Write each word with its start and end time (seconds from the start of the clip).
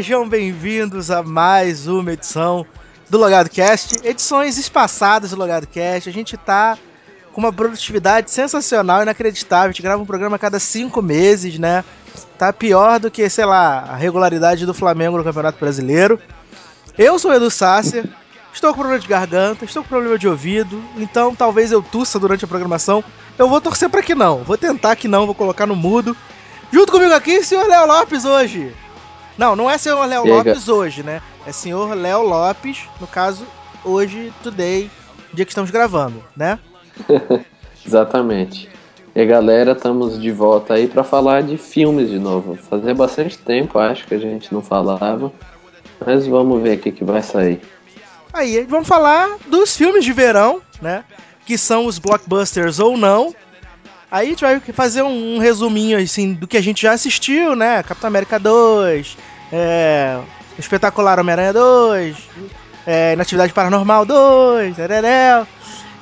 Sejam 0.00 0.26
bem-vindos 0.26 1.10
a 1.10 1.22
mais 1.22 1.86
uma 1.86 2.14
edição 2.14 2.64
do 3.10 3.18
Logado 3.18 3.50
Cast, 3.50 4.00
edições 4.02 4.56
espaçadas 4.56 5.32
do 5.32 5.36
Logado 5.36 5.66
Cast. 5.66 6.08
A 6.08 6.12
gente 6.12 6.38
tá 6.38 6.78
com 7.34 7.40
uma 7.42 7.52
produtividade 7.52 8.30
sensacional, 8.30 9.02
inacreditável. 9.02 9.68
A 9.68 9.72
gente 9.72 9.82
grava 9.82 10.02
um 10.02 10.06
programa 10.06 10.36
a 10.36 10.38
cada 10.38 10.58
cinco 10.58 11.02
meses, 11.02 11.58
né? 11.58 11.84
Tá 12.38 12.50
pior 12.50 12.98
do 12.98 13.10
que, 13.10 13.28
sei 13.28 13.44
lá, 13.44 13.80
a 13.90 13.94
regularidade 13.94 14.64
do 14.64 14.72
Flamengo 14.72 15.18
no 15.18 15.22
Campeonato 15.22 15.60
Brasileiro. 15.60 16.18
Eu 16.96 17.18
sou 17.18 17.30
o 17.30 17.34
Edu 17.34 17.50
Sácia, 17.50 18.08
estou 18.54 18.70
com 18.70 18.78
problema 18.78 19.02
de 19.02 19.06
garganta, 19.06 19.66
estou 19.66 19.82
com 19.82 19.90
problema 19.90 20.18
de 20.18 20.26
ouvido, 20.26 20.82
então 20.96 21.34
talvez 21.34 21.72
eu 21.72 21.82
tussa 21.82 22.18
durante 22.18 22.42
a 22.42 22.48
programação. 22.48 23.04
Eu 23.38 23.50
vou 23.50 23.60
torcer 23.60 23.90
para 23.90 24.02
que 24.02 24.14
não, 24.14 24.44
vou 24.44 24.56
tentar 24.56 24.96
que 24.96 25.06
não, 25.06 25.26
vou 25.26 25.34
colocar 25.34 25.66
no 25.66 25.76
mudo. 25.76 26.16
Junto 26.72 26.90
comigo 26.90 27.12
aqui, 27.12 27.44
senhor 27.44 27.68
Léo 27.68 27.86
Lopes 27.86 28.24
hoje. 28.24 28.74
Não, 29.36 29.56
não 29.56 29.70
é 29.70 29.78
senhor 29.78 30.04
Léo 30.06 30.24
Lopes 30.24 30.68
hoje, 30.68 31.02
né? 31.02 31.22
É 31.46 31.52
senhor 31.52 31.94
Léo 31.94 32.22
Lopes, 32.22 32.88
no 33.00 33.06
caso, 33.06 33.46
hoje, 33.84 34.32
today, 34.42 34.90
dia 35.32 35.44
que 35.44 35.50
estamos 35.50 35.70
gravando, 35.70 36.22
né? 36.36 36.58
Exatamente. 37.86 38.68
E 39.14 39.26
galera, 39.26 39.72
estamos 39.72 40.20
de 40.20 40.30
volta 40.30 40.74
aí 40.74 40.86
para 40.86 41.02
falar 41.02 41.42
de 41.42 41.56
filmes 41.56 42.10
de 42.10 42.18
novo. 42.18 42.56
Fazia 42.56 42.94
bastante 42.94 43.36
tempo, 43.38 43.78
acho 43.78 44.06
que 44.06 44.14
a 44.14 44.18
gente 44.18 44.52
não 44.52 44.62
falava. 44.62 45.32
Mas 46.04 46.26
vamos 46.26 46.62
ver 46.62 46.78
o 46.78 46.80
que 46.80 47.04
vai 47.04 47.22
sair. 47.22 47.60
Aí, 48.32 48.64
vamos 48.64 48.86
falar 48.86 49.36
dos 49.46 49.76
filmes 49.76 50.04
de 50.04 50.12
verão, 50.12 50.62
né? 50.80 51.04
Que 51.44 51.58
são 51.58 51.86
os 51.86 51.98
blockbusters 51.98 52.78
ou 52.78 52.96
não. 52.96 53.34
Aí 54.10 54.26
a 54.26 54.30
gente 54.30 54.40
vai 54.40 54.60
fazer 54.60 55.02
um, 55.02 55.36
um 55.36 55.38
resuminho 55.38 55.98
assim 55.98 56.32
do 56.32 56.46
que 56.46 56.56
a 56.56 56.62
gente 56.62 56.82
já 56.82 56.92
assistiu, 56.92 57.54
né? 57.54 57.82
Capitão 57.82 58.08
América 58.08 58.38
2, 58.38 59.16
é, 59.52 60.18
Espetacular 60.58 61.20
Homem-Aranha 61.20 61.52
2, 61.52 62.16
é, 62.86 63.14
Natividade 63.14 63.52
Paranormal 63.52 64.04
2, 64.04 64.74
tereré. 64.74 65.46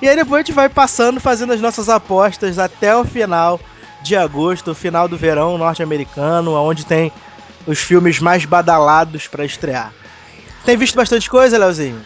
E 0.00 0.08
aí 0.08 0.16
depois 0.16 0.40
a 0.40 0.44
gente 0.44 0.54
vai 0.54 0.68
passando, 0.68 1.20
fazendo 1.20 1.52
as 1.52 1.60
nossas 1.60 1.88
apostas 1.88 2.58
até 2.58 2.96
o 2.96 3.04
final 3.04 3.60
de 4.02 4.16
agosto, 4.16 4.70
o 4.70 4.74
final 4.74 5.06
do 5.08 5.16
verão 5.16 5.58
norte-americano, 5.58 6.54
onde 6.54 6.86
tem 6.86 7.12
os 7.66 7.78
filmes 7.80 8.20
mais 8.20 8.44
badalados 8.44 9.26
para 9.26 9.44
estrear. 9.44 9.92
Tem 10.64 10.76
visto 10.76 10.94
bastante 10.94 11.28
coisa, 11.28 11.58
Leozinho? 11.58 12.00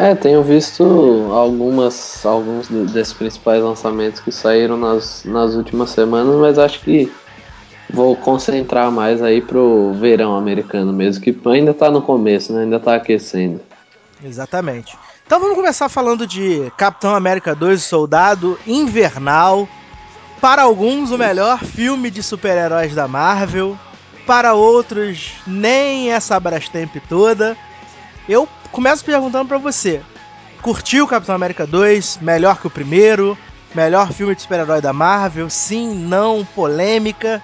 É, 0.00 0.14
tenho 0.14 0.42
visto 0.42 0.82
algumas, 1.30 2.24
alguns 2.24 2.68
desses 2.90 3.12
principais 3.12 3.62
lançamentos 3.62 4.18
que 4.18 4.32
saíram 4.32 4.78
nas, 4.78 5.26
nas 5.26 5.54
últimas 5.54 5.90
semanas, 5.90 6.36
mas 6.36 6.58
acho 6.58 6.80
que 6.80 7.12
vou 7.90 8.16
concentrar 8.16 8.90
mais 8.90 9.22
aí 9.22 9.42
pro 9.42 9.92
verão 9.92 10.34
americano 10.34 10.90
mesmo, 10.90 11.22
que 11.22 11.38
ainda 11.50 11.74
tá 11.74 11.90
no 11.90 12.00
começo, 12.00 12.50
né? 12.50 12.62
Ainda 12.62 12.80
tá 12.80 12.94
aquecendo. 12.94 13.60
Exatamente. 14.24 14.96
Então 15.26 15.38
vamos 15.38 15.54
começar 15.54 15.86
falando 15.90 16.26
de 16.26 16.72
Capitão 16.78 17.14
América 17.14 17.54
2, 17.54 17.82
Soldado 17.82 18.58
Invernal. 18.66 19.68
Para 20.40 20.62
alguns, 20.62 21.10
o 21.10 21.18
melhor 21.18 21.58
filme 21.58 22.10
de 22.10 22.22
super-heróis 22.22 22.94
da 22.94 23.06
Marvel. 23.06 23.76
Para 24.26 24.54
outros, 24.54 25.34
nem 25.46 26.10
essa 26.10 26.40
Brastemp 26.40 26.96
toda. 27.06 27.54
Eu 28.28 28.48
começo 28.70 29.04
perguntando 29.04 29.48
para 29.48 29.58
você: 29.58 30.00
curtiu 30.62 31.06
Capitão 31.06 31.34
América 31.34 31.66
2? 31.66 32.18
Melhor 32.20 32.60
que 32.60 32.66
o 32.66 32.70
primeiro? 32.70 33.36
Melhor 33.74 34.12
filme 34.12 34.34
de 34.34 34.42
super-herói 34.42 34.80
da 34.80 34.92
Marvel? 34.92 35.48
Sim, 35.48 35.94
não, 35.94 36.44
polêmica? 36.44 37.40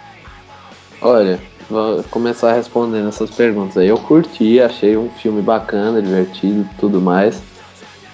Olha, 1.00 1.38
vou 1.70 2.02
começar 2.04 2.52
respondendo 2.52 3.08
essas 3.08 3.30
perguntas 3.30 3.76
aí. 3.76 3.88
Eu 3.88 3.98
curti, 3.98 4.60
achei 4.60 4.96
um 4.96 5.08
filme 5.08 5.40
bacana, 5.40 6.02
divertido 6.02 6.68
tudo 6.78 7.00
mais. 7.00 7.40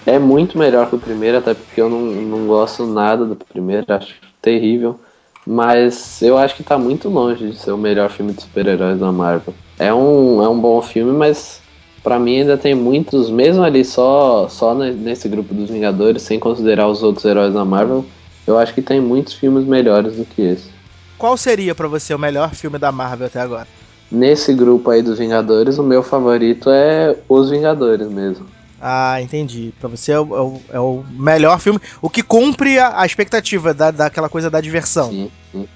É 0.05 0.19
muito 0.19 0.59
melhor 0.59 0.89
que 0.89 0.97
o 0.97 0.99
primeiro, 0.99 1.39
até 1.39 1.55
porque 1.55 1.81
eu 1.81 1.89
não, 1.89 2.01
não 2.01 2.47
gosto 2.47 2.85
nada 2.85 3.25
do 3.25 3.37
primeiro, 3.37 3.87
acho 3.89 4.15
terrível. 4.43 5.01
Mas 5.47 6.21
eu 6.21 6.37
acho 6.37 6.55
que 6.55 6.63
tá 6.63 6.77
muito 6.77 7.09
longe 7.09 7.51
de 7.51 7.57
ser 7.57 7.73
o 7.73 7.79
melhor 7.79 8.11
filme 8.11 8.33
de 8.33 8.43
super-heróis 8.43 8.99
da 8.99 9.11
Marvel. 9.11 9.55
É 9.79 9.93
um, 9.93 10.43
é 10.43 10.49
um 10.49 10.61
bom 10.61 10.83
filme, 10.83 11.13
mas 11.13 11.62
para 12.03 12.19
mim 12.19 12.41
ainda 12.41 12.59
tem 12.59 12.75
muitos, 12.75 13.31
mesmo 13.31 13.63
ali 13.63 13.85
só, 13.85 14.49
só 14.49 14.75
nesse 14.75 15.29
grupo 15.29 15.55
dos 15.55 15.71
Vingadores, 15.71 16.23
sem 16.23 16.39
considerar 16.39 16.89
os 16.89 17.03
outros 17.03 17.25
heróis 17.25 17.55
da 17.55 17.65
Marvel, 17.65 18.05
eu 18.47 18.59
acho 18.59 18.75
que 18.75 18.83
tem 18.83 19.01
muitos 19.01 19.35
filmes 19.35 19.65
melhores 19.65 20.17
do 20.17 20.25
que 20.25 20.43
esse. 20.43 20.71
Qual 21.17 21.37
seria 21.37 21.75
para 21.75 21.87
você 21.87 22.13
o 22.13 22.19
melhor 22.19 22.55
filme 22.55 22.79
da 22.79 22.91
Marvel 22.91 23.29
até 23.29 23.41
agora? 23.41 23.69
Nesse 24.11 24.53
grupo 24.53 24.91
aí 24.91 25.01
dos 25.01 25.19
Vingadores, 25.19 25.79
o 25.79 25.83
meu 25.83 26.03
favorito 26.03 26.69
é 26.69 27.17
Os 27.29 27.51
Vingadores 27.51 28.09
mesmo. 28.09 28.47
Ah, 28.81 29.23
entendi. 29.23 29.73
Pra 29.79 29.89
você 29.89 30.11
é 30.11 30.19
o, 30.19 30.37
é 30.37 30.41
o, 30.41 30.61
é 30.73 30.81
o 30.81 31.05
melhor 31.13 31.61
filme, 31.61 31.79
o 32.03 32.11
que 32.11 32.23
cumpre 32.23 32.79
a, 32.81 33.01
a 33.01 33.07
expectativa 33.07 33.73
da, 33.73 33.93
daquela 33.93 34.29
coisa 34.29 34.51
da 34.51 34.61
diversão. 34.61 35.09
Sim, 35.09 35.31
sim. 35.53 35.69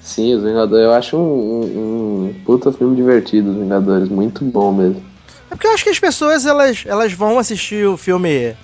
Sim, 0.00 0.34
Os 0.34 0.44
Vingadores, 0.44 0.84
eu 0.84 0.92
acho 0.92 1.16
um, 1.16 1.20
um, 1.20 2.24
um 2.28 2.34
puta 2.44 2.72
filme 2.72 2.94
divertido, 2.94 3.50
Os 3.50 3.56
Vingadores, 3.56 4.08
muito 4.08 4.44
bom 4.44 4.72
mesmo. 4.72 5.02
É 5.50 5.54
porque 5.54 5.66
eu 5.66 5.72
acho 5.72 5.84
que 5.84 5.90
as 5.90 5.98
pessoas 5.98 6.44
elas, 6.46 6.84
elas 6.86 7.12
vão 7.12 7.38
assistir 7.38 7.86
o 7.86 7.96
filme 7.96 8.56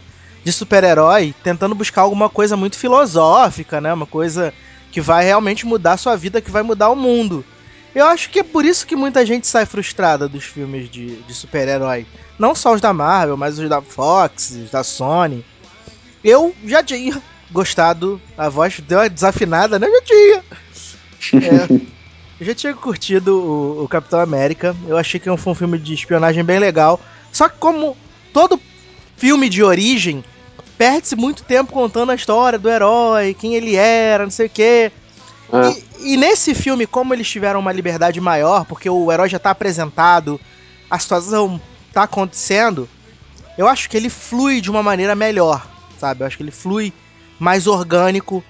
de 0.45 0.53
super-herói 0.53 1.34
tentando 1.43 1.75
buscar 1.75 2.03
alguma 2.03 2.28
coisa 2.28 2.56
muito 2.56 2.77
filosófica, 2.77 3.81
né? 3.81 3.93
Uma 3.93 4.06
coisa 4.06 4.53
que 4.93 5.00
vai 5.00 5.25
realmente 5.25 5.67
mudar 5.67 5.95
a 5.95 5.97
sua 5.97 6.17
vida, 6.17 6.41
que 6.41 6.50
vai 6.50 6.62
mudar 6.62 6.91
o 6.91 6.97
mundo. 6.97 7.45
Eu 7.95 8.06
acho 8.06 8.28
que 8.28 8.41
é 8.41 8.43
por 8.43 8.65
isso 8.65 8.87
que 8.87 8.97
muita 8.97 9.25
gente 9.25 9.47
sai 9.47 9.65
frustrada 9.65 10.28
dos 10.28 10.45
filmes 10.45 10.91
de, 10.91 11.17
de 11.22 11.34
super-herói. 11.34 12.06
Não 12.39 12.55
só 12.55 12.75
os 12.75 12.81
da 12.81 12.93
Marvel, 12.93 13.37
mas 13.37 13.59
os 13.59 13.69
da 13.69 13.81
Fox, 13.81 14.51
os 14.51 14.71
da 14.71 14.83
Sony. 14.83 15.45
Eu 16.22 16.55
já 16.65 16.83
tinha 16.83 17.22
gostado, 17.51 18.21
a 18.37 18.49
voz 18.49 18.81
deu 18.81 18.99
uma 18.99 19.09
desafinada, 19.09 19.78
né? 19.78 19.87
Eu 19.87 19.95
já 19.95 20.03
tinha. 20.03 20.45
É, 21.33 21.81
eu 22.41 22.47
já 22.47 22.55
tinha 22.55 22.75
curtido 22.75 23.39
o, 23.39 23.84
o, 23.84 23.89
Capitão 23.89 24.21
América. 24.21 24.75
Eu 24.87 24.97
achei 24.97 25.21
que 25.21 25.34
foi 25.37 25.53
um 25.53 25.56
filme 25.56 25.78
de 25.78 25.95
espionagem 25.95 26.43
bem 26.45 26.59
legal. 26.59 27.00
Só 27.33 27.49
que 27.49 27.59
como 27.59 27.97
todo 28.33 28.61
filme 29.17 29.49
de 29.49 29.62
origem, 29.62 30.25
perde-se 30.77 31.15
muito 31.15 31.45
tempo 31.45 31.72
contando 31.72 32.11
a 32.11 32.15
história 32.15 32.59
do 32.59 32.69
herói, 32.69 33.34
quem 33.34 33.55
ele 33.55 33.77
era, 33.77 34.25
não 34.25 34.31
sei 34.31 34.47
o 34.47 34.50
quê. 34.50 34.93
É. 35.53 35.71
E, 36.00 36.15
e, 36.15 36.17
nesse 36.17 36.55
filme, 36.55 36.87
como 36.87 37.15
eles 37.15 37.28
tiveram 37.28 37.61
uma 37.61 37.72
liberdade 37.72 38.21
maior, 38.21 38.65
porque 38.65 38.91
o 38.91 39.12
herói 39.12 39.28
já 39.28 39.39
tá 39.39 39.51
apresentado, 39.51 40.41
a 40.91 40.99
situação 40.99 41.61
tá 41.93 42.03
acontecendo, 42.03 42.89
eu 43.56 43.69
acho 43.69 43.89
que 43.89 43.97
ele 43.97 44.11
flui 44.11 44.61
de 44.61 44.71
uma 44.71 44.83
maneira 44.83 45.15
melhor, 45.15 45.65
sabe? 45.99 46.22
Eu 46.22 46.27
acho 46.27 46.37
que 46.37 46.43
ele 46.43 46.51
flui 46.51 46.93
mais 47.39 47.66
orgânico 47.66 48.43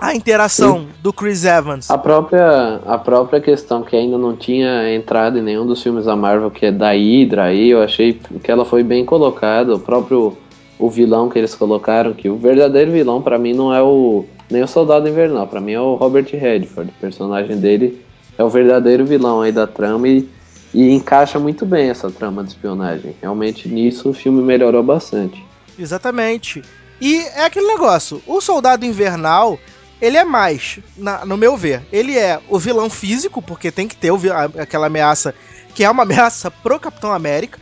a 0.00 0.14
interação 0.14 0.80
Sim. 0.80 0.88
do 1.02 1.12
Chris 1.12 1.44
Evans. 1.44 1.90
A 1.90 1.96
própria, 1.96 2.80
a 2.86 2.98
própria 2.98 3.40
questão 3.40 3.82
que 3.82 3.94
ainda 3.96 4.18
não 4.18 4.36
tinha 4.36 4.92
entrado 4.94 5.38
em 5.38 5.42
nenhum 5.42 5.66
dos 5.66 5.82
filmes 5.82 6.06
da 6.06 6.16
Marvel, 6.16 6.50
que 6.50 6.66
é 6.66 6.72
da 6.72 6.92
Hydra 6.92 7.44
aí, 7.44 7.70
eu 7.70 7.82
achei 7.82 8.14
que 8.42 8.50
ela 8.50 8.64
foi 8.64 8.82
bem 8.82 9.04
colocada. 9.04 9.74
O 9.74 9.78
próprio 9.78 10.36
o 10.82 10.90
vilão 10.90 11.28
que 11.28 11.38
eles 11.38 11.54
colocaram, 11.54 12.12
que 12.12 12.28
o 12.28 12.36
verdadeiro 12.36 12.90
vilão 12.90 13.22
para 13.22 13.38
mim 13.38 13.52
não 13.52 13.72
é 13.72 13.80
o 13.80 14.24
nem 14.50 14.62
o 14.62 14.68
Soldado 14.68 15.08
Invernal, 15.08 15.46
para 15.46 15.60
mim 15.60 15.72
é 15.72 15.80
o 15.80 15.94
Robert 15.94 16.26
Redford. 16.30 16.90
O 16.90 17.00
personagem 17.00 17.56
dele 17.58 18.04
é 18.36 18.42
o 18.42 18.48
verdadeiro 18.50 19.06
vilão 19.06 19.40
aí 19.40 19.52
da 19.52 19.66
trama 19.66 20.08
e, 20.08 20.28
e 20.74 20.90
encaixa 20.90 21.38
muito 21.38 21.64
bem 21.64 21.88
essa 21.88 22.10
trama 22.10 22.42
de 22.42 22.50
espionagem. 22.50 23.16
Realmente 23.22 23.68
nisso 23.68 24.10
o 24.10 24.12
filme 24.12 24.42
melhorou 24.42 24.82
bastante. 24.82 25.42
Exatamente. 25.78 26.62
E 27.00 27.20
é 27.34 27.44
aquele 27.44 27.66
negócio, 27.66 28.20
o 28.26 28.40
Soldado 28.40 28.84
Invernal, 28.84 29.58
ele 30.02 30.16
é 30.16 30.24
mais, 30.24 30.80
na, 30.96 31.24
no 31.24 31.36
meu 31.36 31.56
ver, 31.56 31.80
ele 31.92 32.18
é 32.18 32.40
o 32.48 32.58
vilão 32.58 32.90
físico, 32.90 33.40
porque 33.40 33.70
tem 33.70 33.86
que 33.86 33.94
ter 33.94 34.10
o, 34.10 34.18
aquela 34.58 34.88
ameaça 34.88 35.32
que 35.76 35.84
é 35.84 35.88
uma 35.90 36.02
ameaça 36.04 36.50
pro 36.50 36.80
Capitão 36.80 37.12
América, 37.12 37.60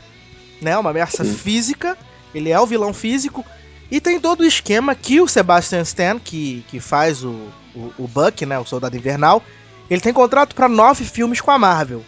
né? 0.63 0.77
Uma 0.79 0.89
ameaça 0.89 1.23
Sim. 1.23 1.35
física. 1.35 1.99
Ele 2.35 2.51
é 2.51 2.59
o 2.59 2.65
vilão 2.65 2.95
físico. 2.95 3.45
E 3.91 4.01
tem 4.01 4.19
todo 4.19 4.41
o 4.41 4.47
esquema 4.47 4.95
que 4.95 5.21
o 5.21 5.29
Sebastian 5.29 5.83
Stan, 5.83 6.19
que, 6.19 6.65
que 6.69 6.81
faz 6.81 7.23
o, 7.23 7.35
o, 7.75 7.93
o 7.99 8.09
Buck, 8.09 8.47
né? 8.47 8.59
O 8.59 8.65
Soldado 8.65 8.97
Invernal, 8.97 9.43
ele 9.91 10.01
tem 10.01 10.13
contrato 10.13 10.55
para 10.55 10.67
nove 10.67 11.05
filmes 11.05 11.43
com 11.43 11.51
a 11.51 11.59
Marvel. 11.59 12.03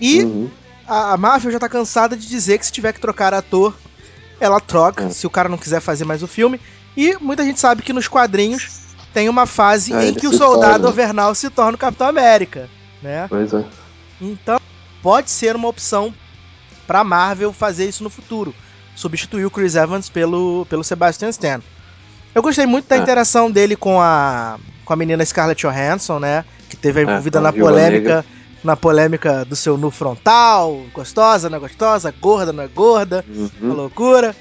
E 0.00 0.22
uhum. 0.22 0.48
a, 0.86 1.14
a, 1.14 1.16
Marvel 1.16 1.50
já 1.50 1.58
tá 1.58 1.68
cansada 1.68 2.16
de 2.16 2.28
dizer 2.28 2.58
que 2.58 2.66
se 2.66 2.70
tiver 2.70 2.92
que 2.92 3.00
trocar 3.00 3.34
ator, 3.34 3.74
ela 4.38 4.60
troca, 4.60 5.06
é. 5.06 5.10
se 5.10 5.26
o 5.26 5.30
cara 5.30 5.48
não 5.48 5.58
quiser 5.58 5.80
fazer 5.80 6.04
mais 6.04 6.22
o 6.22 6.28
filme. 6.28 6.60
E 6.96 7.16
muita 7.20 7.42
gente 7.42 7.58
sabe 7.58 7.82
que 7.82 7.92
nos 7.92 8.06
quadrinhos 8.06 8.87
tem 9.12 9.28
uma 9.28 9.46
fase 9.46 9.92
é, 9.92 10.08
em 10.08 10.14
que 10.14 10.26
o 10.26 10.32
soldado 10.32 10.84
torna. 10.84 10.88
Overnal 10.88 11.34
se 11.34 11.50
torna 11.50 11.74
o 11.74 11.78
Capitão 11.78 12.08
América, 12.08 12.68
né? 13.02 13.26
Pois 13.28 13.52
é. 13.52 13.64
Então, 14.20 14.60
pode 15.02 15.30
ser 15.30 15.56
uma 15.56 15.68
opção 15.68 16.12
para 16.86 17.04
Marvel 17.04 17.52
fazer 17.52 17.88
isso 17.88 18.02
no 18.02 18.10
futuro, 18.10 18.54
substituir 18.94 19.44
o 19.44 19.50
Chris 19.50 19.76
Evans 19.76 20.08
pelo, 20.08 20.66
pelo 20.68 20.82
Sebastian 20.82 21.28
Stan. 21.28 21.60
Eu 22.34 22.42
gostei 22.42 22.66
muito 22.66 22.88
da 22.88 22.96
é. 22.96 22.98
interação 22.98 23.50
dele 23.50 23.76
com 23.76 24.00
a 24.00 24.58
com 24.84 24.94
a 24.94 24.96
menina 24.96 25.22
Scarlett 25.22 25.60
Johansson, 25.60 26.18
né? 26.18 26.46
Que 26.70 26.76
teve 26.76 27.00
é, 27.00 27.02
envolvida 27.02 27.38
é, 27.38 27.42
na 27.42 27.52
polêmica 27.52 28.24
na 28.64 28.76
polêmica 28.76 29.44
do 29.44 29.54
seu 29.54 29.76
nu 29.76 29.90
frontal, 29.90 30.82
gostosa, 30.92 31.48
não 31.48 31.58
é 31.58 31.60
gostosa, 31.60 32.12
gorda, 32.20 32.52
não 32.52 32.64
é 32.64 32.68
gorda, 32.68 33.24
Uhum. 33.28 33.50
uma 33.60 33.74
loucura, 33.74 34.34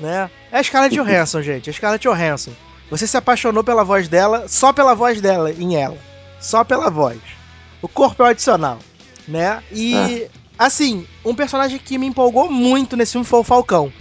né? 0.00 0.30
É 0.50 0.58
a 0.58 0.62
Scarlett 0.62 0.94
Johansson, 0.96 1.42
gente, 1.42 1.68
é 1.68 1.70
a 1.70 1.74
Scarlett 1.74 2.04
Johansson. 2.04 2.52
Você 2.90 3.06
se 3.06 3.16
apaixonou 3.16 3.62
pela 3.62 3.84
voz 3.84 4.08
dela, 4.08 4.44
só 4.48 4.72
pela 4.72 4.94
voz 4.94 5.20
dela 5.20 5.52
em 5.52 5.76
ela. 5.76 5.96
Só 6.40 6.64
pela 6.64 6.88
voz. 6.90 7.18
O 7.82 7.88
corpo 7.88 8.22
é 8.22 8.26
o 8.26 8.28
adicional, 8.30 8.78
né? 9.26 9.62
E, 9.72 10.26
assim, 10.58 11.06
um 11.24 11.34
personagem 11.34 11.78
que 11.78 11.98
me 11.98 12.06
empolgou 12.06 12.50
muito 12.50 12.96
nesse 12.96 13.12
filme 13.12 13.26
foi 13.26 13.40
o 13.40 13.44
Falcão. 13.44 13.92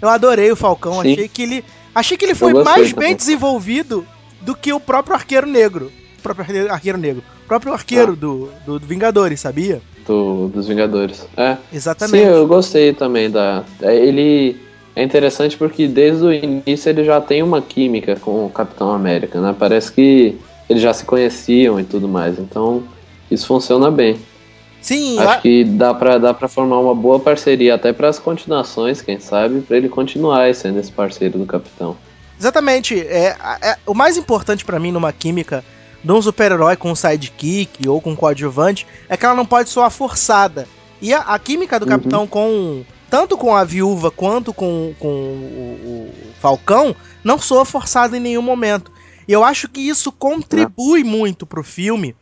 Eu 0.00 0.08
adorei 0.08 0.50
o 0.50 0.56
Falcão, 0.56 1.02
Sim. 1.02 1.12
achei 1.12 1.28
que 1.28 1.42
ele. 1.42 1.64
Achei 1.94 2.16
que 2.16 2.24
ele 2.24 2.34
foi 2.34 2.52
mais 2.54 2.90
também. 2.90 3.08
bem 3.08 3.16
desenvolvido 3.16 4.06
do 4.40 4.54
que 4.56 4.72
o 4.72 4.80
próprio 4.80 5.14
arqueiro 5.14 5.46
negro. 5.46 5.92
O 6.18 6.22
próprio 6.22 6.44
arqueiro, 6.70 6.98
negro. 6.98 7.22
O 7.44 7.46
próprio 7.48 7.72
Ah. 7.72 7.76
arqueiro 7.76 8.16
do, 8.16 8.50
do, 8.64 8.78
do 8.78 8.86
Vingadores, 8.86 9.40
sabia? 9.40 9.82
Do, 10.06 10.48
dos 10.48 10.66
Vingadores. 10.66 11.26
É. 11.36 11.56
Exatamente. 11.72 12.24
Sim, 12.24 12.30
eu 12.30 12.46
gostei 12.46 12.92
também 12.94 13.30
da. 13.30 13.62
é, 13.82 13.94
Ele 13.94 14.56
é 14.94 15.02
interessante 15.02 15.56
porque 15.56 15.86
desde 15.88 16.24
o 16.24 16.32
início 16.32 16.88
ele 16.90 17.04
já 17.04 17.20
tem 17.20 17.42
uma 17.42 17.60
química 17.62 18.16
com 18.16 18.46
o 18.46 18.50
Capitão 18.50 18.90
América, 18.92 19.40
né? 19.40 19.54
Parece 19.58 19.92
que 19.92 20.36
eles 20.68 20.82
já 20.82 20.92
se 20.92 21.04
conheciam 21.04 21.78
e 21.80 21.84
tudo 21.84 22.08
mais. 22.08 22.38
Então 22.38 22.82
isso 23.30 23.46
funciona 23.46 23.90
bem. 23.90 24.18
Sim, 24.80 25.18
Acho 25.18 25.28
a- 25.28 25.36
que 25.36 25.62
dá 25.64 25.94
pra, 25.94 26.18
dá 26.18 26.34
formar 26.48 26.80
uma 26.80 26.94
boa 26.94 27.20
parceria, 27.20 27.74
até 27.76 27.92
para 27.92 28.08
as 28.08 28.18
continuações, 28.18 29.00
quem 29.00 29.18
sabe, 29.20 29.60
pra 29.60 29.76
ele 29.76 29.88
continuar 29.88 30.52
sendo 30.54 30.80
esse 30.80 30.90
parceiro 30.90 31.38
do 31.38 31.46
Capitão. 31.46 31.96
exatamente. 32.38 32.98
É, 33.00 33.36
é- 33.62 33.76
o 33.86 33.94
mais 33.94 34.16
importante 34.16 34.64
pra 34.64 34.80
mim 34.80 34.90
numa 34.90 35.12
química 35.12 35.64
de 36.02 36.10
um 36.10 36.20
super-herói 36.20 36.74
com 36.76 36.90
um 36.90 36.96
sidekick 36.96 37.88
ou 37.88 38.00
com 38.00 38.10
um 38.10 38.16
coadjuvante 38.16 38.84
é 39.08 39.16
que 39.16 39.24
ela 39.24 39.36
não 39.36 39.46
pode 39.46 39.68
soar 39.70 39.88
forçada. 39.88 40.66
E 41.00 41.14
a, 41.14 41.20
a 41.20 41.38
química 41.38 41.78
do 41.78 41.84
Uhum. 41.84 41.88
Capitão 41.90 42.26
com. 42.26 42.82
Tanto 43.12 43.36
com 43.36 43.54
a 43.54 43.62
viúva 43.62 44.10
quanto 44.10 44.54
com, 44.54 44.94
com 44.98 45.06
o, 45.06 46.08
o 46.08 46.34
Falcão 46.40 46.96
não 47.22 47.38
soa 47.38 47.66
forçada 47.66 48.16
em 48.16 48.20
nenhum 48.20 48.40
momento. 48.40 48.90
E 49.28 49.32
eu 49.32 49.44
acho 49.44 49.68
que 49.68 49.86
isso 49.86 50.10
contribui 50.10 51.04
muito 51.04 51.44
pro 51.44 51.62
filme. 51.62 52.16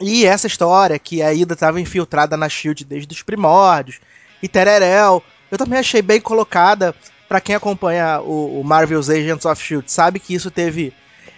E 0.00 0.24
essa 0.24 0.46
história 0.46 0.98
que 0.98 1.20
a 1.20 1.30
Ida 1.30 1.52
estava 1.52 1.78
infiltrada 1.78 2.38
na 2.38 2.48
Shield 2.48 2.86
desde 2.86 3.12
os 3.12 3.22
primórdios 3.22 4.00
e 4.42 4.48
Tererel, 4.48 5.22
eu 5.50 5.58
também 5.58 5.78
achei 5.78 6.00
bem 6.00 6.22
colocada 6.22 6.94
Pra 7.30 7.40
quem 7.40 7.54
acompanha 7.54 8.20
o, 8.20 8.60
o 8.60 8.64
Marvel's 8.64 9.08
Agents 9.08 9.44
of 9.44 9.62
Shield, 9.62 9.92
sabe 9.92 10.18
que 10.18 10.34
isso 10.34 10.50
teve 10.50 10.92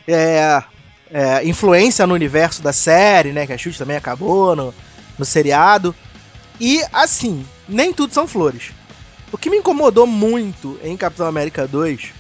é, 0.09 0.63
é, 1.11 1.47
influência 1.47 2.07
no 2.07 2.15
universo 2.15 2.63
da 2.63 2.73
série, 2.73 3.31
né? 3.31 3.47
Que 3.47 3.53
a 3.53 3.59
Shield 3.59 3.79
também 3.79 3.99
acabou 3.99 4.57
no, 4.57 4.75
no 5.19 5.25
seriado. 5.27 5.95
E 6.59 6.81
assim, 6.95 7.45
nem 7.69 7.93
tudo 7.93 8.15
são 8.15 8.27
flores. 8.27 8.73
O 9.33 9.39
que 9.39 9.49
me 9.51 9.57
incomodou 9.57 10.07
muito 10.07 10.79
em 10.85 10.97
Capitão 10.97 11.27
América 11.27 11.67
2 11.67 12.13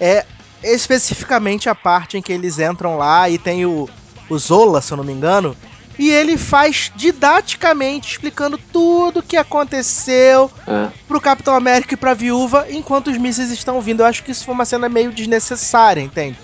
é 0.00 0.24
especificamente 0.62 1.68
a 1.68 1.74
parte 1.74 2.16
em 2.16 2.22
que 2.22 2.32
eles 2.32 2.58
entram 2.58 2.96
lá 2.96 3.28
e 3.28 3.38
tem 3.38 3.64
o, 3.66 3.88
o 4.28 4.38
Zola, 4.38 4.80
se 4.80 4.92
eu 4.92 4.96
não 4.96 5.04
me 5.04 5.12
engano, 5.12 5.56
e 5.98 6.10
ele 6.10 6.36
faz 6.36 6.90
didaticamente 6.94 8.12
explicando 8.12 8.58
tudo 8.58 9.20
o 9.20 9.22
que 9.22 9.36
aconteceu 9.36 10.50
É. 10.66 10.88
pro 11.08 11.20
Capitão 11.20 11.54
América 11.54 11.94
e 11.94 11.96
pra 11.96 12.14
Viúva 12.14 12.66
enquanto 12.70 13.08
os 13.10 13.18
mísseis 13.18 13.50
estão 13.50 13.80
vindo. 13.80 14.00
Eu 14.00 14.06
acho 14.06 14.22
que 14.22 14.30
isso 14.30 14.44
foi 14.44 14.54
uma 14.54 14.64
cena 14.64 14.88
meio 14.88 15.10
desnecessária, 15.12 16.00
entende? 16.00 16.36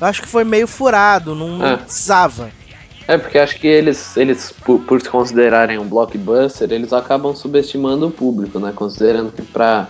Eu 0.00 0.06
acho 0.06 0.22
que 0.22 0.28
foi 0.28 0.44
meio 0.44 0.66
furado, 0.68 1.34
não, 1.34 1.64
É. 1.64 1.76
precisava. 1.76 2.50
É, 3.08 3.16
porque 3.16 3.38
acho 3.38 3.58
que 3.60 3.66
eles, 3.66 4.16
eles 4.16 4.52
por, 4.64 4.80
por 4.80 5.00
se 5.00 5.08
considerarem 5.08 5.78
um 5.78 5.86
blockbuster, 5.86 6.72
eles 6.72 6.92
acabam 6.92 7.34
subestimando 7.34 8.08
o 8.08 8.10
público, 8.10 8.58
né? 8.58 8.72
Considerando 8.74 9.30
que 9.30 9.42
pra, 9.42 9.88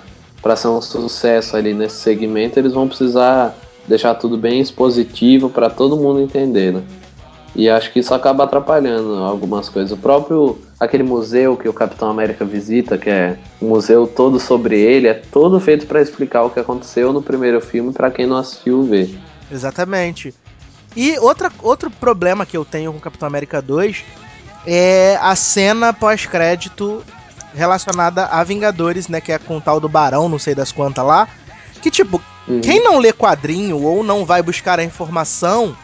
ser 0.54 0.68
um 0.68 0.82
sucesso 0.82 1.56
ali 1.56 1.72
nesse 1.72 1.96
segmento, 1.96 2.58
eles 2.58 2.74
vão 2.74 2.86
precisar 2.86 3.56
deixar 3.88 4.14
tudo 4.16 4.36
bem 4.36 4.60
expositivo 4.60 5.48
pra 5.48 5.70
todo 5.70 5.96
mundo 5.96 6.20
entender, 6.20 6.72
né? 6.72 6.82
E 7.54 7.70
acho 7.70 7.90
que 7.90 8.00
isso 8.00 8.12
acaba 8.12 8.44
atrapalhando 8.44 9.14
algumas 9.14 9.70
coisas. 9.70 9.90
O 9.90 9.96
próprio, 9.96 10.58
aquele 10.78 11.02
museu 11.02 11.56
que 11.56 11.66
o 11.66 11.72
Capitão 11.72 12.10
América 12.10 12.44
visita, 12.44 12.98
que 12.98 13.08
é 13.08 13.38
um 13.62 13.69
museu 13.69 14.06
todo 14.06 14.38
sobre 14.38 14.78
ele, 14.78 15.08
é 15.08 15.14
todo 15.14 15.58
feito 15.58 15.86
pra 15.86 16.02
explicar 16.02 16.42
o 16.42 16.50
que 16.50 16.60
aconteceu 16.60 17.14
no 17.14 17.22
primeiro 17.22 17.58
filme 17.62 17.94
pra 17.94 18.10
quem 18.10 18.26
não 18.26 18.36
assistiu 18.36 18.82
ver. 18.82 19.19
Exatamente. 19.50 20.34
E 20.96 21.19
outra, 21.19 21.52
outro 21.60 21.90
problema 21.90 22.46
que 22.46 22.56
eu 22.56 22.64
tenho 22.64 22.93
com 22.93 22.98
Capitão 22.98 23.28
América 23.28 23.60
2 23.60 24.02
é 24.66 25.19
a 25.20 25.37
cena 25.37 25.93
pós-crédito 25.93 27.04
relacionada 27.54 28.26
a 28.26 28.43
Vingadores, 28.43 29.06
né? 29.06 29.20
Que 29.20 29.32
é 29.32 29.38
com 29.38 29.58
o 29.58 29.60
tal 29.60 29.78
do 29.78 29.88
Barão, 29.88 30.28
não 30.28 30.38
sei 30.38 30.54
das 30.54 30.72
quantas 30.72 31.04
lá. 31.04 31.28
Que, 31.82 31.90
tipo, 31.90 32.20
Uhum. 32.48 32.60
quem 32.60 32.82
não 32.82 32.98
lê 32.98 33.12
quadrinho 33.12 33.82
ou 33.82 34.02
não 34.04 34.25
vai 34.25 34.40
buscar 34.40 34.78
a 34.78 34.84
informação 34.84 35.76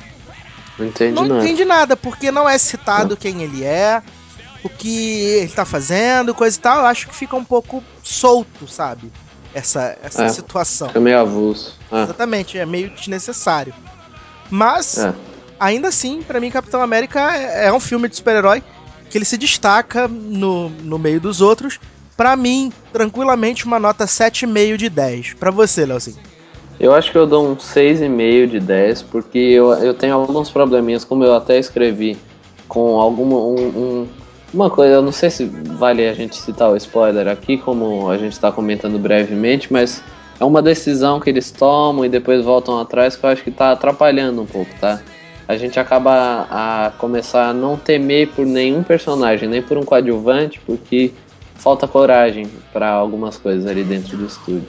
Não 0.79 0.87
entende 0.87 1.15
não 1.15 1.25
nada. 1.25 1.45
entende 1.45 1.65
nada, 1.65 1.97
porque 1.97 2.31
não 2.31 2.49
é 2.49 2.57
citado 2.57 3.17
quem 3.17 3.43
ele 3.43 3.65
é, 3.65 4.01
o 4.63 4.69
que 4.69 5.21
ele 5.25 5.49
tá 5.53 5.65
fazendo, 5.65 6.35
coisa 6.35 6.57
e 6.57 6.61
tal. 6.61 6.79
Eu 6.79 6.87
acho 6.87 7.09
que 7.09 7.15
fica 7.15 7.35
um 7.37 7.45
pouco 7.45 7.83
solto, 8.03 8.67
sabe? 8.69 9.13
Essa, 9.53 9.99
essa 10.03 10.25
É. 10.25 10.29
situação. 10.29 10.89
Fica 10.89 11.01
meio 11.01 11.19
avulso. 11.19 11.77
Ah, 11.91 12.05
Exatamente, 12.05 12.57
é 12.57 12.65
meio 12.65 12.89
desnecessário. 12.91 13.75
Mas, 14.53 14.99
é. 14.99 15.15
ainda 15.59 15.89
assim, 15.89 16.23
pra 16.23 16.39
mim, 16.39 16.51
Capitão 16.51 16.83
América 16.83 17.35
é 17.35 17.67
é 17.69 17.73
um 17.73 17.81
filme 17.81 18.07
de 18.09 18.17
super-herói 18.17 18.63
que 19.09 19.17
ele 19.17 19.25
se 19.25 19.39
destaca 19.39 20.07
no, 20.07 20.69
no 20.69 20.99
meio 20.99 21.19
dos 21.21 21.41
outros. 21.41 21.81
Pra 22.17 22.37
mim, 22.37 22.71
tranquilamente, 22.93 23.65
uma 23.65 23.79
nota 23.81 24.05
7,5 24.05 24.77
de 24.77 24.91
10. 24.91 25.35
Pra 25.35 25.51
você, 25.51 25.87
Leozinho. 25.87 26.19
Eu 26.79 26.95
acho 26.95 27.11
que 27.11 27.17
eu 27.17 27.27
dou 27.27 27.47
um 27.49 27.57
6,5 27.57 28.47
de 28.47 28.61
10, 28.61 29.03
porque 29.03 29.39
eu, 29.39 29.73
eu 29.75 29.95
tenho 29.95 30.15
alguns 30.15 30.51
probleminhas, 30.51 31.05
como 31.05 31.25
eu 31.25 31.35
até 31.35 31.59
escrevi, 31.59 32.19
com 32.69 33.01
alguma 33.01 33.37
um, 33.39 33.55
um- 34.03 34.09
uma 34.53 34.69
coisa, 34.69 34.95
eu 34.97 35.03
não 35.03 35.13
sei 35.13 35.31
se 35.31 35.45
vale 35.47 36.07
a 36.07 36.13
gente 36.13 36.37
citar 36.37 36.71
o 36.71 36.77
spoiler 36.77 37.27
aqui, 37.29 37.57
como 37.57 38.11
a 38.11 38.19
gente 38.19 38.33
está 38.33 38.53
comentando 38.53 38.99
brevemente, 38.99 39.73
mas 39.73 40.03
é 40.43 40.45
uma 40.45 40.61
decisão 40.61 41.21
que 41.21 41.31
eles 41.31 41.53
tomam 41.53 42.05
e 42.05 42.09
depois 42.09 42.45
voltam 42.45 42.81
atrás 42.81 43.15
que 43.15 43.25
eu 43.25 43.31
acho 43.31 43.45
que 43.45 43.51
tá 43.53 43.71
atrapalhando 43.71 44.43
um 44.43 44.47
pouco, 44.47 44.69
tá? 44.81 45.01
A 45.47 45.57
gente 45.57 45.79
acaba 45.79 46.49
a 46.51 46.93
começar 46.99 47.51
a 47.51 47.55
não 47.55 47.77
temer 47.77 48.29
por 48.31 48.45
nenhum 48.45 48.83
personagem, 48.83 49.49
nem 49.49 49.63
por 49.63 49.79
um 49.79 49.85
coadjuvante, 49.85 50.61
porque 50.67 51.13
falta 51.55 51.87
coragem 51.87 52.49
para 52.73 52.91
algumas 52.91 53.37
coisas 53.37 53.71
ali 53.71 53.85
dentro 53.85 54.17
do 54.17 54.27
estúdio. 54.27 54.67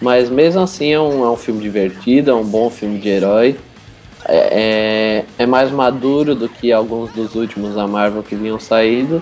Mas 0.00 0.30
mesmo 0.30 0.60
assim 0.60 0.92
é 0.92 1.00
um, 1.00 1.24
é 1.24 1.30
um 1.30 1.36
filme 1.36 1.60
divertido, 1.60 2.30
é 2.30 2.34
um 2.34 2.44
bom 2.44 2.70
filme 2.70 3.00
de 3.00 3.08
herói. 3.08 3.56
É, 4.28 4.36
é, 4.36 5.24
é 5.36 5.46
mais 5.46 5.72
maduro 5.72 6.36
do 6.36 6.48
que 6.48 6.70
alguns 6.70 7.10
dos 7.10 7.34
últimos 7.34 7.74
da 7.74 7.88
Marvel 7.88 8.22
que 8.22 8.36
vinham 8.36 8.60
saído. 8.60 9.20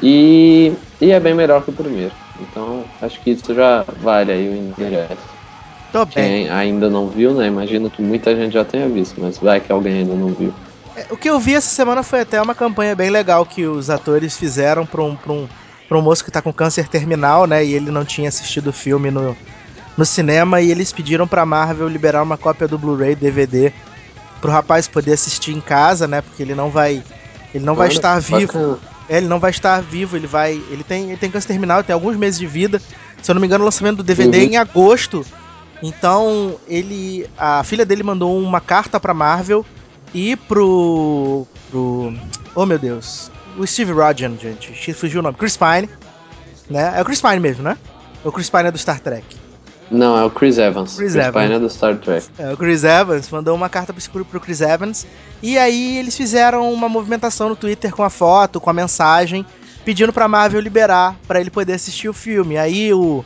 E, 0.00 0.72
e 1.00 1.10
é 1.10 1.18
bem 1.18 1.34
melhor 1.34 1.64
que 1.64 1.70
o 1.70 1.72
primeiro. 1.72 2.12
Então 2.40 2.84
acho 3.00 3.20
que 3.20 3.30
isso 3.30 3.54
já 3.54 3.84
vale 4.00 4.32
aí 4.32 4.48
o 4.48 4.56
ingresso. 4.56 5.38
Tô 5.92 6.04
bem. 6.04 6.44
Quem 6.44 6.50
ainda 6.50 6.88
não 6.88 7.08
viu, 7.08 7.34
né? 7.34 7.46
Imagino 7.46 7.90
que 7.90 8.02
muita 8.02 8.34
gente 8.36 8.52
já 8.52 8.64
tenha 8.64 8.88
visto, 8.88 9.20
mas 9.20 9.38
vai 9.38 9.60
que 9.60 9.72
alguém 9.72 10.00
ainda 10.00 10.14
não 10.14 10.28
viu. 10.28 10.52
É, 10.96 11.06
O 11.10 11.16
que 11.16 11.28
eu 11.28 11.38
vi 11.40 11.54
essa 11.54 11.68
semana 11.68 12.02
foi 12.02 12.20
até 12.20 12.40
uma 12.40 12.54
campanha 12.54 12.94
bem 12.94 13.10
legal 13.10 13.44
que 13.46 13.66
os 13.66 13.88
atores 13.90 14.36
fizeram 14.36 14.84
pra 14.84 15.02
um, 15.02 15.16
pra 15.16 15.32
um, 15.32 15.48
pra 15.88 15.98
um 15.98 16.02
moço 16.02 16.24
que 16.24 16.30
tá 16.30 16.42
com 16.42 16.52
câncer 16.52 16.88
terminal, 16.88 17.46
né? 17.46 17.64
E 17.64 17.72
ele 17.72 17.90
não 17.90 18.04
tinha 18.04 18.28
assistido 18.28 18.68
o 18.68 18.72
filme 18.72 19.10
no, 19.10 19.36
no 19.96 20.04
cinema. 20.04 20.60
E 20.60 20.70
eles 20.70 20.92
pediram 20.92 21.26
pra 21.26 21.46
Marvel 21.46 21.88
liberar 21.88 22.22
uma 22.22 22.36
cópia 22.36 22.68
do 22.68 22.78
Blu-ray 22.78 23.14
DVD 23.14 23.72
pro 24.40 24.52
rapaz 24.52 24.86
poder 24.86 25.12
assistir 25.12 25.52
em 25.52 25.60
casa, 25.60 26.06
né? 26.06 26.20
Porque 26.20 26.42
ele 26.42 26.54
não 26.54 26.70
vai. 26.70 27.02
Ele 27.54 27.64
não 27.64 27.74
vai 27.74 27.88
Olha, 27.88 27.94
estar 27.94 28.20
vivo. 28.20 28.46
bacana. 28.46 28.97
É, 29.08 29.16
ele 29.16 29.26
não 29.26 29.40
vai 29.40 29.50
estar 29.50 29.80
vivo, 29.80 30.16
ele 30.16 30.26
vai. 30.26 30.52
Ele 30.70 30.84
tem, 30.84 31.04
ele 31.08 31.16
tem 31.16 31.30
câncer 31.30 31.48
terminal, 31.48 31.82
tem 31.82 31.94
alguns 31.94 32.16
meses 32.16 32.38
de 32.38 32.46
vida. 32.46 32.80
Se 33.22 33.30
eu 33.30 33.34
não 33.34 33.40
me 33.40 33.46
engano, 33.46 33.62
o 33.62 33.64
lançamento 33.64 33.96
do 33.98 34.02
DVD 34.02 34.38
é 34.38 34.40
Uhum. 34.42 34.46
em 34.52 34.56
agosto. 34.56 35.24
Então, 35.82 36.56
ele. 36.66 37.28
A 37.36 37.62
filha 37.64 37.86
dele 37.86 38.02
mandou 38.02 38.38
uma 38.38 38.60
carta 38.60 38.98
pra 39.00 39.14
Marvel 39.14 39.64
e 40.12 40.36
pro. 40.36 41.46
pro. 41.70 42.12
Oh 42.54 42.66
meu 42.66 42.78
Deus. 42.78 43.30
O 43.56 43.66
Steve 43.66 43.92
Rodgen, 43.92 44.36
gente. 44.40 44.92
Fugiu 44.92 45.20
o 45.20 45.22
nome. 45.22 45.36
Chris 45.36 45.56
Pine. 45.56 45.88
Né? 46.68 46.92
É 46.96 47.00
o 47.00 47.04
Chris 47.04 47.20
Pine 47.20 47.40
mesmo, 47.40 47.62
né? 47.62 47.76
O 48.24 48.30
Chris 48.32 48.50
Pine 48.50 48.68
é 48.68 48.70
do 48.70 48.78
Star 48.78 49.00
Trek. 49.00 49.24
Não, 49.90 50.16
é 50.16 50.24
o 50.24 50.30
Chris 50.30 50.58
Evans. 50.58 50.96
Chris 50.96 51.12
Chris, 51.12 51.26
Evans. 51.26 51.44
Pine 51.44 51.56
é 51.56 51.58
do 51.58 51.70
Star 51.70 51.96
Trek. 51.96 52.26
É, 52.38 52.52
o 52.52 52.56
Chris 52.56 52.84
Evans 52.84 53.30
mandou 53.30 53.54
uma 53.54 53.68
carta 53.68 53.92
pro, 53.92 54.24
pro 54.24 54.40
Chris 54.40 54.60
Evans. 54.60 55.06
E 55.42 55.56
aí 55.56 55.98
eles 55.98 56.16
fizeram 56.16 56.72
uma 56.72 56.88
movimentação 56.88 57.48
no 57.48 57.56
Twitter 57.56 57.94
com 57.94 58.02
a 58.02 58.10
foto, 58.10 58.60
com 58.60 58.68
a 58.68 58.72
mensagem, 58.72 59.46
pedindo 59.84 60.12
pra 60.12 60.28
Marvel 60.28 60.60
liberar 60.60 61.16
pra 61.26 61.40
ele 61.40 61.50
poder 61.50 61.74
assistir 61.74 62.08
o 62.08 62.12
filme. 62.12 62.58
Aí 62.58 62.92
o, 62.92 63.24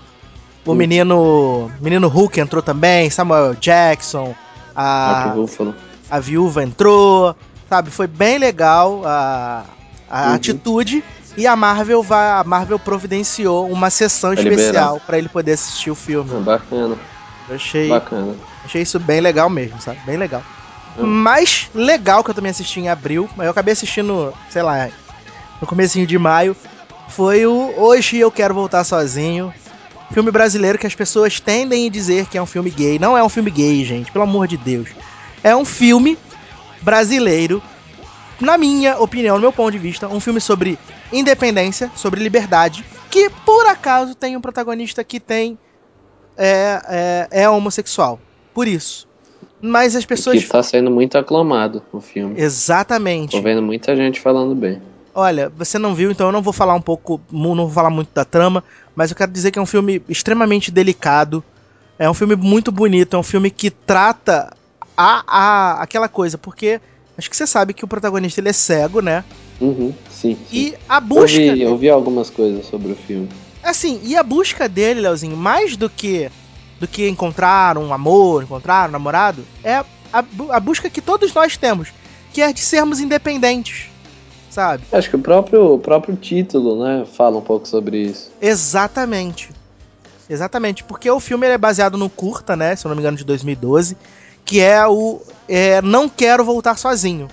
o 0.64 0.74
menino. 0.74 1.70
Menino 1.80 2.08
Hulk 2.08 2.40
entrou 2.40 2.62
também, 2.62 3.10
Samuel 3.10 3.54
Jackson, 3.54 4.34
a, 4.74 5.34
a 6.10 6.20
viúva 6.20 6.62
entrou, 6.62 7.34
sabe? 7.68 7.90
Foi 7.90 8.06
bem 8.06 8.38
legal 8.38 9.02
a, 9.04 9.64
a 10.08 10.28
uhum. 10.28 10.34
atitude 10.34 11.04
e 11.36 11.46
a 11.46 11.56
Marvel 11.56 12.02
vai, 12.02 12.30
a 12.30 12.44
Marvel 12.44 12.78
providenciou 12.78 13.70
uma 13.70 13.90
sessão 13.90 14.34
especial 14.34 15.00
para 15.06 15.18
ele 15.18 15.28
poder 15.28 15.52
assistir 15.52 15.90
o 15.90 15.94
filme. 15.94 16.30
Ah, 16.34 16.40
bacana. 16.40 16.96
Eu 17.48 17.56
achei, 17.56 17.88
bacana. 17.88 18.34
achei 18.64 18.82
isso 18.82 18.98
bem 19.00 19.20
legal 19.20 19.48
mesmo, 19.48 19.80
sabe? 19.80 19.98
Bem 20.04 20.16
legal. 20.16 20.42
Uhum. 20.96 21.06
Mais 21.06 21.70
legal 21.74 22.22
que 22.22 22.30
eu 22.30 22.34
também 22.34 22.50
assisti 22.50 22.80
em 22.80 22.88
abril, 22.88 23.28
mas 23.36 23.46
eu 23.46 23.50
acabei 23.50 23.72
assistindo, 23.72 24.32
sei 24.50 24.62
lá, 24.62 24.90
no 25.60 25.66
comecinho 25.66 26.06
de 26.06 26.18
maio, 26.18 26.54
foi 27.08 27.46
o 27.46 27.74
Hoje 27.76 28.18
Eu 28.18 28.30
Quero 28.30 28.54
Voltar 28.54 28.84
Sozinho. 28.84 29.52
Filme 30.12 30.30
brasileiro 30.30 30.78
que 30.78 30.86
as 30.86 30.94
pessoas 30.94 31.40
tendem 31.40 31.86
a 31.86 31.90
dizer 31.90 32.26
que 32.26 32.36
é 32.36 32.42
um 32.42 32.46
filme 32.46 32.68
gay. 32.68 32.98
Não 32.98 33.16
é 33.16 33.24
um 33.24 33.28
filme 33.28 33.50
gay, 33.50 33.82
gente, 33.84 34.12
pelo 34.12 34.24
amor 34.24 34.46
de 34.46 34.58
Deus. 34.58 34.90
É 35.42 35.56
um 35.56 35.64
filme 35.64 36.18
brasileiro, 36.82 37.62
na 38.40 38.58
minha 38.58 38.98
opinião, 38.98 39.36
no 39.36 39.42
meu 39.42 39.52
ponto 39.52 39.72
de 39.72 39.78
vista, 39.78 40.08
um 40.08 40.20
filme 40.20 40.40
sobre 40.40 40.78
independência, 41.12 41.90
sobre 41.94 42.22
liberdade, 42.22 42.84
que 43.10 43.30
por 43.44 43.66
acaso 43.66 44.14
tem 44.14 44.36
um 44.36 44.40
protagonista 44.40 45.04
que 45.04 45.20
tem 45.20 45.58
é, 46.36 47.28
é, 47.30 47.42
é 47.42 47.48
homossexual. 47.48 48.18
Por 48.54 48.66
isso. 48.66 49.08
Mas 49.60 49.94
as 49.94 50.04
pessoas. 50.04 50.42
que 50.42 50.48
tá 50.48 50.62
sendo 50.62 50.90
muito 50.90 51.16
aclamado 51.16 51.82
o 51.92 52.00
filme. 52.00 52.40
Exatamente. 52.40 53.30
Tô 53.30 53.42
vendo 53.42 53.62
muita 53.62 53.94
gente 53.94 54.20
falando 54.20 54.54
bem. 54.54 54.82
Olha, 55.14 55.50
você 55.50 55.78
não 55.78 55.94
viu, 55.94 56.10
então 56.10 56.26
eu 56.28 56.32
não 56.32 56.42
vou 56.42 56.52
falar 56.52 56.74
um 56.74 56.80
pouco, 56.80 57.20
não 57.30 57.54
vou 57.54 57.70
falar 57.70 57.90
muito 57.90 58.10
da 58.14 58.24
trama, 58.24 58.64
mas 58.96 59.10
eu 59.10 59.16
quero 59.16 59.30
dizer 59.30 59.50
que 59.50 59.58
é 59.58 59.62
um 59.62 59.66
filme 59.66 60.02
extremamente 60.08 60.70
delicado. 60.70 61.44
É 61.98 62.10
um 62.10 62.14
filme 62.14 62.34
muito 62.34 62.72
bonito, 62.72 63.14
é 63.14 63.18
um 63.18 63.22
filme 63.22 63.50
que 63.50 63.70
trata 63.70 64.52
a, 64.96 65.22
a 65.26 65.82
aquela 65.82 66.08
coisa, 66.08 66.36
porque 66.36 66.80
acho 67.16 67.30
que 67.30 67.36
você 67.36 67.46
sabe 67.46 67.74
que 67.74 67.84
o 67.84 67.88
protagonista 67.88 68.40
ele 68.40 68.48
é 68.48 68.52
cego, 68.52 69.00
né? 69.00 69.24
Uhum, 69.60 69.92
sim, 70.10 70.36
sim. 70.36 70.56
E 70.56 70.74
a 70.88 71.00
busca. 71.00 71.40
Eu 71.40 71.54
vi, 71.54 71.62
eu 71.62 71.76
vi 71.76 71.88
algumas 71.88 72.30
coisas 72.30 72.66
sobre 72.66 72.92
o 72.92 72.96
filme. 72.96 73.28
Assim, 73.62 74.00
e 74.02 74.16
a 74.16 74.22
busca 74.22 74.68
dele, 74.68 75.00
Leozinho, 75.00 75.36
mais 75.36 75.76
do 75.76 75.88
que 75.88 76.30
do 76.80 76.88
que 76.88 77.08
encontrar 77.08 77.78
um 77.78 77.92
amor, 77.92 78.42
encontrar 78.42 78.88
um 78.88 78.92
namorado, 78.92 79.44
é 79.62 79.74
a, 80.12 80.24
a 80.50 80.60
busca 80.60 80.90
que 80.90 81.00
todos 81.00 81.32
nós 81.32 81.56
temos, 81.56 81.92
que 82.32 82.42
é 82.42 82.52
de 82.52 82.60
sermos 82.60 82.98
independentes 82.98 83.92
sabe? 84.52 84.84
Acho 84.92 85.08
que 85.08 85.16
o 85.16 85.18
próprio, 85.18 85.74
o 85.74 85.78
próprio 85.78 86.14
título, 86.14 86.84
né, 86.84 87.06
fala 87.16 87.38
um 87.38 87.42
pouco 87.42 87.66
sobre 87.66 87.98
isso. 88.02 88.30
Exatamente. 88.40 89.50
Exatamente, 90.28 90.84
porque 90.84 91.10
o 91.10 91.18
filme 91.18 91.46
é 91.46 91.58
baseado 91.58 91.98
no 91.98 92.08
curta, 92.08 92.54
né, 92.54 92.76
se 92.76 92.86
eu 92.86 92.88
não 92.90 92.96
me 92.96 93.00
engano, 93.00 93.16
de 93.16 93.24
2012, 93.24 93.96
que 94.44 94.60
é 94.60 94.86
o 94.86 95.20
é, 95.48 95.80
Não 95.82 96.08
Quero 96.08 96.44
Voltar 96.44 96.76
Sozinho. 96.76 97.28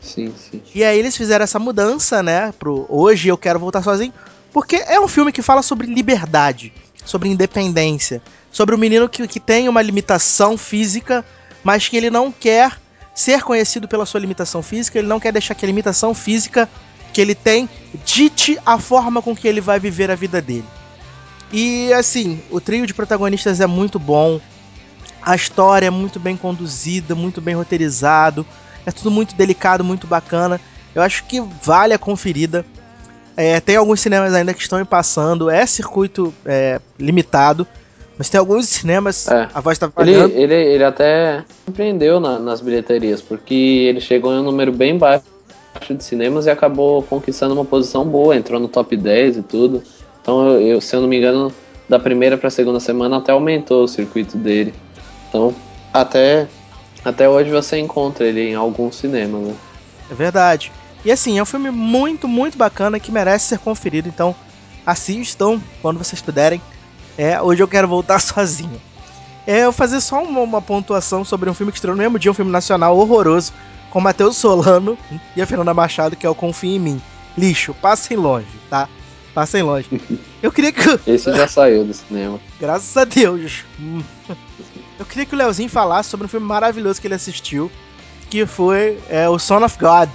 Sim, 0.00 0.32
sim. 0.36 0.62
E 0.74 0.84
aí 0.84 0.98
eles 0.98 1.16
fizeram 1.16 1.44
essa 1.44 1.58
mudança, 1.58 2.22
né, 2.22 2.52
pro 2.58 2.86
Hoje 2.88 3.28
Eu 3.28 3.38
Quero 3.38 3.58
Voltar 3.58 3.82
Sozinho, 3.82 4.12
porque 4.52 4.76
é 4.76 5.00
um 5.00 5.08
filme 5.08 5.32
que 5.32 5.42
fala 5.42 5.62
sobre 5.62 5.86
liberdade, 5.86 6.72
sobre 7.04 7.28
independência, 7.28 8.22
sobre 8.50 8.74
o 8.74 8.78
menino 8.78 9.08
que, 9.08 9.26
que 9.26 9.40
tem 9.40 9.68
uma 9.68 9.82
limitação 9.82 10.56
física, 10.56 11.24
mas 11.62 11.88
que 11.88 11.96
ele 11.96 12.10
não 12.10 12.30
quer 12.30 12.78
ser 13.14 13.42
conhecido 13.42 13.88
pela 13.88 14.04
sua 14.04 14.20
limitação 14.20 14.62
física, 14.62 14.98
ele 14.98 15.08
não 15.08 15.20
quer 15.20 15.32
deixar 15.32 15.54
que 15.54 15.64
a 15.64 15.68
limitação 15.68 16.12
física 16.14 16.68
que 17.12 17.20
ele 17.20 17.34
tem 17.34 17.68
dite 18.04 18.58
a 18.66 18.78
forma 18.78 19.22
com 19.22 19.34
que 19.34 19.46
ele 19.46 19.60
vai 19.60 19.78
viver 19.78 20.10
a 20.10 20.16
vida 20.16 20.42
dele. 20.42 20.64
E 21.52 21.92
assim, 21.92 22.42
o 22.50 22.60
trio 22.60 22.86
de 22.86 22.92
protagonistas 22.92 23.60
é 23.60 23.66
muito 23.66 23.98
bom, 23.98 24.40
a 25.24 25.34
história 25.34 25.86
é 25.86 25.90
muito 25.90 26.20
bem 26.20 26.36
conduzida, 26.36 27.14
muito 27.14 27.40
bem 27.40 27.54
roteirizado, 27.54 28.44
é 28.84 28.92
tudo 28.92 29.10
muito 29.10 29.34
delicado, 29.34 29.82
muito 29.82 30.06
bacana. 30.06 30.60
Eu 30.94 31.02
acho 31.02 31.24
que 31.24 31.40
vale 31.62 31.94
a 31.94 31.98
conferida. 31.98 32.64
É, 33.36 33.58
tem 33.58 33.76
alguns 33.76 34.00
cinemas 34.00 34.32
ainda 34.34 34.54
que 34.54 34.60
estão 34.60 34.84
passando, 34.84 35.50
é 35.50 35.66
circuito 35.66 36.32
é, 36.44 36.80
limitado, 36.98 37.66
mas 38.16 38.28
tem 38.28 38.38
alguns 38.38 38.68
cinemas, 38.68 39.26
é. 39.26 39.48
a 39.52 39.60
voz 39.60 39.76
tá 39.76 39.90
falhando. 39.90 40.32
Ele, 40.34 40.54
ele, 40.54 40.74
ele 40.74 40.84
até 40.84 41.42
surpreendeu 41.64 42.20
na, 42.20 42.38
nas 42.38 42.60
bilheterias, 42.60 43.20
porque 43.20 43.54
ele 43.88 44.00
chegou 44.00 44.32
em 44.32 44.38
um 44.38 44.44
número 44.44 44.72
bem 44.72 44.96
baixo 44.96 45.24
de 45.90 46.04
cinemas 46.04 46.46
e 46.46 46.50
acabou 46.50 47.02
conquistando 47.02 47.54
uma 47.54 47.64
posição 47.64 48.04
boa, 48.04 48.36
entrou 48.36 48.60
no 48.60 48.68
top 48.68 48.96
10 48.96 49.38
e 49.38 49.42
tudo. 49.42 49.82
Então, 50.22 50.48
eu, 50.48 50.60
eu 50.60 50.80
se 50.80 50.94
eu 50.94 51.00
não 51.00 51.08
me 51.08 51.18
engano, 51.18 51.52
da 51.88 51.98
primeira 51.98 52.38
para 52.38 52.48
a 52.48 52.50
segunda 52.50 52.78
semana 52.78 53.16
até 53.16 53.32
aumentou 53.32 53.82
o 53.82 53.88
circuito 53.88 54.38
dele. 54.38 54.72
Então, 55.34 55.52
até, 55.92 56.46
até 57.04 57.28
hoje 57.28 57.50
você 57.50 57.76
encontra 57.76 58.24
ele 58.24 58.50
em 58.50 58.54
alguns 58.54 58.94
cinemas, 58.94 59.48
né? 59.48 59.54
É 60.08 60.14
verdade. 60.14 60.70
E 61.04 61.10
assim, 61.10 61.38
é 61.38 61.42
um 61.42 61.46
filme 61.46 61.72
muito, 61.72 62.28
muito 62.28 62.56
bacana 62.56 63.00
que 63.00 63.10
merece 63.10 63.46
ser 63.46 63.58
conferido. 63.58 64.08
Então, 64.08 64.32
assistam 64.86 65.60
quando 65.82 65.98
vocês 65.98 66.22
puderem. 66.22 66.62
É, 67.18 67.42
hoje 67.42 67.60
eu 67.60 67.66
quero 67.66 67.88
voltar 67.88 68.20
sozinho. 68.22 68.80
É, 69.44 69.64
eu 69.64 69.72
fazer 69.72 70.00
só 70.00 70.22
uma, 70.22 70.40
uma, 70.40 70.62
pontuação 70.62 71.24
sobre 71.24 71.50
um 71.50 71.54
filme 71.54 71.72
que 71.72 71.78
estreou 71.78 71.96
no 71.96 72.02
mesmo 72.02 72.16
dia, 72.16 72.30
um 72.30 72.34
filme 72.34 72.52
nacional 72.52 72.96
horroroso, 72.96 73.52
com 73.90 74.00
Matheus 74.00 74.36
Solano 74.36 74.96
e 75.34 75.42
a 75.42 75.46
Fernanda 75.46 75.74
Machado, 75.74 76.14
que 76.14 76.24
é 76.24 76.30
o 76.30 76.34
Confia 76.34 76.76
em 76.76 76.78
Mim. 76.78 77.02
Lixo, 77.36 77.74
passem 77.74 78.16
longe, 78.16 78.46
tá? 78.70 78.88
Passem 79.34 79.62
longe. 79.62 79.88
Eu 80.40 80.52
queria 80.52 80.70
que. 80.70 81.00
Esse 81.08 81.32
já 81.32 81.48
saiu 81.48 81.84
do 81.84 81.92
cinema. 81.92 82.38
Graças 82.60 82.96
a 82.96 83.04
Deus. 83.04 83.64
Eu 84.98 85.04
queria 85.04 85.26
que 85.26 85.34
o 85.34 85.38
Leozinho 85.38 85.68
falasse 85.68 86.10
sobre 86.10 86.26
um 86.26 86.28
filme 86.28 86.46
maravilhoso 86.46 87.00
que 87.00 87.06
ele 87.06 87.14
assistiu, 87.14 87.70
que 88.30 88.46
foi 88.46 88.98
é, 89.08 89.28
o 89.28 89.38
Son 89.38 89.64
of 89.64 89.78
God 89.78 90.08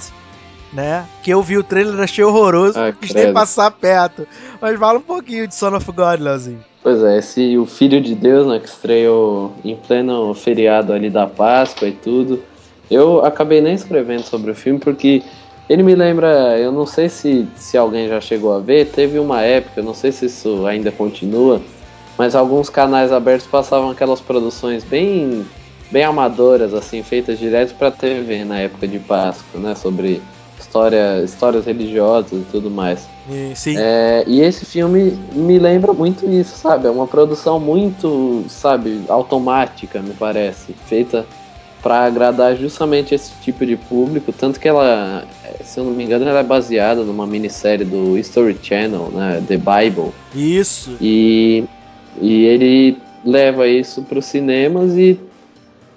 né? 0.71 1.05
Que 1.23 1.31
eu 1.31 1.41
vi 1.41 1.57
o 1.57 1.63
trailer, 1.63 1.99
achei 1.99 2.23
horroroso, 2.23 2.79
ah, 2.79 2.91
quis 2.91 3.13
nem 3.13 3.33
passar 3.33 3.71
perto. 3.71 4.27
Mas 4.61 4.77
fala 4.77 4.99
um 4.99 5.01
pouquinho 5.03 5.47
de 5.47 5.55
Son 5.55 5.75
of 5.75 5.91
God, 5.91 6.19
Leozinho. 6.19 6.63
Pois 6.81 7.03
é, 7.03 7.17
esse 7.17 7.57
o 7.57 7.65
Filho 7.65 7.99
de 7.99 8.15
Deus, 8.15 8.47
né, 8.47 8.59
que 8.59 8.69
estreou 8.69 9.53
em 9.65 9.75
pleno 9.75 10.33
feriado 10.33 10.93
ali 10.93 11.09
da 11.09 11.27
Páscoa 11.27 11.87
e 11.87 11.91
tudo. 11.91 12.41
Eu 12.89 13.23
acabei 13.25 13.61
nem 13.61 13.73
escrevendo 13.73 14.23
sobre 14.23 14.51
o 14.51 14.55
filme 14.55 14.79
porque 14.79 15.21
ele 15.67 15.83
me 15.83 15.93
lembra, 15.93 16.57
eu 16.57 16.71
não 16.71 16.85
sei 16.85 17.09
se, 17.09 17.47
se 17.55 17.77
alguém 17.77 18.07
já 18.07 18.19
chegou 18.19 18.55
a 18.55 18.59
ver, 18.59 18.87
teve 18.87 19.19
uma 19.19 19.41
época, 19.41 19.81
não 19.81 19.93
sei 19.93 20.11
se 20.11 20.25
isso 20.25 20.65
ainda 20.65 20.91
continua, 20.91 21.61
mas 22.19 22.35
alguns 22.35 22.69
canais 22.69 23.13
abertos 23.13 23.47
passavam 23.47 23.89
aquelas 23.89 24.19
produções 24.19 24.83
bem 24.83 25.45
bem 25.89 26.03
amadoras 26.03 26.73
assim, 26.73 27.01
feitas 27.01 27.39
direto 27.39 27.73
para 27.75 27.89
TV 27.89 28.43
na 28.43 28.59
época 28.59 28.87
de 28.87 28.99
Páscoa, 28.99 29.59
né, 29.59 29.73
sobre 29.73 30.21
história, 30.59 31.23
histórias 31.23 31.65
religiosas 31.65 32.31
e 32.33 32.45
tudo 32.51 32.69
mais. 32.69 33.07
Sim. 33.55 33.75
É, 33.77 34.23
e 34.27 34.41
esse 34.41 34.65
filme 34.65 35.17
me 35.33 35.57
lembra 35.57 35.91
muito 35.93 36.29
isso, 36.29 36.55
sabe? 36.55 36.85
É 36.85 36.91
uma 36.91 37.07
produção 37.07 37.59
muito, 37.59 38.45
sabe, 38.47 39.01
automática, 39.07 39.99
me 39.99 40.13
parece, 40.13 40.73
feita 40.85 41.25
para 41.81 42.05
agradar 42.05 42.55
justamente 42.55 43.15
esse 43.15 43.31
tipo 43.41 43.65
de 43.65 43.75
público, 43.77 44.31
tanto 44.31 44.59
que 44.59 44.67
ela, 44.67 45.23
se 45.63 45.79
eu 45.79 45.85
não 45.85 45.93
me 45.93 46.03
engano, 46.03 46.27
ela 46.27 46.41
é 46.41 46.43
baseada 46.43 47.01
numa 47.03 47.25
minissérie 47.25 47.85
do 47.85 48.17
History 48.17 48.57
Channel, 48.61 49.09
né, 49.11 49.41
The 49.47 49.57
Bible. 49.57 50.11
Isso. 50.35 50.97
E, 51.01 51.63
e 52.21 52.45
ele 52.45 52.97
leva 53.25 53.67
isso 53.67 54.01
para 54.03 54.19
os 54.19 54.25
cinemas 54.25 54.95
e 54.95 55.19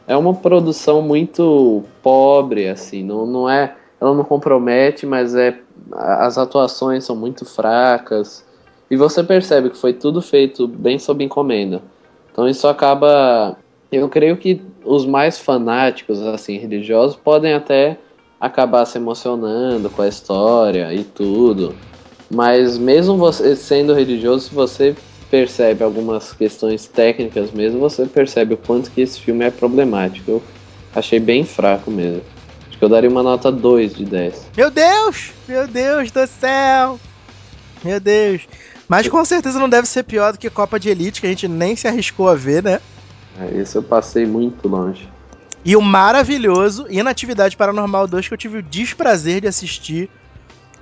é 0.07 0.16
uma 0.16 0.35
produção 0.35 1.00
muito 1.00 1.85
pobre, 2.02 2.69
assim, 2.69 3.02
não, 3.02 3.26
não 3.26 3.49
é 3.49 3.76
ela 4.00 4.14
não 4.14 4.25
compromete, 4.25 5.07
mas 5.07 5.35
é 5.35 5.57
as 5.92 6.37
atuações 6.37 7.04
são 7.04 7.14
muito 7.14 7.45
fracas 7.45 8.45
e 8.90 8.97
você 8.97 9.23
percebe 9.23 9.71
que 9.71 9.78
foi 9.78 9.92
tudo 9.92 10.21
feito 10.21 10.66
bem 10.66 10.99
sob 10.99 11.23
encomenda. 11.25 11.81
Então 12.33 12.49
isso 12.49 12.66
acaba, 12.66 13.57
eu 13.90 14.09
creio 14.09 14.37
que 14.37 14.61
os 14.85 15.07
mais 15.07 15.38
fanáticos 15.38 16.21
assim 16.23 16.59
religiosos 16.59 17.16
podem 17.16 17.54
até 17.54 17.97
acabar 18.40 18.85
se 18.87 18.99
emocionando 18.99 19.88
com 19.88 20.02
a 20.02 20.09
história 20.09 20.92
e 20.92 21.04
tudo. 21.04 21.75
Mas 22.28 22.76
mesmo 22.76 23.16
você 23.16 23.54
sendo 23.54 23.95
religioso, 23.95 24.49
se 24.49 24.54
você 24.54 24.97
percebe 25.33 25.83
algumas 25.83 26.33
questões 26.33 26.87
técnicas 26.87 27.51
mesmo, 27.51 27.81
você 27.81 28.05
percebe 28.05 28.53
o 28.53 28.59
quanto 28.59 28.91
que 28.91 29.01
esse 29.01 29.19
filme 29.19 29.45
é 29.45 29.51
problemático. 29.51 30.31
Eu 30.31 30.43
achei 30.95 31.19
bem 31.19 31.43
fraco 31.45 31.91
mesmo 31.91 32.23
que 32.83 32.87
eu 32.87 32.89
daria 32.89 33.09
uma 33.09 33.23
nota 33.23 33.53
2 33.53 33.95
de 33.95 34.05
10. 34.05 34.49
Meu 34.57 34.69
Deus! 34.69 35.31
Meu 35.47 35.69
Deus 35.69 36.11
do 36.11 36.27
céu! 36.27 36.99
Meu 37.85 38.01
Deus! 38.01 38.49
Mas 38.89 39.07
com 39.07 39.25
certeza 39.25 39.61
não 39.61 39.69
deve 39.69 39.87
ser 39.87 40.03
pior 40.03 40.33
do 40.33 40.39
que 40.39 40.51
Copa 40.51 40.81
de 40.81 40.89
Elite, 40.89 41.21
que 41.21 41.29
a 41.29 41.31
gente 41.31 41.47
nem 41.47 41.77
se 41.77 41.87
arriscou 41.87 42.29
a 42.29 42.35
ver, 42.35 42.61
né? 42.61 42.81
É, 43.39 43.57
esse 43.57 43.77
eu 43.77 43.85
passei 43.85 44.27
muito 44.27 44.67
longe. 44.67 45.09
E 45.65 45.77
o 45.77 45.81
maravilhoso 45.81 46.85
Inatividade 46.91 47.57
Paranormal 47.57 48.09
2, 48.09 48.27
que 48.27 48.35
eu 48.35 48.39
tive 48.39 48.59
o 48.59 48.62
desprazer 48.65 49.43
de 49.43 49.47
assistir 49.47 50.11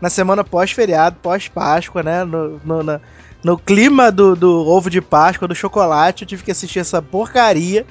na 0.00 0.08
semana 0.08 0.42
pós-feriado, 0.42 1.18
pós-Páscoa, 1.20 2.02
né? 2.02 2.24
No, 2.24 2.58
no, 2.64 2.82
na, 2.82 2.98
no 3.42 3.58
clima 3.58 4.12
do, 4.12 4.36
do 4.36 4.66
ovo 4.66 4.90
de 4.90 5.00
Páscoa, 5.00 5.48
do 5.48 5.54
chocolate, 5.54 6.22
eu 6.22 6.28
tive 6.28 6.42
que 6.42 6.50
assistir 6.50 6.78
essa 6.78 7.00
porcaria. 7.00 7.86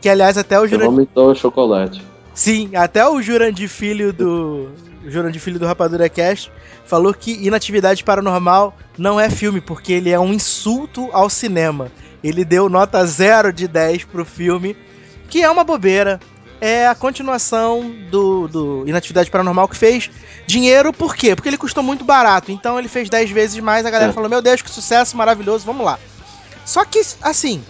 Que 0.00 0.08
aliás 0.08 0.38
até 0.38 0.60
o 0.60 0.66
Jurandir. 0.66 0.90
vomitou 0.90 1.32
o 1.32 1.34
chocolate. 1.34 2.04
Sim, 2.32 2.76
até 2.76 3.06
o 3.06 3.20
Jurandir 3.20 3.68
Filho 3.68 4.12
do. 4.12 4.68
o 5.04 5.10
Jurandir 5.10 5.40
Filho 5.40 5.58
do 5.58 5.66
Rapadura 5.66 6.08
Cast, 6.08 6.52
falou 6.84 7.12
que 7.12 7.44
Inatividade 7.44 8.04
Paranormal 8.04 8.76
não 8.96 9.18
é 9.18 9.28
filme, 9.28 9.60
porque 9.60 9.92
ele 9.92 10.10
é 10.10 10.20
um 10.20 10.32
insulto 10.32 11.08
ao 11.12 11.28
cinema. 11.28 11.90
Ele 12.22 12.44
deu 12.44 12.68
nota 12.68 13.04
0 13.04 13.52
de 13.52 13.66
10 13.66 14.04
pro 14.04 14.24
filme, 14.24 14.76
que 15.28 15.42
é 15.42 15.50
uma 15.50 15.64
bobeira. 15.64 16.20
É 16.60 16.88
a 16.88 16.94
continuação 16.94 17.90
do, 18.10 18.48
do 18.48 18.84
Inatividade 18.86 19.30
Paranormal 19.30 19.68
que 19.68 19.76
fez 19.76 20.10
dinheiro, 20.46 20.92
por 20.92 21.14
quê? 21.14 21.36
Porque 21.36 21.48
ele 21.48 21.56
custou 21.56 21.82
muito 21.82 22.04
barato. 22.04 22.50
Então 22.50 22.78
ele 22.78 22.88
fez 22.88 23.08
10 23.08 23.30
vezes 23.30 23.60
mais, 23.60 23.86
a 23.86 23.90
galera 23.90 24.10
é. 24.10 24.14
falou: 24.14 24.28
Meu 24.28 24.42
Deus, 24.42 24.60
que 24.62 24.70
sucesso 24.70 25.16
maravilhoso, 25.16 25.64
vamos 25.64 25.84
lá. 25.84 25.98
Só 26.64 26.84
que, 26.84 27.00
assim, 27.22 27.62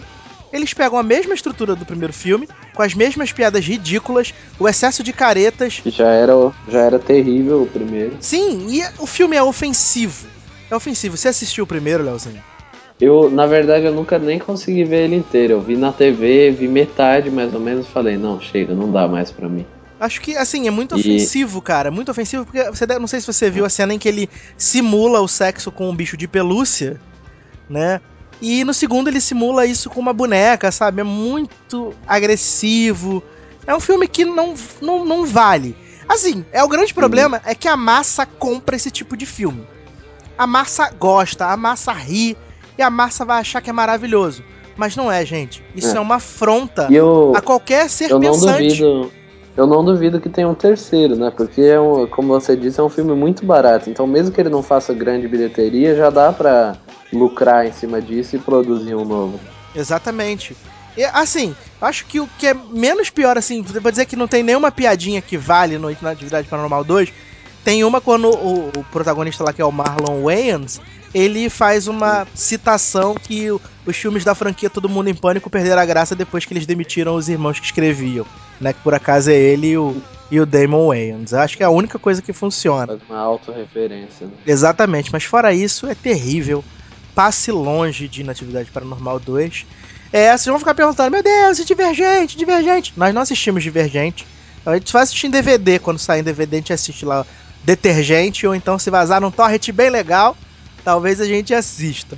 eles 0.51 0.73
pegam 0.73 0.97
a 0.97 1.03
mesma 1.03 1.33
estrutura 1.33 1.75
do 1.75 1.85
primeiro 1.85 2.11
filme, 2.11 2.49
com 2.73 2.81
as 2.81 2.93
mesmas 2.93 3.31
piadas 3.31 3.65
ridículas, 3.65 4.33
o 4.59 4.67
excesso 4.67 5.03
de 5.03 5.13
caretas. 5.13 5.81
Já 5.85 6.09
era, 6.09 6.33
já 6.67 6.79
era 6.79 6.99
terrível 6.99 7.63
o 7.63 7.67
primeiro. 7.67 8.17
Sim, 8.19 8.67
e 8.69 8.83
o 8.97 9.05
filme 9.05 9.35
é 9.35 9.43
ofensivo. 9.43 10.27
É 10.69 10.75
ofensivo. 10.75 11.15
Você 11.15 11.27
assistiu 11.27 11.63
o 11.63 11.67
primeiro, 11.67 12.03
Leozinho? 12.03 12.43
Eu, 12.99 13.29
na 13.29 13.45
verdade, 13.45 13.85
eu 13.85 13.93
nunca 13.93 14.19
nem 14.19 14.37
consegui 14.37 14.83
ver 14.83 15.05
ele 15.05 15.15
inteiro. 15.15 15.53
Eu 15.53 15.61
vi 15.61 15.77
na 15.77 15.91
TV, 15.91 16.51
vi 16.51 16.67
metade 16.67 17.31
mais 17.31 17.53
ou 17.53 17.59
menos, 17.59 17.87
falei, 17.87 18.17
não, 18.17 18.41
chega, 18.41 18.75
não 18.75 18.91
dá 18.91 19.07
mais 19.07 19.31
para 19.31 19.47
mim. 19.47 19.65
Acho 19.99 20.19
que, 20.19 20.35
assim, 20.35 20.67
é 20.67 20.71
muito 20.71 20.97
e... 20.97 20.99
ofensivo, 20.99 21.61
cara. 21.61 21.91
Muito 21.91 22.11
ofensivo, 22.11 22.45
porque 22.45 22.63
você 22.63 22.85
não 22.85 23.07
sei 23.07 23.21
se 23.21 23.27
você 23.27 23.49
viu 23.49 23.63
a 23.65 23.69
cena 23.69 23.93
em 23.93 23.99
que 23.99 24.07
ele 24.07 24.29
simula 24.57 25.21
o 25.21 25.27
sexo 25.27 25.71
com 25.71 25.89
um 25.89 25.95
bicho 25.95 26.17
de 26.17 26.27
pelúcia, 26.27 26.99
né? 27.69 28.01
E 28.41 28.63
no 28.63 28.73
segundo 28.73 29.09
ele 29.09 29.19
simula 29.19 29.65
isso 29.65 29.89
com 29.89 29.99
uma 29.99 30.13
boneca, 30.13 30.71
sabe? 30.71 31.01
É 31.01 31.03
muito 31.03 31.93
agressivo. 32.07 33.23
É 33.65 33.75
um 33.75 33.79
filme 33.79 34.07
que 34.07 34.25
não, 34.25 34.53
não, 34.81 35.05
não 35.05 35.25
vale. 35.25 35.75
Assim, 36.07 36.45
é 36.51 36.63
o 36.63 36.67
grande 36.67 36.93
problema 36.93 37.37
uhum. 37.37 37.43
é 37.45 37.55
que 37.55 37.67
a 37.67 37.77
massa 37.77 38.25
compra 38.25 38.75
esse 38.75 38.89
tipo 38.89 39.15
de 39.15 39.25
filme. 39.25 39.67
A 40.37 40.47
massa 40.47 40.89
gosta, 40.91 41.45
a 41.45 41.57
massa 41.57 41.91
ri 41.91 42.37
e 42.79 42.81
a 42.81 42.89
massa 42.89 43.25
vai 43.25 43.41
achar 43.41 43.61
que 43.61 43.69
é 43.69 43.73
maravilhoso. 43.73 44.41
Mas 44.77 44.95
não 44.95 45.11
é, 45.11 45.25
gente. 45.25 45.61
Isso 45.75 45.93
é, 45.93 45.97
é 45.97 45.99
uma 45.99 46.15
afronta 46.15 46.87
eu, 46.89 47.33
a 47.35 47.41
qualquer 47.41 47.89
ser 47.89 48.09
eu 48.09 48.19
pensante. 48.19 48.81
Não 48.81 49.01
duvido, 49.01 49.11
eu 49.57 49.67
não 49.67 49.83
duvido 49.83 50.21
que 50.21 50.29
tenha 50.29 50.47
um 50.47 50.55
terceiro, 50.55 51.17
né? 51.17 51.29
Porque, 51.35 51.61
é 51.61 51.77
um, 51.77 52.07
como 52.07 52.29
você 52.29 52.55
disse, 52.55 52.79
é 52.79 52.83
um 52.83 52.87
filme 52.87 53.13
muito 53.13 53.45
barato. 53.45 53.89
Então, 53.89 54.07
mesmo 54.07 54.31
que 54.31 54.39
ele 54.39 54.49
não 54.49 54.63
faça 54.63 54.93
grande 54.93 55.27
bilheteria, 55.27 55.93
já 55.93 56.09
dá 56.09 56.31
pra 56.31 56.77
lucrar 57.11 57.67
em 57.67 57.73
cima 57.73 58.01
disso 58.01 58.37
e 58.37 58.39
produzir 58.39 58.95
um 58.95 59.03
novo. 59.03 59.37
Exatamente. 59.75 60.55
E, 60.95 61.03
assim, 61.03 61.53
acho 61.81 62.05
que 62.05 62.21
o 62.21 62.29
que 62.39 62.47
é 62.47 62.53
menos 62.53 63.09
pior, 63.09 63.37
assim, 63.37 63.61
vou 63.61 63.91
dizer 63.91 64.05
que 64.05 64.15
não 64.15 64.27
tem 64.29 64.41
nenhuma 64.41 64.71
piadinha 64.71 65.21
que 65.21 65.37
vale 65.37 65.77
no 65.77 65.89
Atividade 65.89 66.47
Paranormal 66.47 66.85
2. 66.85 67.11
Tem 67.65 67.83
uma 67.83 67.99
quando 67.99 68.29
o, 68.29 68.69
o, 68.69 68.83
protagonista 68.89 69.43
lá, 69.43 69.51
que 69.51 69.61
é 69.61 69.65
o 69.65 69.71
Marlon 69.71 70.23
Wayans, 70.23 70.79
ele 71.13 71.49
faz 71.49 71.87
uma 71.87 72.27
citação 72.33 73.15
que 73.15 73.49
os 73.85 73.97
filmes 73.97 74.23
da 74.23 74.35
franquia 74.35 74.69
Todo 74.69 74.89
Mundo 74.89 75.09
em 75.09 75.15
Pânico 75.15 75.49
perderam 75.49 75.81
a 75.81 75.85
graça 75.85 76.15
depois 76.15 76.45
que 76.45 76.53
eles 76.53 76.65
demitiram 76.65 77.15
os 77.15 77.29
irmãos 77.29 77.59
que 77.59 77.65
escreviam, 77.65 78.25
né? 78.59 78.73
Que 78.73 78.79
por 78.81 78.93
acaso 78.93 79.31
é 79.31 79.35
ele 79.35 79.69
e 79.69 79.77
o, 79.77 79.97
e 80.29 80.39
o 80.39 80.45
Damon 80.45 80.87
Wayans. 80.89 81.33
Acho 81.33 81.57
que 81.57 81.63
é 81.63 81.65
a 81.65 81.71
única 81.71 81.97
coisa 81.97 82.21
que 82.21 82.33
funciona. 82.33 82.99
Uma 83.09 83.19
autorreferência, 83.19 84.27
né? 84.27 84.33
Exatamente, 84.45 85.11
mas 85.11 85.23
fora 85.23 85.53
isso, 85.53 85.87
é 85.87 85.95
terrível 85.95 86.63
passe 87.19 87.51
longe 87.51 88.07
de 88.07 88.21
Inatividade 88.21 88.71
Paranormal 88.71 89.19
2. 89.19 89.65
É, 90.13 90.29
vocês 90.29 90.45
vão 90.45 90.57
ficar 90.57 90.73
perguntando, 90.73 91.11
meu 91.11 91.21
Deus, 91.21 91.59
é 91.59 91.65
Divergente, 91.65 92.37
Divergente. 92.37 92.93
Nós 92.95 93.13
não 93.13 93.21
assistimos 93.21 93.61
Divergente. 93.61 94.25
A 94.65 94.75
gente 94.75 94.93
vai 94.93 95.03
assistir 95.03 95.27
em 95.27 95.29
DVD, 95.29 95.79
quando 95.79 95.99
sair 95.99 96.21
em 96.21 96.23
DVD 96.23 96.55
a 96.55 96.59
gente 96.59 96.71
assiste 96.71 97.05
lá 97.05 97.25
Detergente, 97.61 98.47
ou 98.47 98.55
então 98.55 98.79
se 98.79 98.89
vazar 98.89 99.19
num 99.19 99.31
torrent 99.31 99.69
bem 99.71 99.89
legal, 99.89 100.37
talvez 100.89 101.21
a 101.21 101.25
gente 101.25 101.53
assista. 101.53 102.17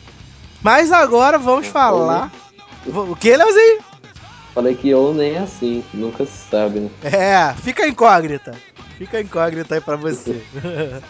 Mas 0.61 0.93
agora 0.93 1.37
vamos 1.37 1.67
falar... 1.67 2.31
O 2.85 3.17
que, 3.17 3.35
Leozinho? 3.35 3.83
Falei 4.55 4.75
que 4.75 4.93
ou 4.93 5.13
nem 5.13 5.37
assim, 5.37 5.83
nunca 5.93 6.25
se 6.25 6.49
sabe, 6.49 6.79
né? 6.79 6.89
É, 7.03 7.53
fica 7.61 7.85
incógnita. 7.85 8.53
Fica 8.97 9.19
incógnita 9.19 9.75
aí 9.75 9.81
pra 9.81 9.97
você. 9.97 10.41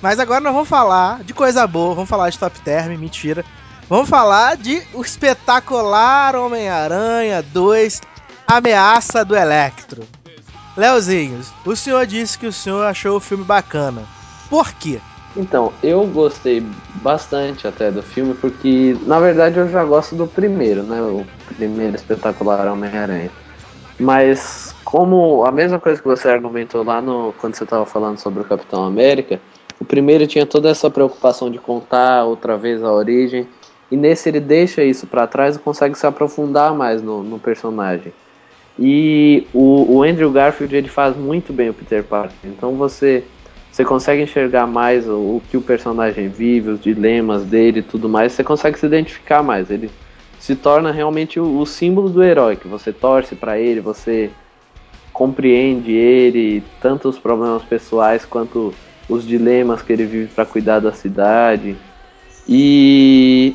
Mas 0.00 0.20
agora 0.20 0.40
nós 0.40 0.52
vamos 0.52 0.68
falar 0.68 1.24
de 1.24 1.34
coisa 1.34 1.66
boa, 1.66 1.92
vamos 1.96 2.08
falar 2.08 2.30
de 2.30 2.38
Top 2.38 2.60
Term, 2.60 2.96
mentira. 2.96 3.44
Vamos 3.88 4.08
falar 4.08 4.56
de 4.56 4.80
o 4.94 5.02
espetacular 5.02 6.36
Homem-Aranha 6.36 7.42
2, 7.42 8.00
Ameaça 8.46 9.24
do 9.24 9.34
Electro. 9.34 10.06
Leozinhos, 10.76 11.52
o 11.66 11.74
senhor 11.74 12.06
disse 12.06 12.38
que 12.38 12.46
o 12.46 12.52
senhor 12.52 12.86
achou 12.86 13.16
o 13.16 13.20
filme 13.20 13.42
bacana. 13.42 14.04
Por 14.48 14.72
quê? 14.74 15.00
Então, 15.36 15.72
eu 15.82 16.06
gostei 16.06 16.62
bastante 16.96 17.66
até 17.66 17.90
do 17.90 18.02
filme, 18.02 18.34
porque 18.34 18.96
na 19.06 19.18
verdade 19.18 19.58
eu 19.58 19.68
já 19.68 19.82
gosto 19.84 20.14
do 20.14 20.26
primeiro, 20.26 20.82
né? 20.82 21.00
O 21.00 21.24
primeiro 21.56 21.96
espetacular 21.96 22.66
Homem-Aranha. 22.68 23.30
Mas 23.98 24.74
como 24.84 25.44
a 25.44 25.52
mesma 25.52 25.80
coisa 25.80 26.00
que 26.00 26.06
você 26.06 26.28
argumentou 26.28 26.82
lá 26.82 27.00
no 27.00 27.32
quando 27.40 27.54
você 27.54 27.64
estava 27.64 27.86
falando 27.86 28.18
sobre 28.18 28.42
o 28.42 28.44
Capitão 28.44 28.84
América, 28.84 29.40
o 29.80 29.84
primeiro 29.84 30.26
tinha 30.26 30.44
toda 30.44 30.68
essa 30.68 30.90
preocupação 30.90 31.50
de 31.50 31.58
contar 31.58 32.24
outra 32.24 32.56
vez 32.56 32.82
a 32.84 32.92
origem, 32.92 33.48
e 33.90 33.96
nesse 33.96 34.28
ele 34.28 34.40
deixa 34.40 34.84
isso 34.84 35.06
para 35.06 35.26
trás 35.26 35.56
e 35.56 35.58
consegue 35.58 35.98
se 35.98 36.06
aprofundar 36.06 36.74
mais 36.74 37.02
no, 37.02 37.22
no 37.22 37.38
personagem. 37.38 38.12
E 38.78 39.46
o, 39.52 39.96
o, 39.96 40.02
Andrew 40.02 40.30
Garfield 40.30 40.74
ele 40.74 40.88
faz 40.88 41.16
muito 41.16 41.52
bem 41.52 41.68
o 41.68 41.74
Peter 41.74 42.02
Parker, 42.04 42.36
então 42.44 42.74
você 42.74 43.24
você 43.72 43.86
consegue 43.86 44.22
enxergar 44.22 44.66
mais 44.66 45.08
o, 45.08 45.16
o 45.16 45.42
que 45.50 45.56
o 45.56 45.62
personagem 45.62 46.28
vive, 46.28 46.70
os 46.70 46.80
dilemas 46.80 47.42
dele 47.42 47.80
e 47.80 47.82
tudo 47.82 48.06
mais, 48.06 48.32
você 48.32 48.44
consegue 48.44 48.78
se 48.78 48.84
identificar 48.84 49.42
mais. 49.42 49.70
Ele 49.70 49.90
se 50.38 50.54
torna 50.54 50.92
realmente 50.92 51.40
o, 51.40 51.58
o 51.58 51.64
símbolo 51.64 52.10
do 52.10 52.22
herói, 52.22 52.56
que 52.56 52.68
você 52.68 52.92
torce 52.92 53.34
para 53.34 53.58
ele, 53.58 53.80
você 53.80 54.30
compreende 55.10 55.90
ele, 55.90 56.62
tanto 56.82 57.08
os 57.08 57.18
problemas 57.18 57.62
pessoais 57.62 58.26
quanto 58.26 58.74
os 59.08 59.26
dilemas 59.26 59.80
que 59.80 59.92
ele 59.92 60.04
vive 60.04 60.26
para 60.34 60.44
cuidar 60.44 60.78
da 60.78 60.92
cidade. 60.92 61.74
E, 62.46 63.54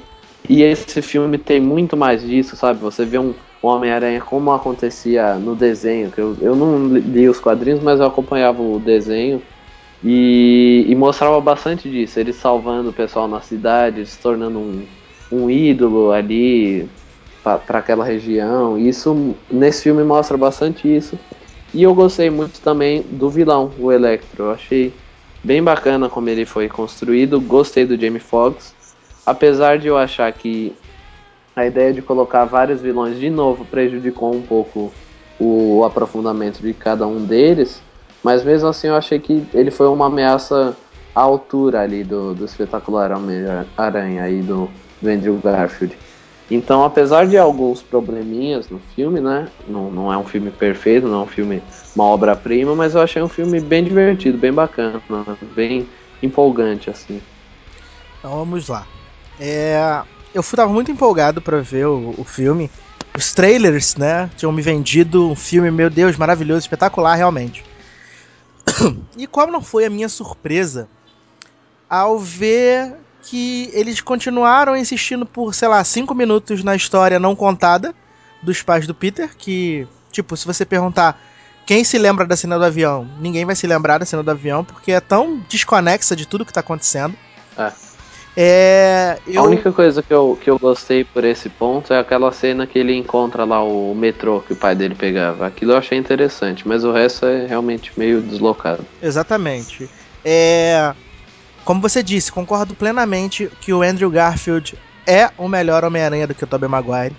e 0.50 0.64
esse 0.64 1.00
filme 1.02 1.38
tem 1.38 1.60
muito 1.60 1.96
mais 1.96 2.24
disso, 2.24 2.56
sabe? 2.56 2.80
Você 2.80 3.06
vê 3.06 3.20
um, 3.20 3.36
Homem-Aranha 3.62 4.22
como 4.22 4.52
acontecia 4.52 5.36
no 5.36 5.56
desenho, 5.56 6.12
que 6.12 6.20
eu, 6.20 6.36
eu 6.42 6.56
não 6.56 6.88
li 6.88 7.28
os 7.28 7.40
quadrinhos, 7.40 7.82
mas 7.82 8.00
eu 8.00 8.06
acompanhava 8.06 8.62
o 8.62 8.80
desenho. 8.80 9.42
E, 10.04 10.86
e 10.88 10.96
mostrava 10.96 11.40
bastante 11.42 11.90
disso, 11.90 12.20
ele 12.20 12.32
salvando 12.32 12.90
o 12.90 12.94
pessoal 12.94 13.28
na 13.28 13.42
cidade, 13.42 14.06
se 14.06 14.20
tornando 14.20 14.60
um, 14.60 14.86
um 15.32 15.50
ídolo 15.50 16.12
ali 16.12 16.88
para 17.44 17.80
aquela 17.80 18.06
região. 18.06 18.78
Isso 18.78 19.36
nesse 19.50 19.84
filme 19.84 20.04
mostra 20.04 20.38
bastante 20.38 20.94
isso. 20.94 21.18
E 21.74 21.84
eu 21.84 21.94
gostei 21.94 22.30
muito 22.30 22.62
também 22.62 23.02
do 23.02 23.30
vilão, 23.30 23.72
o 23.80 23.92
Electro. 23.92 24.46
Eu 24.46 24.52
achei 24.52 24.94
bem 25.44 25.64
bacana 25.64 26.10
como 26.10 26.30
ele 26.30 26.46
foi 26.46 26.68
construído. 26.68 27.42
Gostei 27.42 27.86
do 27.86 28.00
Jamie 28.00 28.20
Foxx, 28.20 28.74
apesar 29.26 29.78
de 29.78 29.88
eu 29.88 29.98
achar 29.98 30.32
que 30.32 30.74
a 31.56 31.66
ideia 31.66 31.92
de 31.92 32.02
colocar 32.02 32.46
vários 32.46 32.82
vilões 32.82 33.20
de 33.20 33.30
novo 33.30 33.66
prejudicou 33.66 34.34
um 34.34 34.42
pouco 34.42 34.92
o, 35.40 35.80
o 35.80 35.86
aprofundamento 35.86 36.62
de 36.62 36.74
cada 36.74 37.08
um 37.08 37.26
deles. 37.26 37.82
Mas 38.24 38.44
mesmo 38.44 38.68
assim 38.68 38.88
eu 38.88 38.96
achei 38.96 39.20
que 39.20 39.46
ele 39.54 39.72
foi 39.72 39.88
uma 39.88 40.08
ameaça 40.08 40.76
à 41.16 41.22
altura 41.22 41.82
ali 41.82 42.04
do, 42.04 42.34
do 42.34 42.46
espetacular 42.46 43.12
Homem-Aranha 43.12 44.24
aí 44.24 44.42
do, 44.42 44.70
do 45.02 45.10
Andrew 45.10 45.40
Garfield. 45.44 45.98
Então, 46.50 46.84
apesar 46.84 47.28
de 47.28 47.38
alguns 47.38 47.82
probleminhas 47.82 48.70
no 48.70 48.80
filme, 48.96 49.20
né? 49.20 49.50
Não, 49.68 49.92
não 49.92 50.14
é 50.14 50.18
um 50.18 50.24
filme 50.24 50.50
perfeito, 50.50 51.08
não 51.08 51.22
é 51.22 51.24
um 51.24 51.28
filme, 51.28 51.62
uma 51.94 52.06
obra-prima, 52.06 52.74
mas 52.74 52.96
eu 52.96 53.02
achei 53.02 53.22
um 53.22 53.28
filme 53.28 53.60
bem 53.60 53.84
divertido, 53.84 54.38
bem 54.38 54.54
bacana, 54.54 55.02
bem 55.54 55.88
empolgante, 56.24 56.90
assim. 56.90 57.22
Então 58.20 58.32
vamos 58.32 58.70
lá. 58.70 58.88
É, 59.40 60.02
eu 60.34 60.42
estava 60.42 60.72
muito 60.72 60.90
empolgado 60.90 61.42
para 61.42 61.60
ver 61.62 61.88
o, 61.88 62.16
o, 62.18 62.24
filme. 62.24 62.72
Os 63.16 63.34
trailers, 63.34 63.96
né? 63.96 64.30
Tinham 64.38 64.52
me 64.52 64.62
vendido 64.62 65.30
um 65.30 65.36
filme, 65.36 65.70
meu 65.70 65.90
Deus, 65.90 66.16
maravilhoso, 66.16 66.62
espetacular, 66.62 67.16
realmente. 67.16 67.64
E 69.18 69.28
qual 69.28 69.48
não 69.48 69.62
foi 69.62 69.86
a 69.86 69.90
minha 69.90 70.10
surpresa 70.10 70.88
ao 71.90 72.20
ver 72.20 72.96
que 73.22 73.70
eles 73.74 74.00
continuaram 74.02 74.76
insistindo 74.76 75.26
por, 75.26 75.54
sei 75.54 75.68
lá, 75.68 75.84
cinco 75.84 76.14
minutos 76.14 76.64
na 76.64 76.76
história 76.76 77.20
não 77.20 77.36
contada 77.36 77.94
dos 78.42 78.62
pais 78.62 78.88
do 78.88 78.94
Peter, 78.94 79.36
que, 79.36 79.88
tipo, 80.12 80.38
se 80.38 80.46
você 80.46 80.66
perguntar 80.66 81.20
quem 81.66 81.84
se 81.84 81.98
lembra 81.98 82.26
da 82.26 82.38
cena 82.38 82.58
do 82.58 82.64
avião, 82.64 83.10
ninguém 83.20 83.44
vai 83.44 83.56
se 83.56 83.68
lembrar 83.68 83.98
da 83.98 84.06
cena 84.06 84.24
do 84.24 84.32
avião, 84.32 84.64
porque 84.64 84.92
é 84.92 85.02
tão 85.02 85.40
desconexa 85.50 86.16
de 86.16 86.26
tudo 86.26 86.46
que 86.46 86.54
tá 86.54 86.62
acontecendo. 86.62 87.16
É. 87.58 87.72
É, 88.40 89.18
eu... 89.26 89.42
A 89.42 89.46
única 89.46 89.72
coisa 89.72 90.04
que 90.04 90.14
eu, 90.14 90.38
que 90.40 90.48
eu 90.48 90.60
gostei 90.60 91.04
por 91.04 91.26
esse 91.26 91.50
ponto 91.50 91.92
é 91.92 92.00
aquela 92.00 92.32
cena 92.32 92.68
que 92.68 92.78
ele 92.78 92.96
encontra 92.96 93.44
lá 93.46 93.64
o 93.64 93.96
metrô 93.96 94.42
que 94.42 94.54
o 94.54 94.56
pai 94.56 94.76
dele 94.76 94.94
pegava. 94.94 95.48
Aquilo 95.48 95.72
eu 95.72 95.78
achei 95.78 95.98
interessante, 95.98 96.68
mas 96.68 96.84
o 96.84 96.92
resto 96.92 97.26
é 97.26 97.48
realmente 97.48 97.92
meio 97.98 98.22
deslocado. 98.22 98.86
Exatamente. 99.02 99.90
É, 100.24 100.94
como 101.66 101.82
você 101.82 102.04
disse, 102.04 102.32
concordo 102.32 102.76
plenamente 102.76 103.50
que 103.60 103.74
o 103.74 103.82
Andrew 103.82 104.12
Garfield 104.12 104.78
é 105.08 105.32
o 105.36 105.48
melhor 105.48 105.84
Homem-Aranha 105.84 106.28
do 106.28 106.36
que 106.36 106.44
o 106.44 106.48
Tobey 106.48 106.70
Maguire. 106.70 107.16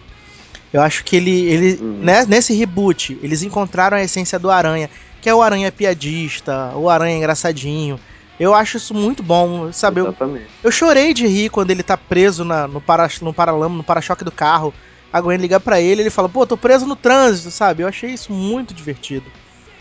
Eu 0.73 0.83
acho 0.83 1.03
que 1.03 1.17
ele, 1.17 1.41
ele 1.47 1.83
uhum. 1.83 1.99
né, 2.01 2.25
nesse 2.29 2.55
reboot, 2.55 3.19
eles 3.25 3.43
encontraram 3.43 3.97
a 3.97 4.03
essência 4.03 4.39
do 4.39 4.51
Aranha, 4.51 4.89
que 5.21 5.29
é 5.29 5.35
o 5.35 5.43
Aranha 5.43 5.73
piadista, 5.73 6.71
o 6.77 6.89
Aranha 6.89 7.17
engraçadinho. 7.17 7.99
Eu 8.39 8.55
acho 8.55 8.77
isso 8.77 8.95
muito 8.95 9.23
bom, 9.23 9.73
sabe? 9.73 10.01
Eu, 10.01 10.15
eu, 10.63 10.71
chorei 10.71 11.13
de 11.13 11.27
rir 11.27 11.49
quando 11.49 11.71
ele 11.71 11.83
tá 11.83 11.97
preso 11.97 12.45
na, 12.45 12.69
no, 12.69 12.81
para, 12.81 13.09
no 13.21 13.35
paralama, 13.35 13.77
no 13.77 13.83
para-choque 13.83 14.25
do 14.25 14.31
carro. 14.31 14.73
A 15.13 15.21
Gwen 15.21 15.39
liga 15.39 15.59
pra 15.59 15.81
ele 15.81 16.03
ele 16.03 16.11
fala, 16.11 16.29
pô, 16.29 16.47
tô 16.47 16.57
preso 16.57 16.87
no 16.87 16.95
trânsito, 16.95 17.51
sabe? 17.51 17.83
Eu 17.83 17.89
achei 17.89 18.11
isso 18.11 18.33
muito 18.33 18.73
divertido. 18.73 19.27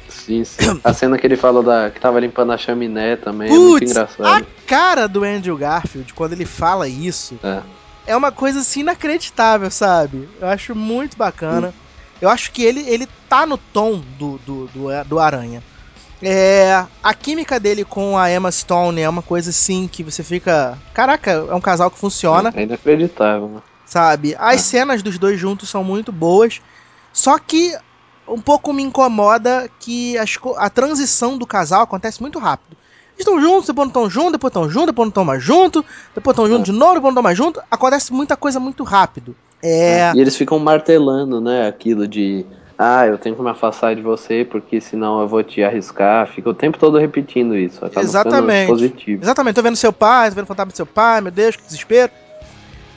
Sim, 0.09 0.43
sim. 0.43 0.79
A 0.83 0.93
cena 0.93 1.17
que 1.17 1.27
ele 1.27 1.35
falou 1.35 1.61
da, 1.61 1.91
que 1.91 1.99
tava 1.99 2.19
limpando 2.19 2.51
a 2.51 2.57
chaminé 2.57 3.15
também 3.15 3.49
Puts, 3.49 3.57
é 3.57 3.69
muito 3.69 3.83
engraçado. 3.83 4.25
A 4.25 4.41
cara 4.65 5.07
do 5.07 5.23
Andrew 5.23 5.57
Garfield, 5.57 6.13
quando 6.13 6.33
ele 6.33 6.45
fala 6.45 6.87
isso, 6.87 7.37
é, 7.43 7.61
é 8.07 8.17
uma 8.17 8.31
coisa 8.31 8.61
assim 8.61 8.79
inacreditável, 8.79 9.69
sabe? 9.69 10.27
Eu 10.39 10.47
acho 10.47 10.73
muito 10.73 11.17
bacana. 11.17 11.67
Hum. 11.67 11.87
Eu 12.19 12.29
acho 12.29 12.51
que 12.51 12.63
ele, 12.63 12.81
ele 12.89 13.07
tá 13.29 13.45
no 13.45 13.57
tom 13.57 14.01
do, 14.17 14.39
do, 14.39 14.65
do, 14.67 15.03
do 15.05 15.19
Aranha. 15.19 15.61
É, 16.21 16.85
a 17.03 17.13
química 17.13 17.59
dele 17.59 17.83
com 17.83 18.17
a 18.17 18.31
Emma 18.31 18.51
Stone 18.51 19.01
é 19.01 19.09
uma 19.09 19.21
coisa 19.21 19.51
assim 19.51 19.87
que 19.87 20.03
você 20.03 20.23
fica. 20.23 20.77
Caraca, 20.93 21.31
é 21.31 21.53
um 21.53 21.61
casal 21.61 21.91
que 21.91 21.99
funciona. 21.99 22.51
É 22.55 22.63
inacreditável, 22.63 23.47
né? 23.47 23.61
Sabe? 23.85 24.35
As 24.39 24.55
é. 24.55 24.57
cenas 24.57 25.03
dos 25.03 25.17
dois 25.17 25.39
juntos 25.39 25.69
são 25.69 25.83
muito 25.83 26.11
boas. 26.11 26.61
Só 27.13 27.37
que 27.37 27.75
um 28.27 28.41
pouco 28.41 28.73
me 28.73 28.83
incomoda 28.83 29.69
que 29.79 30.17
as, 30.17 30.37
a 30.57 30.69
transição 30.69 31.37
do 31.37 31.45
casal 31.45 31.83
acontece 31.83 32.21
muito 32.21 32.39
rápido. 32.39 32.75
Eles 33.15 33.25
estão 33.25 33.41
juntos, 33.41 33.67
depois 33.67 33.85
não 33.85 33.89
estão 33.89 34.09
juntos, 34.09 34.31
depois 34.33 34.51
estão 34.51 34.69
juntos, 34.69 34.85
depois 34.87 35.05
não 35.05 35.09
estão 35.09 35.25
mais 35.25 35.43
juntos, 35.43 35.83
depois 36.13 36.33
estão 36.33 36.47
juntos 36.47 36.69
é. 36.69 36.71
de 36.71 36.77
novo, 36.77 36.93
depois 36.95 37.03
não 37.03 37.09
estão 37.11 37.23
mais 37.23 37.37
juntos. 37.37 37.63
Acontece 37.71 38.13
muita 38.13 38.35
coisa 38.35 38.59
muito 38.59 38.83
rápido. 38.83 39.35
É... 39.63 40.11
E 40.13 40.19
eles 40.19 40.35
ficam 40.35 40.59
martelando, 40.59 41.41
né? 41.41 41.67
Aquilo 41.67 42.07
de 42.07 42.45
ah, 42.79 43.07
eu 43.07 43.17
tenho 43.17 43.35
que 43.35 43.41
me 43.41 43.49
afastar 43.49 43.95
de 43.95 44.03
você 44.03 44.45
porque 44.45 44.79
senão 44.79 45.19
eu 45.21 45.27
vou 45.27 45.43
te 45.43 45.63
arriscar. 45.63 46.27
Fica 46.27 46.49
o 46.49 46.53
tempo 46.53 46.77
todo 46.77 46.99
repetindo 46.99 47.57
isso. 47.57 47.81
Exatamente. 47.97 48.67
Positivo. 48.67 49.23
Exatamente. 49.23 49.55
Tô 49.55 49.63
vendo 49.63 49.75
seu 49.75 49.91
pai, 49.91 50.29
tô 50.29 50.35
vendo 50.35 50.43
o 50.43 50.47
fantasma 50.47 50.71
do 50.71 50.75
seu 50.75 50.85
pai, 50.85 51.19
meu 51.21 51.31
Deus, 51.31 51.55
que 51.55 51.63
desespero. 51.63 52.11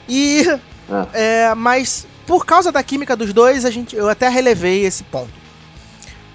E. 0.07 0.45
Ah. 0.89 1.07
É, 1.13 1.55
mas 1.55 2.05
por 2.27 2.45
causa 2.45 2.71
da 2.71 2.83
química 2.83 3.15
dos 3.15 3.33
dois, 3.33 3.65
a 3.65 3.71
gente, 3.71 3.95
eu 3.95 4.07
até 4.07 4.29
relevei 4.29 4.85
esse 4.85 5.03
ponto. 5.03 5.31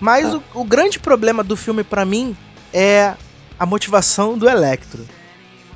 Mas 0.00 0.34
ah. 0.34 0.40
o, 0.52 0.62
o, 0.62 0.64
grande 0.64 0.98
problema 0.98 1.44
do 1.44 1.56
filme 1.56 1.84
para 1.84 2.04
mim 2.04 2.36
é 2.72 3.14
a 3.58 3.64
motivação 3.64 4.36
do 4.36 4.48
Electro. 4.48 5.06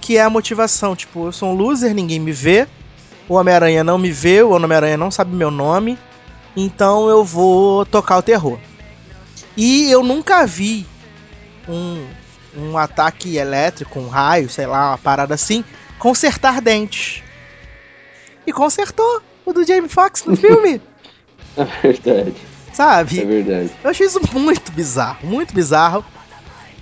Que 0.00 0.16
é 0.16 0.22
a 0.22 0.30
motivação, 0.30 0.96
tipo, 0.96 1.26
eu 1.26 1.32
sou 1.32 1.50
um 1.50 1.54
loser, 1.54 1.94
ninguém 1.94 2.18
me 2.18 2.32
vê. 2.32 2.66
O 3.28 3.34
Homem-Aranha 3.34 3.84
não 3.84 3.96
me 3.96 4.10
vê, 4.10 4.42
o 4.42 4.50
Homem-Aranha 4.50 4.96
não 4.96 5.10
sabe 5.10 5.36
meu 5.36 5.52
nome 5.52 5.96
então 6.56 7.08
eu 7.08 7.24
vou 7.24 7.84
tocar 7.86 8.18
o 8.18 8.22
terror. 8.22 8.58
E 9.56 9.90
eu 9.90 10.02
nunca 10.02 10.46
vi 10.46 10.86
um, 11.68 12.06
um 12.56 12.78
ataque 12.78 13.36
elétrico, 13.36 13.98
um 13.98 14.08
raio, 14.08 14.48
sei 14.48 14.66
lá, 14.66 14.90
uma 14.90 14.98
parada 14.98 15.34
assim, 15.34 15.64
consertar 15.98 16.60
dentes. 16.60 17.22
E 18.46 18.52
consertou 18.52 19.22
o 19.44 19.52
do 19.52 19.64
Jamie 19.64 19.88
Foxx 19.88 20.24
no 20.24 20.34
filme. 20.36 20.80
é 21.56 21.64
verdade. 21.64 22.34
Sabe? 22.72 23.20
É 23.20 23.24
verdade. 23.24 23.70
Eu 23.82 23.90
achei 23.90 24.06
isso 24.06 24.20
muito 24.32 24.72
bizarro, 24.72 25.26
muito 25.26 25.54
bizarro. 25.54 26.04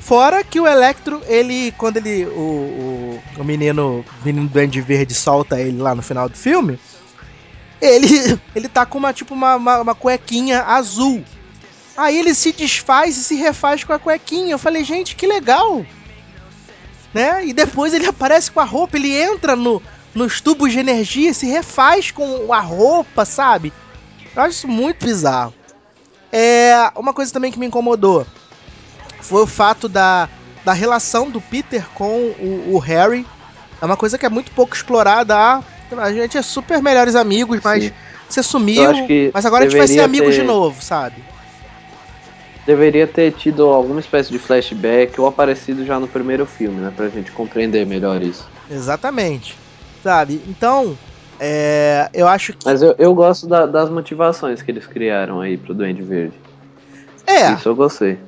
Fora 0.01 0.43
que 0.43 0.61
o 0.61 0.67
Electro, 0.67 1.21
ele, 1.27 1.73
quando 1.73 1.99
ele. 1.99 2.25
O, 2.27 2.41
o, 2.41 3.23
o 3.39 3.45
menino, 3.45 4.05
o 4.23 4.25
menino 4.25 4.49
Duende 4.49 4.81
Verde 4.81 5.15
solta 5.15 5.61
ele 5.61 5.77
lá 5.79 5.95
no 5.95 6.03
final 6.03 6.29
do 6.29 6.37
filme, 6.37 6.79
ele, 7.81 8.41
ele 8.55 8.69
tá 8.69 8.85
com 8.85 8.99
uma, 8.99 9.13
tipo, 9.13 9.35
uma, 9.35 9.57
uma, 9.57 9.81
uma 9.81 9.95
cuequinha 9.95 10.63
azul. 10.63 11.25
Aí 11.97 12.19
ele 12.19 12.35
se 12.35 12.53
desfaz 12.53 13.17
e 13.17 13.25
se 13.25 13.35
refaz 13.35 13.83
com 13.83 13.93
a 13.93 13.99
cuequinha. 13.99 14.53
Eu 14.53 14.59
falei, 14.59 14.85
gente, 14.85 15.17
que 15.17 15.27
legal! 15.27 15.85
Né? 17.13 17.47
E 17.47 17.53
depois 17.53 17.95
ele 17.95 18.07
aparece 18.07 18.51
com 18.51 18.61
a 18.61 18.65
roupa, 18.65 18.97
ele 18.97 19.17
entra 19.17 19.57
no, 19.57 19.83
nos 20.15 20.41
tubos 20.41 20.73
de 20.73 20.79
energia, 20.79 21.33
se 21.33 21.47
refaz 21.47 22.11
com 22.11 22.53
a 22.53 22.61
roupa, 22.61 23.25
sabe? 23.25 23.73
Eu 24.37 24.43
acho 24.43 24.51
isso 24.51 24.69
muito 24.69 25.05
bizarro. 25.05 25.55
É, 26.31 26.91
uma 26.95 27.15
coisa 27.15 27.33
também 27.33 27.51
que 27.51 27.59
me 27.59 27.67
incomodou 27.67 28.27
foi 29.21 29.43
o 29.43 29.47
fato 29.47 29.89
da, 29.89 30.29
da 30.65 30.73
relação 30.73 31.31
do 31.31 31.41
Peter 31.41 31.87
com 31.95 32.17
o, 32.39 32.75
o 32.75 32.79
Harry. 32.79 33.27
É 33.81 33.85
uma 33.85 33.97
coisa 33.97 34.19
que 34.19 34.27
é 34.27 34.29
muito 34.29 34.51
pouco 34.53 34.75
explorada 34.75 35.65
a 35.97 36.13
gente 36.13 36.37
é 36.37 36.43
super 36.43 36.83
melhores 36.83 37.15
amigos, 37.15 37.61
mas 37.63 37.85
Sim. 37.85 37.93
você 38.29 38.43
sumiu, 38.43 38.91
mas 39.33 39.47
agora 39.47 39.65
a 39.65 39.69
gente 39.69 39.79
vai 39.79 39.89
ser 39.89 40.01
amigos 40.01 40.35
ter... 40.35 40.41
de 40.41 40.47
novo, 40.47 40.83
sabe? 40.83 41.17
Deveria 42.67 43.07
ter 43.07 43.33
tido 43.33 43.67
alguma 43.67 43.99
espécie 43.99 44.31
de 44.31 44.39
flashback 44.39 45.19
ou 45.19 45.27
aparecido 45.27 45.87
já 45.87 45.99
no 45.99 46.07
primeiro 46.07 46.45
filme, 46.45 46.81
né? 46.81 46.93
Pra 46.95 47.09
gente 47.09 47.33
compreender 47.33 47.87
melhor 47.87 48.23
isso. 48.23 48.47
Exatamente. 48.71 49.57
Sabe? 50.03 50.43
Então, 50.47 50.97
é, 51.41 52.11
eu 52.13 52.29
acho 52.29 52.53
que. 52.53 52.67
Mas 52.67 52.83
eu, 52.83 52.95
eu 52.99 53.15
gosto 53.15 53.47
da, 53.47 53.65
das 53.65 53.89
motivações 53.89 54.61
que 54.61 54.71
eles 54.71 54.87
criaram 54.87 55.41
aí 55.41 55.57
pro 55.57 55.75
Duende 55.75 56.03
Verde. 56.03 56.35
É. 57.27 57.53
Isso 57.53 57.69
eu 57.69 57.77
gostei. 57.77 58.19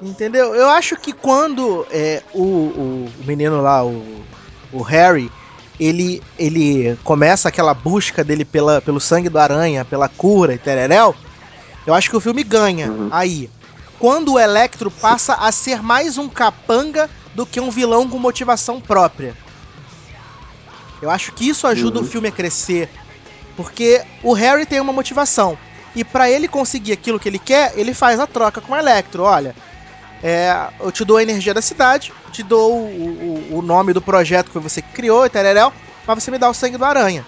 Entendeu? 0.00 0.54
Eu 0.54 0.68
acho 0.68 0.96
que 0.96 1.12
quando 1.12 1.86
é, 1.90 2.22
o, 2.34 2.42
o 2.42 3.08
menino 3.24 3.60
lá, 3.60 3.84
o, 3.84 4.02
o 4.72 4.82
Harry, 4.82 5.30
ele, 5.78 6.22
ele 6.38 6.96
começa 7.02 7.48
aquela 7.48 7.74
busca 7.74 8.22
dele 8.22 8.44
pela, 8.44 8.80
pelo 8.80 9.00
sangue 9.00 9.28
do 9.28 9.38
aranha, 9.38 9.84
pela 9.84 10.08
cura 10.08 10.54
e 10.54 10.58
tereréu, 10.58 11.14
eu 11.86 11.94
acho 11.94 12.08
que 12.08 12.16
o 12.16 12.20
filme 12.20 12.44
ganha 12.44 12.90
uhum. 12.90 13.08
aí. 13.10 13.50
Quando 13.98 14.34
o 14.34 14.38
Electro 14.38 14.90
passa 14.90 15.34
a 15.34 15.50
ser 15.52 15.82
mais 15.82 16.18
um 16.18 16.28
capanga 16.28 17.08
do 17.34 17.46
que 17.46 17.60
um 17.60 17.70
vilão 17.70 18.08
com 18.08 18.18
motivação 18.18 18.80
própria. 18.80 19.36
Eu 21.00 21.10
acho 21.10 21.32
que 21.32 21.48
isso 21.48 21.66
ajuda 21.66 21.98
uhum. 21.98 22.04
o 22.04 22.08
filme 22.08 22.28
a 22.28 22.32
crescer. 22.32 22.88
Porque 23.56 24.02
o 24.22 24.32
Harry 24.32 24.66
tem 24.66 24.80
uma 24.80 24.92
motivação. 24.92 25.58
E 25.94 26.04
para 26.04 26.30
ele 26.30 26.48
conseguir 26.48 26.92
aquilo 26.92 27.18
que 27.18 27.28
ele 27.28 27.38
quer, 27.38 27.72
ele 27.76 27.92
faz 27.92 28.18
a 28.18 28.26
troca 28.26 28.60
com 28.60 28.72
o 28.72 28.76
Electro. 28.76 29.24
Olha, 29.24 29.54
é, 30.22 30.68
eu 30.80 30.92
te 30.92 31.04
dou 31.04 31.16
a 31.16 31.22
energia 31.22 31.52
da 31.52 31.60
cidade, 31.60 32.12
te 32.30 32.42
dou 32.42 32.72
o, 32.72 33.48
o, 33.50 33.58
o 33.58 33.62
nome 33.62 33.92
do 33.92 34.00
projeto 34.00 34.50
que 34.50 34.58
você 34.58 34.80
criou, 34.80 35.28
tereréu, 35.28 35.72
mas 36.06 36.22
você 36.22 36.30
me 36.30 36.38
dá 36.38 36.48
o 36.48 36.54
sangue 36.54 36.76
do 36.76 36.84
aranha. 36.84 37.26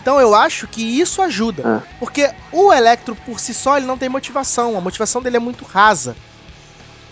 Então 0.00 0.20
eu 0.20 0.34
acho 0.34 0.66
que 0.66 0.82
isso 0.82 1.20
ajuda. 1.20 1.62
Ah. 1.64 1.82
Porque 1.98 2.30
o 2.52 2.72
Electro 2.72 3.14
por 3.14 3.38
si 3.38 3.52
só 3.52 3.76
ele 3.76 3.86
não 3.86 3.98
tem 3.98 4.08
motivação. 4.08 4.76
A 4.78 4.80
motivação 4.80 5.20
dele 5.20 5.36
é 5.36 5.40
muito 5.40 5.64
rasa. 5.64 6.16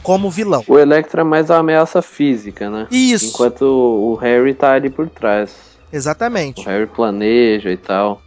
Como 0.02 0.30
vilão. 0.30 0.64
O 0.66 0.78
Electro 0.78 1.20
é 1.20 1.24
mais 1.24 1.50
a 1.50 1.58
ameaça 1.58 2.00
física, 2.00 2.70
né? 2.70 2.86
Isso. 2.90 3.26
Enquanto 3.26 3.62
o 3.62 4.14
Harry 4.14 4.54
tá 4.54 4.72
ali 4.72 4.88
por 4.88 5.08
trás. 5.10 5.54
Exatamente. 5.92 6.60
O 6.60 6.64
Harry 6.64 6.86
planeja 6.86 7.70
e 7.70 7.76
tal. 7.76 8.22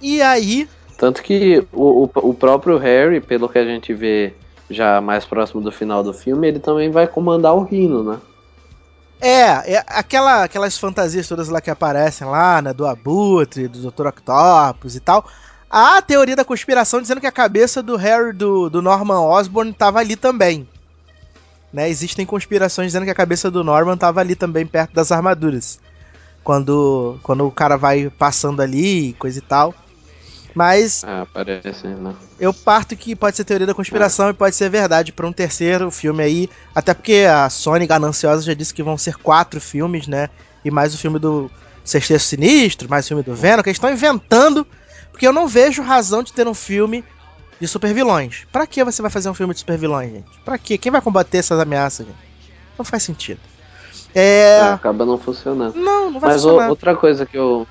E 0.00 0.20
aí. 0.20 0.68
Tanto 0.96 1.22
que 1.22 1.64
o, 1.72 2.04
o, 2.04 2.30
o 2.30 2.34
próprio 2.34 2.76
Harry, 2.76 3.20
pelo 3.20 3.48
que 3.48 3.58
a 3.58 3.64
gente 3.64 3.94
vê 3.94 4.34
já 4.70 5.00
mais 5.00 5.24
próximo 5.24 5.60
do 5.60 5.72
final 5.72 6.02
do 6.02 6.14
filme, 6.14 6.48
ele 6.48 6.60
também 6.60 6.90
vai 6.90 7.06
comandar 7.06 7.54
o 7.54 7.64
Rino, 7.64 8.02
né? 8.02 8.18
É, 9.20 9.74
é 9.74 9.84
aquela, 9.86 10.44
aquelas 10.44 10.78
fantasias 10.78 11.28
todas 11.28 11.48
lá 11.48 11.60
que 11.60 11.70
aparecem 11.70 12.26
lá, 12.26 12.62
né? 12.62 12.72
Do 12.72 12.86
Abutre, 12.86 13.68
do 13.68 13.90
Dr. 13.90 14.06
Octopus 14.06 14.96
e 14.96 15.00
tal. 15.00 15.26
A 15.68 16.00
teoria 16.00 16.34
da 16.34 16.44
conspiração 16.44 17.02
dizendo 17.02 17.20
que 17.20 17.26
a 17.26 17.32
cabeça 17.32 17.82
do 17.82 17.96
Harry 17.96 18.32
do, 18.32 18.70
do 18.70 18.80
Norman 18.80 19.20
Osborn 19.20 19.70
estava 19.70 19.98
ali 19.98 20.16
também. 20.16 20.66
Né? 21.72 21.88
Existem 21.88 22.26
conspirações 22.26 22.88
dizendo 22.88 23.04
que 23.04 23.10
a 23.10 23.14
cabeça 23.14 23.50
do 23.50 23.62
Norman 23.62 23.94
estava 23.94 24.20
ali 24.20 24.34
também, 24.34 24.66
perto 24.66 24.92
das 24.92 25.12
armaduras. 25.12 25.78
Quando, 26.42 27.18
quando 27.22 27.46
o 27.46 27.52
cara 27.52 27.76
vai 27.76 28.10
passando 28.10 28.62
ali, 28.62 29.12
coisa 29.18 29.38
e 29.38 29.42
tal. 29.42 29.74
Mas. 30.54 31.04
Ah, 31.04 31.26
parece, 31.32 31.86
né? 31.86 32.14
Eu 32.38 32.52
parto 32.52 32.96
que 32.96 33.14
pode 33.14 33.36
ser 33.36 33.44
teoria 33.44 33.66
da 33.66 33.74
conspiração 33.74 34.28
ah. 34.28 34.30
e 34.30 34.34
pode 34.34 34.56
ser 34.56 34.68
verdade 34.68 35.12
para 35.12 35.26
um 35.26 35.32
terceiro 35.32 35.90
filme 35.90 36.22
aí. 36.22 36.50
Até 36.74 36.94
porque 36.94 37.26
a 37.28 37.48
Sony 37.48 37.86
gananciosa 37.86 38.42
já 38.42 38.54
disse 38.54 38.74
que 38.74 38.82
vão 38.82 38.98
ser 38.98 39.16
quatro 39.16 39.60
filmes, 39.60 40.06
né? 40.06 40.28
E 40.64 40.70
mais 40.70 40.94
o 40.94 40.98
filme 40.98 41.18
do 41.18 41.50
Sexteto 41.84 42.22
Sinistro, 42.22 42.88
mais 42.88 43.06
o 43.06 43.08
filme 43.08 43.22
do 43.22 43.34
Venom, 43.34 43.62
que 43.62 43.68
eles 43.68 43.76
estão 43.76 43.90
inventando. 43.90 44.66
Porque 45.10 45.26
eu 45.26 45.32
não 45.32 45.46
vejo 45.46 45.82
razão 45.82 46.22
de 46.22 46.32
ter 46.32 46.46
um 46.46 46.54
filme 46.54 47.04
de 47.60 47.68
super 47.68 47.92
vilões. 47.92 48.46
Pra 48.50 48.66
que 48.66 48.82
você 48.82 49.02
vai 49.02 49.10
fazer 49.10 49.28
um 49.28 49.34
filme 49.34 49.52
de 49.52 49.60
super 49.60 49.76
vilões, 49.76 50.10
gente? 50.10 50.28
Pra 50.44 50.56
quê? 50.56 50.78
Quem 50.78 50.90
vai 50.90 51.00
combater 51.00 51.38
essas 51.38 51.60
ameaças, 51.60 52.06
gente? 52.06 52.18
Não 52.78 52.84
faz 52.84 53.02
sentido. 53.02 53.40
É... 54.14 54.58
é... 54.60 54.72
Acaba 54.72 55.04
não 55.04 55.18
funcionando. 55.18 55.74
Não, 55.76 56.10
não 56.10 56.20
vai 56.20 56.32
Mas 56.32 56.42
funcionar. 56.42 56.70
outra 56.70 56.96
coisa 56.96 57.26
que 57.26 57.36
eu. 57.36 57.66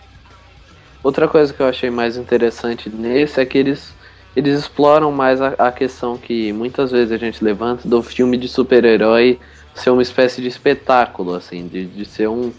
Outra 1.01 1.27
coisa 1.27 1.53
que 1.53 1.61
eu 1.61 1.67
achei 1.67 1.89
mais 1.89 2.17
interessante 2.17 2.89
nesse 2.89 3.39
é 3.39 3.45
que 3.45 3.57
eles, 3.57 3.95
eles 4.35 4.59
exploram 4.59 5.11
mais 5.11 5.41
a, 5.41 5.49
a 5.57 5.71
questão 5.71 6.17
que 6.17 6.51
muitas 6.51 6.91
vezes 6.91 7.11
a 7.11 7.17
gente 7.17 7.43
levanta 7.43 7.87
do 7.87 8.03
filme 8.03 8.37
de 8.37 8.49
super-herói 8.49 9.39
ser 9.73 9.91
uma 9.91 10.01
espécie 10.01 10.41
de 10.41 10.47
espetáculo, 10.47 11.33
assim, 11.33 11.67
de, 11.67 11.85
de 11.85 12.05
ser 12.05 12.27
um. 12.27 12.51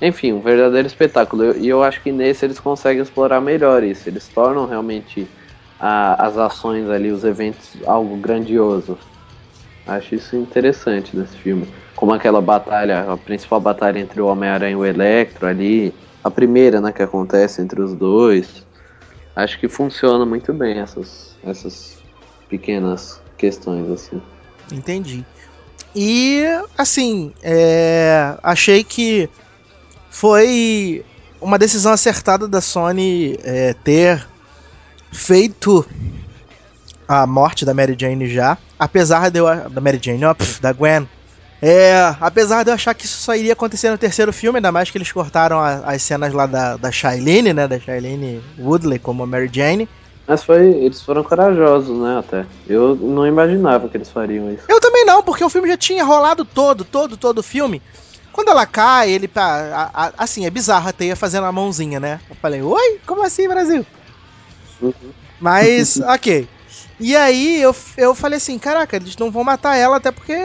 Enfim, 0.00 0.32
um 0.32 0.40
verdadeiro 0.40 0.86
espetáculo. 0.86 1.44
E 1.44 1.68
eu, 1.68 1.78
eu, 1.78 1.82
acho 1.82 2.00
que 2.02 2.10
nesse 2.10 2.44
eles 2.44 2.58
conseguem 2.58 3.02
explorar 3.02 3.40
melhor 3.40 3.84
isso. 3.84 4.08
Eles 4.08 4.26
tornam 4.28 4.66
realmente 4.66 5.28
a, 5.78 6.26
as 6.26 6.36
ações 6.38 6.88
ali, 6.88 7.10
os 7.10 7.24
eventos, 7.24 7.76
algo 7.86 8.16
grandioso. 8.16 8.98
Acho 9.86 10.14
isso 10.14 10.34
interessante 10.34 11.16
nesse 11.16 11.36
filme. 11.36 11.68
Como 12.02 12.12
aquela 12.12 12.42
batalha, 12.42 13.12
a 13.12 13.16
principal 13.16 13.60
batalha 13.60 14.00
entre 14.00 14.20
o 14.20 14.26
Homem-Aranha 14.26 14.72
e 14.72 14.74
o 14.74 14.84
Electro 14.84 15.46
ali. 15.46 15.94
A 16.24 16.28
primeira, 16.28 16.80
né, 16.80 16.90
que 16.90 17.00
acontece 17.00 17.62
entre 17.62 17.80
os 17.80 17.94
dois. 17.94 18.66
Acho 19.36 19.56
que 19.60 19.68
funciona 19.68 20.26
muito 20.26 20.52
bem 20.52 20.80
essas, 20.80 21.36
essas 21.44 21.98
pequenas 22.48 23.20
questões, 23.38 23.88
assim. 23.88 24.20
Entendi. 24.72 25.24
E, 25.94 26.42
assim, 26.76 27.32
é, 27.40 28.36
achei 28.42 28.82
que 28.82 29.30
foi 30.10 31.04
uma 31.40 31.56
decisão 31.56 31.92
acertada 31.92 32.48
da 32.48 32.60
Sony 32.60 33.38
é, 33.44 33.74
ter 33.74 34.26
feito 35.12 35.86
a 37.06 37.28
morte 37.28 37.64
da 37.64 37.72
Mary 37.72 37.94
Jane 37.96 38.26
já, 38.26 38.58
apesar 38.76 39.30
de 39.30 39.38
eu. 39.38 39.46
Da 39.70 39.80
Mary 39.80 40.00
Jane, 40.02 40.24
ó, 40.24 40.34
pff, 40.34 40.60
da 40.60 40.72
Gwen. 40.72 41.06
É, 41.64 42.16
apesar 42.20 42.64
de 42.64 42.70
eu 42.70 42.74
achar 42.74 42.92
que 42.92 43.06
isso 43.06 43.18
só 43.18 43.36
iria 43.36 43.52
acontecer 43.52 43.88
no 43.88 43.96
terceiro 43.96 44.32
filme, 44.32 44.58
ainda 44.58 44.72
mais 44.72 44.90
que 44.90 44.98
eles 44.98 45.12
cortaram 45.12 45.60
a, 45.60 45.74
as 45.92 46.02
cenas 46.02 46.32
lá 46.32 46.44
da, 46.44 46.76
da 46.76 46.90
Shailene, 46.90 47.52
né? 47.52 47.68
Da 47.68 47.78
Shailene 47.78 48.42
Woodley 48.58 48.98
como 48.98 49.22
a 49.22 49.26
Mary 49.28 49.48
Jane. 49.52 49.88
Mas 50.26 50.42
foi, 50.42 50.66
eles 50.72 51.00
foram 51.02 51.22
corajosos, 51.22 51.96
né, 52.00 52.18
até. 52.18 52.46
Eu 52.66 52.96
não 52.96 53.26
imaginava 53.26 53.88
que 53.88 53.96
eles 53.96 54.10
fariam 54.10 54.50
isso. 54.52 54.64
Eu 54.68 54.80
também 54.80 55.04
não, 55.04 55.22
porque 55.22 55.44
o 55.44 55.48
filme 55.48 55.68
já 55.68 55.76
tinha 55.76 56.04
rolado 56.04 56.44
todo, 56.44 56.84
todo, 56.84 57.16
todo 57.16 57.38
o 57.38 57.42
filme. 57.42 57.80
Quando 58.32 58.48
ela 58.48 58.66
cai, 58.66 59.10
ele 59.10 59.28
tá. 59.28 59.90
A, 59.94 60.06
a, 60.06 60.12
assim, 60.18 60.46
é 60.46 60.50
bizarro 60.50 60.88
a 60.88 60.92
teia 60.92 61.14
fazendo 61.14 61.44
a 61.44 61.52
mãozinha, 61.52 62.00
né? 62.00 62.20
Eu 62.28 62.36
falei, 62.36 62.62
oi? 62.62 62.98
Como 63.06 63.24
assim, 63.24 63.46
Brasil? 63.46 63.86
Uhum. 64.80 65.12
Mas, 65.38 66.00
ok. 66.08 66.48
E 67.00 67.16
aí 67.16 67.60
eu, 67.60 67.74
eu 67.96 68.14
falei 68.14 68.36
assim, 68.36 68.58
caraca, 68.58 68.96
eles 68.96 69.16
não 69.16 69.30
vão 69.30 69.42
matar 69.42 69.76
ela, 69.76 69.96
até 69.96 70.12
porque, 70.12 70.36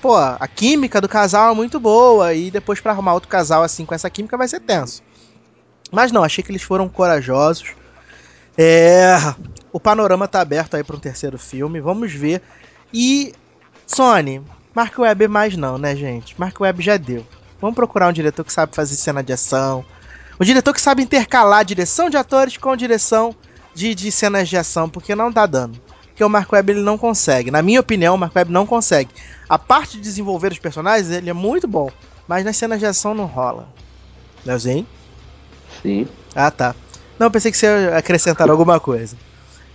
pô, 0.00 0.16
a 0.16 0.46
química 0.46 1.00
do 1.00 1.08
casal 1.08 1.52
é 1.52 1.54
muito 1.54 1.80
boa, 1.80 2.34
e 2.34 2.50
depois 2.50 2.80
para 2.80 2.92
arrumar 2.92 3.14
outro 3.14 3.28
casal 3.28 3.62
assim 3.62 3.86
com 3.86 3.94
essa 3.94 4.10
química 4.10 4.36
vai 4.36 4.48
ser 4.48 4.60
tenso. 4.60 5.02
Mas 5.90 6.12
não, 6.12 6.24
achei 6.24 6.42
que 6.42 6.50
eles 6.50 6.62
foram 6.62 6.88
corajosos. 6.88 7.74
É, 8.56 9.16
o 9.72 9.80
panorama 9.80 10.28
tá 10.28 10.40
aberto 10.40 10.74
aí 10.74 10.84
para 10.84 10.96
um 10.96 11.00
terceiro 11.00 11.38
filme, 11.38 11.80
vamos 11.80 12.12
ver. 12.12 12.42
E 12.92 13.34
Sony, 13.86 14.42
Mark 14.74 14.98
Webb 14.98 15.28
mais 15.28 15.56
não, 15.56 15.78
né, 15.78 15.94
gente? 15.96 16.38
Mark 16.38 16.58
Webb 16.60 16.82
já 16.82 16.96
deu. 16.96 17.26
Vamos 17.60 17.76
procurar 17.76 18.08
um 18.08 18.12
diretor 18.12 18.44
que 18.44 18.52
sabe 18.52 18.74
fazer 18.74 18.96
cena 18.96 19.22
de 19.22 19.32
ação. 19.32 19.84
Um 20.40 20.44
diretor 20.44 20.74
que 20.74 20.80
sabe 20.80 21.02
intercalar 21.02 21.64
direção 21.64 22.10
de 22.10 22.16
atores 22.16 22.56
com 22.56 22.74
direção 22.74 23.34
de, 23.74 23.94
de 23.94 24.10
cenas 24.10 24.48
de 24.48 24.56
ação, 24.56 24.88
porque 24.88 25.14
não 25.14 25.32
tá 25.32 25.46
dando. 25.46 25.80
Porque 26.22 26.24
o 26.24 26.28
Mark 26.28 26.52
Webb 26.52 26.72
ele 26.72 26.82
não 26.82 26.96
consegue. 26.96 27.50
Na 27.50 27.62
minha 27.62 27.80
opinião, 27.80 28.14
o 28.14 28.18
Mark 28.18 28.34
Webb 28.36 28.52
não 28.52 28.64
consegue. 28.64 29.10
A 29.48 29.58
parte 29.58 29.96
de 29.96 30.02
desenvolver 30.02 30.52
os 30.52 30.58
personagens, 30.58 31.10
ele 31.10 31.28
é 31.28 31.32
muito 31.32 31.66
bom. 31.66 31.90
Mas 32.28 32.44
nas 32.44 32.56
cenas 32.56 32.78
de 32.78 32.86
ação 32.86 33.12
não 33.12 33.26
rola. 33.26 33.66
Leozinho? 34.46 34.86
Sim. 35.82 36.06
Ah, 36.32 36.50
tá. 36.50 36.76
Não, 37.18 37.28
pensei 37.28 37.50
que 37.50 37.58
você 37.58 37.66
ia 37.66 37.96
acrescentar 37.96 38.48
alguma 38.48 38.78
coisa. 38.78 39.16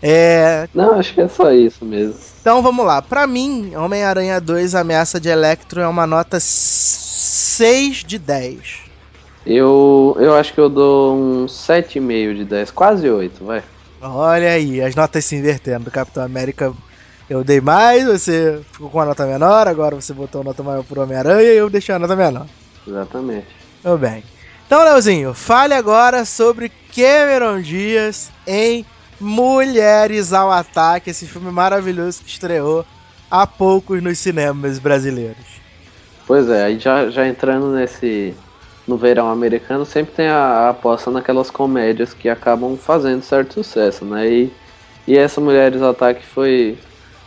É... 0.01 0.69
Não, 0.73 0.93
acho 0.93 1.13
que 1.13 1.19
é 1.19 1.27
só 1.27 1.51
isso 1.51 1.83
mesmo. 1.83 2.15
Então 2.39 2.61
vamos 2.61 2.85
lá. 2.85 3.01
Para 3.01 3.27
mim, 3.27 3.75
Homem-Aranha 3.75 4.39
2 4.39 4.73
Ameaça 4.73 5.19
de 5.19 5.27
Electro 5.27 5.81
é 5.81 5.87
uma 5.87 6.07
nota 6.07 6.39
6 6.39 8.05
de 8.05 8.17
10. 8.17 8.83
Eu, 9.45 10.15
eu 10.17 10.33
acho 10.33 10.53
que 10.53 10.61
eu 10.61 10.69
dou 10.69 11.13
um 11.13 11.45
7,5 11.45 12.35
de 12.37 12.45
10, 12.45 12.71
quase 12.71 13.09
8, 13.09 13.43
vai. 13.43 13.63
Olha 14.01 14.51
aí, 14.51 14.81
as 14.81 14.95
notas 14.95 15.25
se 15.25 15.35
invertendo. 15.35 15.85
Do 15.85 15.91
Capitão 15.91 16.23
América 16.23 16.73
eu 17.29 17.43
dei 17.43 17.59
mais, 17.59 18.05
você 18.05 18.61
ficou 18.71 18.89
com 18.89 18.97
uma 18.99 19.05
nota 19.05 19.25
menor, 19.25 19.67
agora 19.67 19.95
você 19.95 20.13
botou 20.13 20.41
uma 20.41 20.51
nota 20.51 20.63
maior 20.63 20.83
pro 20.83 21.01
Homem-Aranha 21.01 21.51
e 21.51 21.57
eu 21.57 21.69
deixei 21.69 21.93
a 21.93 21.99
nota 21.99 22.15
menor. 22.15 22.45
Exatamente. 22.87 23.47
Tudo 23.83 23.97
bem. 23.97 24.23
Então, 24.65 24.83
Leozinho, 24.83 25.33
fale 25.33 25.73
agora 25.73 26.23
sobre 26.23 26.71
Cameron 26.95 27.61
Dias 27.61 28.29
em 28.45 28.85
Mulheres 29.19 30.31
ao 30.31 30.51
Ataque, 30.51 31.09
esse 31.09 31.25
filme 31.25 31.51
maravilhoso 31.51 32.21
que 32.21 32.29
estreou 32.29 32.85
há 33.29 33.45
poucos 33.45 34.01
nos 34.01 34.19
cinemas 34.19 34.79
brasileiros. 34.79 35.57
Pois 36.25 36.49
é, 36.49 36.65
aí 36.65 36.79
já, 36.79 37.09
já 37.09 37.27
entrando 37.27 37.71
nesse, 37.71 38.35
no 38.87 38.97
verão 38.97 39.29
americano 39.29 39.85
sempre 39.85 40.13
tem 40.15 40.27
a, 40.27 40.37
a, 40.37 40.69
aposta 40.69 41.11
naquelas 41.11 41.51
comédias 41.51 42.13
que 42.13 42.29
acabam 42.29 42.77
fazendo 42.77 43.21
certo 43.21 43.55
sucesso, 43.55 44.05
né? 44.05 44.29
E, 44.29 44.53
e 45.05 45.17
essa 45.17 45.41
Mulheres 45.41 45.81
ao 45.81 45.91
Ataque 45.91 46.25
foi. 46.25 46.77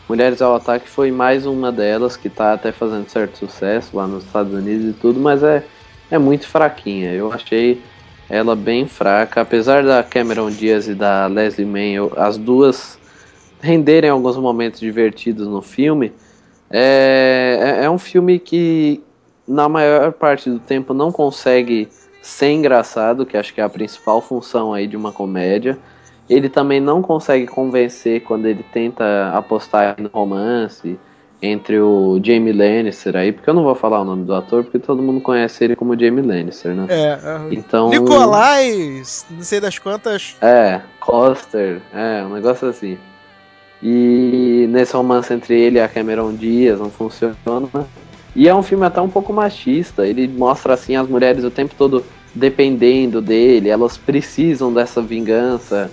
Mulheres 0.08 0.42
ao 0.42 0.56
Ataque 0.56 0.88
foi 0.88 1.12
mais 1.12 1.46
uma 1.46 1.70
delas 1.70 2.16
que 2.16 2.28
tá 2.28 2.54
até 2.54 2.72
fazendo 2.72 3.08
certo 3.08 3.38
sucesso 3.38 3.96
lá 3.96 4.06
nos 4.08 4.24
Estados 4.24 4.52
Unidos 4.52 4.90
e 4.90 4.92
tudo, 4.94 5.20
mas 5.20 5.42
é, 5.42 5.62
é 6.10 6.18
muito 6.18 6.48
fraquinha. 6.48 7.12
Eu 7.12 7.32
achei 7.32 7.80
ela 8.28 8.56
bem 8.56 8.86
fraca, 8.86 9.40
apesar 9.40 9.84
da 9.84 10.02
Cameron 10.02 10.50
Diaz 10.50 10.88
e 10.88 10.94
da 10.94 11.26
Leslie 11.26 11.66
Mann, 11.66 11.92
eu, 11.92 12.12
as 12.16 12.36
duas 12.36 12.98
renderem 13.60 14.10
alguns 14.10 14.36
momentos 14.36 14.80
divertidos 14.80 15.46
no 15.46 15.62
filme. 15.62 16.12
É, 16.70 17.78
é, 17.80 17.84
é 17.84 17.90
um 17.90 17.98
filme 17.98 18.38
que 18.38 19.02
na 19.50 19.68
maior 19.68 20.12
parte 20.12 20.48
do 20.48 20.60
tempo 20.60 20.94
não 20.94 21.10
consegue 21.10 21.88
ser 22.22 22.52
engraçado, 22.52 23.26
que 23.26 23.36
acho 23.36 23.52
que 23.52 23.60
é 23.60 23.64
a 23.64 23.68
principal 23.68 24.20
função 24.20 24.72
aí 24.72 24.86
de 24.86 24.96
uma 24.96 25.10
comédia. 25.10 25.76
Ele 26.28 26.48
também 26.48 26.80
não 26.80 27.02
consegue 27.02 27.48
convencer 27.48 28.22
quando 28.22 28.46
ele 28.46 28.64
tenta 28.72 29.30
apostar 29.34 29.96
no 29.98 30.08
romance 30.08 30.96
entre 31.42 31.80
o 31.80 32.20
Jamie 32.22 32.52
Lannister 32.52 33.16
aí, 33.16 33.32
porque 33.32 33.50
eu 33.50 33.54
não 33.54 33.64
vou 33.64 33.74
falar 33.74 34.00
o 34.02 34.04
nome 34.04 34.24
do 34.24 34.34
ator, 34.34 34.62
porque 34.62 34.78
todo 34.78 35.02
mundo 35.02 35.20
conhece 35.20 35.64
ele 35.64 35.74
como 35.74 35.98
Jamie 35.98 36.22
Lannister, 36.22 36.72
né? 36.72 36.86
É, 36.88 37.18
então... 37.50 37.88
Nicolai, 37.88 39.02
não 39.30 39.42
sei 39.42 39.58
das 39.58 39.78
quantas... 39.78 40.36
É, 40.40 40.80
Coster, 41.00 41.80
é, 41.92 42.22
um 42.22 42.34
negócio 42.34 42.68
assim. 42.68 42.96
E 43.82 44.66
nesse 44.68 44.94
romance 44.94 45.32
entre 45.32 45.58
ele 45.58 45.78
e 45.78 45.80
a 45.80 45.88
Cameron 45.88 46.34
Diaz 46.34 46.78
não 46.78 46.90
funciona. 46.90 47.34
E 48.34 48.48
é 48.48 48.54
um 48.54 48.62
filme 48.62 48.86
até 48.86 49.00
um 49.00 49.08
pouco 49.08 49.32
machista. 49.32 50.06
Ele 50.06 50.28
mostra 50.28 50.74
assim 50.74 50.96
as 50.96 51.08
mulheres 51.08 51.44
o 51.44 51.50
tempo 51.50 51.74
todo 51.76 52.04
dependendo 52.34 53.20
dele, 53.20 53.68
elas 53.68 53.96
precisam 53.96 54.72
dessa 54.72 55.02
vingança 55.02 55.90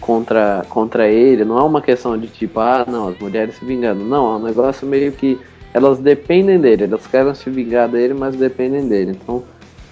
contra, 0.00 0.64
contra 0.68 1.08
ele. 1.08 1.44
Não 1.44 1.58
é 1.58 1.62
uma 1.62 1.80
questão 1.80 2.16
de 2.16 2.28
tipo, 2.28 2.60
ah, 2.60 2.84
não, 2.86 3.08
as 3.08 3.18
mulheres 3.18 3.56
se 3.56 3.64
vingando. 3.64 4.04
Não, 4.04 4.34
é 4.34 4.36
um 4.36 4.42
negócio 4.42 4.86
meio 4.86 5.12
que 5.12 5.38
elas 5.74 5.98
dependem 5.98 6.60
dele, 6.60 6.84
elas 6.84 7.06
querem 7.06 7.34
se 7.34 7.48
vingar 7.50 7.88
dele, 7.88 8.14
mas 8.14 8.36
dependem 8.36 8.86
dele. 8.86 9.12
Então 9.12 9.42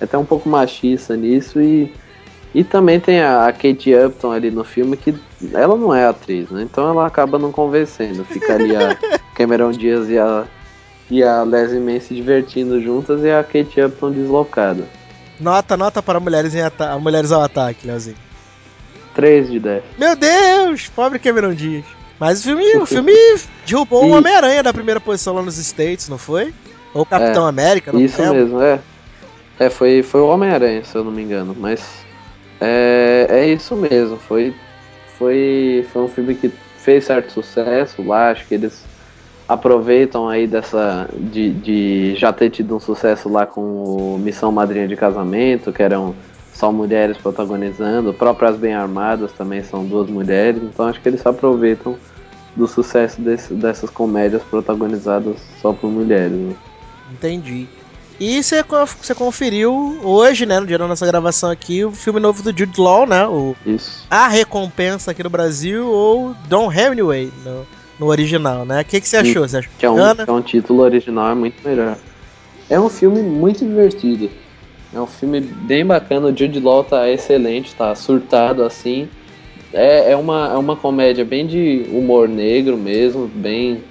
é 0.01 0.05
até 0.05 0.17
um 0.19 0.25
pouco 0.25 0.49
machista 0.49 1.17
nisso 1.17 1.61
e. 1.61 1.93
E 2.53 2.65
também 2.65 2.99
tem 2.99 3.21
a, 3.21 3.47
a 3.47 3.53
Kate 3.53 3.95
Upton 3.95 4.33
ali 4.33 4.51
no 4.51 4.65
filme 4.65 4.97
que 4.97 5.15
ela 5.55 5.77
não 5.77 5.95
é 5.95 6.05
atriz, 6.05 6.51
né? 6.51 6.63
Então 6.65 6.89
ela 6.89 7.07
acaba 7.07 7.39
não 7.39 7.53
convencendo. 7.53 8.25
Fica 8.25 8.55
ali 8.55 8.75
a 8.75 8.99
Cameron 9.37 9.71
Diaz 9.71 10.11
e 10.11 10.19
a 10.19 10.45
e 11.11 11.23
a 11.23 11.43
Leslie 11.43 11.81
Mann 11.81 12.01
se 12.01 12.15
divertindo 12.15 12.81
juntas 12.81 13.23
e 13.23 13.31
a 13.31 13.43
Kate 13.43 13.81
Upton 13.81 14.13
deslocada. 14.13 14.85
Nota, 15.39 15.77
nota 15.77 16.03
para 16.03 16.21
mulheres, 16.21 16.55
em 16.55 16.61
mulheres 17.01 17.33
ao 17.33 17.43
ataque, 17.43 17.87
Leozinho. 17.87 18.17
3 19.15 19.51
de 19.51 19.59
10. 19.59 19.83
Meu 19.99 20.15
Deus! 20.15 20.89
Pobre 20.95 21.19
Cameron 21.19 21.55
Diaz. 21.55 21.85
Mas 22.19 22.41
o 22.41 22.43
filme, 22.45 22.77
o 22.77 22.85
filme 22.87 23.15
derrubou 23.67 24.05
o 24.05 24.11
Homem-Aranha 24.11 24.63
da 24.63 24.73
primeira 24.73 25.01
posição 25.01 25.35
lá 25.35 25.43
nos 25.43 25.57
States, 25.59 26.09
não 26.09 26.19
foi? 26.19 26.55
Ou 26.95 27.05
Capitão 27.07 27.47
é, 27.47 27.49
América, 27.49 27.93
não 27.93 28.01
Isso 28.01 28.21
mesmo, 28.21 28.61
é. 28.61 28.79
É, 29.59 29.71
foi, 29.71 30.03
foi 30.03 30.21
o 30.21 30.29
Homem-Aranha, 30.29 30.85
se 30.85 30.95
eu 30.95 31.03
não 31.03 31.11
me 31.11 31.23
engano. 31.23 31.57
Mas 31.59 31.83
é, 32.61 33.27
é 33.29 33.47
isso 33.47 33.75
mesmo. 33.75 34.17
Foi, 34.17 34.55
foi, 35.19 35.87
foi 35.93 36.03
um 36.03 36.09
filme 36.09 36.35
que 36.35 36.53
fez 36.79 37.05
certo 37.05 37.33
sucesso 37.33 38.03
lá. 38.03 38.31
Acho 38.31 38.47
que 38.47 38.55
eles 38.55 38.85
aproveitam 39.51 40.29
aí 40.29 40.47
dessa 40.47 41.09
de, 41.13 41.51
de 41.51 42.15
já 42.15 42.33
ter 42.33 42.51
tido 42.51 42.77
um 42.77 42.79
sucesso 42.79 43.29
lá 43.29 43.45
com 43.45 44.17
Missão 44.23 44.53
Madrinha 44.53 44.87
de 44.87 44.95
Casamento, 44.95 45.73
que 45.73 45.83
eram 45.83 46.15
só 46.55 46.71
mulheres 46.71 47.17
protagonizando, 47.17 48.15
próprias 48.15 48.57
bem 48.57 48.75
armadas 48.75 49.33
também 49.33 49.65
são 49.65 49.85
duas 49.85 50.09
mulheres, 50.09 50.63
então 50.63 50.87
acho 50.87 51.01
que 51.01 51.09
eles 51.09 51.27
aproveitam 51.27 51.97
do 52.55 52.69
sucesso 52.69 53.21
desse, 53.21 53.53
dessas 53.55 53.91
comédias 53.91 54.41
protagonizadas 54.45 55.37
só 55.61 55.73
por 55.73 55.91
mulheres. 55.91 56.31
Né? 56.31 56.55
Entendi. 57.13 57.67
E 58.21 58.41
você, 58.41 58.63
você 58.63 59.15
conferiu 59.17 59.99
hoje, 60.05 60.47
né, 60.47 60.61
no 60.61 60.67
dia 60.67 60.79
da 60.79 60.87
nossa 60.87 61.07
gravação 61.07 61.51
aqui, 61.51 61.85
o 61.85 61.91
filme 61.91 62.21
novo 62.21 62.41
do 62.41 62.57
Jude 62.57 62.81
Law, 62.81 63.05
né? 63.07 63.27
O 63.27 63.57
Isso. 63.67 64.07
A 64.11 64.29
Recompensa 64.29 65.11
aqui 65.11 65.25
no 65.25 65.31
Brasil, 65.31 65.89
ou 65.89 66.37
Don 66.47 66.71
Hemingway 66.71 67.33
no, 67.45 67.67
no 68.01 68.07
original, 68.07 68.65
né? 68.65 68.81
O 68.81 68.85
que, 68.85 68.99
que 68.99 69.07
você 69.07 69.19
achou? 69.19 69.47
Você 69.47 69.59
achou 69.59 69.71
que 69.79 69.85
é, 69.85 69.91
um, 69.91 70.15
que 70.15 70.31
é 70.31 70.33
um 70.33 70.41
título 70.41 70.81
original, 70.81 71.31
é 71.31 71.35
muito 71.35 71.63
melhor. 71.63 71.99
É 72.71 72.81
um 72.81 72.89
filme 72.89 73.21
muito 73.21 73.65
divertido. 73.65 74.31
É 74.93 74.99
um 74.99 75.07
filme 75.07 75.41
bem 75.41 75.85
bacana, 75.85 76.29
o 76.29 76.37
Jude 76.37 76.59
Law 76.59 76.83
tá 76.83 77.09
excelente, 77.11 77.75
tá 77.75 77.95
surtado 77.95 78.65
assim. 78.65 79.07
É, 79.73 80.13
é, 80.13 80.17
uma, 80.17 80.49
é 80.53 80.57
uma 80.57 80.75
comédia 80.75 81.25
bem 81.25 81.47
de 81.47 81.87
humor 81.93 82.27
negro 82.29 82.77
mesmo, 82.77 83.29
bem 83.29 83.85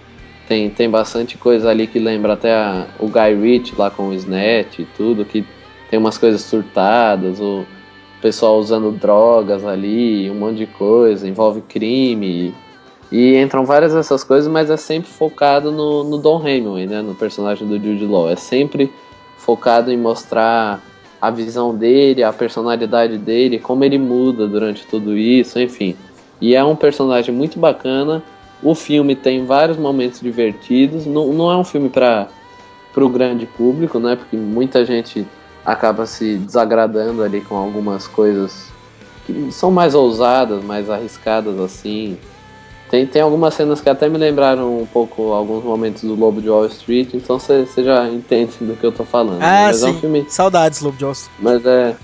tem, 0.47 0.67
tem 0.69 0.89
bastante 0.89 1.37
coisa 1.37 1.69
ali 1.69 1.85
que 1.85 1.99
lembra 1.99 2.33
até 2.33 2.51
a, 2.51 2.87
o 2.99 3.07
Guy 3.07 3.35
Ritchie 3.39 3.75
lá 3.77 3.91
com 3.91 4.09
o 4.09 4.13
Snatch 4.15 4.79
e 4.79 4.85
tudo, 4.97 5.23
que 5.23 5.45
tem 5.89 5.99
umas 5.99 6.17
coisas 6.17 6.41
surtadas, 6.41 7.39
o 7.39 7.63
pessoal 8.19 8.57
usando 8.57 8.91
drogas 8.91 9.63
ali, 9.63 10.29
um 10.29 10.35
monte 10.35 10.57
de 10.57 10.65
coisa, 10.65 11.29
envolve 11.29 11.61
crime. 11.61 12.53
E, 13.11 13.37
entram 13.37 13.65
várias 13.65 13.93
dessas 13.93 14.23
coisas, 14.23 14.51
mas 14.51 14.69
é 14.69 14.77
sempre 14.77 15.09
focado 15.09 15.71
no, 15.71 16.03
no 16.03 16.17
Don 16.17 16.45
Hemingway, 16.47 16.85
né, 16.85 17.01
no 17.01 17.15
personagem 17.15 17.67
do 17.67 17.75
Jude 17.75 18.05
Law. 18.05 18.29
É 18.29 18.35
sempre 18.35 18.91
focado 19.37 19.91
em 19.91 19.97
mostrar 19.97 20.81
a 21.19 21.31
visão 21.31 21.75
dele, 21.75 22.23
a 22.23 22.31
personalidade 22.31 23.17
dele, 23.17 23.59
como 23.59 23.83
ele 23.83 23.97
muda 23.97 24.47
durante 24.47 24.85
tudo 24.85 25.17
isso, 25.17 25.59
enfim. 25.59 25.95
E 26.39 26.55
é 26.55 26.63
um 26.63 26.75
personagem 26.75 27.33
muito 27.33 27.59
bacana 27.59 28.23
o 28.61 28.75
filme 28.75 29.15
tem 29.15 29.45
vários 29.45 29.77
momentos 29.77 30.19
divertidos. 30.19 31.05
Não, 31.05 31.31
não 31.33 31.51
é 31.51 31.57
um 31.57 31.63
filme 31.63 31.89
para 31.89 32.27
o 32.95 33.09
grande 33.09 33.45
público, 33.45 33.99
né? 33.99 34.15
Porque 34.15 34.35
muita 34.35 34.85
gente 34.85 35.25
acaba 35.65 36.05
se 36.05 36.37
desagradando 36.37 37.23
ali 37.23 37.41
com 37.41 37.55
algumas 37.55 38.07
coisas 38.07 38.71
que 39.25 39.51
são 39.51 39.71
mais 39.71 39.95
ousadas, 39.95 40.63
mais 40.63 40.89
arriscadas 40.89 41.59
assim. 41.59 42.17
Tem, 42.89 43.05
tem 43.05 43.21
algumas 43.21 43.53
cenas 43.53 43.79
que 43.79 43.89
até 43.89 44.09
me 44.09 44.17
lembraram 44.17 44.79
um 44.79 44.85
pouco 44.85 45.31
alguns 45.31 45.63
momentos 45.63 46.01
do 46.01 46.15
Lobo 46.15 46.41
de 46.41 46.49
Wall 46.49 46.65
Street, 46.65 47.13
então 47.13 47.37
você 47.37 47.65
já 47.77 48.09
entende 48.09 48.53
do 48.61 48.75
que 48.75 48.83
eu 48.83 48.91
tô 48.91 49.03
falando. 49.03 49.41
Ah, 49.41 49.65
Mas 49.67 49.77
sim. 49.77 49.87
É 49.87 49.89
um 49.89 49.99
filme... 49.99 50.25
Saudades, 50.27 50.81
Lobo 50.81 50.97
de 50.97 51.03
Wall 51.03 51.13
Street. 51.13 51.37
Mas 51.39 51.65
é, 51.65 51.95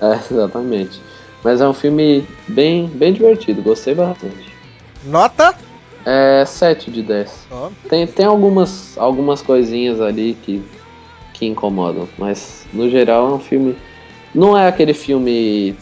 é. 0.00 0.20
Exatamente. 0.30 1.00
Mas 1.42 1.60
é 1.60 1.68
um 1.68 1.74
filme 1.74 2.24
bem, 2.46 2.86
bem 2.86 3.12
divertido, 3.12 3.62
gostei 3.62 3.96
bastante. 3.96 4.52
Nota? 5.04 5.56
É 6.06 6.44
7 6.46 6.90
de 6.90 7.02
10. 7.02 7.46
Oh. 7.50 7.68
Tem, 7.88 8.06
tem 8.06 8.26
algumas, 8.26 8.96
algumas 8.96 9.42
coisinhas 9.42 10.00
ali 10.00 10.36
que, 10.40 10.62
que 11.34 11.46
incomodam, 11.46 12.08
mas 12.16 12.64
no 12.72 12.88
geral 12.88 13.28
é 13.28 13.34
um 13.34 13.40
filme. 13.40 13.76
Não 14.32 14.56
é 14.56 14.68
aquele 14.68 14.94
filme 14.94 15.76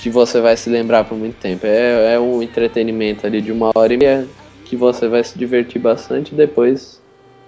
que 0.00 0.08
você 0.08 0.40
vai 0.40 0.56
se 0.56 0.70
lembrar 0.70 1.04
por 1.04 1.16
muito 1.16 1.36
tempo. 1.36 1.66
É, 1.66 2.14
é 2.14 2.20
um 2.20 2.42
entretenimento 2.42 3.26
ali 3.26 3.42
de 3.42 3.52
uma 3.52 3.70
hora 3.74 3.92
e 3.92 3.98
meia 3.98 4.26
que 4.64 4.74
você 4.74 5.06
vai 5.08 5.22
se 5.22 5.38
divertir 5.38 5.80
bastante 5.80 6.32
e 6.32 6.36
depois 6.36 7.00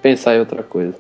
pensar 0.02 0.36
em 0.36 0.40
outra 0.40 0.62
coisa. 0.62 0.94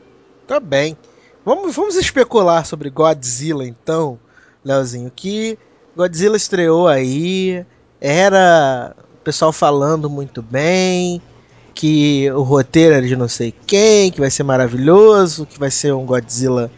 Tá 0.46 0.58
bem. 0.58 0.96
Vamos, 1.44 1.76
vamos 1.76 1.96
especular 1.96 2.64
sobre 2.64 2.88
Godzilla 2.88 3.66
então, 3.66 4.18
Leozinho. 4.64 5.12
Que 5.14 5.58
Godzilla 5.94 6.36
estreou 6.36 6.88
aí, 6.88 7.66
era 8.00 8.94
pessoal 9.22 9.52
falando 9.52 10.08
muito 10.08 10.40
bem, 10.40 11.20
que 11.74 12.30
o 12.32 12.42
roteiro 12.42 12.94
é 12.94 13.00
de 13.00 13.14
não 13.14 13.28
sei 13.28 13.52
quem, 13.66 14.10
que 14.10 14.20
vai 14.20 14.30
ser 14.30 14.42
maravilhoso, 14.42 15.44
que 15.44 15.58
vai 15.58 15.70
ser 15.70 15.92
um 15.92 16.06
Godzilla 16.06 16.70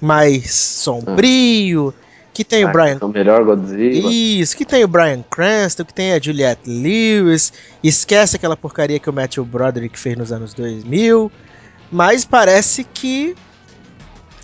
mais 0.00 0.54
sombrio, 0.54 1.92
que 2.36 2.44
tem 2.44 2.64
ah, 2.64 2.68
o 2.68 2.72
Brian. 2.72 2.98
O 3.00 3.08
melhor 3.08 3.42
Godzilla. 3.44 4.12
Isso, 4.12 4.54
que 4.54 4.66
tem 4.66 4.84
o 4.84 4.88
Brian 4.88 5.24
Cranston, 5.30 5.86
que 5.86 5.94
tem 5.94 6.12
a 6.12 6.20
Juliette 6.20 6.68
Lewis. 6.68 7.50
Esquece 7.82 8.36
aquela 8.36 8.54
porcaria 8.54 8.98
que 8.98 9.08
o 9.08 9.12
Matthew 9.12 9.42
Broderick 9.42 9.98
fez 9.98 10.18
nos 10.18 10.30
anos 10.30 10.52
2000. 10.52 11.32
Mas 11.90 12.26
parece 12.26 12.84
que 12.84 13.34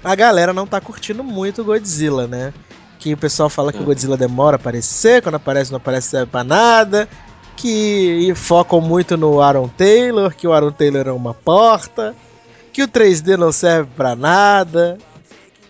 a 0.02 0.14
galera 0.14 0.54
não 0.54 0.66
tá 0.66 0.80
curtindo 0.80 1.22
muito 1.22 1.60
o 1.60 1.64
Godzilla, 1.66 2.26
né? 2.26 2.54
Que 2.98 3.12
o 3.12 3.16
pessoal 3.18 3.50
fala 3.50 3.70
que 3.70 3.78
o 3.78 3.82
é. 3.82 3.84
Godzilla 3.84 4.16
demora 4.16 4.56
a 4.56 4.58
aparecer, 4.58 5.20
quando 5.20 5.34
aparece 5.34 5.70
não 5.70 5.76
aparece 5.76 6.08
serve 6.08 6.30
pra 6.30 6.42
nada 6.42 7.06
que 7.54 8.32
focam 8.34 8.80
muito 8.80 9.18
no 9.18 9.42
Aaron 9.42 9.68
Taylor, 9.68 10.34
que 10.34 10.48
o 10.48 10.52
Aaron 10.54 10.72
Taylor 10.72 11.06
é 11.06 11.12
uma 11.12 11.34
porta, 11.34 12.14
que 12.72 12.82
o 12.82 12.88
3D 12.88 13.36
não 13.36 13.52
serve 13.52 13.90
para 13.94 14.16
nada. 14.16 14.96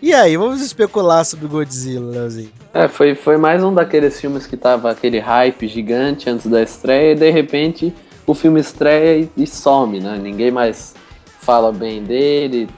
E 0.02 0.12
aí, 0.12 0.36
vamos 0.36 0.60
especular 0.60 1.24
sobre 1.24 1.46
Godzilla, 1.46 2.10
Leozinho. 2.10 2.50
É, 2.74 2.88
foi, 2.88 3.14
foi 3.14 3.36
mais 3.36 3.62
um 3.62 3.72
daqueles 3.72 4.20
filmes 4.20 4.48
que 4.48 4.56
tava 4.56 4.90
aquele 4.90 5.20
hype 5.20 5.68
gigante 5.68 6.28
antes 6.28 6.48
da 6.48 6.60
estreia 6.60 7.12
e 7.12 7.14
de 7.14 7.30
repente 7.30 7.94
o 8.26 8.34
filme 8.34 8.58
estreia 8.58 9.20
e, 9.36 9.42
e 9.44 9.46
some, 9.46 10.00
né? 10.00 10.18
Ninguém 10.20 10.50
mais 10.50 10.92
fala 11.40 11.70
bem 11.70 12.02
dele. 12.02 12.68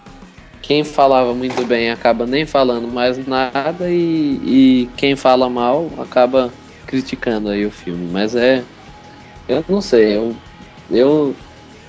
Quem 0.60 0.84
falava 0.84 1.32
muito 1.32 1.64
bem 1.64 1.90
acaba 1.90 2.26
nem 2.26 2.44
falando 2.44 2.92
mais 2.92 3.26
nada 3.26 3.88
e, 3.88 4.40
e 4.44 4.90
quem 4.94 5.16
fala 5.16 5.48
mal 5.48 5.88
acaba 5.96 6.52
criticando 6.86 7.48
aí 7.48 7.64
o 7.64 7.70
filme. 7.70 8.06
Mas 8.12 8.36
é, 8.36 8.62
eu 9.48 9.64
não 9.66 9.80
sei, 9.80 10.14
eu, 10.14 10.36
eu 10.90 11.34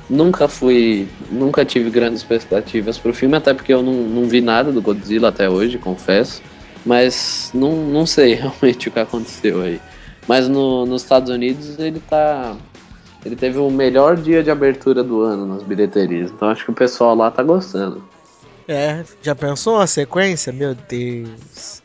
nunca 0.09 0.47
fui. 0.47 1.07
Nunca 1.31 1.65
tive 1.65 1.89
grandes 1.89 2.21
expectativas 2.21 2.97
pro 2.97 3.13
filme, 3.13 3.35
até 3.35 3.53
porque 3.53 3.73
eu 3.73 3.81
não, 3.81 3.93
não 3.93 4.27
vi 4.27 4.41
nada 4.41 4.71
do 4.71 4.81
Godzilla 4.81 5.29
até 5.29 5.49
hoje, 5.49 5.77
confesso. 5.77 6.41
Mas 6.85 7.49
não, 7.53 7.75
não 7.75 8.05
sei 8.05 8.35
realmente 8.35 8.89
o 8.89 8.91
que 8.91 8.99
aconteceu 8.99 9.61
aí. 9.61 9.79
Mas 10.27 10.47
no, 10.47 10.85
nos 10.85 11.03
Estados 11.03 11.29
Unidos 11.29 11.77
ele 11.79 11.99
tá. 11.99 12.55
Ele 13.23 13.35
teve 13.35 13.57
o 13.57 13.71
melhor 13.71 14.17
dia 14.17 14.43
de 14.43 14.51
abertura 14.51 15.03
do 15.03 15.21
ano 15.21 15.45
nas 15.47 15.63
bilheterias. 15.63 16.31
Então 16.31 16.49
acho 16.49 16.63
que 16.63 16.71
o 16.71 16.75
pessoal 16.75 17.15
lá 17.15 17.31
tá 17.31 17.41
gostando. 17.41 18.03
É, 18.67 19.03
já 19.21 19.35
pensou 19.35 19.75
uma 19.75 19.87
sequência? 19.87 20.53
Meu 20.53 20.75
Deus. 20.75 21.81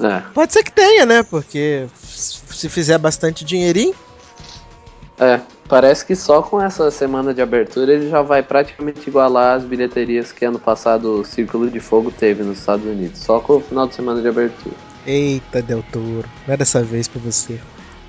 É. 0.00 0.22
Pode 0.32 0.52
ser 0.52 0.62
que 0.62 0.72
tenha, 0.72 1.06
né? 1.06 1.22
Porque 1.22 1.86
se 2.04 2.68
fizer 2.68 2.98
bastante 2.98 3.44
dinheirinho. 3.44 3.94
É, 5.18 5.40
parece 5.66 6.04
que 6.04 6.14
só 6.14 6.42
com 6.42 6.62
essa 6.62 6.90
semana 6.90 7.34
de 7.34 7.42
abertura 7.42 7.92
ele 7.92 8.08
já 8.08 8.22
vai 8.22 8.42
praticamente 8.42 9.08
igualar 9.08 9.56
as 9.56 9.64
bilheterias 9.64 10.32
que 10.32 10.44
ano 10.44 10.58
passado 10.58 11.20
o 11.20 11.24
Círculo 11.24 11.70
de 11.70 11.80
Fogo 11.80 12.10
teve 12.10 12.42
nos 12.42 12.58
Estados 12.58 12.86
Unidos, 12.86 13.18
só 13.18 13.40
com 13.40 13.54
o 13.54 13.60
final 13.60 13.86
de 13.86 13.94
semana 13.94 14.20
de 14.20 14.28
abertura. 14.28 14.74
Eita, 15.06 15.62
Del 15.62 15.84
Toro, 15.92 16.28
não 16.46 16.54
é 16.54 16.56
dessa 16.56 16.82
vez 16.82 17.06
pra 17.06 17.20
você. 17.20 17.60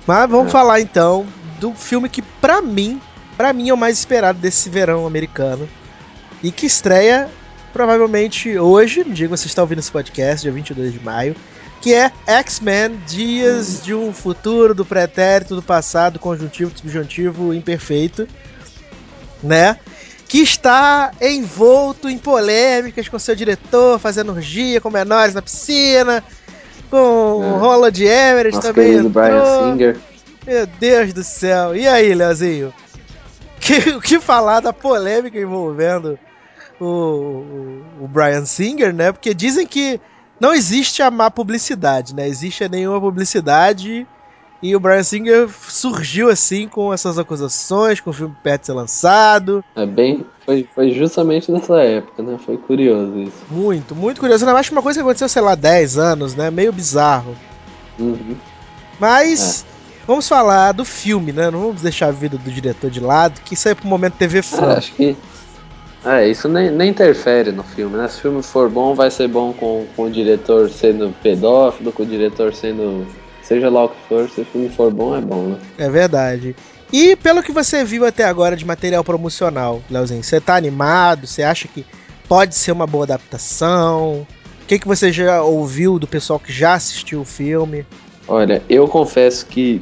Mas 0.06 0.30
vamos 0.30 0.48
é. 0.48 0.50
falar 0.50 0.80
então 0.80 1.26
do 1.60 1.72
filme 1.74 2.08
que 2.08 2.22
pra 2.22 2.62
mim, 2.62 3.00
pra 3.36 3.52
mim 3.52 3.68
é 3.68 3.74
o 3.74 3.76
mais 3.76 3.98
esperado 3.98 4.38
desse 4.38 4.68
verão 4.68 5.06
americano 5.06 5.68
e 6.42 6.50
que 6.50 6.66
estreia 6.66 7.28
provavelmente 7.72 8.58
hoje, 8.58 9.04
que 9.04 9.26
você 9.26 9.46
está 9.46 9.62
ouvindo 9.62 9.78
esse 9.78 9.92
podcast, 9.92 10.42
dia 10.42 10.52
22 10.52 10.92
de 10.92 11.00
maio, 11.00 11.36
que 11.80 11.94
é 11.94 12.10
X-Men 12.26 13.00
Dias 13.06 13.82
de 13.82 13.94
um 13.94 14.12
Futuro 14.12 14.74
do 14.74 14.84
Pretérito, 14.84 15.54
do 15.54 15.62
Passado, 15.62 16.18
Conjuntivo, 16.18 16.72
Subjuntivo, 16.76 17.54
Imperfeito, 17.54 18.26
né? 19.42 19.78
Que 20.26 20.38
está 20.42 21.12
envolto 21.20 22.08
em 22.08 22.18
polêmicas 22.18 23.08
com 23.08 23.18
seu 23.18 23.34
diretor, 23.34 23.98
fazendo 23.98 24.32
orgia 24.32 24.80
com 24.80 24.90
menores 24.90 25.34
na 25.34 25.40
piscina, 25.40 26.22
com 26.90 26.96
é. 26.96 27.00
o 27.46 27.58
Roland 27.58 27.92
Emmerich 27.96 28.56
Nosso 28.56 28.68
também. 28.68 28.94
Entrou. 28.94 29.10
Brian 29.10 29.72
Singer. 29.72 29.96
Meu 30.46 30.66
Deus 30.66 31.12
do 31.12 31.22
céu. 31.22 31.76
E 31.76 31.86
aí, 31.86 32.14
Leozinho? 32.14 32.72
Que, 33.60 33.90
o 33.90 34.00
que 34.00 34.20
falar 34.20 34.60
da 34.60 34.72
polêmica 34.72 35.38
envolvendo 35.38 36.18
o, 36.80 36.84
o, 36.86 37.84
o 38.00 38.08
Brian 38.08 38.44
Singer, 38.44 38.92
né? 38.92 39.12
Porque 39.12 39.34
dizem 39.34 39.66
que 39.66 40.00
não 40.40 40.54
existe 40.54 41.02
a 41.02 41.10
má 41.10 41.30
publicidade, 41.30 42.14
né? 42.14 42.28
Existe 42.28 42.68
nenhuma 42.68 43.00
publicidade 43.00 44.06
e 44.60 44.74
o 44.74 44.80
Brian 44.80 45.02
Singer 45.04 45.48
surgiu 45.68 46.28
assim 46.28 46.66
com 46.66 46.92
essas 46.92 47.18
acusações, 47.18 48.00
com 48.00 48.10
o 48.10 48.12
filme 48.12 48.34
perto 48.42 48.62
de 48.62 48.66
ser 48.66 48.72
lançado. 48.72 49.64
É 49.76 49.86
bem. 49.86 50.26
Foi, 50.44 50.68
foi 50.74 50.90
justamente 50.90 51.50
nessa 51.52 51.80
época, 51.80 52.22
né? 52.22 52.38
Foi 52.44 52.56
curioso 52.56 53.16
isso. 53.18 53.36
Muito, 53.50 53.94
muito 53.94 54.20
curioso. 54.20 54.44
Eu 54.44 54.56
acho 54.56 54.70
que 54.70 54.74
uma 54.74 54.82
coisa 54.82 54.98
que 54.98 55.02
aconteceu, 55.02 55.28
sei 55.28 55.42
lá, 55.42 55.54
10 55.54 55.98
anos, 55.98 56.34
né? 56.34 56.50
Meio 56.50 56.72
bizarro. 56.72 57.36
Uhum. 57.98 58.36
Mas. 58.98 59.64
É. 59.74 59.78
Vamos 60.08 60.26
falar 60.26 60.72
do 60.72 60.86
filme, 60.86 61.32
né? 61.32 61.50
Não 61.50 61.60
vamos 61.60 61.82
deixar 61.82 62.06
a 62.06 62.10
vida 62.10 62.38
do 62.38 62.50
diretor 62.50 62.90
de 62.90 62.98
lado, 62.98 63.42
que 63.42 63.52
isso 63.52 63.68
aí 63.68 63.72
é 63.72 63.74
pro 63.74 63.86
momento 63.86 64.14
TV 64.14 64.40
fã. 64.40 64.72
É, 64.72 64.78
acho 64.78 64.94
que 64.94 65.14
é, 66.04 66.28
isso 66.28 66.48
nem, 66.48 66.70
nem 66.70 66.90
interfere 66.90 67.50
no 67.50 67.62
filme, 67.62 67.96
né? 67.96 68.06
Se 68.08 68.18
o 68.18 68.22
filme 68.22 68.42
for 68.42 68.70
bom, 68.70 68.94
vai 68.94 69.10
ser 69.10 69.28
bom 69.28 69.52
com, 69.52 69.84
com 69.96 70.04
o 70.04 70.10
diretor 70.10 70.70
sendo 70.70 71.14
pedófilo, 71.22 71.92
com 71.92 72.02
o 72.02 72.06
diretor 72.06 72.54
sendo. 72.54 73.06
Seja 73.42 73.68
lá 73.68 73.84
o 73.84 73.88
que 73.88 74.08
for, 74.08 74.28
se 74.28 74.42
o 74.42 74.44
filme 74.44 74.68
for 74.68 74.92
bom, 74.92 75.16
é 75.16 75.20
bom, 75.20 75.48
né? 75.48 75.58
É 75.78 75.88
verdade. 75.88 76.54
E 76.92 77.16
pelo 77.16 77.42
que 77.42 77.50
você 77.50 77.84
viu 77.84 78.06
até 78.06 78.24
agora 78.24 78.56
de 78.56 78.64
material 78.64 79.02
promocional, 79.02 79.82
Leozinho, 79.90 80.22
você 80.22 80.40
tá 80.40 80.54
animado? 80.54 81.26
Você 81.26 81.42
acha 81.42 81.66
que 81.66 81.84
pode 82.28 82.54
ser 82.54 82.72
uma 82.72 82.86
boa 82.86 83.04
adaptação? 83.04 84.26
O 84.62 84.66
que, 84.66 84.78
que 84.78 84.86
você 84.86 85.10
já 85.10 85.42
ouviu 85.42 85.98
do 85.98 86.06
pessoal 86.06 86.38
que 86.38 86.52
já 86.52 86.74
assistiu 86.74 87.22
o 87.22 87.24
filme? 87.24 87.86
Olha, 88.26 88.62
eu 88.68 88.86
confesso 88.86 89.46
que, 89.46 89.80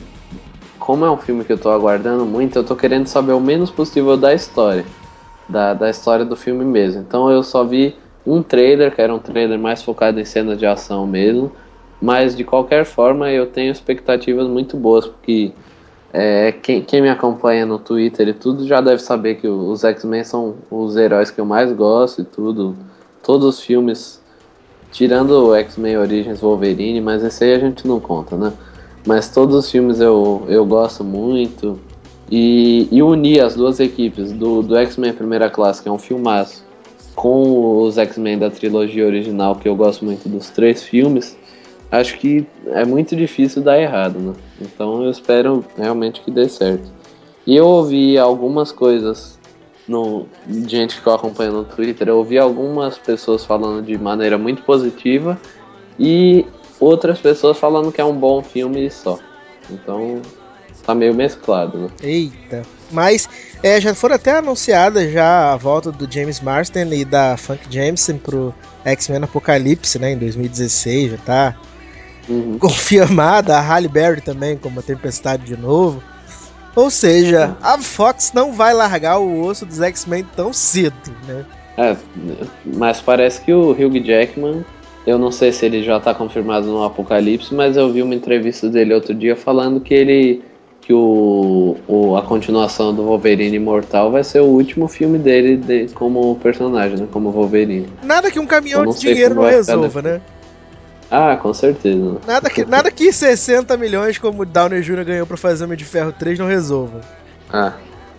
como 0.79 1.05
é 1.05 1.11
um 1.11 1.17
filme 1.17 1.45
que 1.45 1.53
eu 1.53 1.59
tô 1.59 1.71
aguardando 1.71 2.25
muito, 2.25 2.57
eu 2.57 2.65
tô 2.65 2.75
querendo 2.75 3.09
saber 3.09 3.33
o 3.33 3.41
menos 3.41 3.71
possível 3.71 4.17
da 4.17 4.33
história. 4.33 4.85
Da, 5.49 5.75
da 5.75 5.89
história 5.89 6.25
do 6.25 6.35
filme 6.35 6.65
mesmo. 6.65 7.01
Então 7.03 7.31
eu 7.31 7.43
só 7.43 7.65
vi 7.65 7.95
um 8.27 8.43
trailer, 8.43 8.95
que 8.95 9.01
era 9.01 9.15
um 9.15 9.19
trailer 9.19 9.59
mais 9.59 9.83
focado 9.83 10.19
em 10.19 10.25
cenas 10.25 10.59
de 10.59 10.67
ação 10.67 11.07
mesmo. 11.07 11.53
Mas 12.01 12.37
de 12.37 12.45
qualquer 12.45 12.85
forma 12.85 13.31
eu 13.31 13.47
tenho 13.47 13.73
expectativas 13.73 14.47
muito 14.49 14.77
boas, 14.77 15.07
porque 15.07 15.53
é, 16.13 16.53
quem, 16.53 16.83
quem, 16.83 17.03
me 17.03 17.09
acompanha 17.09 17.65
no 17.65 17.79
Twitter 17.79 18.29
e 18.29 18.33
tudo 18.33 18.67
já 18.67 18.81
deve 18.81 19.03
saber 19.03 19.37
que 19.37 19.49
os 19.49 19.85
X-Men 19.85 20.25
são 20.25 20.57
os 20.71 20.97
heróis 20.97 21.31
que 21.31 21.41
eu 21.41 21.45
mais 21.45 21.73
gosto 21.73 22.23
e 22.23 22.25
tudo. 22.25 22.77
Todos 23.23 23.47
os 23.47 23.61
filmes, 23.61 24.23
tirando 24.93 25.31
o 25.31 25.55
X-Men 25.55 25.99
Origins 25.99 26.41
Wolverine, 26.41 27.01
mas 27.01 27.25
esse 27.25 27.45
aí 27.45 27.55
a 27.55 27.59
gente 27.59 27.87
não 27.87 27.99
conta, 27.99 28.37
né? 28.37 28.53
Mas 29.07 29.29
todos 29.29 29.55
os 29.55 29.71
filmes 29.71 30.01
eu, 30.01 30.45
eu 30.49 30.65
gosto 30.65 31.05
muito. 31.05 31.79
E, 32.31 32.89
e 32.91 33.03
unir 33.03 33.41
as 33.41 33.55
duas 33.55 33.79
equipes 33.79 34.33
do, 34.33 34.63
do 34.63 34.77
X-Men 34.77 35.13
Primeira 35.13 35.49
Classe, 35.49 35.83
que 35.83 35.89
é 35.89 35.93
um 35.93 35.99
filmaço, 35.99 36.65
com 37.15 37.83
os 37.83 37.97
X-Men 37.97 38.39
da 38.39 38.51
trilogia 38.51 39.07
original, 39.07 39.57
que 39.57 39.69
eu 39.69 39.77
gosto 39.77 40.05
muito 40.05 40.29
dos 40.29 40.51
três 40.51 40.83
filmes, 40.83 41.37
acho 41.91 42.19
que 42.19 42.47
é 42.67 42.85
muito 42.85 43.15
difícil 43.17 43.63
dar 43.63 43.81
errado, 43.81 44.19
né? 44.19 44.33
Então 44.61 45.03
eu 45.03 45.11
espero 45.11 45.65
realmente 45.77 46.21
que 46.21 46.31
dê 46.31 46.49
certo. 46.49 46.91
E 47.47 47.57
eu 47.57 47.67
ouvi 47.67 48.19
algumas 48.19 48.73
coisas 48.73 49.39
no 49.89 50.27
gente 50.67 51.01
que 51.01 51.07
eu 51.07 51.15
acompanho 51.15 51.53
no 51.53 51.65
Twitter, 51.65 52.09
eu 52.09 52.19
ouvi 52.19 52.39
algumas 52.39 52.99
pessoas 52.99 53.45
falando 53.45 53.85
de 53.85 53.97
maneira 53.97 54.37
muito 54.37 54.63
positiva 54.63 55.39
e 55.99 56.45
outras 56.81 57.21
pessoas 57.21 57.57
falando 57.57 57.93
que 57.93 58.01
é 58.01 58.05
um 58.05 58.17
bom 58.17 58.43
filme 58.43 58.91
só. 58.91 59.19
Então 59.71 60.21
tá 60.87 60.95
meio 60.95 61.15
mesclado, 61.15 61.79
né? 61.79 61.89
Eita. 62.03 62.63
Mas 62.93 63.29
é, 63.63 63.81
já 63.81 63.95
foram 63.95 64.15
até 64.15 64.39
anunciadas 64.39 65.13
já 65.13 65.53
a 65.53 65.57
volta 65.57 65.91
do 65.91 66.11
James 66.11 66.41
Marsden 66.41 66.93
e 66.95 67.05
da 67.05 67.37
Funk 67.37 67.63
Jameson 67.69 68.19
pro 68.19 68.55
X-Men 68.85 69.25
Apocalipse, 69.25 69.99
né, 69.99 70.13
em 70.13 70.19
2016, 70.19 71.11
já 71.11 71.17
tá 71.19 71.57
uhum. 72.29 72.59
confirmada, 72.61 73.57
a 73.57 73.61
Halle 73.61 73.89
Berry 73.89 74.21
também 74.21 74.57
como 74.57 74.79
a 74.79 74.83
Tempestade 74.83 75.45
de 75.45 75.57
novo. 75.57 76.03
Ou 76.77 76.91
seja, 76.91 77.57
a 77.63 77.79
Fox 77.79 78.33
não 78.35 78.53
vai 78.53 78.75
largar 78.75 79.19
o 79.19 79.45
osso 79.45 79.65
dos 79.65 79.81
X-Men 79.81 80.27
tão 80.37 80.53
cedo, 80.53 80.95
né? 81.27 81.45
É, 81.79 81.97
mas 82.65 83.01
parece 83.01 83.41
que 83.41 83.53
o 83.53 83.71
Hugh 83.71 83.99
Jackman, 84.05 84.65
eu 85.07 85.19
não 85.19 85.33
sei 85.33 85.53
se 85.53 85.65
ele 85.65 85.83
já 85.83 85.99
tá 85.99 86.15
confirmado 86.15 86.67
no 86.67 86.85
Apocalipse, 86.85 87.55
mas 87.55 87.77
eu 87.77 87.91
vi 87.91 88.03
uma 88.03 88.15
entrevista 88.15 88.69
dele 88.69 88.95
outro 88.95 89.15
dia 89.15 89.35
falando 89.35 89.81
que 89.81 89.95
ele 89.95 90.45
que 90.87 90.93
o, 90.93 91.77
o, 91.89 92.17
a 92.17 92.23
continuação 92.23 92.95
do 92.95 93.03
Wolverine 93.03 93.57
Imortal 93.57 94.13
vai 94.13 94.23
ser 94.23 94.39
o 94.39 94.45
último 94.45 94.87
filme 94.87 95.19
dele 95.19 95.57
de, 95.57 95.89
como 95.93 96.37
personagem, 96.37 96.97
né? 96.97 97.09
Como 97.11 97.33
Wolverine. 97.33 97.89
Nada 98.05 98.31
que 98.31 98.39
um 98.39 98.47
caminhão 98.47 98.87
de 98.87 99.01
dinheiro 99.01 99.35
não 99.35 99.43
resolva, 99.43 100.01
né? 100.01 100.21
Ah, 101.11 101.37
com 101.43 101.53
certeza. 101.53 102.19
Nada 102.25 102.49
que, 102.49 102.65
nada 102.65 102.89
que 102.93 103.13
60 103.13 103.77
milhões 103.77 104.17
como 104.17 104.43
o 104.43 104.47
Downey 104.47 104.81
Jr. 104.81 105.05
ganhou 105.05 105.27
pra 105.27 105.37
fazer 105.37 105.65
Homem 105.65 105.77
de 105.77 105.85
Ferro 105.85 106.13
3 106.13 106.39
não 106.39 106.47
resolva. 106.47 107.01
Ah. 107.53 107.73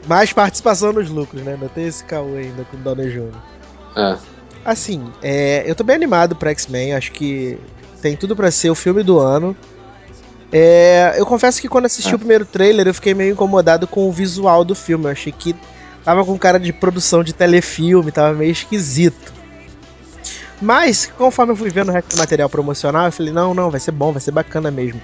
Mais 0.05 0.33
participação 0.33 0.91
nos 0.91 1.09
lucros, 1.09 1.41
né? 1.43 1.53
Ainda 1.53 1.69
tem 1.69 1.87
esse 1.87 2.03
caô 2.03 2.35
ainda 2.35 2.65
com 2.65 2.75
o 2.75 2.79
Downey 2.81 3.09
Jr. 3.09 3.31
Ah. 3.95 4.17
Assim, 4.65 5.05
é, 5.23 5.63
eu 5.65 5.73
tô 5.73 5.85
bem 5.85 5.95
animado 5.95 6.35
pra 6.35 6.49
X-Men, 6.49 6.95
acho 6.95 7.13
que 7.13 7.57
tem 8.01 8.17
tudo 8.17 8.35
para 8.35 8.51
ser 8.51 8.69
o 8.69 8.75
filme 8.75 9.03
do 9.03 9.19
ano. 9.19 9.55
É, 10.51 11.15
eu 11.17 11.25
confesso 11.25 11.61
que 11.61 11.67
quando 11.67 11.85
assisti 11.85 12.13
ah. 12.13 12.15
o 12.15 12.19
primeiro 12.19 12.45
trailer 12.45 12.87
eu 12.87 12.93
fiquei 12.93 13.13
meio 13.13 13.33
incomodado 13.33 13.87
com 13.87 14.07
o 14.07 14.11
visual 14.11 14.63
do 14.63 14.75
filme. 14.75 15.05
Eu 15.05 15.11
achei 15.11 15.31
que 15.31 15.55
tava 16.03 16.23
com 16.23 16.37
cara 16.37 16.59
de 16.59 16.71
produção 16.71 17.23
de 17.23 17.33
telefilme, 17.33 18.11
tava 18.11 18.33
meio 18.33 18.51
esquisito. 18.51 19.33
Mas, 20.61 21.05
conforme 21.17 21.51
eu 21.51 21.55
fui 21.55 21.69
vendo 21.69 21.89
o 21.89 21.91
resto 21.91 22.15
do 22.15 22.19
material 22.19 22.49
promocional, 22.49 23.05
eu 23.05 23.11
falei, 23.11 23.31
não, 23.31 23.53
não, 23.53 23.69
vai 23.69 23.79
ser 23.79 23.91
bom, 23.91 24.11
vai 24.11 24.21
ser 24.21 24.31
bacana 24.31 24.71
mesmo. 24.71 25.01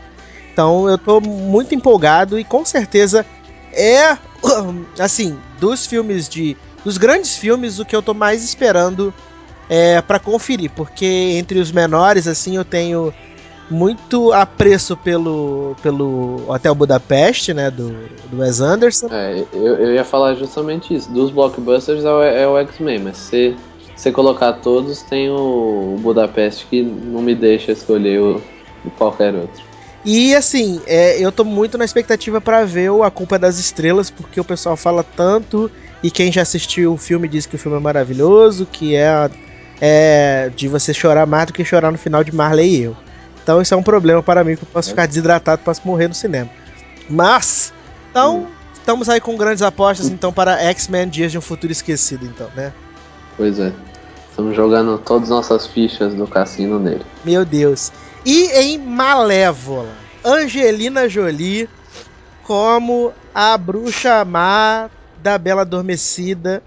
Então 0.52 0.88
eu 0.88 0.98
tô 0.98 1.20
muito 1.20 1.74
empolgado 1.74 2.40
e 2.40 2.44
com 2.44 2.64
certeza 2.64 3.26
é, 3.72 4.18
assim, 5.00 5.38
dos 5.60 5.86
filmes 5.86 6.30
de. 6.30 6.56
Dos 6.84 6.98
grandes 6.98 7.38
filmes, 7.38 7.80
o 7.80 7.86
que 7.86 7.96
eu 7.96 8.02
tô 8.02 8.14
mais 8.14 8.44
esperando 8.44 9.14
é 9.70 10.02
para 10.02 10.20
conferir, 10.20 10.70
porque 10.72 11.06
entre 11.06 11.58
os 11.60 11.72
menores, 11.72 12.28
assim, 12.28 12.58
eu 12.58 12.66
tenho 12.66 13.14
muito 13.70 14.32
apreço 14.34 14.96
pelo, 14.98 15.76
pelo 15.82 16.44
Hotel 16.48 16.76
Budapeste, 16.76 17.54
né, 17.54 17.72
do, 17.72 17.90
do 18.30 18.40
Wes 18.40 18.60
Anderson. 18.60 19.08
É, 19.12 19.44
eu, 19.54 19.76
eu 19.76 19.94
ia 19.94 20.04
falar 20.04 20.36
justamente 20.36 20.94
isso. 20.94 21.12
Dos 21.12 21.32
blockbusters 21.32 22.04
é 22.04 22.12
o, 22.12 22.22
é 22.22 22.48
o 22.48 22.58
X-Men, 22.60 23.00
mas 23.00 23.18
se 23.18 23.56
você 23.96 24.12
colocar 24.12 24.54
todos, 24.54 25.02
tem 25.04 25.30
o 25.30 25.98
Budapeste 26.00 26.66
que 26.70 26.82
não 26.82 27.22
me 27.22 27.34
deixa 27.34 27.72
escolher 27.72 28.20
o, 28.20 28.42
qualquer 28.98 29.34
outro. 29.34 29.64
E 30.06 30.36
assim, 30.36 30.82
é, 30.86 31.18
eu 31.18 31.32
tô 31.32 31.46
muito 31.46 31.78
na 31.78 31.86
expectativa 31.86 32.42
para 32.42 32.66
ver 32.66 32.92
o 32.92 33.04
A 33.04 33.10
Culpa 33.10 33.38
é 33.38 33.40
das 33.40 33.58
Estrelas, 33.58 34.10
porque 34.10 34.40
o 34.40 34.44
pessoal 34.44 34.76
fala 34.76 35.04
tanto, 35.04 35.72
e 36.04 36.12
quem 36.12 36.32
já 36.32 36.42
assistiu 36.42 36.94
o 36.94 36.98
filme 36.98 37.28
diz 37.28 37.46
que 37.46 37.56
o 37.56 37.60
filme 37.60 37.78
é 37.78 37.80
maravilhoso, 37.80 38.68
que 38.70 38.96
é, 38.96 39.30
é 39.80 40.52
de 40.54 40.68
você 40.68 40.94
chorar 40.94 41.26
mais 41.26 41.48
do 41.48 41.54
que 41.54 41.64
chorar 41.64 41.90
no 41.90 41.98
final 41.98 42.24
de 42.24 42.36
Marley 42.36 42.76
e 42.76 42.84
eu. 42.84 42.98
Então 43.44 43.62
isso 43.62 43.74
é 43.74 43.78
um 43.78 43.84
problema 43.84 44.24
para 44.24 44.44
mim, 44.44 44.56
que 44.56 44.64
eu 44.64 44.68
posso 44.72 44.90
ficar 44.90 45.06
desidratado, 45.06 45.62
posso 45.64 45.82
morrer 45.86 46.08
no 46.08 46.14
cinema. 46.14 46.50
Mas, 47.10 47.74
então, 48.10 48.48
estamos 48.74 49.10
aí 49.10 49.20
com 49.20 49.36
grandes 49.36 49.62
apostas, 49.62 50.08
então, 50.08 50.32
para 50.32 50.62
X-Men 50.62 51.10
Dias 51.10 51.32
de 51.32 51.38
um 51.38 51.42
Futuro 51.42 51.72
Esquecido, 51.72 52.26
então, 52.26 52.50
né? 52.56 52.72
Pois 53.36 53.60
é. 53.60 53.74
Estamos 54.30 54.56
jogando 54.56 54.98
todas 54.98 55.24
as 55.24 55.30
nossas 55.30 55.68
fichas 55.68 56.14
do 56.16 56.26
cassino 56.26 56.80
nele. 56.80 57.06
Meu 57.24 57.44
Deus. 57.46 57.92
E 58.26 58.46
em 58.52 58.78
Malévola, 58.78 59.94
Angelina 60.24 61.10
Jolie 61.10 61.70
como 62.44 63.14
a 63.34 63.58
bruxa 63.58 64.24
má 64.26 64.90
da 65.22 65.38
Bela 65.38 65.62
Adormecida, 65.62 66.62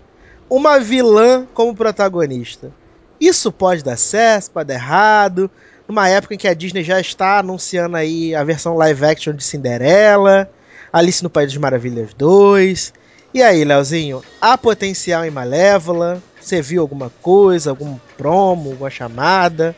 uma 0.48 0.78
vilã 0.78 1.46
como 1.52 1.74
protagonista. 1.74 2.72
Isso 3.20 3.52
pode 3.52 3.82
dar 3.84 3.96
certo, 3.96 4.50
pode 4.50 4.68
dar 4.68 4.74
errado. 4.74 5.50
Numa 5.88 6.08
época 6.08 6.34
em 6.34 6.38
que 6.38 6.48
a 6.48 6.54
Disney 6.54 6.82
já 6.82 7.00
está 7.00 7.38
anunciando 7.38 7.96
aí 7.96 8.34
a 8.34 8.42
versão 8.42 8.76
live 8.76 9.04
action 9.04 9.34
de 9.34 9.44
Cinderela, 9.44 10.50
Alice 10.92 11.22
no 11.22 11.30
País 11.30 11.52
das 11.52 11.60
Maravilhas 11.60 12.12
2. 12.14 12.92
E 13.32 13.42
aí, 13.42 13.64
Leozinho, 13.64 14.22
há 14.40 14.58
potencial 14.58 15.24
em 15.24 15.30
Malévola? 15.30 16.20
Você 16.40 16.60
viu 16.60 16.82
alguma 16.82 17.10
coisa, 17.22 17.70
algum 17.70 17.96
promo, 18.16 18.70
alguma 18.70 18.90
chamada? 18.90 19.76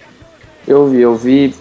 Eu 0.67 0.89
vi, 0.89 1.01
eu 1.01 1.15
vi. 1.15 1.55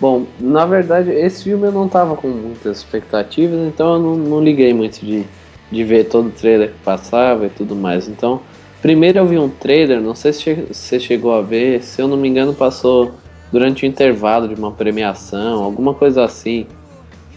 Bom, 0.00 0.26
na 0.38 0.64
verdade, 0.64 1.10
esse 1.10 1.44
filme 1.44 1.66
eu 1.66 1.72
não 1.72 1.88
tava 1.88 2.16
com 2.16 2.28
muitas 2.28 2.78
expectativas, 2.78 3.58
então 3.66 3.94
eu 3.94 4.00
não, 4.00 4.16
não 4.16 4.42
liguei 4.42 4.72
muito 4.72 5.04
de, 5.04 5.24
de 5.70 5.84
ver 5.84 6.04
todo 6.04 6.28
o 6.28 6.32
trailer 6.32 6.70
que 6.70 6.78
passava 6.84 7.46
e 7.46 7.50
tudo 7.50 7.74
mais. 7.74 8.06
Então, 8.06 8.40
primeiro 8.80 9.18
eu 9.18 9.26
vi 9.26 9.38
um 9.38 9.48
trailer, 9.48 10.00
não 10.00 10.14
sei 10.14 10.32
se 10.32 10.54
você 10.72 11.00
chegou 11.00 11.34
a 11.34 11.42
ver, 11.42 11.82
se 11.82 12.00
eu 12.00 12.06
não 12.06 12.16
me 12.16 12.28
engano, 12.28 12.54
passou 12.54 13.14
durante 13.50 13.84
o 13.84 13.86
intervalo 13.86 14.48
de 14.48 14.54
uma 14.54 14.72
premiação, 14.72 15.62
alguma 15.62 15.94
coisa 15.94 16.24
assim, 16.24 16.66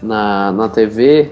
na, 0.02 0.52
na 0.52 0.68
TV, 0.68 1.30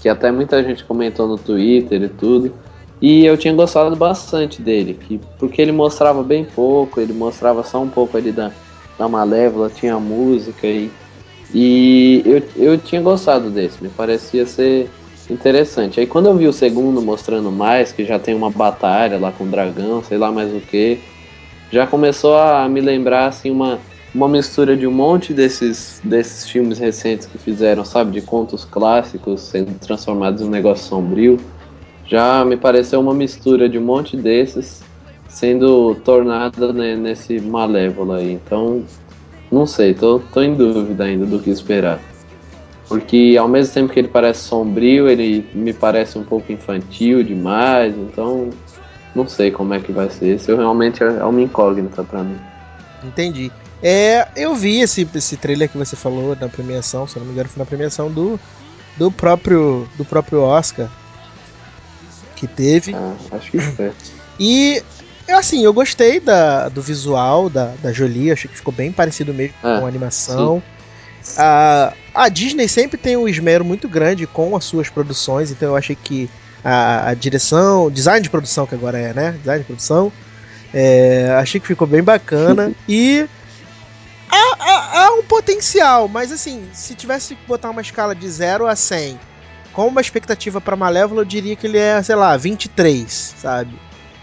que 0.00 0.08
até 0.08 0.30
muita 0.30 0.62
gente 0.62 0.84
comentou 0.84 1.26
no 1.26 1.36
Twitter 1.36 2.02
e 2.02 2.08
tudo. 2.08 2.52
E 3.00 3.24
eu 3.24 3.36
tinha 3.36 3.54
gostado 3.54 3.96
bastante 3.96 4.60
dele, 4.60 4.94
que, 4.94 5.18
porque 5.38 5.62
ele 5.62 5.72
mostrava 5.72 6.22
bem 6.22 6.44
pouco, 6.44 7.00
ele 7.00 7.14
mostrava 7.14 7.62
só 7.62 7.80
um 7.82 7.88
pouco 7.88 8.16
ali 8.16 8.30
da, 8.30 8.52
da 8.98 9.08
Malévola, 9.08 9.70
tinha 9.70 9.98
música 9.98 10.66
e, 10.66 10.90
e 11.54 12.22
eu, 12.26 12.42
eu 12.56 12.78
tinha 12.78 13.00
gostado 13.00 13.48
desse, 13.48 13.82
me 13.82 13.88
parecia 13.88 14.44
ser 14.44 14.90
interessante. 15.30 15.98
Aí 15.98 16.06
quando 16.06 16.26
eu 16.26 16.36
vi 16.36 16.46
o 16.46 16.52
segundo 16.52 17.00
mostrando 17.00 17.50
mais, 17.50 17.90
que 17.90 18.04
já 18.04 18.18
tem 18.18 18.34
uma 18.34 18.50
batalha 18.50 19.18
lá 19.18 19.32
com 19.32 19.44
o 19.44 19.48
dragão, 19.48 20.04
sei 20.04 20.18
lá 20.18 20.30
mais 20.30 20.52
o 20.54 20.60
que, 20.60 20.98
já 21.72 21.86
começou 21.86 22.36
a 22.36 22.68
me 22.68 22.82
lembrar 22.82 23.28
assim 23.28 23.50
uma, 23.50 23.78
uma 24.14 24.28
mistura 24.28 24.76
de 24.76 24.86
um 24.86 24.92
monte 24.92 25.32
desses, 25.32 26.00
desses 26.02 26.48
filmes 26.48 26.78
recentes 26.78 27.26
que 27.26 27.38
fizeram, 27.38 27.84
sabe, 27.84 28.12
de 28.12 28.20
contos 28.20 28.64
clássicos 28.64 29.40
sendo 29.42 29.78
transformados 29.78 30.42
em 30.42 30.46
um 30.46 30.50
negócio 30.50 30.86
sombrio 30.86 31.38
já 32.10 32.44
me 32.44 32.56
pareceu 32.56 33.00
uma 33.00 33.14
mistura 33.14 33.68
de 33.68 33.78
um 33.78 33.84
monte 33.84 34.16
desses 34.16 34.82
sendo 35.28 35.94
tornada 35.94 36.72
né, 36.72 36.96
nesse 36.96 37.40
malévolo 37.40 38.14
aí. 38.14 38.32
Então, 38.32 38.82
não 39.50 39.64
sei, 39.64 39.94
tô, 39.94 40.18
tô 40.18 40.42
em 40.42 40.56
dúvida 40.56 41.04
ainda 41.04 41.24
do 41.24 41.38
que 41.38 41.50
esperar. 41.50 42.00
Porque 42.88 43.36
ao 43.38 43.46
mesmo 43.46 43.72
tempo 43.72 43.92
que 43.92 44.00
ele 44.00 44.08
parece 44.08 44.40
sombrio, 44.40 45.08
ele 45.08 45.46
me 45.54 45.72
parece 45.72 46.18
um 46.18 46.24
pouco 46.24 46.50
infantil 46.50 47.22
demais, 47.22 47.96
então 47.96 48.50
não 49.14 49.28
sei 49.28 49.52
como 49.52 49.72
é 49.72 49.78
que 49.78 49.92
vai 49.92 50.10
ser. 50.10 50.34
Isso 50.34 50.54
realmente 50.56 51.04
é 51.04 51.24
uma 51.24 51.40
incógnita 51.40 52.02
para 52.02 52.24
mim. 52.24 52.36
Entendi. 53.04 53.52
É, 53.82 54.28
eu 54.36 54.54
vi 54.54 54.80
esse, 54.80 55.08
esse 55.14 55.36
trailer 55.36 55.68
que 55.68 55.78
você 55.78 55.96
falou 55.96 56.36
na 56.36 56.48
premiação, 56.48 57.06
se 57.06 57.18
não 57.18 57.26
me 57.26 57.32
engano, 57.32 57.48
foi 57.48 57.60
na 57.60 57.66
premiação 57.66 58.10
do, 58.10 58.38
do 58.96 59.10
próprio 59.10 59.88
do 59.96 60.04
próprio 60.04 60.42
Oscar 60.42 60.90
que 62.36 62.46
teve. 62.46 62.94
Ah, 62.94 63.14
acho 63.32 63.50
que 63.50 63.60
foi. 63.60 63.92
E 64.38 64.82
assim, 65.28 65.64
eu 65.64 65.72
gostei 65.72 66.18
da, 66.18 66.68
do 66.68 66.82
visual 66.82 67.48
da, 67.48 67.74
da 67.82 67.92
Jolie, 67.92 68.32
achei 68.32 68.50
que 68.50 68.56
ficou 68.56 68.72
bem 68.72 68.90
parecido 68.90 69.32
mesmo 69.32 69.54
ah, 69.62 69.78
com 69.78 69.86
a 69.86 69.88
animação. 69.88 70.62
A, 71.36 71.92
a 72.14 72.28
Disney 72.28 72.66
sempre 72.66 72.96
tem 72.96 73.16
um 73.16 73.28
esmero 73.28 73.64
muito 73.64 73.88
grande 73.88 74.26
com 74.26 74.56
as 74.56 74.64
suas 74.64 74.88
produções, 74.88 75.50
então 75.50 75.68
eu 75.68 75.76
achei 75.76 75.94
que 75.94 76.28
a, 76.64 77.10
a 77.10 77.14
direção, 77.14 77.90
design 77.90 78.22
de 78.22 78.30
produção 78.30 78.66
que 78.66 78.74
agora 78.74 78.98
é, 78.98 79.12
né? 79.12 79.32
Design 79.38 79.60
de 79.60 79.66
produção, 79.66 80.10
é, 80.72 81.30
achei 81.38 81.60
que 81.60 81.66
ficou 81.66 81.86
bem 81.86 82.02
bacana 82.02 82.72
e 82.88 83.28
há, 84.30 84.56
há, 84.58 85.04
há, 85.04 85.12
um 85.14 85.22
potencial, 85.22 86.08
mas 86.08 86.32
assim, 86.32 86.68
se 86.72 86.94
tivesse 86.94 87.34
que 87.34 87.46
botar 87.46 87.70
uma 87.70 87.80
escala 87.80 88.14
de 88.14 88.28
0 88.28 88.66
a 88.66 88.76
100 88.76 89.18
com 89.72 89.86
uma 89.86 90.00
expectativa 90.00 90.60
para 90.60 90.76
Malévola, 90.76 91.22
eu 91.22 91.24
diria 91.24 91.56
que 91.56 91.66
ele 91.66 91.78
é, 91.78 92.02
sei 92.02 92.14
lá, 92.14 92.36
23, 92.36 93.34
sabe? 93.38 93.78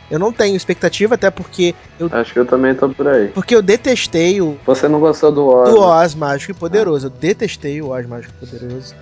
Eu 0.10 0.20
não 0.20 0.32
tenho 0.32 0.56
expectativa, 0.56 1.16
até 1.16 1.30
porque 1.30 1.76
eu. 2.00 2.10
Acho 2.12 2.32
que 2.32 2.40
eu 2.40 2.46
também 2.46 2.74
tô 2.74 2.88
por 2.88 3.08
aí. 3.08 3.28
Porque 3.28 3.54
eu 3.54 3.62
detestei 3.62 4.42
o. 4.42 4.58
Você 4.66 4.88
não 4.88 5.02
gostou 5.02 5.32
do 5.34 5.46
Oz? 5.46 5.70
Do 5.70 5.80
Oz 5.82 6.16
Mágico 6.16 6.52
e 6.52 6.56
Poderoso. 6.56 7.08
Ah. 7.08 7.10
Eu 7.14 7.20
detestei 7.20 7.82
o 7.82 7.90
Oz 7.90 8.06
Mágico 8.06 8.34
e 8.42 8.46
Poderoso. 8.46 8.96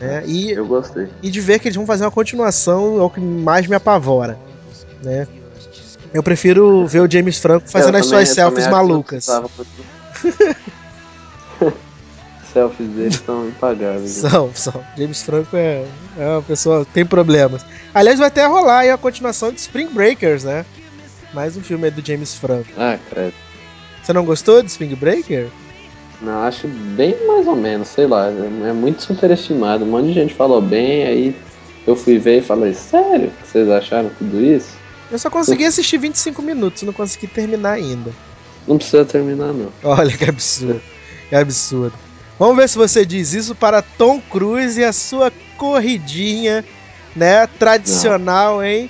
Né? 0.00 0.24
E, 0.26 0.50
eu 0.50 0.66
gostei. 0.66 1.08
E 1.22 1.30
de 1.30 1.40
ver 1.40 1.60
que 1.60 1.68
eles 1.68 1.76
vão 1.76 1.86
fazer 1.86 2.04
uma 2.04 2.10
continuação 2.10 2.98
é 2.98 3.02
o 3.02 3.10
que 3.10 3.20
mais 3.20 3.66
me 3.68 3.76
apavora. 3.76 4.36
Né? 5.04 5.28
Eu 6.12 6.22
prefiro 6.22 6.84
ver 6.86 7.00
o 7.00 7.10
James 7.10 7.38
Franco 7.38 7.68
fazendo 7.70 7.96
as 7.96 8.06
suas 8.06 8.28
selfies 8.30 8.66
malucas. 8.66 9.28
selfies 12.52 12.88
dele 12.88 13.12
são 13.12 13.48
impagáveis. 13.48 14.10
São, 14.10 14.50
são. 14.54 14.84
James 14.96 15.22
Franco 15.22 15.56
é, 15.56 15.84
é 16.18 16.26
uma 16.26 16.42
pessoa 16.42 16.84
que 16.84 16.92
tem 16.92 17.06
problemas. 17.06 17.64
Aliás, 17.94 18.18
vai 18.18 18.28
até 18.28 18.46
rolar 18.46 18.80
aí 18.80 18.90
a 18.90 18.98
continuação 18.98 19.52
de 19.52 19.60
Spring 19.60 19.88
Breakers, 19.88 20.44
né? 20.44 20.64
Mais 21.32 21.56
um 21.56 21.62
filme 21.62 21.90
do 21.90 22.04
James 22.04 22.34
Franco. 22.34 22.68
Ah, 22.76 22.98
credo. 23.08 23.34
Você 24.02 24.12
não 24.12 24.24
gostou 24.24 24.62
de 24.62 24.70
Spring 24.70 24.94
Breaker? 24.94 25.48
Não, 26.20 26.42
acho 26.42 26.66
bem 26.68 27.16
mais 27.26 27.46
ou 27.46 27.56
menos, 27.56 27.88
sei 27.88 28.06
lá. 28.06 28.28
É 28.28 28.72
muito 28.72 29.02
superestimado. 29.02 29.84
Um 29.84 29.88
monte 29.88 30.06
de 30.06 30.12
gente 30.14 30.34
falou 30.34 30.60
bem, 30.60 31.04
aí 31.04 31.36
eu 31.86 31.96
fui 31.96 32.18
ver 32.18 32.38
e 32.38 32.42
falei, 32.42 32.74
sério? 32.74 33.32
Vocês 33.44 33.68
acharam 33.68 34.10
tudo 34.18 34.42
isso? 34.42 34.78
Eu 35.10 35.18
só 35.18 35.30
consegui 35.30 35.64
assistir 35.64 35.98
25 35.98 36.40
minutos, 36.42 36.82
não 36.82 36.92
consegui 36.92 37.26
terminar 37.26 37.72
ainda. 37.72 38.12
Não 38.66 38.76
precisa 38.76 39.04
terminar, 39.04 39.52
não. 39.52 39.72
Olha 39.82 40.16
que 40.16 40.24
absurdo. 40.24 40.80
Que 41.28 41.34
absurdo. 41.34 41.94
Vamos 42.38 42.56
ver 42.56 42.68
se 42.68 42.78
você 42.78 43.04
diz 43.04 43.34
isso 43.34 43.54
para 43.54 43.82
Tom 43.82 44.20
Cruise 44.20 44.80
e 44.80 44.84
a 44.84 44.92
sua 44.92 45.30
corridinha, 45.58 46.64
né, 47.14 47.46
tradicional, 47.46 48.64
hein? 48.64 48.88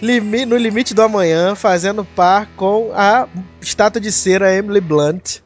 Limi 0.00 0.44
no 0.44 0.56
limite 0.56 0.92
do 0.92 1.00
amanhã, 1.00 1.54
fazendo 1.54 2.04
par 2.04 2.48
com 2.56 2.90
a 2.92 3.28
estátua 3.60 4.00
de 4.00 4.10
cera 4.10 4.52
Emily 4.52 4.80
Blunt. 4.80 5.38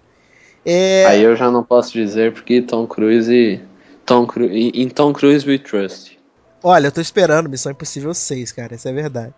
É... 0.64 1.04
Aí 1.06 1.22
eu 1.22 1.36
já 1.36 1.50
não 1.50 1.62
posso 1.62 1.92
dizer 1.92 2.32
porque 2.32 2.62
Tom 2.62 2.86
Cruise, 2.86 3.60
Tom 4.06 4.26
Cruise, 4.26 4.72
em 4.74 4.88
Tom 4.88 5.12
Cruise 5.12 5.46
we 5.46 5.58
trust. 5.58 6.18
Olha, 6.62 6.86
eu 6.86 6.92
tô 6.92 7.02
esperando 7.02 7.50
Missão 7.50 7.70
Impossível 7.70 8.14
6, 8.14 8.50
cara, 8.52 8.74
isso 8.74 8.88
é 8.88 8.92
verdade. 8.92 9.34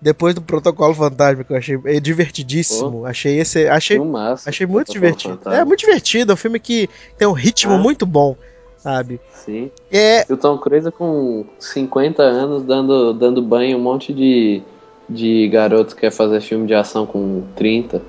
Depois 0.00 0.32
do 0.34 0.40
Protocolo 0.40 0.94
Fantasma, 0.94 1.42
que 1.42 1.52
eu 1.52 1.56
achei 1.56 1.78
é 1.84 1.98
divertidíssimo. 1.98 3.00
Pô, 3.00 3.06
achei 3.06 3.40
esse. 3.40 3.68
Achei, 3.68 3.98
achei 4.46 4.66
muito 4.66 4.92
divertido. 4.92 5.34
Fantasma. 5.34 5.58
É 5.58 5.64
muito 5.64 5.80
divertido, 5.80 6.32
é 6.32 6.34
um 6.34 6.36
filme 6.36 6.60
que 6.60 6.88
tem 7.16 7.26
um 7.26 7.32
ritmo 7.32 7.72
ah. 7.72 7.78
muito 7.78 8.06
bom, 8.06 8.36
sabe? 8.76 9.20
Sim. 9.32 9.72
É... 9.90 10.24
E 10.28 10.32
o 10.32 10.36
Tom 10.36 10.56
Cruise 10.58 10.90
com 10.92 11.44
50 11.58 12.22
anos 12.22 12.62
dando, 12.62 13.12
dando 13.12 13.42
banho 13.42 13.76
um 13.76 13.80
monte 13.80 14.12
de, 14.12 14.62
de 15.08 15.48
garotos 15.48 15.94
que 15.94 16.02
quer 16.02 16.12
fazer 16.12 16.40
filme 16.40 16.66
de 16.66 16.74
ação 16.74 17.04
com 17.04 17.42
30. 17.56 18.00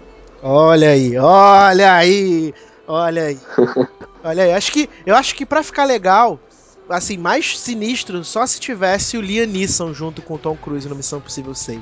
Olha 0.43 0.89
aí, 0.89 1.17
olha 1.17 1.93
aí, 1.95 2.53
olha 2.87 3.23
aí. 3.23 3.39
olha 4.23 4.43
aí, 4.43 4.53
acho 4.53 4.71
que, 4.71 4.87
eu 5.07 5.15
acho 5.15 5.35
que 5.35 5.43
pra 5.43 5.63
ficar 5.63 5.85
legal, 5.85 6.39
assim, 6.89 7.17
mais 7.17 7.57
sinistro 7.59 8.23
só 8.23 8.45
se 8.45 8.59
tivesse 8.59 9.17
o 9.17 9.21
Liam 9.21 9.47
Neeson 9.47 9.93
junto 9.93 10.21
com 10.21 10.35
o 10.35 10.37
Tom 10.37 10.55
Cruise 10.55 10.87
no 10.87 10.95
Missão 10.95 11.19
Impossível 11.19 11.53
6. 11.53 11.81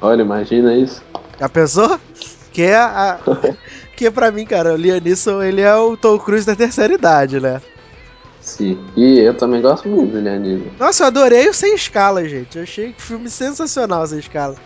Olha, 0.00 0.22
imagina 0.22 0.74
isso. 0.74 1.02
Já 1.38 1.48
pensou? 1.48 1.98
Que 2.52 2.62
é 2.62 2.76
a. 2.76 3.18
que 3.96 4.10
pra 4.10 4.30
mim, 4.30 4.44
cara, 4.44 4.74
o 4.74 4.76
Liam 4.76 5.00
Neeson, 5.00 5.42
ele 5.42 5.60
é 5.60 5.74
o 5.74 5.96
Tom 5.96 6.18
Cruise 6.18 6.46
da 6.46 6.54
terceira 6.54 6.94
idade, 6.94 7.40
né? 7.40 7.60
Sim. 8.40 8.78
E 8.96 9.20
eu 9.20 9.34
também 9.34 9.62
gosto 9.62 9.88
muito 9.88 10.12
do 10.12 10.20
Liam 10.20 10.40
Neeson. 10.40 10.70
Nossa, 10.78 11.04
eu 11.04 11.06
adorei 11.08 11.48
o 11.48 11.54
Sem 11.54 11.74
Escala, 11.74 12.28
gente. 12.28 12.56
Eu 12.56 12.64
achei 12.64 12.92
que 12.92 13.02
filme 13.02 13.28
sensacional, 13.28 14.06
Sem 14.06 14.18
Escala. 14.18 14.56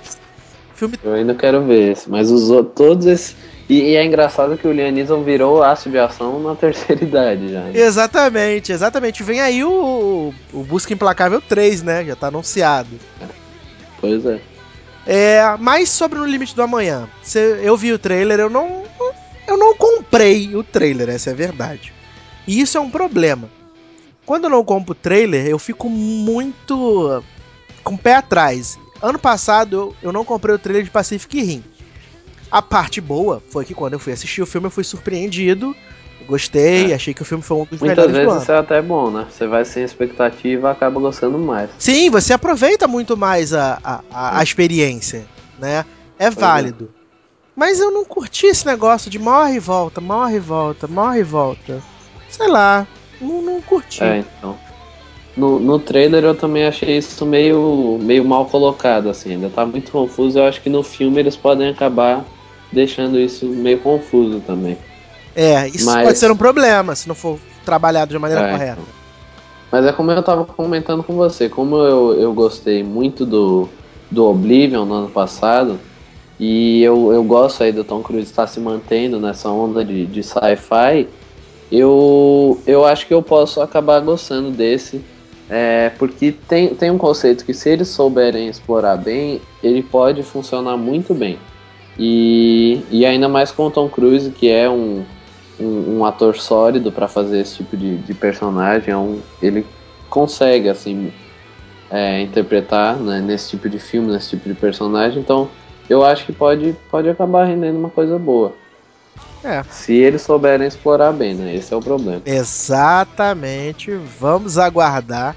Filme... 0.75 0.99
Eu 1.03 1.15
ainda 1.15 1.35
quero 1.35 1.65
ver 1.65 1.93
esse, 1.93 2.11
mas 2.11 2.31
usou 2.31 2.63
todos 2.63 3.07
esses 3.07 3.35
e, 3.69 3.81
e, 3.81 3.97
é 3.97 4.05
engraçado 4.05 4.57
que 4.57 4.67
o 4.67 4.73
Lianism 4.73 5.23
virou 5.23 5.63
aço 5.63 5.91
de 5.91 5.99
ação 5.99 6.41
na 6.41 6.55
terceira 6.55 7.03
idade 7.05 7.53
já. 7.53 7.61
Né? 7.61 7.73
Exatamente, 7.75 8.73
exatamente. 8.73 9.23
Vem 9.23 9.41
aí 9.41 9.65
o, 9.65 10.33
o 10.53 10.63
Busca 10.63 10.93
Implacável 10.93 11.41
3, 11.41 11.83
né? 11.83 12.05
Já 12.05 12.15
tá 12.15 12.29
anunciado. 12.29 12.91
Pois 14.01 14.25
é. 14.25 14.41
É, 15.07 15.57
mais 15.59 15.89
sobre 15.89 16.19
No 16.19 16.27
Limite 16.27 16.55
do 16.55 16.63
Amanhã. 16.63 17.09
Cê, 17.23 17.61
eu 17.63 17.77
vi 17.77 17.93
o 17.93 17.99
trailer, 17.99 18.41
eu 18.41 18.51
não. 18.51 18.85
Eu 19.47 19.57
não 19.57 19.77
comprei 19.77 20.57
o 20.57 20.65
trailer, 20.65 21.09
essa 21.09 21.31
é 21.31 21.33
a 21.33 21.37
verdade. 21.37 21.93
E 22.47 22.61
isso 22.61 22.77
é 22.77 22.81
um 22.81 22.91
problema. 22.91 23.49
Quando 24.25 24.45
eu 24.45 24.51
não 24.51 24.65
compro 24.65 24.91
o 24.91 24.97
trailer, 24.97 25.47
eu 25.47 25.59
fico 25.59 25.89
muito 25.89 27.23
com 27.85 27.95
o 27.95 27.99
pé 27.99 28.17
atrás. 28.17 28.77
Ano 29.01 29.21
passado 29.21 29.77
eu, 29.77 29.97
eu 30.03 30.13
não 30.13 30.25
comprei 30.25 30.53
o 30.53 30.59
trailer 30.59 30.83
de 30.83 30.91
Pacific 30.91 31.41
Rim. 31.41 31.65
A 32.51 32.63
parte 32.63 33.01
boa 33.01 33.43
foi 33.51 33.65
que 33.65 33.75
quando 33.75 33.95
eu 33.95 33.99
fui 33.99 34.13
assistir 34.13 34.43
o 34.43 34.47
filme 34.47 34.67
eu 34.67 34.71
fui 34.71 34.85
surpreendido. 34.85 35.75
Gostei, 36.27 36.91
é. 36.91 36.95
achei 36.95 37.15
que 37.15 37.23
o 37.23 37.25
filme 37.25 37.43
foi 37.43 37.57
um 37.57 37.65
dos 37.65 37.81
Muitas 37.81 38.07
melhores 38.07 38.27
vezes 38.27 38.43
isso 38.43 38.53
é 38.53 38.59
até 38.59 38.83
bom, 38.83 39.11
né? 39.11 39.27
Você 39.31 39.47
vai 39.47 39.65
sem 39.65 39.85
expectativa 39.85 40.69
e 40.69 40.73
acaba 40.73 40.99
gostando 40.99 41.39
mais. 41.39 41.71
Sim, 41.79 42.11
você 42.11 42.33
aproveita 42.33 42.89
muito 42.89 43.17
mais 43.17 43.55
a, 43.55 43.79
a, 43.83 44.01
a, 44.11 44.41
a 44.41 44.43
experiência, 44.43 45.25
né? 45.59 45.85
É 46.19 46.25
pois 46.25 46.37
é. 46.37 46.41
válido. 46.41 46.91
É. 46.93 47.07
Mas 47.55 47.81
eu 47.81 47.91
não 47.91 48.05
curti 48.05 48.47
esse 48.47 48.67
negócio 48.67 49.11
de 49.11 49.19
morre 49.19 49.55
e 49.55 49.59
volta, 49.59 50.01
morre 50.01 50.37
e 50.37 50.41
volta, 50.41 50.87
morre 50.87 51.21
e 51.21 51.25
volta. 51.25 51.83
Sei 52.29 52.49
lá, 52.49 52.87
não, 53.21 53.41
não 53.41 53.63
curti. 53.63 54.03
É, 54.03 54.19
então. 54.19 54.59
No, 55.37 55.61
no 55.61 55.79
trailer 55.79 56.25
eu 56.25 56.35
também 56.35 56.67
achei 56.67 56.97
isso 56.97 57.25
meio, 57.25 57.99
meio 58.01 58.25
mal 58.25 58.47
colocado, 58.47 59.11
assim, 59.11 59.33
ainda 59.33 59.51
tá 59.51 59.65
muito 59.65 59.93
confuso. 59.93 60.39
Eu 60.39 60.47
acho 60.47 60.61
que 60.61 60.71
no 60.71 60.83
filme 60.83 61.21
eles 61.21 61.37
podem 61.37 61.69
acabar 61.69 62.25
deixando 62.73 63.19
isso 63.19 63.47
meio 63.47 63.79
confuso 63.79 64.41
também. 64.41 64.77
É, 65.35 65.69
isso 65.69 65.85
Mas... 65.87 66.05
pode 66.05 66.19
ser 66.19 66.31
um 66.31 66.37
problema 66.37 66.95
se 66.95 67.07
não 67.07 67.15
for 67.15 67.39
trabalhado 67.65 68.13
de 68.13 68.19
maneira 68.19 68.49
é, 68.49 68.51
correta. 68.51 68.81
Então. 68.81 68.97
Mas 69.71 69.85
é 69.85 69.93
como 69.93 70.11
eu 70.11 70.23
tava 70.23 70.45
comentando 70.45 71.03
com 71.03 71.15
você, 71.15 71.49
como 71.49 71.77
eu, 71.77 72.21
eu 72.21 72.33
gostei 72.33 72.83
muito 72.83 73.27
do, 73.27 73.69
do 74.11 74.25
Oblivion 74.25 74.85
no 74.85 74.95
ano 74.95 75.09
passado, 75.11 75.79
e 76.39 76.83
eu, 76.83 77.13
eu 77.13 77.23
gosto 77.25 77.63
aí 77.63 77.73
do 77.73 77.83
Tom 77.83 78.03
Cruise 78.03 78.31
estar 78.31 78.47
se 78.47 78.61
mantendo 78.61 79.19
nessa 79.19 79.51
onda 79.51 79.85
de, 79.85 80.07
de 80.07 80.23
sci-fi, 80.23 81.09
eu, 81.71 82.61
eu 82.67 82.85
acho 82.85 83.07
que 83.07 83.15
eu 83.15 83.23
posso 83.23 83.61
acabar 83.61 84.01
gostando 84.01 84.51
desse, 84.51 85.03
é, 85.51 85.91
porque 85.99 86.33
tem, 86.33 86.75
tem 86.75 86.91
um 86.91 86.99
conceito 86.99 87.45
que 87.45 87.55
se 87.55 87.69
eles 87.71 87.89
souberem 87.89 88.49
explorar 88.49 88.97
bem, 88.97 89.41
ele 89.63 89.83
pode 89.83 90.23
funcionar 90.23 90.77
muito 90.77 91.13
bem. 91.13 91.39
E, 91.99 92.83
e 92.91 93.07
ainda 93.07 93.29
mais 93.29 93.51
com 93.51 93.67
o 93.67 93.71
Tom 93.71 93.89
Cruise, 93.89 94.31
que 94.31 94.51
é 94.51 94.69
um, 94.69 95.05
um, 95.59 95.99
um 95.99 96.05
ator 96.05 96.37
sólido 96.37 96.93
para 96.93 97.09
fazer 97.09 97.41
esse 97.41 97.57
tipo 97.57 97.77
de, 97.77 97.97
de 97.99 98.15
personagem. 98.15 98.93
É 98.93 98.97
um, 98.97 99.21
ele 99.41 99.67
consegue, 100.11 100.69
assim, 100.69 101.13
é, 101.91 102.21
interpretar 102.21 102.97
né, 102.97 103.21
nesse 103.21 103.51
tipo 103.51 103.69
de 103.69 103.79
filme, 103.79 104.13
nesse 104.13 104.31
tipo 104.31 104.49
de 104.49 104.55
personagem. 104.55 105.19
Então, 105.19 105.49
eu 105.89 106.05
acho 106.05 106.27
que 106.27 106.33
pode, 106.33 106.77
pode 106.91 107.09
acabar 107.09 107.45
rendendo 107.45 107.79
uma 107.79 107.91
coisa 107.91 108.19
boa. 108.19 108.53
É. 109.45 109.63
Se 109.71 109.95
eles 109.95 110.23
souberem 110.23 110.67
explorar 110.67 111.13
bem, 111.13 111.35
né? 111.35 111.55
Esse 111.55 111.73
é 111.73 111.77
o 111.77 111.81
problema. 111.81 112.21
Exatamente. 112.27 113.93
Vamos 114.19 114.59
aguardar. 114.59 115.37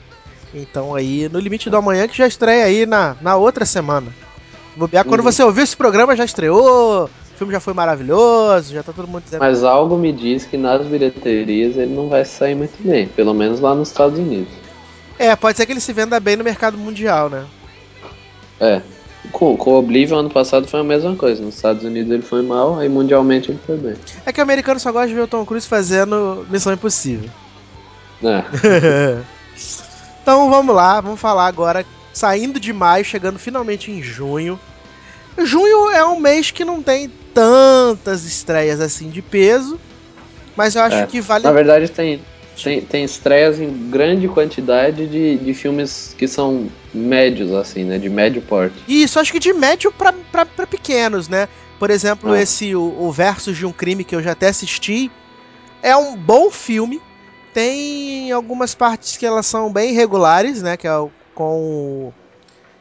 Então 0.54 0.96
aí, 0.96 1.30
no 1.30 1.40
limite 1.40 1.70
do 1.70 1.78
amanhã, 1.78 2.08
que 2.08 2.18
já 2.18 2.26
estreia 2.26 2.66
aí 2.66 2.86
na, 2.88 3.16
na 3.22 3.36
outra 3.36 3.66
semana. 3.66 4.08
Bobear, 4.80 5.06
quando 5.06 5.20
uhum. 5.20 5.32
você 5.32 5.44
ouvir 5.44 5.62
esse 5.62 5.76
programa 5.76 6.16
já 6.16 6.26
estreou, 6.26 7.06
o 7.06 7.10
filme 7.38 7.54
já 7.54 7.60
foi 7.60 7.74
maravilhoso, 7.74 8.74
já 8.74 8.82
tá 8.82 8.94
todo 8.94 9.08
mundo 9.08 9.24
dizendo. 9.24 9.42
Mas 9.42 9.64
algo 9.64 9.98
me 9.98 10.12
diz 10.12 10.46
que 10.46 10.58
nas 10.58 10.86
bilheterias 10.86 11.78
ele 11.78 11.94
não 11.94 12.08
vai 12.08 12.26
sair 12.26 12.56
muito 12.56 12.82
bem, 12.82 13.08
pelo 13.08 13.34
menos 13.34 13.60
lá 13.60 13.76
nos 13.76 13.90
Estados 13.90 14.18
Unidos. 14.18 14.54
É, 15.18 15.36
pode 15.36 15.58
ser 15.58 15.66
que 15.66 15.74
ele 15.74 15.82
se 15.82 15.92
venda 15.92 16.18
bem 16.20 16.38
no 16.38 16.44
mercado 16.46 16.78
mundial, 16.78 17.30
né? 17.30 17.46
É. 18.60 18.82
Com, 19.34 19.58
com 19.58 19.72
o 19.72 19.78
Oblivion 19.80 20.20
ano 20.20 20.30
passado 20.30 20.66
foi 20.66 20.80
a 20.80 20.84
mesma 20.84 21.14
coisa. 21.16 21.44
Nos 21.44 21.56
Estados 21.56 21.84
Unidos 21.84 22.12
ele 22.12 22.22
foi 22.22 22.42
mal, 22.42 22.80
aí 22.80 22.88
mundialmente 22.88 23.52
ele 23.52 23.60
foi 23.66 23.78
bem. 23.78 23.96
É 24.26 24.32
que 24.32 24.40
o 24.40 24.44
americano 24.44 24.80
só 24.80 24.92
gosta 24.94 25.10
de 25.10 25.14
ver 25.14 25.22
o 25.22 25.28
Tom 25.28 25.46
Cruise 25.46 25.68
fazendo 25.68 26.48
Missão 26.50 26.72
Impossível. 26.72 27.30
É. 28.24 28.44
então 30.24 30.50
vamos 30.50 30.74
lá, 30.74 31.02
vamos 31.02 31.20
falar 31.20 31.48
agora, 31.48 31.86
saindo 32.14 32.60
de 32.60 32.72
maio, 32.72 33.04
chegando 33.04 33.38
finalmente 33.38 33.92
em 33.92 34.02
junho. 34.02 34.58
Junho 35.46 35.90
é 35.92 36.06
um 36.06 36.20
mês 36.20 36.52
que 36.52 36.64
não 36.66 36.82
tem 36.82 37.12
tantas 37.34 38.24
estreias 38.26 38.80
assim 38.82 39.10
de 39.10 39.22
peso, 39.22 39.80
mas 40.56 40.76
eu 40.76 40.82
acho 40.82 40.98
É. 40.98 41.06
que 41.06 41.22
vale. 41.22 41.44
Na 41.44 41.52
verdade 41.52 41.90
tem, 41.90 42.22
tem, 42.62 42.82
tem 42.82 43.04
estreias 43.04 43.60
em 43.60 43.90
grande 43.90 44.28
quantidade 44.28 45.08
de, 45.08 45.38
de 45.38 45.54
filmes 45.54 46.14
que 46.18 46.28
são 46.28 46.68
médios, 46.94 47.52
assim, 47.54 47.84
né? 47.84 47.98
De 47.98 48.10
médio 48.10 48.42
porte. 48.42 48.76
Isso, 48.88 49.20
acho 49.20 49.32
que 49.32 49.40
de 49.40 49.54
médio 49.54 49.92
pra 49.92 50.14
pequenos, 50.66 51.28
né? 51.30 51.48
Por 51.78 51.90
exemplo, 51.90 52.34
Ah. 52.34 52.42
esse 52.42 52.76
o, 52.76 52.82
o 53.00 53.12
Versus 53.12 53.56
de 53.58 53.66
um 53.66 53.72
Crime 53.72 54.04
que 54.04 54.16
eu 54.16 54.22
já 54.22 54.32
até 54.34 54.48
assisti. 54.50 55.10
É 55.82 55.96
um 55.96 56.16
bom 56.18 56.50
filme. 56.52 57.02
Tem 57.54 58.32
algumas 58.32 58.76
partes 58.76 59.16
que 59.18 59.26
elas 59.26 59.46
são 59.46 59.72
bem 59.72 59.92
irregulares, 59.92 60.62
né? 60.62 60.76
Que 60.78 60.88
é 60.88 60.96
o- 60.98 61.10
com. 61.34 62.12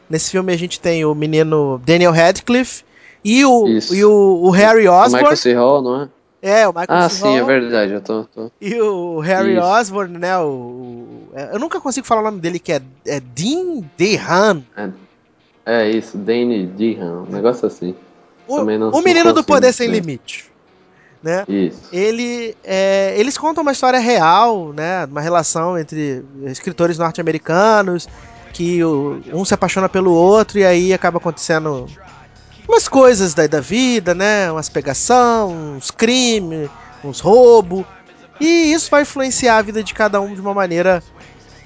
Nesse 0.09 0.31
filme 0.31 0.51
a 0.53 0.57
gente 0.57 0.79
tem 0.79 1.05
o 1.05 1.13
menino 1.13 1.79
Daniel 1.85 2.11
Radcliffe 2.11 2.83
e 3.23 3.45
o, 3.45 3.67
Isso. 3.67 3.93
e 3.95 4.03
o, 4.03 4.11
o 4.43 4.49
Harry 4.49 4.87
O 4.87 4.91
Osborn. 4.93 5.17
Michael 5.17 5.37
C. 5.37 5.53
Hall, 5.53 5.81
não 5.81 6.01
é? 6.03 6.09
É, 6.41 6.67
o 6.67 6.71
Michael 6.71 6.87
Ah, 6.89 7.09
C. 7.09 7.21
sim, 7.21 7.35
é 7.35 7.37
Hall. 7.39 7.45
verdade. 7.47 7.93
Eu 7.93 8.01
tô, 8.01 8.23
tô- 8.23 8.49
E 8.61 8.73
o 8.79 9.19
Harry 9.19 9.53
Isso. 9.55 9.61
Osborn, 9.61 10.17
né? 10.17 10.37
O, 10.39 10.43
o- 10.47 11.29
é, 11.33 11.53
eu 11.53 11.59
nunca 11.59 11.79
consigo 11.81 12.07
falar 12.07 12.21
o 12.21 12.23
nome 12.25 12.39
dele, 12.39 12.59
que 12.59 12.71
é, 12.71 12.81
é 13.05 13.19
Dean 13.19 13.83
DeHaan. 13.97 14.63
É 15.65 15.89
isso, 15.89 16.17
Danny 16.17 16.65
Dehan, 16.65 17.25
um 17.27 17.31
negócio 17.31 17.67
assim. 17.67 17.93
O, 18.47 18.55
o 18.61 19.01
menino 19.03 19.31
do 19.33 19.43
Poder 19.43 19.71
Sem 19.73 19.87
dizer. 19.89 20.01
Limite. 20.01 20.49
Né? 21.21 21.43
Isso. 21.49 21.81
ele 21.91 22.55
é, 22.63 23.13
eles 23.17 23.37
contam 23.37 23.61
uma 23.61 23.73
história 23.73 23.99
real, 23.99 24.71
né, 24.71 25.03
uma 25.03 25.19
relação 25.19 25.77
entre 25.77 26.23
escritores 26.45 26.97
norte-americanos 26.97 28.07
que 28.53 28.83
um 28.83 29.45
se 29.45 29.53
apaixona 29.53 29.87
pelo 29.87 30.11
outro 30.11 30.59
e 30.59 30.65
aí 30.65 30.93
acaba 30.93 31.17
acontecendo 31.17 31.87
umas 32.67 32.87
coisas 32.87 33.33
da, 33.33 33.47
da 33.47 33.61
vida, 33.61 34.13
né, 34.13 34.51
umas 34.51 34.69
pegação, 34.69 35.75
uns 35.75 35.91
crimes, 35.91 36.69
uns 37.03 37.19
roubos 37.19 37.85
e 38.39 38.71
isso 38.71 38.89
vai 38.89 39.01
influenciar 39.01 39.57
a 39.57 39.61
vida 39.61 39.83
de 39.83 39.93
cada 39.93 40.21
um 40.21 40.33
de 40.33 40.39
uma 40.39 40.53
maneira 40.53 41.03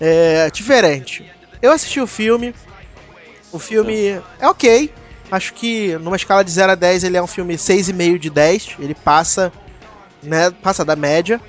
é, 0.01 0.49
diferente. 0.49 1.31
Eu 1.61 1.71
assisti 1.71 2.01
o 2.01 2.07
filme, 2.07 2.53
o 3.51 3.59
filme 3.59 4.21
é 4.39 4.47
ok. 4.47 4.91
Acho 5.31 5.53
que 5.53 5.95
numa 5.97 6.15
escala 6.15 6.43
de 6.43 6.51
0 6.51 6.73
a 6.73 6.75
10 6.75 7.03
ele 7.03 7.17
é 7.17 7.21
um 7.21 7.27
filme 7.27 7.55
6,5 7.55 8.17
de 8.17 8.29
10. 8.29 8.75
Ele 8.79 8.95
passa, 8.95 9.51
né? 10.21 10.51
Passa 10.51 10.83
da 10.83 10.95
média. 10.95 11.39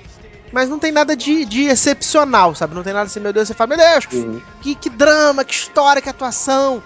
Mas 0.51 0.69
não 0.69 0.79
tem 0.79 0.91
nada 0.91 1.15
de, 1.15 1.43
de 1.45 1.63
excepcional, 1.63 2.55
sabe? 2.55 2.75
Não 2.75 2.83
tem 2.83 2.93
nada 2.93 3.05
assim, 3.07 3.19
meu 3.19 3.33
Deus, 3.33 3.47
você 3.47 3.53
fala, 3.53 3.75
meu 3.75 3.77
Deus, 3.77 4.07
Uhum. 4.13 4.41
que, 4.61 4.75
que 4.75 4.89
drama, 4.89 5.43
que 5.43 5.53
história, 5.53 6.01
que 6.01 6.09
atuação. 6.09 6.81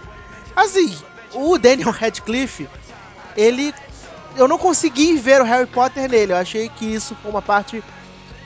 Assim, 0.55 0.97
o 1.34 1.57
Daniel 1.57 1.91
Radcliffe, 1.97 2.68
ele. 3.38 3.74
Eu 4.36 4.47
não 4.47 4.57
consegui 4.57 5.18
ver 5.18 5.41
o 5.41 5.43
Harry 5.45 5.66
Potter 5.68 6.10
nele. 6.10 6.32
Eu 6.34 6.38
achei 6.38 6.70
que 6.70 6.86
isso 6.86 7.16
foi 7.22 7.32
uma 7.32 7.41
parte 7.41 7.84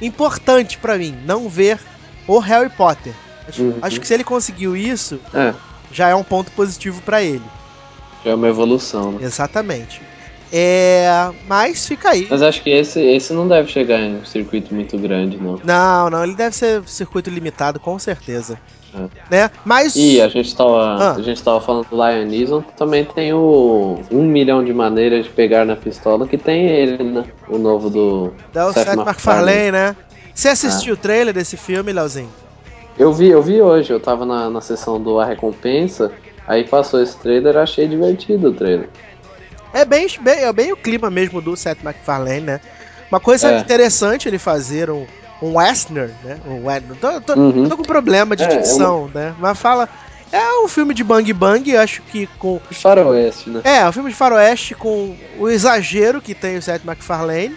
importante 0.02 0.78
pra 0.78 0.98
mim, 0.98 1.18
não 1.26 1.48
ver 1.50 1.80
o 2.28 2.40
Harry 2.40 2.70
Potter. 2.70 3.14
Acho, 3.48 3.62
Uhum. 3.62 3.80
acho 3.82 4.00
que 4.00 4.08
se 4.08 4.14
ele 4.14 4.24
conseguiu 4.24 4.76
isso, 4.76 5.20
É, 5.34 5.54
já 5.92 6.10
é 6.10 6.16
um 6.16 6.24
ponto 6.24 6.52
positivo 6.54 7.02
pra 7.02 7.22
ele. 7.22 7.44
já 8.24 8.32
é 8.32 8.36
uma 8.36 8.48
evolução, 8.48 9.12
né? 9.14 9.26
Exatamente. 9.26 10.02
É, 10.56 11.32
mas 11.48 11.88
fica 11.88 12.10
aí. 12.12 12.28
Mas 12.30 12.44
acho 12.44 12.62
que 12.62 12.70
esse, 12.70 13.02
esse 13.02 13.34
não 13.34 13.48
deve 13.48 13.72
chegar 13.72 14.00
em 14.00 14.18
um 14.18 14.26
circuito 14.26 14.72
muito 14.72 14.96
grande, 15.00 15.36
não. 15.38 15.60
Não, 15.64 16.12
não, 16.12 16.24
ele 16.24 16.36
deve 16.36 16.56
ser 16.56 16.84
circuito 16.86 17.32
limitado, 17.32 17.80
com 17.80 17.98
certeza. 17.98 18.60
É. 18.94 19.08
Né? 19.32 19.52
Mas. 19.66 19.96
E 19.96 20.22
a 20.22 20.28
gente 20.28 20.56
tava, 20.56 20.96
Ah. 21.00 21.16
a 21.16 21.22
gente 21.24 21.42
tava 21.42 21.60
falando 21.60 21.88
do 21.90 21.96
Lion 21.96 22.28
Neeson, 22.28 22.62
também 22.78 23.04
tem 23.04 23.34
o 23.34 24.00
Um 24.12 24.22
Milhão 24.26 24.64
de 24.64 24.72
Maneiras 24.72 25.26
de 25.26 25.32
Pegar 25.32 25.66
na 25.66 25.76
Pistola, 25.76 26.28
que 26.28 26.38
tem 26.38 26.68
ele, 26.68 27.04
né? 27.04 27.26
O 27.50 27.58
novo 27.58 27.90
do 27.90 28.32
da 28.54 28.68
o 28.68 28.74
Seth 28.74 28.90
Seth 28.90 28.96
MacFarlane, 28.96 29.72
né? 29.72 29.96
Você 30.36 30.50
assistiu 30.50 30.94
o 30.94 30.98
trailer 30.98 31.34
desse 31.34 31.58
filme, 31.58 31.92
Leozinho? 31.92 32.30
Eu 32.98 33.12
vi, 33.12 33.30
eu 33.30 33.42
vi 33.42 33.60
hoje, 33.60 33.92
eu 33.92 34.00
tava 34.00 34.24
na, 34.24 34.52
na 34.52 34.62
sessão 34.62 35.02
do 35.02 35.20
A 35.20 35.26
Recompensa, 35.26 36.12
aí 36.48 36.64
passou 36.64 37.02
esse 37.02 37.18
trailer, 37.18 37.58
achei 37.58 37.88
divertido 37.88 38.50
o 38.50 38.54
trailer. 38.54 38.88
É 39.74 39.84
bem, 39.86 40.08
bem, 40.22 40.44
é 40.44 40.54
bem 40.54 40.72
o 40.72 40.78
clima 40.78 41.10
mesmo 41.10 41.42
do 41.42 41.56
Seth 41.58 41.82
MacFarlane, 41.84 42.42
né? 42.42 42.60
Uma 43.12 43.20
coisa 43.20 43.52
É. 43.52 43.60
interessante 43.60 44.28
ele 44.28 44.38
fazer 44.38 44.90
um, 44.90 45.06
um 45.42 45.56
Western, 45.58 46.14
né? 46.24 46.38
Um, 46.48 46.66
we- 46.66 46.82
tô, 47.02 47.22
tô- 47.22 47.34
Uhum. 47.40 47.68
tô 47.68 47.78
com 47.78 47.84
problema 47.84 48.36
de 48.36 48.44
É, 48.44 48.46
é 48.46 48.50
dicção, 48.58 49.10
né? 49.14 49.34
Mas 49.40 49.58
fala. 49.60 49.90
É 50.32 50.64
um 50.64 50.68
filme 50.68 50.96
de 50.96 51.04
bang 51.04 51.32
bang, 51.32 51.78
acho 51.78 52.02
que 52.02 52.26
com. 52.40 52.60
Faroeste, 52.72 53.50
né? 53.52 53.62
É, 53.64 53.88
um 53.88 53.92
filme 53.92 54.10
de 54.10 54.16
faroeste 54.16 54.74
com 54.74 55.16
o 55.38 55.48
exagero 55.48 56.20
que 56.20 56.34
tem 56.34 56.58
o 56.58 56.62
Seth 56.62 56.84
MacFarlane, 56.84 57.56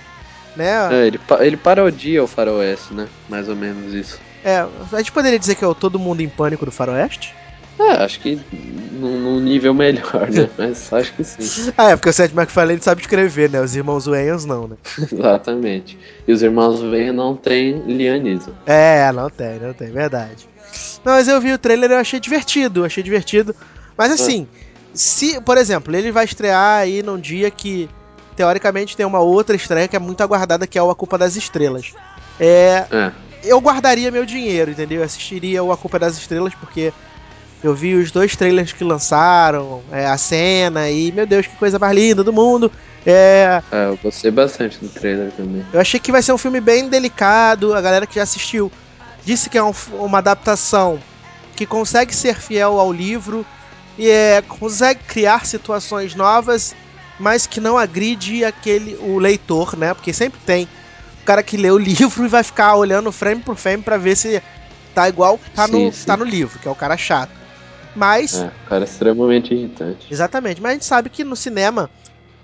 né? 0.54 0.88
É, 0.92 1.06
ele, 1.06 1.16
pa- 1.18 1.42
ele 1.44 1.56
parodia 1.56 2.22
o 2.22 2.26
Faroeste, 2.26 2.92
né? 2.92 3.08
Mais 3.30 3.48
ou 3.48 3.56
menos 3.56 3.94
isso. 3.94 4.20
É, 4.44 4.58
a 4.92 4.98
gente 4.98 5.10
poderia 5.10 5.38
dizer 5.38 5.54
que 5.54 5.64
é 5.64 5.66
o 5.66 5.74
Todo 5.74 5.98
Mundo 5.98 6.20
em 6.20 6.28
Pânico 6.28 6.66
do 6.66 6.70
Faroeste? 6.70 7.34
É, 7.79 8.03
acho 8.03 8.20
que 8.20 8.41
num, 8.93 9.41
nível 9.41 9.74
melhor, 9.74 10.31
né? 10.31 10.49
Mas 10.57 10.93
acho 10.93 11.12
que 11.14 11.22
sim. 11.24 11.72
Ah, 11.77 11.91
é, 11.91 11.97
porque 11.97 12.09
o 12.09 12.12
Seth 12.12 12.33
MacFarlane 12.33 12.81
sabe 12.81 13.03
escrever, 13.03 13.51
né? 13.51 13.61
Os 13.61 13.77
irmãos 13.77 14.07
Wayans 14.07 14.45
não, 14.45 14.68
né? 14.68 14.77
Exatamente. 15.12 15.99
E 16.27 16.33
os 16.33 16.43
irmãos 16.43 16.81
Veia 16.81 17.12
não 17.12 17.37
tem 17.37 17.83
Lianismo. 17.87 18.55
É, 18.66 19.11
não 19.12 19.29
tem, 19.29 19.59
não 19.59 19.72
tem, 19.72 19.91
verdade. 19.91 20.49
Não, 21.05 21.12
mas 21.12 21.29
eu 21.29 21.41
vi 21.41 21.53
o 21.53 21.59
trailer 21.59 21.91
e 21.91 21.95
eu 21.95 21.99
achei 21.99 22.18
divertido, 22.18 22.85
achei 22.85 23.03
divertido. 23.03 23.55
Mas 23.97 24.11
assim, 24.12 24.47
se, 24.93 25.41
por 25.41 25.57
exemplo, 25.57 25.95
ele 25.95 26.11
vai 26.11 26.24
estrear 26.24 26.81
aí 26.81 27.03
num 27.03 27.18
dia 27.18 27.51
que, 27.51 27.89
teoricamente, 28.35 28.97
tem 28.97 29.07
uma 29.07 29.20
outra 29.20 29.55
estreia 29.55 29.87
que 29.89 29.97
é 29.97 29.99
muito 29.99 30.22
aguardada, 30.22 30.66
que 30.66 30.79
é 30.79 30.83
o 30.83 30.91
A 30.91 30.95
Culpa 30.95 31.16
das 31.16 31.37
Estrelas. 31.37 31.95
É, 32.41 32.85
É. 32.91 33.12
eu 33.45 33.59
guardaria 33.61 34.11
meu 34.11 34.27
dinheiro, 34.27 34.70
entendeu? 34.70 34.99
Eu 34.99 35.05
assistiria 35.05 35.62
o 35.62 35.70
A 35.72 35.77
Culpa 35.77 35.99
das 35.99 36.16
Estrelas 36.18 36.55
porque 36.55 36.93
eu 37.66 37.74
vi 37.74 37.94
os 37.94 38.10
dois 38.10 38.34
trailers 38.36 38.72
que 38.72 38.84
lançaram, 38.84 39.82
é, 39.92 40.06
a 40.06 40.16
cena 40.16 40.88
e, 40.90 41.12
meu 41.12 41.26
Deus, 41.26 41.46
que 41.46 41.56
coisa 41.56 41.78
mais 41.78 41.94
linda 41.94 42.22
do 42.24 42.32
mundo. 42.32 42.70
É, 43.04 43.62
É, 43.70 43.86
eu 43.86 43.98
gostei 44.02 44.30
bastante 44.30 44.78
do 44.78 44.88
trailer 44.88 45.30
também. 45.32 45.64
eu 45.72 45.80
achei 45.80 46.00
que 46.00 46.10
vai 46.12 46.22
ser 46.22 46.32
um 46.32 46.38
filme 46.38 46.60
bem 46.60 46.88
delicado. 46.88 47.74
A 47.74 47.80
galera 47.80 48.06
que 48.06 48.16
já 48.16 48.22
assistiu 48.22 48.70
disse 49.24 49.50
que 49.50 49.58
é 49.58 49.62
um 49.62 49.72
uma 49.92 50.18
adaptação 50.18 50.98
que 51.54 51.66
consegue 51.66 52.14
ser 52.14 52.36
fiel 52.36 52.78
ao 52.78 52.92
livro 52.92 53.44
e 53.98 54.08
é, 54.08 54.42
consegue 54.42 55.00
criar 55.06 55.46
situações 55.46 56.14
novas, 56.14 56.74
mas 57.18 57.46
que 57.46 57.60
não 57.60 57.78
agride 57.78 58.44
aquele 58.44 58.94
o 59.00 59.18
leitor, 59.18 59.76
né? 59.76 59.94
Porque 59.94 60.12
sempre 60.12 60.38
tem 60.44 60.68
o 61.22 61.24
cara 61.24 61.42
que 61.42 61.56
lê 61.56 61.70
o 61.70 61.78
livro 61.78 62.24
e 62.24 62.28
vai 62.28 62.42
ficar 62.42 62.76
olhando 62.76 63.10
frame 63.10 63.40
por 63.40 63.56
frame 63.56 63.82
pra 63.82 63.96
ver 63.96 64.16
se 64.16 64.42
tá 64.94 65.08
igual 65.08 65.38
tá, 65.54 65.66
Sim, 65.66 65.86
no, 65.86 65.92
sim. 65.92 66.04
tá 66.06 66.16
no 66.16 66.24
livro, 66.24 66.58
que 66.58 66.68
é 66.68 66.70
o 66.70 66.74
cara 66.74 66.96
chato. 66.96 67.30
Mas 67.97 68.34
É, 68.34 68.51
cara 68.66 68.84
extremamente 68.84 69.55
irritante. 69.55 70.07
Exatamente, 70.12 70.61
mas 70.61 70.70
a 70.70 70.74
gente 70.74 70.84
sabe 70.84 71.09
que 71.11 71.24
no 71.24 71.34
cinema 71.34 71.90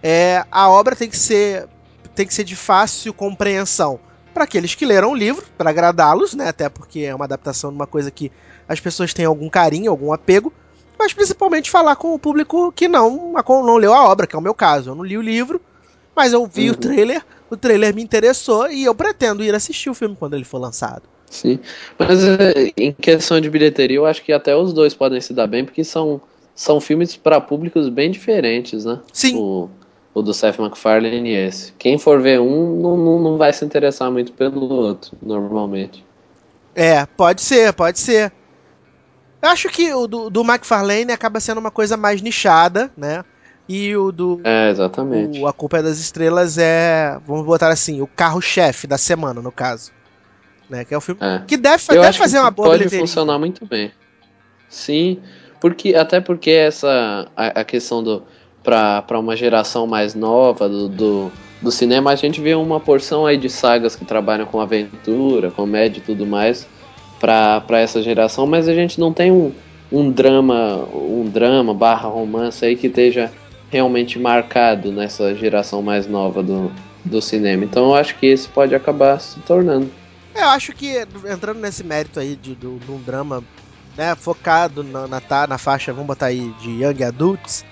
é, 0.02 0.44
a 0.50 0.68
obra 0.68 0.96
tem 0.96 1.08
que 1.08 1.18
ser 1.18 1.68
tem 2.14 2.26
que 2.26 2.34
ser 2.34 2.44
de 2.44 2.56
fácil 2.56 3.12
compreensão 3.14 3.98
para 4.34 4.44
aqueles 4.44 4.74
que 4.74 4.84
leram 4.84 5.12
o 5.12 5.14
livro, 5.14 5.44
para 5.56 5.70
agradá-los, 5.70 6.34
né? 6.34 6.48
Até 6.48 6.68
porque 6.68 7.00
é 7.00 7.14
uma 7.14 7.24
adaptação 7.26 7.70
de 7.70 7.76
uma 7.76 7.86
coisa 7.86 8.10
que 8.10 8.32
as 8.68 8.80
pessoas 8.80 9.12
têm 9.14 9.24
algum 9.24 9.48
carinho, 9.48 9.90
algum 9.90 10.12
apego, 10.12 10.52
mas 10.98 11.12
principalmente 11.12 11.70
falar 11.70 11.96
com 11.96 12.14
o 12.14 12.18
público 12.18 12.72
que 12.72 12.88
não 12.88 13.32
não 13.48 13.76
leu 13.76 13.92
a 13.94 14.08
obra, 14.08 14.26
que 14.26 14.34
é 14.34 14.38
o 14.38 14.42
meu 14.42 14.54
caso. 14.54 14.90
Eu 14.90 14.94
não 14.94 15.04
li 15.04 15.16
o 15.16 15.22
livro, 15.22 15.60
mas 16.16 16.32
eu 16.32 16.46
vi 16.46 16.70
o 16.70 16.72
Uhum. 16.72 16.78
trailer, 16.78 17.22
o 17.50 17.56
trailer 17.56 17.94
me 17.94 18.02
interessou 18.02 18.70
e 18.70 18.84
eu 18.84 18.94
pretendo 18.94 19.44
ir 19.44 19.54
assistir 19.54 19.90
o 19.90 19.94
filme 19.94 20.16
quando 20.16 20.34
ele 20.34 20.44
for 20.44 20.58
lançado. 20.58 21.02
Sim. 21.32 21.58
Mas 21.98 22.22
é, 22.24 22.70
em 22.76 22.92
questão 22.92 23.40
de 23.40 23.48
bilheteria, 23.48 23.96
eu 23.96 24.04
acho 24.04 24.22
que 24.22 24.32
até 24.32 24.54
os 24.54 24.72
dois 24.72 24.92
podem 24.92 25.18
se 25.18 25.32
dar 25.32 25.46
bem, 25.46 25.64
porque 25.64 25.82
são, 25.82 26.20
são 26.54 26.78
filmes 26.78 27.16
para 27.16 27.40
públicos 27.40 27.88
bem 27.88 28.10
diferentes, 28.10 28.84
né? 28.84 29.00
Sim. 29.14 29.36
O, 29.38 29.70
o 30.12 30.20
do 30.20 30.34
Seth 30.34 30.58
MacFarlane 30.58 31.30
e 31.30 31.34
esse. 31.34 31.72
Quem 31.78 31.96
for 31.98 32.20
ver 32.20 32.38
um, 32.38 32.78
não, 32.78 32.96
não, 32.98 33.18
não 33.18 33.38
vai 33.38 33.50
se 33.50 33.64
interessar 33.64 34.10
muito 34.10 34.32
pelo 34.34 34.62
outro, 34.70 35.16
normalmente. 35.22 36.04
É, 36.74 37.06
pode 37.06 37.40
ser, 37.40 37.72
pode 37.72 37.98
ser. 37.98 38.30
Eu 39.40 39.48
acho 39.48 39.70
que 39.70 39.92
o 39.92 40.06
do, 40.06 40.28
do 40.28 40.42
McFarlane 40.42 41.12
acaba 41.12 41.40
sendo 41.40 41.58
uma 41.58 41.70
coisa 41.70 41.96
mais 41.96 42.20
nichada, 42.20 42.92
né? 42.94 43.24
E 43.66 43.96
o 43.96 44.12
do 44.12 44.38
É, 44.44 44.68
exatamente. 44.68 45.40
o 45.40 45.46
A 45.46 45.52
Culpa 45.52 45.78
é 45.78 45.82
das 45.82 45.98
Estrelas 45.98 46.58
é, 46.58 47.18
vamos 47.26 47.46
botar 47.46 47.68
assim, 47.68 48.02
o 48.02 48.06
carro-chefe 48.06 48.86
da 48.86 48.98
semana, 48.98 49.40
no 49.40 49.50
caso. 49.50 49.92
Né? 50.72 50.86
Que 50.86 50.94
é 50.94 50.96
o 50.96 51.00
filme 51.02 51.20
É. 51.22 51.42
que 51.46 51.58
deve, 51.58 51.82
Eu 51.90 52.12
fazer 52.14 52.38
uma 52.38 52.50
boa 52.50 52.68
pode 52.68 52.78
bilheteria. 52.78 53.04
funcionar 53.04 53.38
muito 53.38 53.66
bem. 53.66 53.92
Sim, 54.70 55.18
porque 55.60 55.94
até 55.94 56.18
porque 56.18 56.50
essa 56.50 57.28
a, 57.36 57.60
a 57.60 57.64
questão 57.64 58.02
do 58.02 58.22
para 58.62 59.18
uma 59.18 59.36
geração 59.36 59.86
mais 59.86 60.14
nova 60.14 60.68
do, 60.68 60.88
do, 60.88 61.32
do, 61.60 61.70
cinema, 61.70 62.12
a 62.12 62.14
gente 62.14 62.40
vê 62.40 62.54
uma 62.54 62.78
porção 62.80 63.26
aí 63.26 63.36
de 63.36 63.50
sagas 63.50 63.96
que 63.96 64.04
trabalham 64.04 64.46
com 64.46 64.60
aventura, 64.60 65.50
comédia 65.50 65.98
e 65.98 66.02
tudo 66.02 66.24
mais 66.24 66.66
para 67.20 67.80
essa 67.80 68.00
geração, 68.00 68.46
mas 68.46 68.68
a 68.68 68.72
gente 68.72 68.98
não 69.00 69.12
tem 69.12 69.30
um, 69.32 69.52
um 69.90 70.10
drama, 70.10 70.88
um 70.94 71.28
drama 71.28 71.74
barra 71.74 72.08
romance 72.08 72.64
aí 72.64 72.76
que 72.76 72.86
esteja 72.86 73.30
realmente 73.68 74.18
marcado 74.18 74.90
nessa 74.92 75.34
geração 75.34 75.82
mais 75.82 76.06
nova 76.06 76.42
do, 76.42 76.70
do 77.04 77.20
cinema. 77.20 77.64
Então 77.64 77.86
eu 77.90 77.94
acho 77.94 78.16
que 78.16 78.26
esse 78.26 78.48
pode 78.48 78.74
acabar 78.74 79.20
se 79.20 79.38
tornando. 79.40 79.90
Eu 80.34 80.46
acho 80.48 80.72
que 80.72 81.06
entrando 81.30 81.60
nesse 81.60 81.84
mérito 81.84 82.18
aí 82.18 82.36
de, 82.36 82.54
de, 82.54 82.78
de 82.78 82.90
um 82.90 83.02
drama 83.02 83.42
né, 83.96 84.14
focado 84.14 84.82
na, 84.82 85.06
na, 85.06 85.46
na, 85.46 85.58
faixa, 85.58 85.92
vamos 85.92 86.06
botar 86.06 86.26
aí, 86.26 86.52
de 86.60 86.82
Young 86.82 87.04
Adults, 87.04 87.64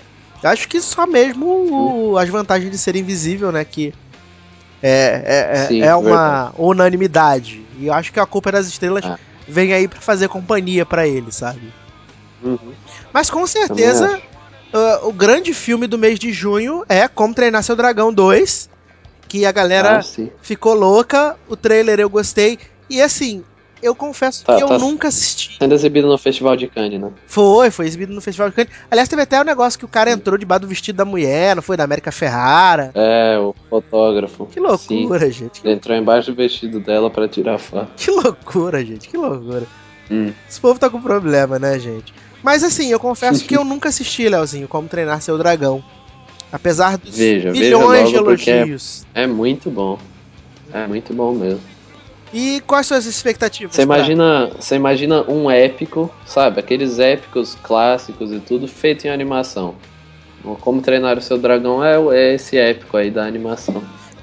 eu 0.43 0.51
acho 0.51 0.69
que 0.69 0.81
só 0.81 1.07
mesmo 1.07 1.47
o, 1.47 2.19
as 2.19 2.29
vantagens 2.29 2.71
de 2.71 2.79
ser 2.79 2.97
invisível, 2.97 3.51
né, 3.53 3.65
que 3.65 3.95
é, 4.83 5.23
é, 5.25 5.63
é, 5.63 5.67
Sim, 5.67 5.83
é 5.83 5.95
uma 5.95 6.45
verdade. 6.45 6.55
unanimidade. 6.59 7.67
E 7.79 7.87
eu 7.87 7.93
acho 7.93 8.13
que 8.13 8.21
a 8.21 8.27
Culpa 8.27 8.51
das 8.51 8.67
Estrelas 8.67 9.05
ah. 9.05 9.19
vem 9.47 9.73
aí 9.73 9.87
para 9.87 10.01
fazer 10.01 10.29
companhia 10.29 10.87
para 10.87 11.07
ele, 11.07 11.31
sabe? 11.31 11.73
Uhum. 12.43 12.73
Mas 13.13 13.29
com 13.29 13.47
certeza 13.47 14.21
uh, 14.73 15.09
o 15.09 15.13
grande 15.13 15.53
filme 15.53 15.87
do 15.87 15.99
mês 15.99 16.19
de 16.19 16.33
junho 16.33 16.85
é 16.89 17.07
Como 17.07 17.35
Treinar 17.35 17.63
Seu 17.63 17.77
Dragão 17.77 18.13
2, 18.13 18.70
que 19.31 19.47
a 19.47 19.53
galera 19.53 20.01
ah, 20.01 20.25
ficou 20.43 20.75
louca, 20.75 21.37
o 21.49 21.55
trailer 21.55 22.01
eu 22.01 22.11
gostei. 22.11 22.59
E 22.91 23.01
assim, 23.01 23.45
eu 23.81 23.95
confesso 23.95 24.45
tá, 24.45 24.57
que 24.57 24.63
eu 24.65 24.67
tá 24.67 24.77
nunca 24.77 25.07
assisti. 25.07 25.57
Sendo 25.57 25.73
exibido 25.73 26.09
no 26.09 26.19
Festival 26.19 26.57
de 26.57 26.67
Cannes, 26.67 27.01
né? 27.01 27.13
Foi, 27.29 27.71
foi 27.71 27.87
exibido 27.87 28.13
no 28.13 28.21
Festival 28.21 28.51
de 28.51 28.57
Cannes. 28.57 28.73
Aliás, 28.91 29.09
teve 29.09 29.23
até 29.23 29.39
o 29.39 29.43
um 29.43 29.45
negócio 29.45 29.79
que 29.79 29.85
o 29.85 29.89
cara 29.89 30.11
entrou 30.11 30.37
debaixo 30.37 30.63
do 30.63 30.67
vestido 30.67 30.97
da 30.97 31.05
mulher, 31.05 31.55
não 31.55 31.63
foi? 31.63 31.77
Da 31.77 31.85
América 31.85 32.11
Ferrara. 32.11 32.91
É, 32.93 33.39
o 33.39 33.55
fotógrafo. 33.71 34.47
Que 34.47 34.59
loucura, 34.59 35.27
Sim. 35.27 35.33
gente. 35.33 35.61
Ele 35.63 35.75
entrou 35.75 35.97
embaixo 35.97 36.33
do 36.33 36.37
vestido 36.37 36.81
dela 36.81 37.09
para 37.09 37.29
tirar 37.29 37.59
foto. 37.59 37.89
Que 37.97 38.11
loucura, 38.11 38.85
gente, 38.85 39.09
que 39.09 39.17
loucura. 39.17 39.63
Hum. 40.11 40.33
Esse 40.49 40.61
povo 40.61 40.81
tá 40.81 40.91
com 40.91 41.01
problema, 41.01 41.57
né, 41.57 41.79
gente? 41.79 42.13
Mas 42.43 42.65
assim, 42.65 42.91
eu 42.91 42.99
confesso 42.99 43.45
que 43.47 43.57
eu 43.57 43.63
nunca 43.63 43.91
assisti, 43.91 44.29
Leozinho, 44.29 44.67
Como 44.67 44.89
Treinar 44.89 45.23
Seu 45.23 45.39
Dragão. 45.39 45.85
Apesar 46.53 46.99
dos 46.99 47.17
veja, 47.17 47.51
milhões 47.51 48.01
veja 48.01 48.11
de 48.11 48.17
elogios. 48.17 49.07
É, 49.15 49.23
é 49.23 49.27
muito 49.27 49.71
bom. 49.71 49.99
É 50.73 50.87
muito 50.87 51.13
bom 51.15 51.33
mesmo. 51.33 51.61
E 52.33 52.63
quais 52.67 52.87
são 52.87 52.97
as 52.97 53.07
expectativas? 53.07 53.75
Você 53.75 53.83
imagina, 53.83 54.51
você 54.59 54.77
imagina 54.77 55.23
um 55.29 55.51
épico, 55.51 56.13
sabe? 56.25 56.61
Aqueles 56.61 56.99
épicos 56.99 57.57
clássicos 57.63 58.33
e 58.33 58.39
tudo 58.39 58.69
feito 58.69 59.07
em 59.07 59.11
animação. 59.11 59.75
Como 60.61 60.81
treinar 60.81 61.19
o 61.19 61.21
seu 61.21 61.37
dragão 61.37 61.85
é, 61.85 61.97
é 62.17 62.35
esse 62.35 62.57
épico 62.57 62.97
aí 62.97 63.11
da 63.11 63.25
animação. 63.25 63.83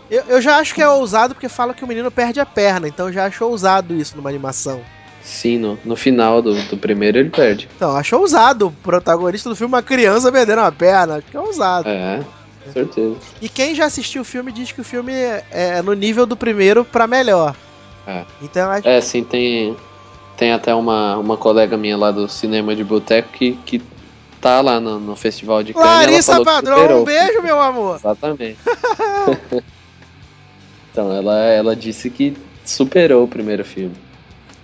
Eu, 0.10 0.24
eu 0.30 0.42
já 0.42 0.58
acho 0.58 0.74
que 0.74 0.82
é 0.82 0.88
ousado 0.88 1.36
porque 1.36 1.50
fala 1.50 1.74
que 1.74 1.84
o 1.84 1.88
menino 1.88 2.10
perde 2.10 2.40
a 2.40 2.46
perna, 2.46 2.88
então 2.88 3.08
eu 3.08 3.14
já 3.14 3.26
acho 3.26 3.46
ousado 3.46 3.94
isso 3.94 4.16
numa 4.16 4.30
animação. 4.30 4.82
Sim, 5.28 5.58
no, 5.58 5.78
no 5.84 5.98
final 5.98 6.42
do, 6.42 6.54
do 6.54 6.78
primeiro 6.78 7.18
ele 7.18 7.30
perde. 7.30 7.68
Então, 7.76 7.94
acho 7.98 8.16
ousado 8.16 8.68
o 8.68 8.72
protagonista 8.72 9.50
do 9.50 9.58
filme 9.58 9.74
uma 9.74 9.84
criança 9.84 10.32
perdendo 10.32 10.62
a 10.62 10.72
perna. 10.72 11.16
Acho 11.18 11.28
que 11.28 11.36
é 11.36 11.40
ousado. 11.40 11.90
É, 11.90 12.24
com 12.64 12.72
certeza. 12.72 13.16
E 13.42 13.50
quem 13.50 13.76
já 13.76 13.86
assistiu 13.86 14.22
o 14.22 14.26
filme 14.26 14.54
diz 14.54 14.72
que 14.72 14.80
o 14.80 14.86
filme 14.86 15.12
é 15.52 15.82
no 15.82 15.94
nível 15.94 16.26
do 16.26 16.38
primeiro 16.38 16.86
para 16.86 17.06
melhor. 17.06 17.54
É. 18.08 18.24
Então, 18.42 18.72
acho... 18.72 18.88
é, 18.88 19.02
sim, 19.02 19.22
tem, 19.22 19.76
tem 20.38 20.54
até 20.54 20.74
uma, 20.74 21.18
uma 21.18 21.36
colega 21.36 21.76
minha 21.76 21.98
lá 21.98 22.10
do 22.10 22.30
cinema 22.30 22.74
de 22.74 22.86
boteco 22.86 23.28
que, 23.34 23.60
que 23.66 23.82
tá 24.40 24.62
lá 24.62 24.80
no, 24.80 24.98
no 24.98 25.16
festival 25.18 25.62
de 25.62 25.74
Cannes. 25.74 25.90
Larissa 25.90 26.42
Padrão, 26.42 27.02
um 27.02 27.04
beijo, 27.04 27.42
meu 27.42 27.60
amor. 27.60 27.98
Exatamente. 27.98 28.58
então, 30.90 31.12
ela, 31.12 31.38
ela 31.48 31.76
disse 31.76 32.10
que 32.10 32.34
superou 32.64 33.26
o 33.26 33.28
primeiro 33.28 33.66
filme. 33.66 34.07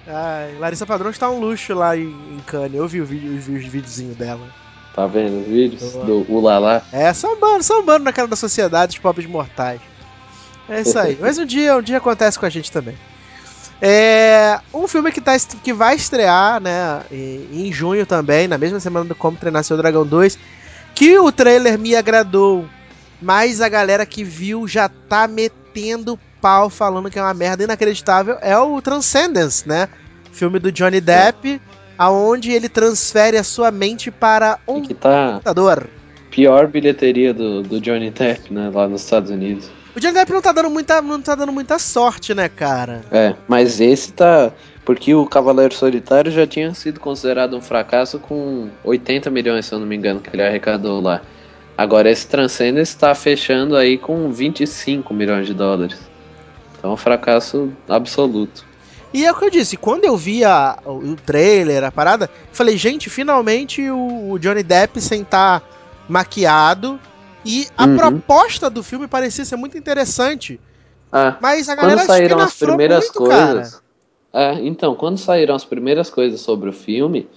Ai, 0.08 0.56
Larissa 0.60 0.86
Padrão 0.86 1.10
está 1.10 1.30
um 1.30 1.40
luxo 1.40 1.74
lá 1.74 1.96
em, 1.96 2.10
em 2.10 2.40
Cannes. 2.46 2.76
Eu 2.76 2.88
vi, 2.88 3.02
o 3.02 3.06
vídeo, 3.06 3.40
vi 3.40 3.58
os 3.58 3.66
videozinhos 3.66 4.18
dela. 4.18 4.46
Tá 4.94 5.08
vendo 5.08 5.42
os 5.42 5.48
vídeos 5.48 5.94
do 5.94 6.26
Ulala? 6.30 6.84
É, 6.92 7.12
sambando, 7.14 7.64
sambando 7.64 8.04
na 8.04 8.14
cara 8.14 8.28
da 8.28 8.36
sociedade, 8.36 8.98
os 8.98 9.00
pobres 9.00 9.28
mortais. 9.28 9.82
É 10.70 10.82
isso 10.82 10.98
aí. 11.00 11.18
Mas 11.22 11.38
um 11.38 11.46
dia, 11.46 11.78
um 11.78 11.82
dia 11.82 11.98
acontece 11.98 12.38
com 12.38 12.46
a 12.46 12.50
gente 12.50 12.72
também. 12.72 12.96
É 13.82 14.60
um 14.74 14.88
filme 14.88 15.12
que, 15.12 15.20
tá, 15.20 15.36
que 15.62 15.74
vai 15.74 15.96
estrear, 15.96 16.62
né, 16.62 17.02
em, 17.12 17.68
em 17.68 17.74
junho 17.74 18.06
também, 18.06 18.48
na 18.48 18.58
mesma 18.58 18.80
semana 18.80 19.06
do 19.06 19.16
Como 19.16 19.36
Treinar 19.36 19.64
Seu 19.64 19.76
Dragão 19.76 20.06
2, 20.06 20.38
que 20.96 21.18
o 21.18 21.32
trailer 21.32 21.78
me 21.78 21.96
agradou, 21.96 22.66
mas 23.22 23.60
a 23.60 23.68
galera 23.68 24.06
que 24.06 24.24
viu 24.24 24.68
já 24.68 24.88
tá 24.88 25.28
metendo 25.28 26.18
pau 26.44 26.70
falando 26.70 27.10
que 27.10 27.18
é 27.18 27.22
uma 27.22 27.34
merda 27.34 27.64
inacreditável, 27.64 28.38
é 28.42 28.58
o 28.58 28.82
Transcendence, 28.82 29.66
né? 29.66 29.88
Filme 30.34 30.60
do 30.60 30.74
Johnny 30.74 31.00
Depp, 31.00 31.62
aonde 31.98 32.52
ele 32.52 32.68
transfere 32.68 33.38
a 33.38 33.44
sua 33.46 33.72
mente 33.72 34.12
para 34.12 34.60
um 34.68 34.82
que 34.82 34.94
tá 34.94 35.36
computador. 35.36 35.88
Pior 36.30 36.68
bilheteria 36.68 37.34
do, 37.34 37.64
do 37.64 37.80
Johnny 37.80 38.10
Depp, 38.10 38.52
né, 38.52 38.70
lá 38.74 38.90
nos 38.90 39.04
Estados 39.04 39.32
Unidos. 39.32 39.70
O 39.96 40.02
Johnny 40.02 40.16
Depp 40.16 40.34
não 40.34 40.42
tá 40.42 40.52
dando 40.52 40.70
muita, 40.70 41.02
não 41.02 41.22
tá 41.22 41.34
dando 41.34 41.54
muita 41.54 41.80
sorte, 41.80 42.34
né, 42.34 42.50
cara? 42.50 43.02
É, 43.10 43.36
mas 43.48 43.80
esse 43.80 44.12
tá. 44.12 44.52
Porque 44.84 45.16
o 45.16 45.26
Cavaleiro 45.26 45.74
Solitário 45.74 46.30
já 46.30 46.46
tinha 46.46 46.74
sido 46.74 47.00
considerado 47.00 47.56
um 47.56 47.62
fracasso 47.62 48.20
com 48.20 48.68
80 48.84 49.30
milhões, 49.30 49.66
se 49.66 49.74
eu 49.74 49.80
não 49.80 49.88
me 49.88 49.96
engano, 49.96 50.20
que 50.20 50.36
ele 50.36 50.44
arrecadou 50.44 51.00
lá. 51.00 51.22
Agora 51.78 52.12
esse 52.12 52.28
Transcendence 52.28 52.92
está 52.92 53.16
fechando 53.16 53.78
aí 53.78 53.98
com 53.98 54.30
25 54.30 55.14
milhões 55.14 55.48
de 55.48 55.54
dólares. 55.54 56.13
É 56.84 56.88
um 56.88 56.98
fracasso 56.98 57.72
absoluto. 57.88 58.66
E 59.14 59.26
é 59.26 59.32
o 59.32 59.36
que 59.36 59.46
eu 59.46 59.50
disse, 59.50 59.78
quando 59.78 60.06
eu 60.06 60.18
vi 60.18 60.44
a, 60.44 60.78
o 60.86 61.16
trailer, 61.16 61.84
a 61.84 61.92
parada, 61.92 62.30
falei, 62.52 62.76
gente, 62.78 63.10
finalmente 63.10 63.90
o, 63.90 64.32
o 64.32 64.40
Johnny 64.40 64.64
Depp 64.64 65.00
sem 65.00 65.22
estar 65.22 65.62
tá 65.62 65.68
maquiado 66.10 67.00
e 67.46 67.68
a 67.78 67.86
uhum. 67.86 67.98
proposta 67.98 68.70
do 68.70 68.82
filme 68.82 69.08
parecia 69.08 69.46
ser 69.46 69.56
muito 69.56 69.78
interessante. 69.78 70.60
É. 71.12 71.36
Mas 71.40 71.70
a 71.70 71.76
galera 71.76 72.02
quando 72.02 72.08
saíram 72.08 72.40
as 72.40 72.56
primeiras 72.56 73.04
muito, 73.04 73.20
coisas. 73.20 73.82
É, 74.34 74.54
então, 74.66 74.96
quando 74.96 75.20
saíram 75.20 75.54
as 75.54 75.64
primeiras 75.64 76.10
coisas 76.10 76.42
sobre 76.42 76.70
o 76.70 76.74
filme, 76.74 77.30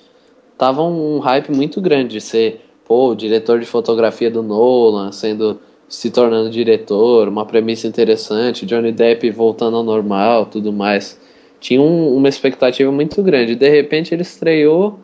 tava 0.57 0.83
um 0.83 1.19
hype 1.19 1.53
muito 1.53 1.79
grande 1.81 2.15
de 2.15 2.21
ser, 2.23 2.65
pô, 2.87 3.11
o 3.11 3.15
diretor 3.15 3.61
de 3.61 3.67
fotografia 3.67 4.31
do 4.31 4.43
Nolan, 4.43 5.13
sendo 5.13 5.61
se 5.89 6.11
tornando 6.11 6.51
diretor, 6.51 7.29
uma 7.29 7.47
premissa 7.47 7.87
interessante, 7.87 8.67
Johnny 8.67 8.93
Depp 8.93 9.31
voltando 9.31 9.77
ao 9.77 9.83
normal, 9.83 10.47
tudo 10.47 10.73
mais. 10.73 11.19
Tinha 11.61 11.81
um, 11.81 12.17
uma 12.17 12.29
expectativa 12.29 12.91
muito 12.91 13.23
grande. 13.23 13.55
De 13.55 13.69
repente 13.69 14.15
ele 14.15 14.23
estreou 14.23 14.99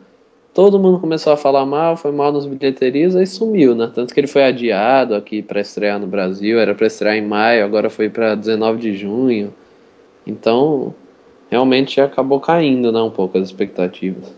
todo 0.53 0.79
mundo 0.79 0.99
começou 0.99 1.33
a 1.33 1.37
falar 1.37 1.65
mal, 1.65 1.97
foi 1.97 2.11
mal 2.11 2.31
nos 2.31 2.45
bilheterias, 2.45 3.15
aí 3.15 3.25
sumiu, 3.25 3.73
né? 3.73 3.91
Tanto 3.93 4.13
que 4.13 4.19
ele 4.19 4.27
foi 4.27 4.43
adiado 4.43 5.15
aqui 5.15 5.41
para 5.41 5.59
estrear 5.59 5.99
no 5.99 6.05
Brasil, 6.05 6.59
era 6.59 6.75
para 6.75 6.87
estrear 6.87 7.15
em 7.15 7.25
maio, 7.25 7.65
agora 7.65 7.89
foi 7.89 8.09
para 8.09 8.35
19 8.35 8.79
de 8.79 8.95
junho. 8.95 9.53
Então, 10.25 10.93
realmente 11.49 11.99
acabou 11.99 12.39
caindo, 12.39 12.91
né, 12.91 13.01
um 13.01 13.09
pouco 13.09 13.37
as 13.37 13.45
expectativas. 13.45 14.31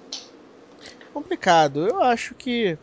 Complicado. 1.13 1.87
Eu 1.87 2.01
acho 2.01 2.33
que 2.33 2.77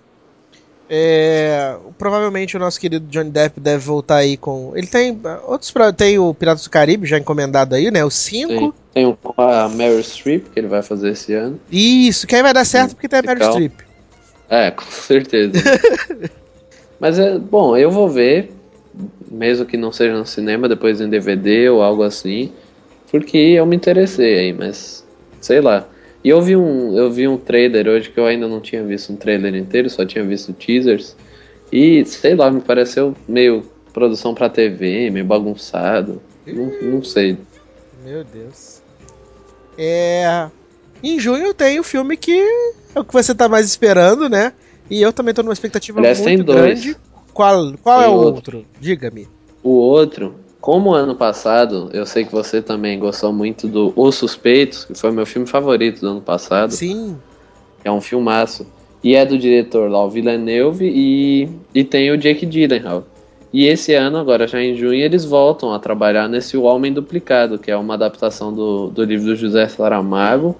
é, 0.94 1.74
provavelmente 1.96 2.54
o 2.54 2.60
nosso 2.60 2.78
querido 2.78 3.06
Johnny 3.06 3.30
Depp 3.30 3.58
deve 3.58 3.82
voltar 3.82 4.16
aí 4.16 4.36
com. 4.36 4.72
Ele 4.76 4.86
tem 4.86 5.18
outros. 5.46 5.72
Tem 5.96 6.18
o 6.18 6.34
Piratas 6.34 6.64
do 6.64 6.68
Caribe 6.68 7.06
já 7.06 7.16
encomendado 7.16 7.74
aí, 7.74 7.90
né? 7.90 8.04
O 8.04 8.10
5. 8.10 8.74
Tem 8.92 9.06
o 9.06 9.16
a 9.38 9.70
Meryl 9.70 10.02
Streep 10.02 10.48
que 10.52 10.60
ele 10.60 10.66
vai 10.66 10.82
fazer 10.82 11.12
esse 11.12 11.32
ano. 11.32 11.58
Isso, 11.70 12.26
que 12.26 12.34
aí 12.34 12.42
vai 12.42 12.52
dar 12.52 12.66
certo 12.66 12.90
porque 12.90 13.08
tem 13.08 13.20
a 13.20 13.22
Meryl 13.22 13.48
Streep. 13.52 13.72
É, 14.50 14.70
com 14.70 14.84
certeza. 14.92 15.52
Mas 17.00 17.18
é 17.18 17.38
bom, 17.38 17.74
eu 17.74 17.90
vou 17.90 18.06
ver, 18.06 18.52
mesmo 19.30 19.64
que 19.64 19.78
não 19.78 19.92
seja 19.92 20.14
no 20.14 20.26
cinema, 20.26 20.68
depois 20.68 21.00
em 21.00 21.08
DVD 21.08 21.70
ou 21.70 21.82
algo 21.82 22.02
assim, 22.02 22.52
porque 23.10 23.38
eu 23.38 23.64
me 23.64 23.74
interessei 23.74 24.38
aí, 24.38 24.52
mas 24.52 25.04
sei 25.40 25.60
lá. 25.60 25.86
E 26.24 26.28
eu 26.28 26.40
vi 26.40 26.56
um, 26.56 26.96
eu 26.96 27.10
vi 27.10 27.26
um 27.26 27.36
trailer 27.36 27.88
hoje 27.88 28.10
que 28.10 28.18
eu 28.18 28.26
ainda 28.26 28.46
não 28.46 28.60
tinha 28.60 28.82
visto 28.84 29.12
um 29.12 29.16
trailer 29.16 29.54
inteiro, 29.54 29.90
só 29.90 30.04
tinha 30.04 30.24
visto 30.24 30.52
teasers. 30.52 31.16
E 31.72 32.04
sei 32.04 32.34
lá, 32.34 32.50
me 32.50 32.60
pareceu 32.60 33.14
meio 33.26 33.64
produção 33.92 34.34
pra 34.34 34.48
TV, 34.48 35.10
meio 35.10 35.24
bagunçado. 35.24 36.22
Não, 36.46 36.72
não 36.82 37.02
sei. 37.02 37.36
Meu 38.04 38.24
Deus. 38.24 38.80
É. 39.76 40.48
Em 41.02 41.18
junho 41.18 41.52
tem 41.52 41.80
o 41.80 41.84
filme 41.84 42.16
que 42.16 42.40
é 42.94 43.00
o 43.00 43.04
que 43.04 43.12
você 43.12 43.34
tá 43.34 43.48
mais 43.48 43.66
esperando, 43.66 44.28
né? 44.28 44.52
E 44.88 45.02
eu 45.02 45.12
também 45.12 45.34
tô 45.34 45.42
numa 45.42 45.52
expectativa 45.52 45.98
Aliás, 45.98 46.20
muito 46.20 46.44
grande. 46.44 46.96
Qual, 47.32 47.72
qual 47.82 48.02
é 48.02 48.08
o 48.08 48.12
outro? 48.12 48.58
outro? 48.58 48.66
Diga-me. 48.78 49.26
O 49.62 49.70
outro 49.70 50.34
como 50.62 50.94
ano 50.94 51.16
passado, 51.16 51.90
eu 51.92 52.06
sei 52.06 52.24
que 52.24 52.30
você 52.30 52.62
também 52.62 52.96
gostou 52.96 53.32
muito 53.32 53.66
do 53.66 53.92
Os 53.96 54.14
Suspeitos, 54.14 54.84
que 54.84 54.94
foi 54.94 55.10
meu 55.10 55.26
filme 55.26 55.44
favorito 55.44 56.00
do 56.00 56.08
ano 56.08 56.20
passado. 56.20 56.70
Sim. 56.70 57.18
É 57.84 57.90
um 57.90 58.00
filmaço. 58.00 58.64
E 59.02 59.16
é 59.16 59.26
do 59.26 59.36
diretor 59.36 59.90
lá, 59.90 60.04
o 60.04 60.08
Villeneuve, 60.08 60.86
e, 60.86 61.48
e 61.74 61.82
tem 61.82 62.12
o 62.12 62.16
Jake 62.16 62.46
Gyllenhaal. 62.46 63.04
E 63.52 63.66
esse 63.66 63.92
ano, 63.92 64.18
agora 64.18 64.46
já 64.46 64.62
em 64.62 64.76
junho, 64.76 64.94
eles 64.94 65.24
voltam 65.24 65.74
a 65.74 65.80
trabalhar 65.80 66.28
nesse 66.28 66.56
O 66.56 66.62
Homem 66.62 66.92
Duplicado, 66.92 67.58
que 67.58 67.68
é 67.68 67.76
uma 67.76 67.94
adaptação 67.94 68.54
do, 68.54 68.86
do 68.86 69.02
livro 69.02 69.26
do 69.26 69.34
José 69.34 69.66
Saramago, 69.66 70.54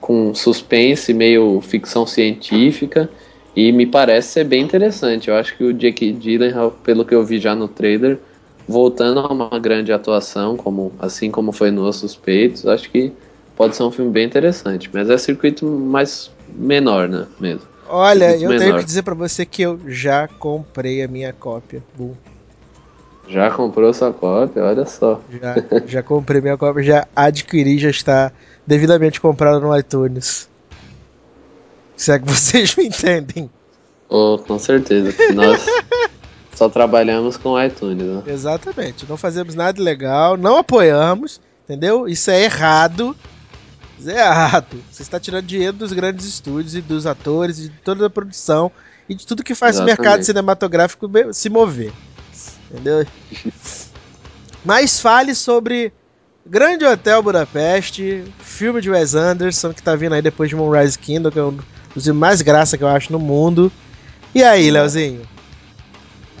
com 0.00 0.32
suspense, 0.32 1.12
meio 1.12 1.60
ficção 1.60 2.06
científica, 2.06 3.10
e 3.56 3.72
me 3.72 3.84
parece 3.84 4.28
ser 4.28 4.44
bem 4.44 4.62
interessante. 4.62 5.28
Eu 5.28 5.34
acho 5.34 5.56
que 5.56 5.64
o 5.64 5.74
Jake 5.74 6.12
Gyllenhaal, 6.12 6.70
pelo 6.84 7.04
que 7.04 7.16
eu 7.16 7.24
vi 7.24 7.40
já 7.40 7.56
no 7.56 7.66
trailer, 7.66 8.20
voltando 8.68 9.20
a 9.20 9.26
uma 9.28 9.58
grande 9.58 9.92
atuação, 9.92 10.56
como 10.56 10.92
assim 10.98 11.30
como 11.30 11.50
foi 11.52 11.70
no 11.70 11.88
Os 11.88 11.96
Suspeitos, 11.96 12.66
acho 12.66 12.90
que 12.90 13.12
pode 13.56 13.74
ser 13.74 13.82
um 13.82 13.90
filme 13.90 14.10
bem 14.10 14.26
interessante. 14.26 14.90
Mas 14.92 15.08
é 15.08 15.16
circuito 15.16 15.64
mais 15.66 16.30
menor, 16.54 17.08
né, 17.08 17.26
mesmo. 17.40 17.66
Olha, 17.88 18.36
eu 18.36 18.50
menor. 18.50 18.58
tenho 18.58 18.78
que 18.78 18.84
dizer 18.84 19.02
para 19.02 19.14
você 19.14 19.46
que 19.46 19.62
eu 19.62 19.80
já 19.86 20.28
comprei 20.28 21.02
a 21.02 21.08
minha 21.08 21.32
cópia. 21.32 21.82
Boom. 21.96 22.12
Já 23.26 23.50
comprou 23.50 23.92
sua 23.92 24.12
cópia? 24.12 24.62
Olha 24.62 24.86
só. 24.86 25.20
Já, 25.30 25.54
já 25.86 26.02
comprei 26.02 26.40
minha 26.40 26.56
cópia, 26.56 26.82
já 26.82 27.08
adquiri, 27.16 27.78
já 27.78 27.90
está 27.90 28.32
devidamente 28.66 29.20
comprada 29.20 29.58
no 29.58 29.76
iTunes. 29.76 30.48
Se 31.96 32.12
é 32.12 32.18
que 32.18 32.26
vocês 32.26 32.76
me 32.76 32.86
entendem. 32.86 33.50
Oh, 34.08 34.38
com 34.38 34.58
certeza. 34.58 35.14
Nós 35.34 35.66
só 36.58 36.68
trabalhamos 36.68 37.36
com 37.36 37.60
iTunes, 37.62 38.04
né? 38.04 38.22
Exatamente. 38.26 39.06
Não 39.08 39.16
fazemos 39.16 39.54
nada 39.54 39.80
legal, 39.80 40.36
não 40.36 40.56
apoiamos, 40.56 41.40
entendeu? 41.64 42.08
Isso 42.08 42.32
é 42.32 42.42
errado. 42.42 43.16
Isso 43.96 44.10
é 44.10 44.26
errado. 44.26 44.76
Você 44.90 45.02
está 45.02 45.20
tirando 45.20 45.46
dinheiro 45.46 45.76
dos 45.76 45.92
grandes 45.92 46.26
estúdios 46.26 46.74
e 46.74 46.80
dos 46.80 47.06
atores, 47.06 47.60
e 47.60 47.62
de 47.68 47.78
toda 47.78 48.04
a 48.06 48.10
produção 48.10 48.72
e 49.08 49.14
de 49.14 49.24
tudo 49.24 49.44
que 49.44 49.54
faz 49.54 49.76
Exatamente. 49.76 49.98
o 49.98 50.02
mercado 50.02 50.24
cinematográfico 50.24 51.08
se 51.32 51.48
mover. 51.48 51.92
Entendeu? 52.70 53.06
Mas 54.64 55.00
fale 55.00 55.36
sobre 55.36 55.92
Grande 56.44 56.84
Hotel 56.84 57.22
Budapeste, 57.22 58.24
filme 58.40 58.80
de 58.80 58.90
Wes 58.90 59.14
Anderson, 59.14 59.72
que 59.72 59.82
tá 59.82 59.94
vindo 59.94 60.14
aí 60.14 60.20
depois 60.20 60.50
de 60.50 60.56
Moonrise 60.56 60.98
Kingdom, 60.98 61.30
que 61.30 61.38
é 61.38 61.44
um 61.44 61.56
dos 61.94 62.06
mais 62.08 62.42
graça 62.42 62.76
que 62.76 62.82
eu 62.82 62.88
acho 62.88 63.12
no 63.12 63.20
mundo. 63.20 63.70
E 64.34 64.42
aí, 64.42 64.68
Leozinho? 64.72 65.37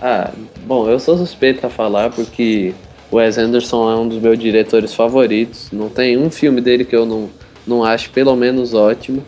Ah, 0.00 0.32
bom, 0.64 0.88
eu 0.88 1.00
sou 1.00 1.16
suspeito 1.16 1.66
a 1.66 1.70
falar 1.70 2.10
porque 2.10 2.72
o 3.10 3.16
Wes 3.16 3.36
Anderson 3.36 3.90
é 3.90 3.96
um 3.96 4.08
dos 4.08 4.18
meus 4.18 4.38
diretores 4.38 4.94
favoritos. 4.94 5.70
Não 5.72 5.88
tem 5.88 6.16
um 6.16 6.30
filme 6.30 6.60
dele 6.60 6.84
que 6.84 6.94
eu 6.94 7.04
não, 7.04 7.28
não 7.66 7.84
acho 7.84 8.10
pelo 8.10 8.36
menos 8.36 8.74
ótimo. 8.74 9.24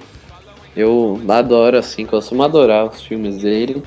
Eu 0.77 1.21
adoro, 1.29 1.77
assim, 1.77 2.07
costumo 2.07 2.45
adorar 2.45 2.87
os 2.87 3.03
filmes 3.03 3.39
dele. 3.39 3.83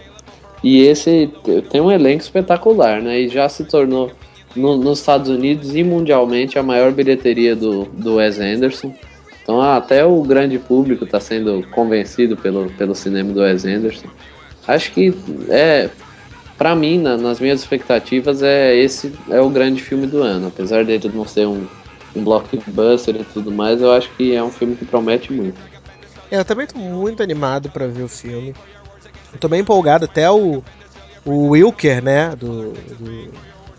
E 0.61 0.81
esse 0.81 1.31
tem 1.69 1.79
um 1.79 1.91
elenco 1.91 2.23
espetacular, 2.23 3.01
né? 3.01 3.21
E 3.21 3.29
já 3.29 3.47
se 3.47 3.63
tornou 3.63 4.11
no, 4.55 4.77
nos 4.77 4.99
Estados 4.99 5.29
Unidos 5.29 5.75
e 5.75 5.83
mundialmente 5.83 6.59
a 6.59 6.63
maior 6.63 6.91
bilheteria 6.91 7.55
do, 7.55 7.85
do 7.85 8.15
Wes 8.15 8.39
Anderson. 8.39 8.93
Então 9.41 9.61
até 9.61 10.05
o 10.05 10.21
grande 10.21 10.59
público 10.59 11.05
está 11.05 11.19
sendo 11.19 11.65
convencido 11.71 12.35
pelo, 12.35 12.69
pelo 12.71 12.93
cinema 12.93 13.33
do 13.33 13.41
Wes 13.41 13.65
Anderson. 13.65 14.07
Acho 14.67 14.91
que 14.91 15.13
é 15.49 15.89
para 16.63 16.77
mim, 16.77 16.97
na, 16.97 17.17
nas 17.17 17.41
minhas 17.41 17.59
expectativas, 17.59 18.41
é 18.41 18.73
esse 18.73 19.13
é 19.29 19.41
o 19.41 19.49
grande 19.49 19.83
filme 19.83 20.07
do 20.07 20.23
ano. 20.23 20.47
Apesar 20.47 20.85
dele 20.85 21.11
não 21.13 21.27
ser 21.27 21.45
um, 21.45 21.67
um 22.15 22.23
blockbuster 22.23 23.17
e 23.17 23.23
tudo 23.25 23.51
mais, 23.51 23.81
eu 23.81 23.91
acho 23.91 24.09
que 24.15 24.33
é 24.33 24.41
um 24.41 24.49
filme 24.49 24.73
que 24.77 24.85
promete 24.85 25.33
muito. 25.33 25.59
É, 26.31 26.39
eu 26.39 26.45
também 26.45 26.65
tô 26.65 26.79
muito 26.79 27.21
animado 27.21 27.69
para 27.69 27.85
ver 27.85 28.03
o 28.03 28.07
filme. 28.07 28.55
Eu 29.33 29.39
tô 29.41 29.49
bem 29.49 29.59
empolgado, 29.59 30.05
até 30.05 30.31
o, 30.31 30.63
o 31.25 31.49
Wilker, 31.49 32.01
né? 32.01 32.33
Do, 32.33 32.71
do, 32.71 32.95
do, 32.95 33.31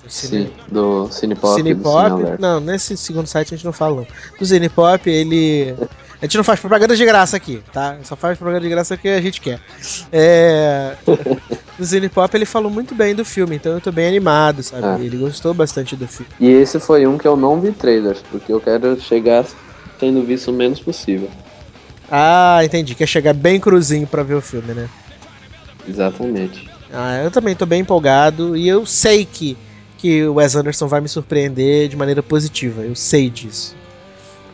Cine, 0.06 0.48
Sim, 0.48 0.52
do 0.70 1.08
Cinepop. 1.10 1.54
Cinepop. 1.54 2.22
Do 2.22 2.38
não, 2.38 2.60
nesse 2.60 2.98
segundo 2.98 3.26
site 3.26 3.54
a 3.54 3.56
gente 3.56 3.64
não 3.64 3.72
fala. 3.72 4.02
Não. 4.02 4.06
Do 4.38 4.44
Cinepop, 4.44 5.08
ele. 5.08 5.74
A 6.20 6.24
gente 6.24 6.36
não 6.36 6.44
faz 6.44 6.60
propaganda 6.60 6.96
de 6.96 7.04
graça 7.04 7.36
aqui, 7.36 7.62
tá? 7.72 7.98
Só 8.02 8.16
faz 8.16 8.38
propaganda 8.38 8.62
de 8.62 8.70
graça 8.70 8.96
que 8.96 9.08
a 9.08 9.20
gente 9.20 9.40
quer. 9.40 9.60
É. 10.12 10.96
do 11.78 11.84
Zinipop 11.84 12.34
ele 12.34 12.46
falou 12.46 12.70
muito 12.70 12.94
bem 12.94 13.14
do 13.14 13.24
filme, 13.24 13.56
então 13.56 13.72
eu 13.72 13.80
tô 13.80 13.92
bem 13.92 14.06
animado, 14.06 14.62
sabe? 14.62 15.02
É. 15.02 15.06
Ele 15.06 15.16
gostou 15.16 15.52
bastante 15.52 15.96
do 15.96 16.06
filme. 16.06 16.30
E 16.40 16.48
esse 16.48 16.78
foi 16.80 17.06
um 17.06 17.18
que 17.18 17.26
eu 17.26 17.36
não 17.36 17.60
vi 17.60 17.72
trailers, 17.72 18.22
porque 18.30 18.52
eu 18.52 18.60
quero 18.60 18.98
chegar 19.00 19.44
tendo 19.98 20.22
visto 20.22 20.50
o 20.50 20.54
menos 20.54 20.80
possível. 20.80 21.28
Ah, 22.10 22.60
entendi. 22.64 22.94
Quer 22.94 23.06
chegar 23.06 23.34
bem 23.34 23.58
cruzinho 23.58 24.06
para 24.06 24.22
ver 24.22 24.34
o 24.34 24.40
filme, 24.40 24.72
né? 24.72 24.88
Exatamente. 25.88 26.68
Ah, 26.92 27.22
eu 27.22 27.30
também 27.30 27.54
tô 27.56 27.66
bem 27.66 27.80
empolgado 27.80 28.56
e 28.56 28.68
eu 28.68 28.86
sei 28.86 29.24
que, 29.24 29.56
que 29.98 30.24
o 30.24 30.34
Wes 30.34 30.54
Anderson 30.54 30.86
vai 30.86 31.00
me 31.00 31.08
surpreender 31.08 31.88
de 31.88 31.96
maneira 31.96 32.22
positiva. 32.22 32.82
Eu 32.82 32.94
sei 32.94 33.28
disso. 33.28 33.74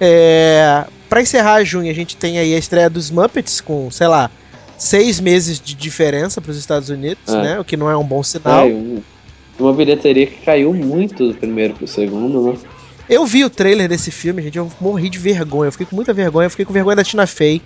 É, 0.01 0.87
para 1.11 1.21
encerrar 1.21 1.63
junho, 1.65 1.91
a 1.91 1.95
gente 1.95 2.17
tem 2.17 2.39
aí 2.39 2.55
a 2.55 2.59
estreia 2.59 2.89
dos 2.89 3.11
Muppets 3.11 3.61
com, 3.61 3.91
sei 3.91 4.07
lá, 4.07 4.31
seis 4.79 5.19
meses 5.21 5.61
de 5.61 5.75
diferença 5.75 6.41
para 6.41 6.53
os 6.53 6.57
Estados 6.57 6.89
Unidos, 6.89 7.29
é. 7.29 7.43
né? 7.43 7.61
O 7.61 7.65
que 7.65 7.77
não 7.77 7.91
é 7.91 7.97
um 7.97 8.05
bom 8.05 8.23
sinal. 8.23 8.67
É, 8.67 9.01
uma 9.59 9.73
bilheteria 9.73 10.27
que 10.27 10.43
caiu 10.45 10.73
muito 10.73 11.29
do 11.29 11.35
primeiro 11.35 11.75
pro 11.75 11.87
segundo, 11.87 12.53
né? 12.53 12.59
Eu 13.09 13.27
vi 13.27 13.45
o 13.45 13.51
trailer 13.51 13.89
desse 13.89 14.13
filme, 14.13 14.41
gente, 14.41 14.57
eu 14.57 14.71
morri 14.81 15.11
de 15.11 15.19
vergonha. 15.19 15.67
Eu 15.67 15.73
fiquei 15.73 15.87
com 15.87 15.97
muita 15.97 16.13
vergonha. 16.15 16.47
Eu 16.47 16.51
fiquei 16.51 16.65
com 16.65 16.73
vergonha 16.73 16.95
da 16.95 17.03
Tina 17.03 17.27
Fey 17.27 17.61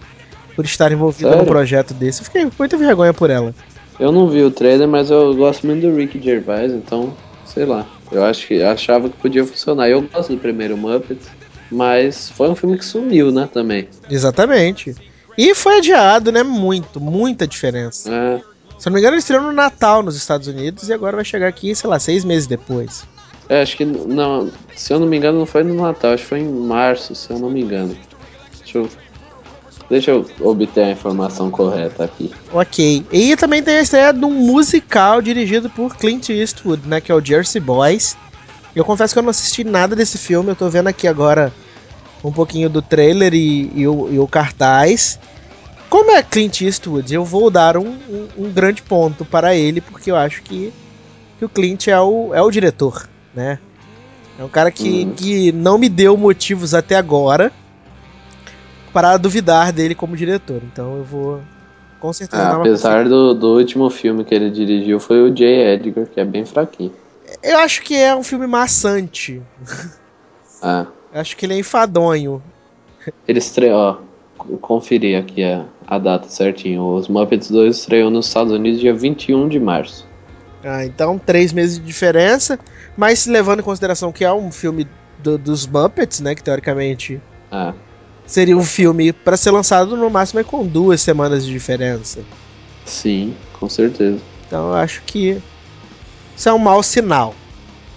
por 0.56 0.64
estar 0.64 0.90
envolvida 0.90 1.28
Sério? 1.28 1.44
num 1.44 1.48
projeto 1.48 1.92
desse. 1.92 2.22
Eu 2.22 2.24
fiquei 2.24 2.44
com 2.46 2.52
muita 2.58 2.78
vergonha 2.78 3.12
por 3.12 3.28
ela. 3.28 3.54
Eu 4.00 4.10
não 4.10 4.26
vi 4.26 4.42
o 4.42 4.50
trailer, 4.50 4.88
mas 4.88 5.10
eu 5.10 5.34
gosto 5.34 5.66
muito 5.66 5.82
do 5.82 5.94
Rick 5.94 6.18
Gervais, 6.18 6.72
então, 6.72 7.14
sei 7.44 7.66
lá. 7.66 7.86
Eu 8.10 8.24
acho 8.24 8.46
que 8.46 8.62
achava 8.62 9.10
que 9.10 9.16
podia 9.18 9.44
funcionar. 9.44 9.88
Eu 9.90 10.00
gosto 10.02 10.32
do 10.32 10.40
primeiro 10.40 10.78
Muppets, 10.78 11.28
mas 11.70 12.30
foi 12.30 12.48
um 12.48 12.54
filme 12.54 12.78
que 12.78 12.84
sumiu, 12.84 13.30
né, 13.30 13.48
também. 13.52 13.88
Exatamente. 14.10 14.94
E 15.36 15.54
foi 15.54 15.78
adiado, 15.78 16.30
né? 16.30 16.42
Muito, 16.42 17.00
muita 17.00 17.46
diferença. 17.46 18.12
É. 18.12 18.40
Se 18.78 18.88
eu 18.88 18.90
não 18.90 18.94
me 18.94 19.00
engano, 19.00 19.14
ele 19.14 19.20
estreou 19.20 19.42
no 19.42 19.52
Natal 19.52 20.02
nos 20.02 20.16
Estados 20.16 20.46
Unidos 20.46 20.88
e 20.88 20.92
agora 20.92 21.16
vai 21.16 21.24
chegar 21.24 21.48
aqui, 21.48 21.74
sei 21.74 21.88
lá, 21.88 21.98
seis 21.98 22.24
meses 22.24 22.46
depois. 22.46 23.04
É, 23.48 23.62
acho 23.62 23.76
que 23.76 23.84
não. 23.84 24.50
Se 24.74 24.92
eu 24.92 24.98
não 24.98 25.06
me 25.06 25.16
engano, 25.16 25.38
não 25.38 25.46
foi 25.46 25.62
no 25.62 25.74
Natal, 25.74 26.12
acho 26.12 26.22
que 26.22 26.28
foi 26.28 26.40
em 26.40 26.48
março, 26.48 27.14
se 27.14 27.30
eu 27.30 27.38
não 27.38 27.50
me 27.50 27.62
engano. 27.62 27.96
Deixa 28.58 28.78
eu. 28.78 28.88
Deixa 29.90 30.10
eu 30.12 30.26
obter 30.40 30.84
a 30.84 30.90
informação 30.90 31.50
correta 31.50 32.04
aqui. 32.04 32.32
Ok. 32.52 33.04
E 33.12 33.36
também 33.36 33.62
tem 33.62 33.76
a 33.76 33.82
estreia 33.82 34.12
de 34.12 34.24
um 34.24 34.30
musical 34.30 35.20
dirigido 35.20 35.68
por 35.68 35.94
Clint 35.96 36.30
Eastwood, 36.30 36.88
né? 36.88 37.02
Que 37.02 37.12
é 37.12 37.14
o 37.14 37.24
Jersey 37.24 37.60
Boys. 37.60 38.16
Eu 38.74 38.84
confesso 38.84 39.14
que 39.14 39.18
eu 39.18 39.22
não 39.22 39.30
assisti 39.30 39.62
nada 39.62 39.94
desse 39.94 40.18
filme, 40.18 40.50
eu 40.50 40.56
tô 40.56 40.68
vendo 40.68 40.88
aqui 40.88 41.06
agora 41.06 41.52
um 42.24 42.32
pouquinho 42.32 42.68
do 42.68 42.82
trailer 42.82 43.34
e, 43.34 43.70
e, 43.74 43.86
o, 43.86 44.12
e 44.12 44.18
o, 44.18 44.26
cartaz. 44.26 45.18
Como 45.88 46.10
é 46.10 46.22
Clint 46.22 46.62
Eastwood, 46.62 47.14
eu 47.14 47.24
vou 47.24 47.50
dar 47.50 47.76
um, 47.76 47.86
um, 47.86 48.28
um, 48.38 48.50
grande 48.50 48.82
ponto 48.82 49.24
para 49.24 49.54
ele, 49.54 49.80
porque 49.80 50.10
eu 50.10 50.16
acho 50.16 50.42
que, 50.42 50.72
que 51.38 51.44
o 51.44 51.48
Clint 51.48 51.86
é 51.86 52.00
o, 52.00 52.34
é 52.34 52.42
o 52.42 52.50
diretor, 52.50 53.08
né? 53.34 53.58
É 54.38 54.42
um 54.42 54.48
cara 54.48 54.70
que, 54.72 55.04
uhum. 55.04 55.12
que 55.12 55.52
não 55.52 55.78
me 55.78 55.88
deu 55.88 56.16
motivos 56.16 56.74
até 56.74 56.96
agora 56.96 57.52
para 58.92 59.16
duvidar 59.16 59.72
dele 59.72 59.94
como 59.94 60.16
diretor. 60.16 60.60
Então 60.64 60.96
eu 60.96 61.04
vou 61.04 61.40
com 62.00 62.12
certeza 62.12 62.42
ah, 62.42 62.56
Apesar 62.56 63.08
do, 63.08 63.32
do 63.32 63.56
último 63.56 63.88
filme 63.88 64.24
que 64.24 64.34
ele 64.34 64.50
dirigiu 64.50 64.98
foi 64.98 65.22
o 65.22 65.30
J. 65.32 65.74
Edgar, 65.74 66.06
que 66.06 66.18
é 66.18 66.24
bem 66.24 66.44
fraquinho. 66.44 66.92
Eu 67.42 67.58
acho 67.58 67.82
que 67.82 67.94
é 67.94 68.14
um 68.14 68.22
filme 68.22 68.46
maçante. 68.46 69.42
Ah. 70.62 70.86
Acho 71.12 71.36
que 71.36 71.46
ele 71.46 71.54
é 71.54 71.58
enfadonho. 71.58 72.42
Ele 73.28 73.38
estreou, 73.38 73.76
ó, 73.76 73.98
conferir 74.60 75.18
aqui 75.18 75.44
a, 75.44 75.66
a 75.86 75.98
data 75.98 76.28
certinho. 76.28 76.82
Os 76.94 77.06
Muppets 77.08 77.50
2 77.50 77.76
estreou 77.76 78.10
nos 78.10 78.26
Estados 78.26 78.52
Unidos 78.52 78.80
dia 78.80 78.94
21 78.94 79.48
de 79.48 79.60
março. 79.60 80.06
Ah, 80.64 80.84
então 80.84 81.18
três 81.18 81.52
meses 81.52 81.78
de 81.78 81.84
diferença, 81.84 82.58
mas 82.96 83.26
levando 83.26 83.60
em 83.60 83.62
consideração 83.62 84.10
que 84.10 84.24
é 84.24 84.32
um 84.32 84.50
filme 84.50 84.88
do, 85.18 85.36
dos 85.36 85.66
Muppets, 85.66 86.20
né, 86.20 86.34
que 86.34 86.42
teoricamente 86.42 87.20
ah. 87.52 87.74
seria 88.26 88.56
um 88.56 88.64
filme 88.64 89.12
para 89.12 89.36
ser 89.36 89.50
lançado 89.50 89.96
no 89.96 90.08
máximo 90.08 90.40
é 90.40 90.44
com 90.44 90.66
duas 90.66 91.02
semanas 91.02 91.44
de 91.44 91.52
diferença. 91.52 92.20
Sim, 92.86 93.34
com 93.52 93.68
certeza. 93.68 94.18
Então 94.46 94.68
eu 94.68 94.74
acho 94.74 95.02
que 95.02 95.40
isso 96.36 96.48
é 96.48 96.52
um 96.52 96.58
mau 96.58 96.82
sinal. 96.82 97.34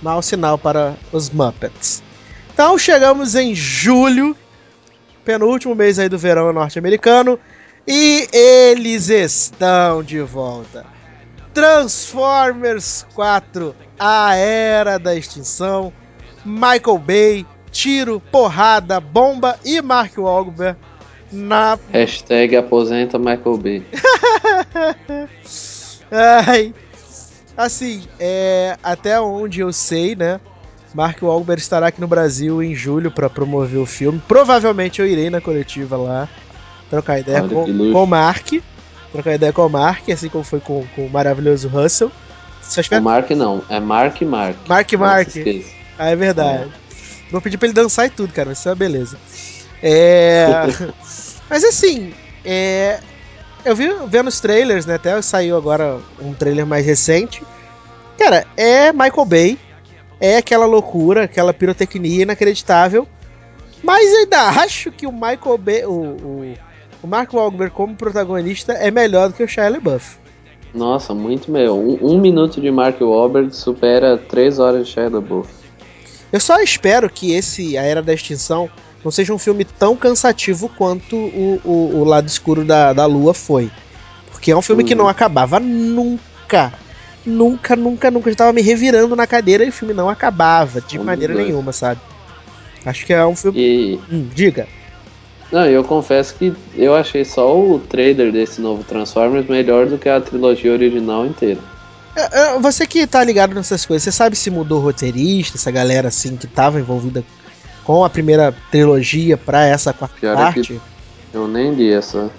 Mau 0.01 0.21
sinal 0.21 0.57
para 0.57 0.95
os 1.11 1.29
Muppets. 1.29 2.03
Então 2.53 2.77
chegamos 2.77 3.35
em 3.35 3.53
julho, 3.53 4.35
penúltimo 5.23 5.75
mês 5.75 5.99
aí 5.99 6.09
do 6.09 6.17
verão 6.17 6.51
norte-americano, 6.53 7.39
e 7.87 8.27
eles 8.33 9.09
estão 9.09 10.03
de 10.03 10.21
volta. 10.21 10.85
Transformers 11.53 13.05
4, 13.15 13.75
a 13.97 14.35
era 14.35 14.97
da 14.99 15.15
extinção, 15.15 15.91
Michael 16.45 16.97
Bay, 16.99 17.45
tiro, 17.71 18.19
porrada, 18.31 18.99
bomba 18.99 19.59
e 19.65 19.81
Mark 19.81 20.17
Wahlberg 20.17 20.77
Na. 21.31 21.77
Hashtag 21.91 22.55
aposenta 22.55 23.17
Michael 23.17 23.57
Bay. 23.57 23.83
Ai. 26.11 26.73
Assim, 27.57 28.03
é, 28.19 28.77
até 28.83 29.19
onde 29.19 29.61
eu 29.61 29.73
sei, 29.73 30.15
né? 30.15 30.39
Mark 30.93 31.21
Wahlberg 31.21 31.61
estará 31.61 31.87
aqui 31.87 31.99
no 31.99 32.07
Brasil 32.07 32.61
em 32.61 32.75
julho 32.75 33.11
para 33.11 33.29
promover 33.29 33.79
o 33.79 33.85
filme. 33.85 34.21
Provavelmente 34.27 35.01
eu 35.01 35.07
irei 35.07 35.29
na 35.29 35.41
coletiva 35.41 35.97
lá 35.97 36.29
trocar 36.89 37.19
ideia 37.19 37.43
Olha, 37.43 37.49
com, 37.49 37.65
com 37.65 38.03
o 38.03 38.07
Mark. 38.07 38.53
Trocar 39.11 39.35
ideia 39.35 39.51
com 39.51 39.65
o 39.65 39.69
Mark, 39.69 40.07
assim 40.09 40.29
como 40.29 40.43
foi 40.43 40.59
com, 40.59 40.85
com 40.95 41.05
o 41.05 41.09
maravilhoso 41.09 41.67
Russell. 41.67 42.11
Só 42.61 42.79
O 42.79 42.81
espero... 42.81 43.03
Mark 43.03 43.29
não, 43.31 43.63
é 43.69 43.79
Mark 43.79 44.21
Mark. 44.21 44.57
Mark 44.67 44.93
Mark. 44.93 45.29
Ah, 45.97 46.09
é 46.09 46.15
verdade. 46.15 46.71
Vou 47.31 47.41
pedir 47.41 47.57
pra 47.57 47.67
ele 47.67 47.73
dançar 47.73 48.05
e 48.05 48.09
tudo, 48.09 48.31
cara. 48.31 48.47
Vai 48.47 48.55
ser 48.55 48.69
uma 48.69 48.75
beleza. 48.75 49.17
É. 49.81 50.47
Mas 51.49 51.63
assim, 51.63 52.13
é. 52.45 52.99
Eu 53.65 53.75
vi 53.75 53.89
vendo 54.07 54.27
os 54.27 54.39
trailers, 54.39 54.85
né? 54.85 54.95
Até 54.95 55.21
saiu 55.21 55.57
agora 55.57 55.99
um 56.21 56.33
trailer 56.33 56.65
mais 56.65 56.85
recente. 56.85 57.43
Cara, 58.17 58.45
é 58.55 58.91
Michael 58.91 59.25
Bay. 59.25 59.59
É 60.19 60.37
aquela 60.37 60.65
loucura, 60.65 61.23
aquela 61.25 61.53
pirotecnia 61.53 62.23
inacreditável. 62.23 63.07
Mas 63.83 64.11
ainda 64.13 64.49
acho 64.61 64.91
que 64.91 65.05
o 65.05 65.11
Michael 65.11 65.57
Bay. 65.59 65.85
O, 65.85 65.91
o, 65.91 66.53
o 67.03 67.07
Mark 67.07 67.33
Wahlberg 67.33 67.73
como 67.73 67.95
protagonista 67.95 68.73
é 68.73 68.89
melhor 68.89 69.29
do 69.29 69.35
que 69.35 69.43
o 69.43 69.47
Shia 69.47 69.69
LaBeouf. 69.69 70.17
Nossa, 70.73 71.13
muito 71.13 71.51
melhor. 71.51 71.75
Um, 71.75 71.97
um 72.01 72.19
minuto 72.19 72.59
de 72.59 72.71
Mark 72.71 72.99
Wahlberg 72.99 73.55
supera 73.55 74.17
três 74.17 74.59
horas 74.59 74.87
de 74.87 74.93
Shia 74.93 75.09
LaBeouf. 75.09 75.49
Eu 76.31 76.39
só 76.39 76.59
espero 76.59 77.09
que 77.09 77.33
esse 77.33 77.77
A 77.77 77.83
Era 77.83 78.01
da 78.01 78.13
Extinção 78.13 78.69
não 79.07 79.11
seja 79.11 79.33
um 79.33 79.37
filme 79.37 79.63
tão 79.63 79.95
cansativo 79.95 80.67
quanto 80.67 81.15
o, 81.15 81.61
o, 81.63 81.99
o 81.99 82.03
Lado 82.03 82.27
Escuro 82.27 82.65
da, 82.65 82.91
da 82.91 83.05
Lua 83.05 83.33
foi. 83.33 83.71
Porque 84.29 84.51
é 84.51 84.55
um 84.57 84.61
filme 84.61 84.83
que 84.83 84.93
Uhum. 84.93 84.99
não 84.99 85.07
acabava 85.07 85.61
nunca. 85.61 86.73
Nunca, 87.25 87.73
nunca, 87.75 88.11
nunca. 88.11 88.29
Eu 88.29 88.35
tava 88.35 88.51
me 88.51 88.61
revirando 88.61 89.15
na 89.15 89.25
cadeira 89.25 89.63
e 89.63 89.69
o 89.69 89.71
filme 89.71 89.93
não 89.93 90.09
acabava, 90.09 90.81
de 90.81 90.99
maneira 90.99 91.33
nenhuma, 91.33 91.71
sabe? 91.71 92.01
Acho 92.85 93.05
que 93.05 93.13
é 93.13 93.25
um 93.25 93.35
filme. 93.35 93.57
E. 93.59 93.99
Hum, 94.11 94.27
diga. 94.33 94.67
Não, 95.53 95.65
eu 95.65 95.85
confesso 95.85 96.35
que 96.35 96.53
eu 96.75 96.93
achei 96.93 97.23
só 97.23 97.57
o 97.57 97.79
trailer 97.79 98.33
desse 98.33 98.59
novo 98.59 98.83
Transformers 98.83 99.47
melhor 99.47 99.85
do 99.85 99.97
que 99.97 100.09
a 100.09 100.19
trilogia 100.19 100.73
original 100.73 101.25
inteira. 101.25 101.61
É, 102.13 102.39
é, 102.41 102.59
Você 102.59 102.85
que 102.85 103.07
tá 103.07 103.23
ligado 103.23 103.55
nessas 103.55 103.85
coisas, 103.85 104.03
você 104.03 104.11
sabe 104.11 104.35
se 104.35 104.49
mudou 104.51 104.79
o 104.79 104.83
roteirista, 104.83 105.57
essa 105.57 105.71
galera 105.71 106.09
assim 106.09 106.35
que 106.35 106.45
tava 106.47 106.77
envolvida 106.79 107.23
com 107.87 108.03
a 108.03 108.09
primeira 108.09 108.53
trilogia 108.69 109.37
pra 109.37 109.65
essa 109.65 109.93
quarta 109.93 110.17
Pior 110.19 110.33
é 110.33 110.35
parte? 110.35 110.61
que- 110.61 110.79
Eu 111.33 111.47
nem 111.47 111.73
li 111.73 111.91
essa, 111.91 112.29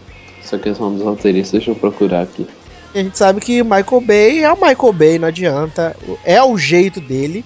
essa 0.44 0.59
questão 0.59 0.92
dos 0.94 1.03
roteiristas, 1.03 1.53
deixa 1.53 1.70
eu 1.70 1.74
procurar 1.74 2.22
aqui. 2.22 2.46
A 2.94 2.99
gente 2.99 3.16
sabe 3.16 3.40
que 3.40 3.62
Michael 3.62 4.01
Bay 4.03 4.44
é 4.44 4.53
o 4.53 4.57
Michael 4.57 4.92
Bay, 4.92 5.18
não 5.18 5.28
adianta. 5.28 5.96
É 6.24 6.42
o 6.42 6.57
jeito 6.59 7.01
dele 7.01 7.44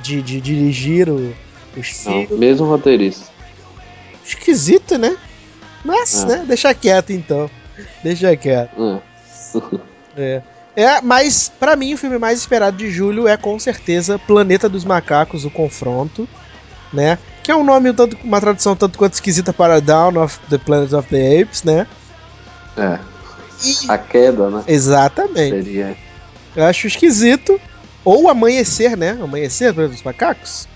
de, 0.00 0.20
de 0.22 0.40
dirigir 0.40 1.08
o, 1.08 1.34
os 1.76 2.04
Não, 2.04 2.12
filmes. 2.26 2.30
mesmo 2.38 2.66
roteirista. 2.66 3.26
Esquisito, 4.24 4.98
né? 4.98 5.16
Mas, 5.84 6.22
Ah. 6.24 6.26
né? 6.26 6.44
Deixa 6.46 6.72
quieto 6.74 7.10
então. 7.12 7.50
Deixa 8.04 8.36
quieto. 8.36 8.70
Ah, 8.78 9.00
É. 10.16 10.42
É, 10.74 11.00
mas 11.02 11.50
pra 11.60 11.76
mim 11.76 11.92
o 11.92 11.98
filme 11.98 12.18
mais 12.18 12.38
esperado 12.38 12.76
de 12.78 12.90
julho 12.90 13.28
é 13.28 13.36
com 13.36 13.58
certeza 13.58 14.18
Planeta 14.18 14.70
dos 14.70 14.84
Macacos, 14.86 15.44
o 15.44 15.50
Confronto, 15.50 16.26
né? 16.92 17.18
Que 17.42 17.50
é 17.50 17.56
um 17.56 17.64
nome, 17.64 17.90
um 17.90 17.94
tanto, 17.94 18.16
uma 18.22 18.40
tradução 18.40 18.76
tanto 18.76 18.98
quanto 18.98 19.14
esquisita 19.14 19.52
para 19.52 19.80
Down 19.80 20.16
of 20.22 20.38
the 20.48 20.58
Planet 20.58 20.92
of 20.92 21.08
the 21.08 21.40
Apes, 21.42 21.62
né? 21.64 21.86
é, 22.76 22.98
E- 23.64 23.90
a 23.90 23.98
queda, 23.98 24.48
né? 24.50 24.62
Exatamente. 24.66 25.50
Seria. 25.64 25.96
Eu 26.54 26.64
acho 26.64 26.86
esquisito. 26.86 27.60
Ou 28.04 28.28
amanhecer, 28.28 28.96
né? 28.96 29.16
Amanhecer 29.22 29.72
dos 29.72 30.02
Macacos. 30.02 30.66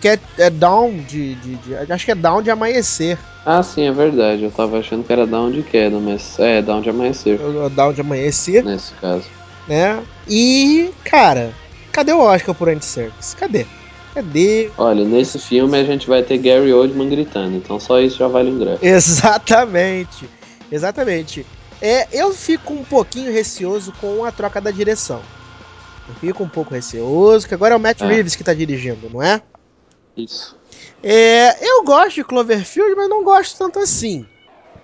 Que 0.00 0.08
é, 0.08 0.18
é 0.38 0.48
down 0.50 0.96
de, 0.96 1.34
de, 1.36 1.54
de- 1.56 1.92
Acho 1.92 2.04
que 2.06 2.10
é 2.10 2.14
down 2.14 2.42
de 2.42 2.50
amanhecer. 2.50 3.18
Ah, 3.44 3.62
sim, 3.62 3.86
é 3.86 3.92
verdade. 3.92 4.42
Eu 4.44 4.50
tava 4.50 4.78
achando 4.78 5.04
que 5.04 5.12
era 5.12 5.26
down 5.26 5.50
de 5.50 5.62
queda, 5.62 5.98
mas 6.00 6.38
é 6.38 6.62
down 6.62 6.80
de 6.80 6.88
amanhecer, 6.90 7.38
Down 7.70 7.92
de 7.92 8.00
amanhecer, 8.00 8.64
nesse 8.64 8.92
caso. 8.94 9.26
né? 9.68 10.02
E, 10.26 10.90
cara, 11.04 11.52
cadê 11.92 12.12
o 12.12 12.20
Oscar 12.20 12.54
por 12.54 12.68
Andy 12.68 12.84
Serkis? 12.84 13.34
Cadê? 13.34 13.66
Cadê? 14.14 14.70
Olha, 14.76 15.04
nesse 15.04 15.38
filme 15.38 15.78
a 15.78 15.84
gente 15.84 16.06
vai 16.06 16.22
ter 16.22 16.36
Gary 16.38 16.72
Oldman 16.72 17.08
gritando, 17.08 17.56
então 17.56 17.80
só 17.80 17.98
isso 18.00 18.18
já 18.18 18.28
vale 18.28 18.50
o 18.50 18.54
ingresso. 18.54 18.84
Exatamente. 18.84 20.28
Exatamente. 20.70 21.46
É, 21.80 22.06
eu 22.12 22.32
fico 22.32 22.72
um 22.72 22.84
pouquinho 22.84 23.32
receoso 23.32 23.92
com 24.00 24.24
a 24.24 24.30
troca 24.30 24.60
da 24.60 24.70
direção. 24.70 25.20
Eu 26.08 26.14
fico 26.14 26.42
um 26.44 26.48
pouco 26.48 26.74
receoso, 26.74 27.48
que 27.48 27.54
agora 27.54 27.74
é 27.74 27.76
o 27.76 27.80
Matt 27.80 28.02
É. 28.02 28.06
Reeves 28.06 28.36
que 28.36 28.44
tá 28.44 28.52
dirigindo, 28.54 29.08
não 29.12 29.22
é? 29.22 29.40
Isso. 30.16 30.56
É, 31.02 31.66
eu 31.66 31.82
gosto 31.84 32.16
de 32.16 32.24
Cloverfield, 32.24 32.94
mas 32.94 33.08
não 33.08 33.24
gosto 33.24 33.56
tanto 33.58 33.78
assim. 33.78 34.24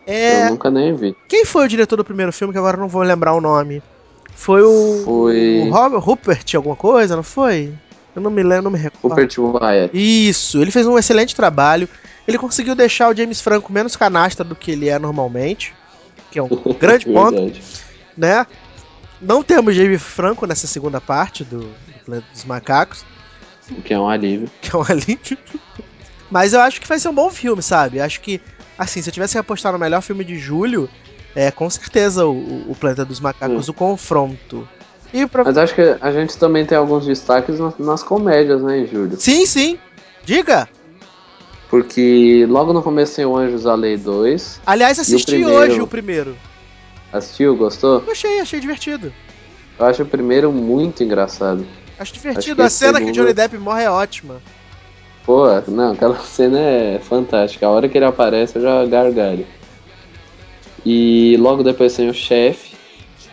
É, 0.06 0.46
Eu 0.46 0.50
nunca 0.50 0.70
nem 0.70 0.94
vi. 0.94 1.14
quem 1.28 1.44
foi 1.44 1.66
o 1.66 1.68
diretor 1.68 1.96
do 1.96 2.04
primeiro 2.04 2.32
filme, 2.32 2.52
que 2.52 2.58
agora 2.58 2.76
eu 2.76 2.80
não 2.80 2.88
vou 2.88 3.02
lembrar 3.02 3.34
o 3.34 3.40
nome? 3.40 3.82
Foi 4.34 4.62
o. 4.62 5.02
Foi- 5.04 5.60
O 5.68 5.70
Robert 5.70 6.00
Rupert, 6.00 6.44
alguma 6.56 6.76
coisa, 6.76 7.14
não 7.14 7.22
foi? 7.22 7.72
Eu 8.18 8.22
não 8.22 8.32
me 8.32 8.42
lembro, 8.42 8.64
não 8.64 8.70
me 8.72 8.78
recordo. 8.78 9.14
Rupert 9.14 9.38
Wyatt. 9.38 9.90
Isso, 9.96 10.60
ele 10.60 10.72
fez 10.72 10.86
um 10.86 10.98
excelente 10.98 11.36
trabalho. 11.36 11.88
Ele 12.26 12.36
conseguiu 12.36 12.74
deixar 12.74 13.08
o 13.08 13.16
James 13.16 13.40
Franco 13.40 13.72
menos 13.72 13.94
canastra 13.94 14.44
do 14.44 14.56
que 14.56 14.72
ele 14.72 14.88
é 14.88 14.98
normalmente, 14.98 15.72
que 16.30 16.38
é 16.38 16.42
um 16.42 16.48
grande 16.78 17.06
ponto, 17.06 17.36
Verdade. 17.36 17.62
né? 18.16 18.46
Não 19.20 19.42
temos 19.42 19.74
James 19.74 20.02
Franco 20.02 20.46
nessa 20.46 20.66
segunda 20.66 21.00
parte 21.00 21.44
do, 21.44 21.60
do 21.60 22.04
Planeta 22.04 22.26
dos 22.32 22.44
Macacos, 22.44 23.04
O 23.70 23.80
que 23.82 23.94
é 23.94 23.98
um 23.98 24.08
alívio. 24.08 24.50
que 24.60 24.74
é 24.74 24.78
um 24.78 24.82
alívio. 24.82 25.38
Mas 26.28 26.52
eu 26.52 26.60
acho 26.60 26.80
que 26.80 26.88
vai 26.88 26.98
ser 26.98 27.08
um 27.08 27.14
bom 27.14 27.30
filme, 27.30 27.62
sabe? 27.62 28.00
Acho 28.00 28.20
que, 28.20 28.40
assim, 28.76 29.00
se 29.00 29.08
eu 29.08 29.14
tivesse 29.14 29.34
que 29.34 29.38
apostar 29.38 29.72
no 29.72 29.78
melhor 29.78 30.02
filme 30.02 30.24
de 30.24 30.36
julho, 30.38 30.90
é 31.36 31.52
com 31.52 31.70
certeza 31.70 32.26
o, 32.26 32.70
o 32.70 32.76
Planeta 32.78 33.04
dos 33.04 33.20
Macacos, 33.20 33.68
o 33.68 33.72
confronto. 33.72 34.68
E 35.12 35.26
pra... 35.26 35.44
Mas 35.44 35.56
acho 35.56 35.74
que 35.74 35.96
a 36.00 36.12
gente 36.12 36.36
também 36.36 36.66
tem 36.66 36.76
alguns 36.76 37.06
destaques 37.06 37.58
nas, 37.58 37.78
nas 37.78 38.02
comédias, 38.02 38.62
né, 38.62 38.86
julho. 38.90 39.16
Sim, 39.18 39.46
sim. 39.46 39.78
Diga! 40.24 40.68
Porque 41.70 42.46
logo 42.48 42.72
no 42.72 42.82
começo 42.82 43.16
tem 43.16 43.24
o 43.26 43.36
Anjos 43.36 43.64
da 43.64 43.74
Lei 43.74 43.96
2. 43.96 44.60
Aliás, 44.66 44.98
assisti 44.98 45.32
primeiro? 45.32 45.54
hoje 45.54 45.80
o 45.80 45.86
primeiro. 45.86 46.36
Assistiu, 47.12 47.56
gostou? 47.56 48.02
Achei, 48.10 48.40
achei 48.40 48.60
divertido. 48.60 49.12
Eu 49.78 49.86
acho 49.86 50.02
o 50.02 50.06
primeiro 50.06 50.50
muito 50.52 51.02
engraçado. 51.02 51.64
Acho 51.98 52.02
Acho 52.02 52.12
divertido. 52.14 52.56
que 52.56 52.62
a 52.62 52.66
a 52.66 52.70
cena 52.70 53.00
que 53.00 53.10
o 53.10 53.12
Johnny 53.12 53.32
Depp 53.32 53.56
morre 53.58 53.84
é 53.84 53.90
ótima. 53.90 54.36
Pô, 55.24 55.44
não, 55.68 55.92
aquela 55.92 56.18
cena 56.24 56.58
é 56.58 56.98
fantástica. 56.98 57.66
A 57.66 57.70
hora 57.70 57.88
que 57.88 57.98
ele 57.98 58.04
aparece 58.04 58.56
eu 58.56 58.62
já 58.62 58.84
gargalho. 58.86 59.46
E 60.86 61.36
logo 61.38 61.62
depois 61.62 61.94
tem 61.94 62.08
o 62.08 62.14
Chefe, 62.14 62.67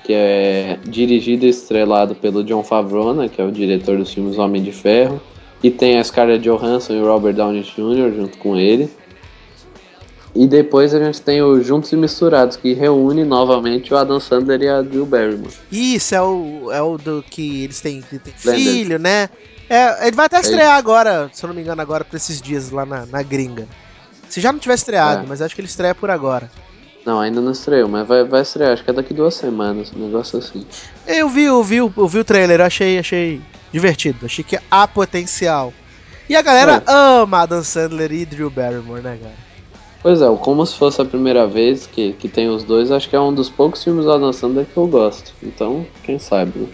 que 0.05 0.13
é 0.13 0.77
dirigido 0.85 1.45
e 1.45 1.49
estrelado 1.49 2.13
pelo 2.15 2.43
John 2.43 2.63
Favreau, 2.63 3.13
né, 3.13 3.27
que 3.27 3.41
é 3.41 3.45
o 3.45 3.51
diretor 3.51 3.97
dos 3.97 4.13
filmes 4.13 4.37
Homem 4.37 4.61
de 4.61 4.71
Ferro. 4.71 5.19
E 5.63 5.71
tem 5.71 5.97
a 5.97 6.03
Scarlett 6.03 6.43
Johansson 6.43 6.93
e 6.93 7.01
o 7.01 7.05
Robert 7.07 7.33
Downey 7.33 7.63
Jr. 7.63 8.13
junto 8.15 8.37
com 8.37 8.55
ele. 8.55 8.89
E 10.35 10.45
depois 10.45 10.93
a 10.93 10.99
gente 10.99 11.21
tem 11.21 11.41
o 11.41 11.61
Juntos 11.61 11.91
e 11.93 11.95
Misturados, 11.95 12.57
que 12.57 12.73
reúne 12.73 13.23
novamente 13.23 13.93
o 13.93 13.97
Adam 13.97 14.19
Sandler 14.19 14.61
e 14.61 14.67
a 14.67 14.81
Drew 14.81 15.05
Barrymore. 15.05 15.53
Isso, 15.71 16.13
é 16.13 16.21
o, 16.21 16.69
é 16.71 16.81
o 16.81 16.97
do 16.97 17.23
que 17.27 17.63
eles 17.63 17.79
têm, 17.79 18.01
que 18.01 18.19
Blender. 18.43 18.73
filho, 18.73 18.99
né? 18.99 19.29
É, 19.69 20.05
ele 20.07 20.15
vai 20.15 20.25
até 20.25 20.39
estrear 20.41 20.71
isso. 20.71 20.77
agora, 20.77 21.29
se 21.33 21.43
eu 21.43 21.47
não 21.47 21.55
me 21.55 21.61
engano, 21.61 21.81
agora 21.81 22.03
pra 22.03 22.17
esses 22.17 22.41
dias 22.41 22.69
lá 22.69 22.85
na, 22.85 23.05
na 23.05 23.23
gringa. 23.23 23.65
Se 24.29 24.41
já 24.41 24.51
não 24.51 24.59
tiver 24.59 24.75
estreado, 24.75 25.23
É. 25.23 25.25
mas 25.27 25.41
acho 25.41 25.55
que 25.55 25.61
ele 25.61 25.67
estreia 25.69 25.95
por 25.95 26.11
agora. 26.11 26.51
Não, 27.05 27.19
ainda 27.19 27.39
não 27.39 27.51
estreou, 27.51 27.87
mas 27.87 28.07
vai, 28.07 28.23
vai 28.23 28.41
estrear, 28.41 28.73
acho 28.73 28.83
que 28.83 28.89
é 28.89 28.93
daqui 28.93 29.13
duas 29.13 29.35
semanas, 29.35 29.93
um 29.95 30.05
negócio 30.05 30.39
assim. 30.39 30.65
Eu 31.05 31.29
vi, 31.29 31.43
eu 31.43 31.63
vi, 31.63 31.77
eu 31.77 32.07
vi 32.07 32.19
o 32.19 32.25
trailer, 32.25 32.61
achei, 32.61 32.97
achei 32.97 33.39
divertido. 33.71 34.25
Achei 34.25 34.43
que 34.43 34.57
há 34.71 34.87
potencial. 34.87 35.71
E 36.27 36.35
a 36.35 36.41
galera 36.41 36.77
É. 36.77 36.91
ama 36.91 37.41
Adam 37.41 37.63
Sandler 37.63 38.11
e 38.11 38.25
Drew 38.25 38.49
Barrymore, 38.49 39.03
né, 39.03 39.19
cara? 39.21 39.35
Pois 40.01 40.21
é, 40.21 40.29
o 40.29 40.37
como 40.37 40.65
se 40.65 40.75
fosse 40.75 41.01
a 41.01 41.05
primeira 41.05 41.45
vez 41.45 41.85
que, 41.87 42.13
que 42.13 42.27
tem 42.27 42.49
os 42.49 42.63
dois, 42.63 42.91
acho 42.91 43.09
que 43.09 43.15
é 43.15 43.19
um 43.19 43.33
dos 43.33 43.49
poucos 43.49 43.83
filmes 43.83 44.05
do 44.05 44.11
Adam 44.11 44.33
Sandler 44.33 44.65
que 44.65 44.77
eu 44.77 44.87
gosto. 44.87 45.33
Então, 45.43 45.85
quem 46.03 46.17
sabe, 46.17 46.57
né? 46.57 46.67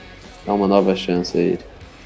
Dá 0.46 0.54
uma 0.54 0.68
nova 0.68 0.96
chance 0.96 1.38
aí. 1.38 1.60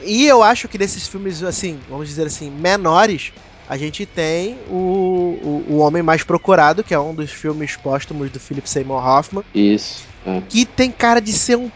E 0.03 0.25
eu 0.25 0.43
acho 0.43 0.67
que 0.67 0.77
desses 0.77 1.07
filmes, 1.07 1.41
assim, 1.43 1.79
vamos 1.89 2.07
dizer 2.07 2.27
assim, 2.27 2.51
menores, 2.51 3.31
a 3.67 3.77
gente 3.77 4.05
tem 4.05 4.57
o, 4.69 4.73
o, 4.73 5.65
o 5.69 5.77
Homem 5.77 6.03
Mais 6.03 6.23
Procurado, 6.23 6.83
que 6.83 6.93
é 6.93 6.99
um 6.99 7.13
dos 7.13 7.31
filmes 7.31 7.75
póstumos 7.75 8.29
do 8.29 8.39
Philip 8.39 8.69
Seymour 8.69 9.05
Hoffman, 9.05 9.43
Isso, 9.53 10.05
é. 10.25 10.41
que 10.47 10.65
tem 10.65 10.91
cara 10.91 11.19
de 11.19 11.33
ser 11.33 11.57
um 11.57 11.71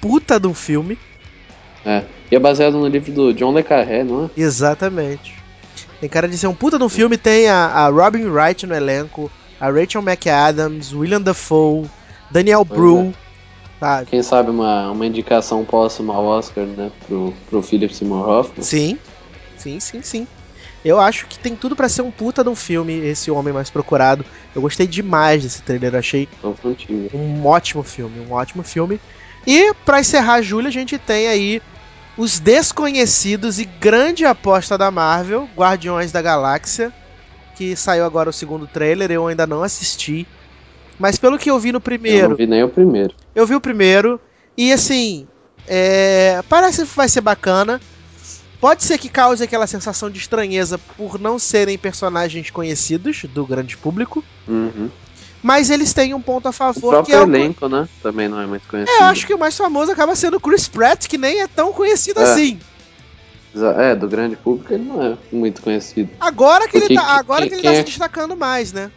puta 0.00 0.38
de 0.40 0.46
um 0.46 0.54
filme. 0.54 0.98
é. 1.84 2.02
E 2.30 2.36
é 2.36 2.38
baseado 2.38 2.78
no 2.78 2.88
livro 2.88 3.12
do 3.12 3.34
John 3.34 3.54
Le 3.54 3.62
Carré, 3.62 4.02
não 4.02 4.24
é? 4.24 4.30
Exatamente. 4.36 5.34
Tem 6.00 6.08
cara 6.08 6.26
de 6.26 6.36
ser 6.36 6.46
um 6.46 6.54
puta 6.54 6.78
de 6.78 6.84
um 6.84 6.88
filme, 6.88 7.16
tem 7.16 7.48
a, 7.48 7.66
a 7.66 7.88
Robin 7.88 8.24
Wright 8.24 8.66
no 8.66 8.74
elenco, 8.74 9.30
a 9.60 9.70
Rachel 9.70 10.02
McAdams, 10.02 10.94
William 10.94 11.20
Dafoe, 11.20 11.88
Daniel 12.30 12.64
Pois 12.64 12.80
Bru, 12.80 13.14
sabe? 13.78 14.06
Quem 14.06 14.22
sabe 14.22 14.50
uma, 14.50 14.90
uma 14.90 15.06
indicação 15.06 15.64
póstuma 15.64 16.14
ao 16.14 16.24
Oscar, 16.24 16.64
né? 16.64 16.90
Pro, 17.06 17.32
pro 17.48 17.62
Philip 17.62 17.94
Seymour 17.94 18.28
Hoffman. 18.28 18.62
Sim, 18.62 18.98
sim, 19.56 19.78
sim, 19.78 20.02
sim. 20.02 20.26
Eu 20.84 21.00
acho 21.00 21.26
que 21.26 21.38
tem 21.38 21.56
tudo 21.56 21.74
pra 21.74 21.88
ser 21.88 22.02
um 22.02 22.10
puta 22.10 22.44
de 22.44 22.50
um 22.50 22.54
filme, 22.54 22.92
esse 22.92 23.30
Homem 23.30 23.54
Mais 23.54 23.70
Procurado. 23.70 24.24
Eu 24.54 24.60
gostei 24.60 24.86
demais 24.86 25.42
desse 25.42 25.62
trailer, 25.62 25.94
achei 25.94 26.28
um 27.12 27.46
ótimo 27.46 27.82
filme, 27.82 28.20
um 28.20 28.32
ótimo 28.32 28.62
filme. 28.62 29.00
E 29.46 29.72
pra 29.84 30.00
encerrar 30.00 30.42
julho, 30.42 30.68
a 30.68 30.70
gente 30.70 30.98
tem 30.98 31.26
aí 31.28 31.62
os 32.16 32.38
desconhecidos 32.38 33.58
e 33.58 33.64
grande 33.64 34.24
aposta 34.24 34.76
da 34.76 34.90
Marvel, 34.90 35.48
Guardiões 35.56 36.12
da 36.12 36.22
Galáxia, 36.22 36.92
que 37.56 37.74
saiu 37.74 38.04
agora 38.04 38.30
o 38.30 38.32
segundo 38.32 38.66
trailer, 38.66 39.10
eu 39.10 39.26
ainda 39.26 39.46
não 39.46 39.62
assisti. 39.62 40.26
Mas 40.98 41.18
pelo 41.18 41.38
que 41.38 41.50
eu 41.50 41.58
vi 41.58 41.72
no 41.72 41.78
Eu 41.78 41.80
primeiro, 41.80 42.28
não 42.30 42.36
vi 42.36 42.46
nem 42.46 42.62
o 42.62 42.68
primeiro. 42.68 43.14
eu 43.34 43.46
vi 43.46 43.54
o 43.54 43.60
primeiro 43.60 44.20
e 44.56 44.72
assim, 44.72 45.26
é, 45.66 46.42
parece 46.48 46.84
que 46.86 46.96
vai 46.96 47.08
ser 47.08 47.20
bacana. 47.20 47.80
Pode 48.64 48.82
ser 48.82 48.96
que 48.96 49.10
cause 49.10 49.44
aquela 49.44 49.66
sensação 49.66 50.08
de 50.08 50.18
estranheza 50.18 50.78
por 50.78 51.18
não 51.20 51.38
serem 51.38 51.76
personagens 51.76 52.48
conhecidos 52.50 53.26
do 53.28 53.44
grande 53.46 53.76
público, 53.76 54.24
Uhum. 54.48 54.88
mas 55.42 55.68
eles 55.68 55.92
têm 55.92 56.14
um 56.14 56.22
ponto 56.22 56.46
a 56.46 56.48
O 56.48 56.52
favor 56.54 56.80
que 57.04 57.12
próprio 57.12 57.14
é 57.14 57.20
o 57.20 57.24
elenco, 57.24 57.68
né? 57.68 57.86
Também 58.02 58.26
não 58.26 58.40
é 58.40 58.46
muito 58.46 58.66
conhecido. 58.66 58.96
É, 58.96 59.00
eu 59.02 59.04
acho 59.08 59.26
que 59.26 59.34
o 59.34 59.38
mais 59.38 59.54
famoso 59.54 59.92
acaba 59.92 60.16
sendo 60.16 60.38
o 60.38 60.40
Chris 60.40 60.66
Pratt, 60.66 61.06
que 61.08 61.18
nem 61.18 61.42
é 61.42 61.46
tão 61.46 61.74
conhecido 61.74 62.20
É. 62.20 62.22
assim. 62.22 62.58
É, 63.80 63.94
do 63.94 64.08
grande 64.08 64.34
público 64.34 64.72
ele 64.72 64.84
não 64.84 65.02
é 65.02 65.18
muito 65.30 65.60
conhecido. 65.60 66.08
Agora 66.18 66.66
que 66.66 66.78
ele 66.78 66.94
tá, 66.94 67.02
que- 67.04 67.10
agora 67.20 67.40
quem- 67.42 67.50
que 67.50 67.54
ele 67.56 67.62
tá 67.64 67.70
é- 67.70 67.76
se 67.76 67.82
destacando 67.82 68.34
mais, 68.34 68.72
né? 68.72 68.90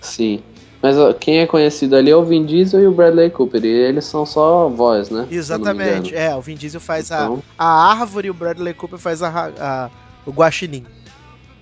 Sim. 0.00 0.42
Mas 0.82 0.98
ó, 0.98 1.12
quem 1.12 1.38
é 1.38 1.46
conhecido 1.46 1.94
ali 1.94 2.10
é 2.10 2.16
o 2.16 2.24
Vin 2.24 2.44
Diesel 2.44 2.80
e 2.82 2.86
o 2.88 2.92
Bradley 2.92 3.30
Cooper. 3.30 3.64
E 3.64 3.68
eles 3.68 4.04
são 4.04 4.26
só 4.26 4.68
voz, 4.68 5.10
né? 5.10 5.28
Exatamente. 5.30 6.14
É, 6.14 6.34
o 6.34 6.40
Vin 6.40 6.56
Diesel 6.56 6.80
faz 6.80 7.06
Então, 7.10 7.40
a, 7.56 7.64
a 7.64 7.90
árvore 8.00 8.26
e 8.26 8.30
o 8.30 8.34
Bradley 8.34 8.74
Cooper 8.74 8.98
faz 8.98 9.22
a, 9.22 9.28
a- 9.58 9.90
o 10.26 10.32
guaxinim. 10.32 10.84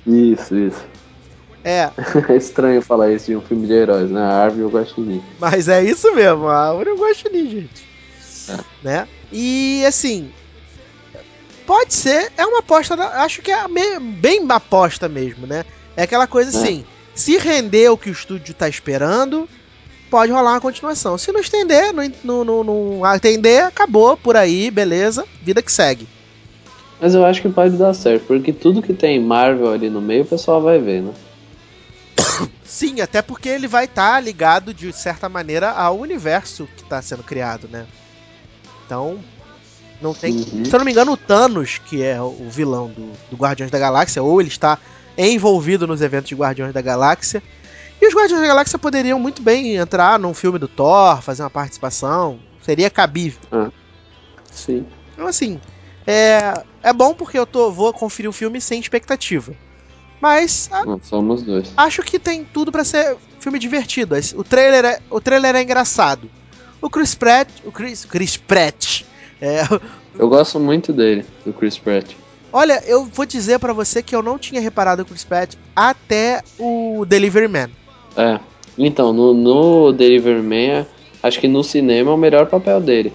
Isso, 0.07 0.57
isso. 0.57 0.83
É, 1.62 1.91
É 2.31 2.37
estranho 2.37 2.81
falar 2.81 3.12
isso 3.12 3.27
de 3.27 3.37
um 3.37 3.43
filme 3.43 3.66
de 3.66 3.75
heróis, 3.75 4.11
né? 4.11 4.23
A 4.23 4.43
árvore 4.45 4.62
e 4.62 4.64
o 4.64 4.71
guaxinim. 4.71 5.23
mas 5.39 5.68
é 5.68 5.85
isso 5.85 6.14
mesmo, 6.14 6.49
a 6.49 6.68
árvore 6.71 6.89
e 6.89 6.93
o 6.95 6.97
guaxinim, 6.99 7.51
gente. 7.51 7.85
É. 8.49 8.59
Né? 8.83 9.09
E 9.31 9.85
assim, 9.87 10.31
pode 11.66 11.93
ser, 11.93 12.33
é 12.39 12.47
uma 12.47 12.61
aposta, 12.61 12.95
acho 12.95 13.43
que 13.43 13.53
é 13.53 13.68
bem 14.01 14.47
aposta 14.49 15.09
mesmo, 15.09 15.47
né? 15.47 15.64
É 15.97 16.05
aquela 16.05 16.27
coisa 16.27 16.57
É. 16.57 16.61
se 17.21 17.37
render 17.37 17.91
o 17.91 17.99
que 17.99 18.09
o 18.09 18.12
estúdio 18.12 18.55
tá 18.55 18.66
esperando, 18.66 19.47
pode 20.11 20.33
rolar 20.33 20.53
uma 20.53 20.61
continuação. 20.61 21.18
Se 21.18 21.31
não 21.31 21.41
estender, 21.41 21.93
não, 22.25 22.45
não, 22.45 22.64
não, 22.64 23.05
atender, 23.05 23.62
acabou 23.62 24.16
por 24.16 24.37
aí, 24.37 24.71
beleza, 24.71 25.25
vida 25.43 25.62
que 25.62 25.71
segue. 25.71 26.09
Mas 26.99 27.14
eu 27.14 27.25
acho 27.25 27.43
que 27.43 27.49
pode 27.49 27.77
dar 27.77 27.95
certo, 27.95 28.25
porque 28.27 28.53
tudo 28.53 28.83
que 28.83 28.95
tem 28.95 29.23
Marvel 29.23 29.71
ali 29.71 29.91
no 29.91 30.01
meio 30.01 30.23
o 30.23 30.27
pessoal 30.27 30.62
vai 30.62 30.79
ver, 30.79 31.03
né? 31.03 31.12
Sim, 32.64 33.01
até 33.03 33.21
porque 33.21 33.49
ele 33.49 33.68
vai 33.68 33.85
estar 33.85 34.18
ligado 34.23 34.73
de 34.73 34.91
certa 34.93 35.29
maneira 35.29 35.71
ao 35.71 35.99
universo 35.99 36.66
que 36.77 36.83
está 36.83 37.03
sendo 37.03 37.23
criado, 37.23 37.68
né? 37.68 37.87
Então, 38.87 39.18
não 40.01 40.14
tem. 40.14 40.33
Uhum. 40.33 40.64
Se 40.64 40.75
eu 40.75 40.79
não 40.79 40.85
me 40.85 40.93
engano, 40.93 41.12
o 41.12 41.16
Thanos, 41.16 41.79
que 41.79 42.03
é 42.03 42.21
o 42.21 42.49
vilão 42.51 42.89
do, 42.89 43.12
do 43.31 43.37
Guardiões 43.37 43.71
da 43.71 43.79
Galáxia, 43.79 44.23
ou 44.23 44.41
ele 44.41 44.49
está 44.49 44.79
envolvido 45.29 45.87
nos 45.87 46.01
eventos 46.01 46.29
de 46.29 46.35
Guardiões 46.35 46.73
da 46.73 46.81
Galáxia. 46.81 47.43
E 48.01 48.07
os 48.07 48.14
Guardiões 48.14 48.41
da 48.41 48.49
Galáxia 48.49 48.79
poderiam 48.79 49.18
muito 49.18 49.43
bem 49.43 49.77
entrar 49.77 50.18
num 50.18 50.33
filme 50.33 50.59
do 50.59 50.66
Thor, 50.68 51.21
fazer 51.21 51.43
uma 51.43 51.51
participação. 51.51 52.39
Seria 52.62 52.89
cabível. 52.91 53.41
Sim. 54.51 54.87
Então, 55.12 55.27
assim, 55.27 55.61
é, 56.07 56.62
é 56.83 56.93
bom 56.93 57.14
porque 57.14 57.39
eu 57.39 57.47
tô, 57.47 57.71
vou 57.71 57.93
conferir 57.93 58.29
o 58.29 58.33
filme 58.33 58.61
sem 58.61 58.81
expectativa. 58.81 59.53
Mas 60.21 60.68
a- 60.73 60.85
Não, 60.85 61.01
somos 61.03 61.43
dois. 61.43 61.73
acho 61.77 62.03
que 62.03 62.18
tem 62.18 62.45
tudo 62.45 62.71
pra 62.71 62.85
ser 62.85 63.16
filme 63.39 63.59
divertido. 63.59 64.14
O 64.37 64.45
trailer 64.45 64.85
é, 64.85 64.99
o 65.11 65.21
trailer 65.21 65.57
é 65.57 65.62
engraçado. 65.62 66.31
O 66.81 66.89
Chris 66.91 67.14
Pratt, 67.14 67.49
o 67.64 67.73
Chris, 67.73 68.05
Chris 68.05 68.37
Pratt. 68.37 69.03
é, 69.41 69.62
Eu 70.18 70.29
gosto 70.29 70.59
muito 70.61 70.93
dele, 70.93 71.25
do 71.45 71.53
Chris 71.53 71.79
Pratt. 71.79 72.12
Olha, 72.53 72.83
eu 72.87 73.05
vou 73.05 73.27
dizer 73.27 73.59
pra 73.59 73.73
você 73.73 74.03
que 74.03 74.15
eu 74.15 74.23
não 74.23 74.39
tinha 74.39 74.61
reparado 74.61 75.03
o 75.03 75.05
Chris 75.05 75.25
Pratt 75.25 75.55
até 75.75 76.43
o 76.59 77.05
Delivery 77.07 77.49
Man. 77.49 77.71
É. 78.17 78.39
Então, 78.79 79.13
no, 79.13 79.35
no 79.35 79.93
Delivery 79.93 80.43
Man, 80.43 80.87
acho 81.23 81.39
que 81.41 81.49
no 81.49 81.63
cinema 81.63 82.11
é 82.11 82.15
o 82.15 82.19
melhor 82.19 82.47
papel 82.47 82.81
dele. 82.81 83.13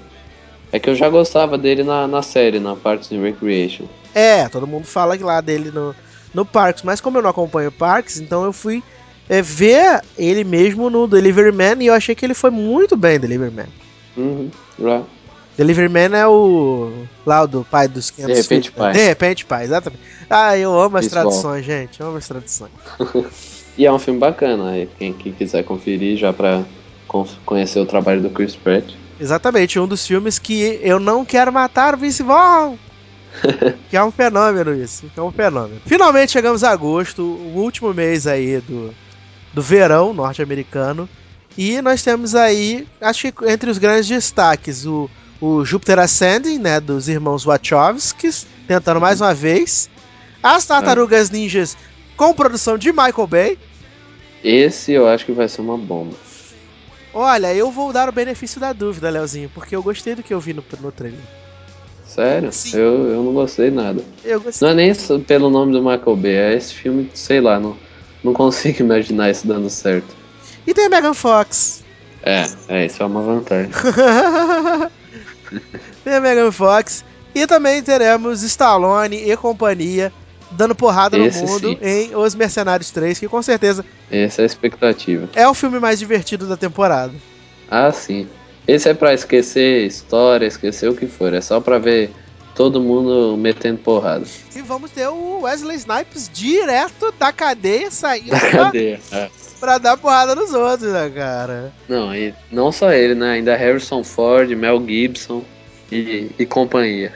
É 0.72 0.80
que 0.80 0.90
eu 0.90 0.96
já 0.96 1.10
gostava 1.10 1.58
dele 1.58 1.84
na, 1.84 2.08
na 2.08 2.22
série, 2.22 2.60
na 2.60 2.76
Parks 2.76 3.12
and 3.12 3.22
Recreation. 3.22 3.86
É, 4.14 4.48
todo 4.50 4.68
mundo 4.68 4.86
fala 4.86 5.18
lá 5.20 5.42
dele 5.42 5.72
no, 5.72 5.96
no 6.34 6.46
Parks, 6.46 6.84
mas 6.84 7.02
como 7.02 7.18
eu 7.18 7.22
não 7.22 7.30
acompanho 7.30 7.72
Parks, 7.72 8.20
então 8.20 8.44
eu 8.44 8.54
fui 8.54 8.84
é, 9.30 9.42
ver 9.42 10.02
ele 10.18 10.44
mesmo 10.44 10.90
no 10.90 11.08
Delivery 11.08 11.52
Man 11.52 11.82
e 11.82 11.88
eu 11.88 11.94
achei 11.94 12.14
que 12.14 12.26
ele 12.26 12.34
foi 12.34 12.50
muito 12.50 12.96
bem 12.96 13.20
Delivery 13.20 13.52
Man. 13.52 13.68
Uhum. 14.18 14.50
Já. 14.80 15.02
Delivery 15.58 15.90
Man 15.90 16.18
é 16.18 16.28
o. 16.28 17.06
lá 17.26 17.46
do 17.46 17.64
pai 17.66 17.88
dos 17.88 18.12
500 18.12 18.36
De 18.36 18.42
repente, 18.42 18.70
filhos, 18.70 18.78
pai. 18.84 18.94
De 18.94 19.06
repente, 19.06 19.46
pai, 19.46 19.64
exatamente. 19.64 20.04
Ah, 20.30 20.58
eu 20.58 20.78
amo 20.80 20.98
as 20.98 21.06
Visual. 21.06 21.24
traduções, 21.24 21.66
gente. 21.66 22.00
Eu 22.00 22.08
amo 22.08 22.18
as 22.18 22.28
traduções. 22.28 22.72
E 23.78 23.86
é 23.86 23.92
um 23.92 24.00
filme 24.00 24.18
bacana, 24.18 24.70
aí 24.72 24.88
quem, 24.98 25.12
quem 25.12 25.34
quiser 25.34 25.62
conferir 25.64 26.16
já 26.18 26.32
pra 26.32 26.64
con- 27.10 27.28
conhecer 27.46 27.78
o 27.82 27.86
trabalho 27.86 28.22
do 28.22 28.30
Chris 28.30 28.56
Pratt. 28.56 28.86
Exatamente, 29.20 29.78
um 29.78 29.86
dos 29.86 30.08
filmes 30.08 30.40
que 30.40 30.80
eu 30.82 30.98
não 30.98 31.26
quero 31.26 31.52
matar 31.52 31.94
o 31.94 31.98
Vince 31.98 32.24
Vaughn. 32.24 32.78
que 33.90 33.98
é 33.98 34.02
um 34.04 34.12
fenômeno 34.12 34.74
isso, 34.82 35.12
que 35.14 35.20
é 35.20 35.24
um 35.24 35.30
fenômeno. 35.32 35.82
Finalmente 35.86 36.32
chegamos 36.32 36.64
a 36.64 36.72
agosto, 36.72 37.22
o 37.22 37.60
último 37.60 37.94
mês 37.94 38.26
aí 38.26 38.62
do, 38.62 38.94
do 39.54 39.62
verão 39.62 40.14
norte-americano. 40.14 41.10
E 41.58 41.82
nós 41.82 42.02
temos 42.02 42.34
aí, 42.34 42.88
acho 43.02 43.30
que 43.30 43.46
entre 43.50 43.70
os 43.70 43.78
grandes 43.78 44.08
destaques, 44.08 44.86
o, 44.86 45.10
o 45.46 45.64
Júpiter 45.64 46.00
Ascending, 46.00 46.58
né, 46.58 46.80
dos 46.80 47.08
irmãos 47.08 47.44
Wachowskis, 47.44 48.48
tentando 48.68 49.00
mais 49.00 49.22
uma 49.22 49.34
vez. 49.34 49.90
As 50.42 50.66
Tartarugas 50.66 51.30
Ninjas 51.30 51.78
com 52.18 52.34
produção 52.34 52.78
de 52.78 52.92
Michael 52.92 53.28
Bay. 53.28 53.60
Esse 54.44 54.92
eu 54.94 55.08
acho 55.08 55.26
que 55.26 55.32
vai 55.32 55.48
ser 55.48 55.62
uma 55.62 55.78
bomba. 55.78 56.16
Olha, 57.14 57.54
eu 57.54 57.72
vou 57.72 57.94
dar 57.94 58.10
o 58.10 58.12
benefício 58.12 58.60
da 58.60 58.74
dúvida, 58.74 59.10
Leozinho, 59.10 59.50
porque 59.54 59.76
eu 59.76 59.84
gostei 59.84 60.16
do 60.16 60.24
que 60.24 60.34
eu 60.34 60.40
vi 60.40 60.54
no, 60.54 60.64
no 60.82 60.92
trailer. 60.92 61.20
Sério? 62.06 62.52
Sim. 62.52 62.78
Eu, 62.78 63.08
eu 63.10 63.24
não 63.24 63.34
gostei 63.34 63.70
nada. 63.70 64.04
Eu 64.24 64.42
gostei. 64.42 64.68
Não 64.68 64.74
é 64.74 64.76
nem 64.76 64.94
pelo 65.22 65.50
nome 65.50 65.74
do 65.74 65.80
Michael 65.80 66.16
Bay, 66.16 66.36
é 66.36 66.56
esse 66.56 66.74
filme, 66.74 67.10
sei 67.14 67.40
lá, 67.40 67.60
não, 67.60 67.78
não 68.24 68.34
consigo 68.34 68.82
imaginar 68.84 69.30
isso 69.30 69.48
dando 69.48 69.70
certo. 69.70 70.16
E 70.66 70.74
tem 70.74 70.86
a 70.86 70.90
Megan 70.90 71.14
Fox. 71.14 71.84
É, 72.24 72.46
é, 72.68 72.86
isso 72.88 73.04
é 73.04 73.06
uma 73.06 73.22
vantagem. 73.22 73.72
tem 76.04 76.14
a 76.14 76.22
Megan 76.22 76.52
Fox. 76.52 77.04
E 77.34 77.46
também 77.46 77.84
teremos 77.84 78.44
Stallone 78.44 79.30
e 79.30 79.36
companhia 79.36 80.12
dando 80.52 80.74
porrada 80.74 81.18
Esse 81.18 81.42
no 81.42 81.48
mundo 81.48 81.70
sim. 81.70 81.78
em 81.82 82.16
Os 82.16 82.34
Mercenários 82.34 82.92
3, 82.92 83.20
que 83.20 83.28
com 83.28 83.42
certeza 83.42 83.84
Essa 84.10 84.42
é 84.42 84.44
a 84.44 84.46
expectativa. 84.46 85.28
é 85.36 85.46
o 85.48 85.54
filme 85.54 85.80
mais 85.80 86.00
divertido 86.00 86.48
da 86.48 86.56
temporada. 86.56 87.14
Ah, 87.70 87.92
sim. 87.92 88.28
Esse 88.68 88.88
é 88.90 88.94
pra 88.94 89.14
esquecer 89.14 89.86
história, 89.86 90.46
esquecer 90.46 90.90
o 90.90 90.96
que 90.96 91.08
for. 91.08 91.34
É 91.34 91.42
só 91.42 91.60
pra 91.60 91.78
ver 91.78 92.10
todo 92.56 92.80
mundo 92.80 93.36
metendo 93.38 93.80
porrada. 93.80 94.26
E 94.56 94.62
vamos 94.62 94.90
ter 94.92 95.08
o 95.10 95.42
Wesley 95.42 95.76
Snipes 95.76 96.30
direto 96.34 97.14
da 97.20 97.34
cadeia 97.34 97.92
saindo 97.92 98.30
Da 98.30 98.40
cadeia. 98.40 99.00
Pra 99.66 99.80
dar 99.80 99.98
porrada 99.98 100.36
nos 100.36 100.54
outros, 100.54 100.94
né, 100.94 101.10
cara? 101.10 101.74
Não, 101.90 102.14
e 102.14 102.32
não 102.52 102.72
só 102.72 102.92
ele, 102.94 103.16
né? 103.16 103.32
Ainda 103.32 103.56
Harrison 103.56 104.04
Ford, 104.04 104.48
Mel 104.52 104.80
Gibson 104.86 105.44
e, 105.92 106.30
e 106.38 106.46
companhia. 106.46 107.12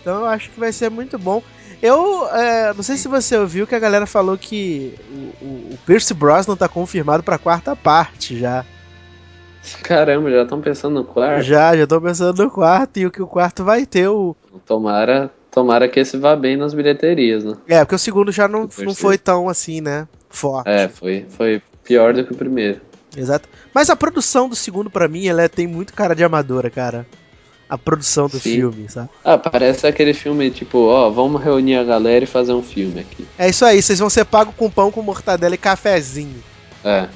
Então 0.00 0.20
eu 0.20 0.26
acho 0.26 0.48
que 0.48 0.60
vai 0.60 0.70
ser 0.70 0.90
muito 0.90 1.18
bom. 1.18 1.42
Eu 1.82 2.28
é, 2.28 2.72
não 2.72 2.84
sei 2.84 2.96
se 2.96 3.08
você 3.08 3.36
ouviu 3.36 3.66
que 3.66 3.74
a 3.74 3.80
galera 3.80 4.06
falou 4.06 4.38
que 4.38 4.94
o, 5.10 5.44
o, 5.44 5.48
o 5.72 5.78
Pierce 5.84 6.14
Brosnan 6.14 6.54
tá 6.54 6.68
confirmado 6.68 7.24
pra 7.24 7.36
quarta 7.36 7.74
parte 7.74 8.38
já. 8.38 8.64
Caramba, 9.82 10.30
já 10.30 10.42
estão 10.42 10.60
pensando 10.60 10.94
no 10.94 11.04
quarto. 11.04 11.42
Já, 11.42 11.76
já 11.76 11.84
tô 11.84 12.00
pensando 12.00 12.44
no 12.44 12.48
quarto 12.48 12.98
e 12.98 13.06
o 13.06 13.10
que 13.10 13.20
o 13.20 13.26
quarto 13.26 13.64
vai 13.64 13.84
ter 13.84 14.06
o. 14.06 14.36
Tomara, 14.64 15.32
tomara 15.50 15.88
que 15.88 15.98
esse 15.98 16.16
vá 16.16 16.36
bem 16.36 16.56
nas 16.56 16.74
bilheterias, 16.74 17.42
né? 17.42 17.56
É, 17.66 17.80
porque 17.80 17.96
o 17.96 17.98
segundo 17.98 18.30
já 18.30 18.46
não, 18.46 18.68
não 18.78 18.94
foi 18.94 19.18
tão 19.18 19.48
assim, 19.48 19.80
né? 19.80 20.06
Forte. 20.30 20.68
É, 20.70 20.88
foi, 20.88 21.26
foi 21.28 21.60
pior 21.88 22.12
do 22.12 22.22
que 22.22 22.32
o 22.32 22.36
primeiro. 22.36 22.80
Exato. 23.16 23.48
Mas 23.74 23.88
a 23.88 23.96
produção 23.96 24.48
do 24.48 24.54
segundo, 24.54 24.90
pra 24.90 25.08
mim, 25.08 25.26
ela 25.26 25.42
é- 25.42 25.48
tem 25.48 25.66
muito 25.66 25.94
cara 25.94 26.14
de 26.14 26.22
amadora, 26.22 26.68
cara. 26.68 27.06
A 27.68 27.76
produção 27.76 28.28
do 28.28 28.38
Sim. 28.38 28.56
filme, 28.56 28.88
sabe? 28.88 29.08
Ah, 29.24 29.36
parece 29.36 29.86
aquele 29.86 30.14
filme 30.14 30.50
tipo, 30.50 30.78
ó, 30.86 31.10
vamos 31.10 31.42
reunir 31.42 31.76
a 31.76 31.84
galera 31.84 32.24
e 32.24 32.26
fazer 32.26 32.52
um 32.52 32.62
filme 32.62 33.00
aqui. 33.00 33.26
É 33.38 33.48
isso 33.48 33.64
aí, 33.64 33.82
vocês 33.82 33.98
vão 33.98 34.08
ser 34.08 34.24
pagos 34.24 34.54
com 34.56 34.70
pão 34.70 34.90
com 34.90 35.02
mortadela 35.02 35.54
e 35.54 35.58
cafezinho. 35.58 36.42
É. 36.84 37.08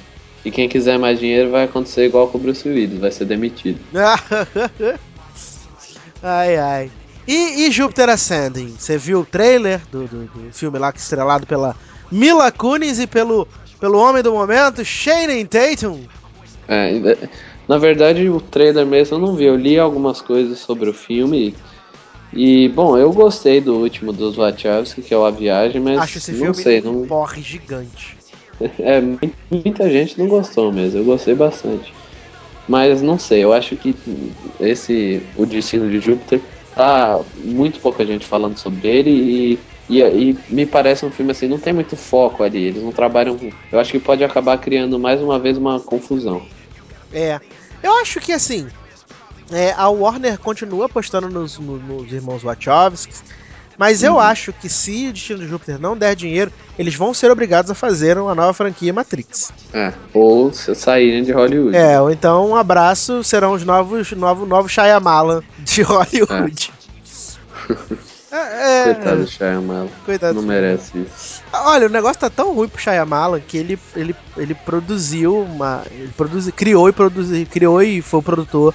E 0.45 0.51
quem 0.51 0.67
quiser 0.67 0.99
mais 0.99 1.19
dinheiro 1.19 1.49
vai 1.49 1.63
acontecer 1.63 2.05
igual 2.05 2.27
com 2.27 2.37
o 2.37 2.41
Bruce 2.41 2.67
Willis, 2.67 2.99
vai 2.99 3.11
ser 3.11 3.25
demitido. 3.25 3.79
ai, 6.21 6.57
ai. 6.57 6.91
E, 7.27 7.65
e 7.65 7.71
Júpiter 7.71 8.09
Ascending? 8.09 8.75
Você 8.77 8.97
viu 8.97 9.21
o 9.21 9.25
trailer 9.25 9.81
do, 9.91 10.05
do, 10.07 10.25
do, 10.25 10.53
filme 10.53 10.77
lá 10.77 10.91
que 10.91 10.99
é 10.99 11.01
estrelado 11.01 11.47
pela 11.47 11.75
Mila 12.11 12.51
Kunis 12.51 12.99
e 12.99 13.07
pelo, 13.07 13.47
pelo 13.83 13.99
homem 13.99 14.23
do 14.23 14.31
momento, 14.31 14.85
Shane 14.85 15.43
Tatum? 15.43 15.99
É, 16.69 17.17
na 17.67 17.77
verdade, 17.77 18.29
o 18.29 18.39
trailer 18.39 18.85
mesmo 18.85 19.17
eu 19.17 19.19
não 19.19 19.35
vi. 19.35 19.43
Eu 19.43 19.57
li 19.57 19.77
algumas 19.77 20.21
coisas 20.21 20.57
sobre 20.59 20.89
o 20.89 20.93
filme. 20.93 21.53
E, 22.31 22.69
bom, 22.69 22.97
eu 22.97 23.11
gostei 23.11 23.59
do 23.59 23.75
último 23.75 24.13
dos 24.13 24.37
Wachowski, 24.37 25.01
que 25.01 25.13
é 25.13 25.17
o 25.17 25.25
A 25.25 25.31
Viagem, 25.31 25.81
mas 25.81 25.99
Acho 25.99 26.17
esse 26.17 26.31
não 26.31 26.53
filme 26.53 26.55
sei. 26.55 26.79
um 26.79 27.01
Não... 27.01 27.07
porre 27.07 27.41
gigante. 27.41 28.15
É, 28.79 29.01
muita 29.51 29.89
gente 29.89 30.17
não 30.17 30.27
gostou 30.27 30.71
mesmo, 30.71 30.99
eu 30.99 31.03
gostei 31.03 31.35
bastante. 31.35 31.93
Mas 32.69 33.01
não 33.01 33.19
sei, 33.19 33.43
eu 33.43 33.51
acho 33.51 33.75
que 33.75 33.93
esse 34.61 35.21
O 35.35 35.45
Destino 35.45 35.89
de 35.89 35.99
Júpiter 35.99 36.39
tá 36.73 37.19
muito 37.43 37.81
pouca 37.81 38.05
gente 38.05 38.25
falando 38.25 38.57
sobre 38.57 38.87
ele 38.87 39.09
e, 39.09 39.59
e, 39.89 40.01
e, 40.01 40.37
me 40.49 40.65
parece 40.65 41.05
um 41.05 41.11
filme 41.11 41.31
assim, 41.31 41.47
não 41.47 41.59
tem 41.59 41.73
muito 41.73 41.95
foco 41.95 42.43
ali, 42.43 42.65
eles 42.65 42.83
não 42.83 42.91
trabalham. 42.91 43.37
Eu 43.71 43.79
acho 43.79 43.91
que 43.91 43.99
pode 43.99 44.23
acabar 44.23 44.57
criando 44.57 44.97
mais 44.97 45.21
uma 45.21 45.37
vez 45.37 45.57
uma 45.57 45.79
confusão. 45.79 46.41
É. 47.11 47.39
Eu 47.81 47.93
acho 47.99 48.19
que 48.19 48.31
assim. 48.31 48.67
É, 49.51 49.73
a 49.73 49.89
Warner 49.89 50.39
continua 50.39 50.85
apostando 50.85 51.29
nos, 51.29 51.59
nos, 51.59 51.81
nos 51.83 52.11
irmãos 52.11 52.41
Wachowski. 52.41 53.13
Mas 53.77 54.03
eu 54.03 54.19
acho 54.19 54.53
que 54.53 54.69
se 54.69 55.09
o 55.09 55.13
Destino 55.13 55.39
de 55.39 55.47
Júpiter 55.47 55.79
não 55.79 55.97
der 55.97 56.15
dinheiro, 56.15 56.51
eles 56.77 56.93
vão 56.95 57.13
ser 57.13 57.31
obrigados 57.31 57.71
a 57.71 57.75
fazer 57.75 58.17
uma 58.17 58.35
nova 58.35 58.53
franquia 58.53 58.93
Matrix. 58.93 59.51
É, 59.73 59.91
ou 60.13 60.53
saírem 60.53 61.23
de 61.23 61.31
Hollywood. 61.31 61.75
É, 61.75 61.99
ou 61.99 62.11
então 62.11 62.49
um 62.49 62.55
abraço 62.55 63.23
serão 63.23 63.53
os 63.53 63.65
novos 63.65 64.11
novo, 64.11 64.45
novo 64.45 64.69
Shyamalan 64.69 65.41
de 65.59 65.81
Hollywood. 65.81 66.71
É. 67.69 68.03
é, 68.37 68.93
Coitado 68.93 69.21
do 69.21 69.27
Shyamalan. 69.27 69.87
Coitado 70.05 70.33
não 70.35 70.41
merece 70.41 70.97
isso. 70.97 71.43
Olha, 71.53 71.87
o 71.87 71.89
negócio 71.89 72.19
tá 72.19 72.29
tão 72.29 72.53
ruim 72.53 72.67
pro 72.67 72.81
Shyamalan 72.81 73.39
que 73.39 73.57
ele, 73.57 73.79
ele, 73.95 74.15
ele 74.35 74.53
produziu 74.53 75.41
uma. 75.41 75.83
Ele 75.91 76.11
produziu, 76.15 76.53
criou 76.53 76.89
e 76.89 76.91
produziu. 76.91 77.45
Criou 77.45 77.81
e 77.81 78.01
foi 78.01 78.19
o 78.19 78.23
produtor 78.23 78.73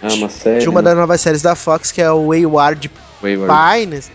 ah, 0.00 0.12
uma 0.14 0.28
série, 0.28 0.60
de 0.60 0.68
uma 0.68 0.80
né? 0.80 0.90
das 0.90 0.98
novas 0.98 1.20
séries 1.20 1.42
da 1.42 1.54
Fox, 1.54 1.90
que 1.90 2.00
é 2.00 2.10
o 2.10 2.28
Wayward, 2.28 2.90
Wayward. 3.22 3.86
Pines 3.86 4.10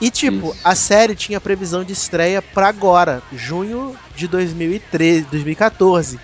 e 0.00 0.10
tipo, 0.10 0.48
Isso. 0.48 0.60
a 0.64 0.74
série 0.74 1.14
tinha 1.14 1.40
previsão 1.40 1.84
de 1.84 1.92
estreia 1.92 2.40
para 2.40 2.68
agora, 2.68 3.22
junho 3.32 3.94
de 4.16 4.26
2013, 4.26 5.26
2014. 5.30 6.18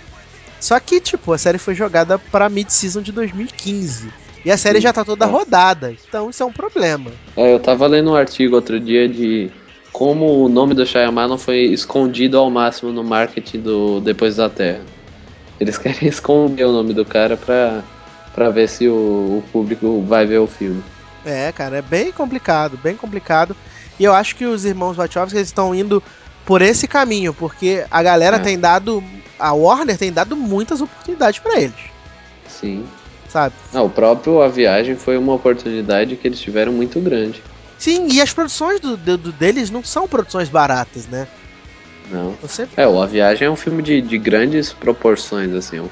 Só 0.59 0.81
que, 0.81 0.99
tipo, 0.99 1.33
a 1.33 1.39
série 1.39 1.59
foi 1.59 1.75
jogada 1.75 2.19
para 2.19 2.49
mid-season 2.49 3.03
de 3.03 3.13
2015. 3.13 4.11
E 4.47 4.51
a 4.53 4.57
série 4.57 4.81
já 4.81 4.93
tá 4.93 5.05
toda 5.05 5.27
rodada. 5.27 5.93
Então 6.09 6.31
isso 6.31 6.41
é 6.41 6.47
um 6.47 6.53
problema. 6.53 7.11
É, 7.37 7.53
eu 7.53 7.59
tava 7.59 7.85
lendo 7.89 8.13
um 8.13 8.15
artigo 8.15 8.55
outro 8.55 8.79
dia 8.79 9.09
de 9.09 9.51
como 9.91 10.45
o 10.45 10.49
nome 10.49 10.73
do 10.73 10.87
Shyamalan 10.87 11.37
foi 11.37 11.63
escondido 11.63 12.39
ao 12.39 12.49
máximo 12.49 12.93
no 12.93 13.03
marketing 13.03 13.59
do 13.59 14.01
Depois 14.01 14.37
da 14.37 14.49
Terra. 14.49 14.83
Eles 15.59 15.77
querem 15.79 16.09
esconder 16.09 16.63
o 16.65 16.71
nome 16.71 16.95
do 16.95 17.05
cara 17.05 17.37
pra, 17.37 17.83
pra 18.37 18.49
ver 18.49 18.69
se 18.69 18.87
o, 18.87 18.93
o 18.95 19.45
público 19.51 20.01
vai 20.03 20.25
ver 20.25 20.39
o 20.39 20.47
filme. 20.47 20.81
É, 21.25 21.51
cara, 21.51 21.79
é 21.79 21.83
bem 21.83 22.13
complicado, 22.13 22.79
bem 22.81 22.95
complicado. 22.95 23.57
E 23.99 24.05
eu 24.05 24.15
acho 24.15 24.37
que 24.37 24.47
os 24.47 24.65
irmãos 24.65 24.97
Wachowski 24.97 25.41
estão 25.41 25.75
indo 25.75 26.01
por 26.45 26.63
esse 26.63 26.87
caminho, 26.87 27.35
porque 27.35 27.85
a 27.91 28.01
galera 28.01 28.37
é. 28.37 28.39
tem 28.39 28.57
dado. 28.57 29.03
A 29.41 29.53
Warner 29.53 29.99
tem 29.99 30.13
dado 30.13 30.37
muitas 30.37 30.81
oportunidades 30.81 31.41
para 31.41 31.61
eles. 31.61 31.75
Sim. 32.47 32.87
Sabe? 33.37 33.55
Ah, 33.75 33.83
o 33.83 33.91
próprio 33.91 34.41
A 34.41 34.49
Viagem 34.49 34.97
foi 34.97 35.19
uma 35.19 35.35
oportunidade 35.35 36.17
que 36.17 36.27
eles 36.27 36.41
tiveram 36.41 36.73
muito 36.73 36.99
grande. 37.01 37.43
Sim, 37.77 38.09
e 38.11 38.19
as 38.19 38.33
produções 38.33 38.81
do, 38.81 38.97
do, 38.97 39.19
do 39.19 39.31
deles 39.31 39.69
não 39.69 39.85
são 39.85 40.09
produções 40.09 40.49
baratas, 40.49 41.07
né? 41.07 41.29
Não. 42.11 42.35
Você... 42.41 42.67
É, 42.79 42.89
o 42.89 42.99
A 42.99 43.05
Viagem 43.05 43.47
é 43.47 43.51
um 43.51 43.57
filme 43.57 43.83
de, 43.83 44.01
de 44.01 44.17
grandes 44.17 44.73
proporções, 44.73 45.53
assim. 45.53 45.87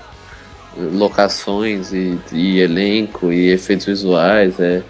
Locações 0.74 1.92
e, 1.92 2.18
e 2.32 2.60
elenco 2.60 3.30
e 3.30 3.50
efeitos 3.50 3.84
visuais. 3.84 4.58
É, 4.58 4.82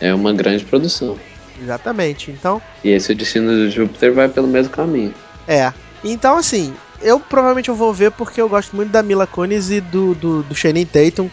é 0.00 0.14
uma 0.14 0.32
grande 0.32 0.64
produção. 0.64 1.18
Exatamente. 1.60 2.30
Então. 2.30 2.62
E 2.82 2.88
esse 2.88 3.12
o 3.12 3.14
destino 3.14 3.68
de 3.68 3.70
Júpiter 3.70 4.14
vai 4.14 4.30
pelo 4.30 4.48
mesmo 4.48 4.72
caminho. 4.72 5.12
É. 5.46 5.74
Então, 6.02 6.38
assim, 6.38 6.74
eu 7.02 7.20
provavelmente 7.20 7.68
eu 7.68 7.74
vou 7.74 7.92
ver 7.92 8.12
porque 8.12 8.40
eu 8.40 8.48
gosto 8.48 8.74
muito 8.74 8.90
da 8.90 9.02
Mila 9.02 9.26
Kunis 9.26 9.68
e 9.70 9.82
do, 9.82 10.14
do, 10.14 10.42
do 10.42 10.54
Channing 10.54 10.86
Tatum. 10.86 11.28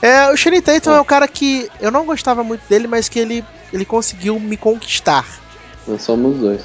É, 0.00 0.30
o 0.30 0.36
Channing 0.36 0.60
Tatum 0.60 0.92
é. 0.92 0.96
é 0.96 1.00
o 1.00 1.04
cara 1.04 1.26
que 1.26 1.68
eu 1.80 1.90
não 1.90 2.06
gostava 2.06 2.44
muito 2.44 2.62
dele, 2.68 2.86
mas 2.86 3.08
que 3.08 3.18
ele, 3.18 3.44
ele 3.72 3.84
conseguiu 3.84 4.38
me 4.38 4.56
conquistar. 4.56 5.26
Nós 5.86 6.02
somos 6.02 6.38
dois. 6.38 6.62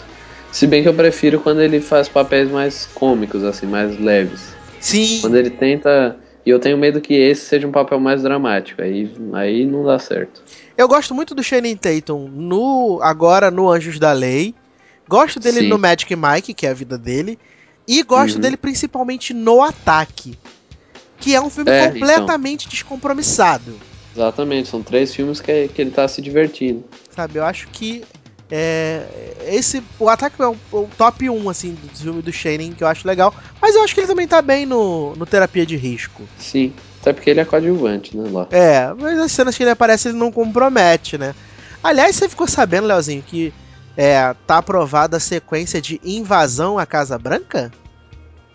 Se 0.52 0.68
bem 0.68 0.84
que 0.84 0.90
eu 0.90 0.94
prefiro 0.94 1.40
quando 1.40 1.62
ele 1.62 1.82
faz 1.82 2.08
papéis 2.08 2.50
mais 2.52 2.88
cômicos, 2.94 3.44
assim, 3.44 3.66
mais 3.66 4.00
leves. 4.00 4.54
Sim. 4.80 5.20
Quando 5.22 5.36
ele 5.36 5.50
tenta 5.50 6.16
e 6.46 6.50
eu 6.50 6.60
tenho 6.60 6.78
medo 6.78 7.00
que 7.00 7.14
esse 7.14 7.46
seja 7.46 7.68
um 7.68 7.72
papel 7.72 8.00
mais 8.00 8.22
dramático. 8.22 8.82
Aí, 8.82 9.10
aí 9.34 9.66
não 9.66 9.86
dá 9.86 9.98
certo. 9.98 10.44
Eu 10.78 10.88
gosto 10.88 11.14
muito 11.16 11.34
do 11.34 11.44
Channing 11.44 11.78
Tatum 11.78 12.28
no 12.30 13.00
agora 13.02 13.50
no 13.50 13.70
Anjos 13.70 13.98
da 13.98 14.12
Lei. 14.12 14.54
Gosto 15.08 15.40
dele 15.40 15.62
Sim. 15.62 15.70
no 15.70 15.78
Magic 15.78 16.14
Mike, 16.16 16.54
que 16.54 16.66
é 16.66 16.70
a 16.70 16.74
vida 16.74 16.98
dele. 16.98 17.40
E 17.88 18.04
gosto 18.04 18.36
uhum. 18.36 18.42
dele 18.42 18.58
principalmente 18.58 19.34
no 19.34 19.62
Ataque. 19.62 20.38
Que 21.24 21.34
é 21.34 21.42
um 21.42 21.50
filme 21.50 21.72
é, 21.72 21.88
completamente 21.88 22.64
então. 22.64 22.72
descompromissado. 22.72 23.80
Exatamente, 24.14 24.70
são 24.70 24.84
três 24.84 25.16
filmes 25.16 25.40
que, 25.40 25.70
que 25.70 25.82
ele 25.82 25.92
tá 25.92 26.08
se 26.08 26.22
divertindo. 26.22 26.84
Sabe, 27.16 27.40
eu 27.40 27.46
acho 27.46 27.68
que 27.70 28.04
é, 28.52 29.08
esse, 29.48 29.82
o 29.98 30.10
Ataque 30.10 30.42
é 30.42 30.46
o, 30.46 30.56
o, 30.72 30.90
top 30.98 31.28
1 31.30 31.50
assim, 31.50 31.74
do 31.74 31.98
filme 31.98 32.22
do 32.22 32.32
Shining, 32.32 32.74
que 32.74 32.84
eu 32.84 32.88
acho 32.88 33.08
legal. 33.08 33.34
Mas 33.62 33.74
eu 33.74 33.84
acho 33.84 33.96
que 33.96 34.02
ele 34.02 34.08
também 34.08 34.28
tá 34.28 34.42
bem 34.42 34.66
no, 34.66 35.16
no 35.16 35.26
Terapia 35.26 35.66
de 35.66 35.76
Risco. 35.76 36.24
Sim, 36.38 36.74
até 37.02 37.14
porque 37.14 37.30
ele 37.30 37.40
é 37.40 37.46
coadjuvante, 37.46 38.16
né, 38.16 38.30
lá. 38.32 38.48
É, 38.52 38.94
mas 39.00 39.18
as 39.18 39.32
cenas 39.32 39.58
que 39.58 39.64
ele 39.64 39.72
aparece 39.72 40.10
ele 40.10 40.18
não 40.18 40.32
compromete, 40.32 41.18
né? 41.18 41.34
Aliás, 41.82 42.16
você 42.16 42.30
ficou 42.30 42.48
sabendo, 42.48 42.88
Leozinho, 42.88 43.24
que 43.24 43.52
é, 43.98 44.36
tá 44.46 44.58
aprovada 44.58 45.18
a 45.18 45.20
sequência 45.20 45.82
de 45.82 46.00
Invasão 46.04 46.78
à 46.78 46.86
Casa 46.86 47.18
Branca? 47.18 47.72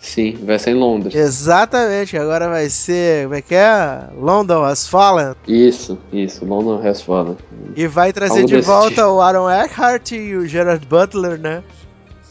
Sim, 0.01 0.39
vai 0.45 0.59
ser 0.59 0.71
em 0.71 0.75
Londres. 0.75 1.15
Exatamente, 1.15 2.17
agora 2.17 2.49
vai 2.49 2.71
ser. 2.71 3.25
Como 3.25 3.35
é 3.35 3.43
que 3.43 3.55
é? 3.55 4.05
London 4.17 4.63
Has 4.63 4.87
Fallen. 4.87 5.35
Isso, 5.47 5.99
isso, 6.13 6.45
London 6.45 6.81
Has 6.87 7.03
Fallen. 7.03 7.37
E 7.75 7.87
vai 7.87 8.13
trazer 8.13 8.45
de 8.45 8.61
volta 8.61 8.91
tipo. 8.91 9.09
o 9.09 9.21
Aaron 9.21 9.51
Eckhart 9.51 10.13
e 10.13 10.37
o 10.37 10.47
Gerard 10.47 10.87
Butler, 10.87 11.39
né? 11.39 11.63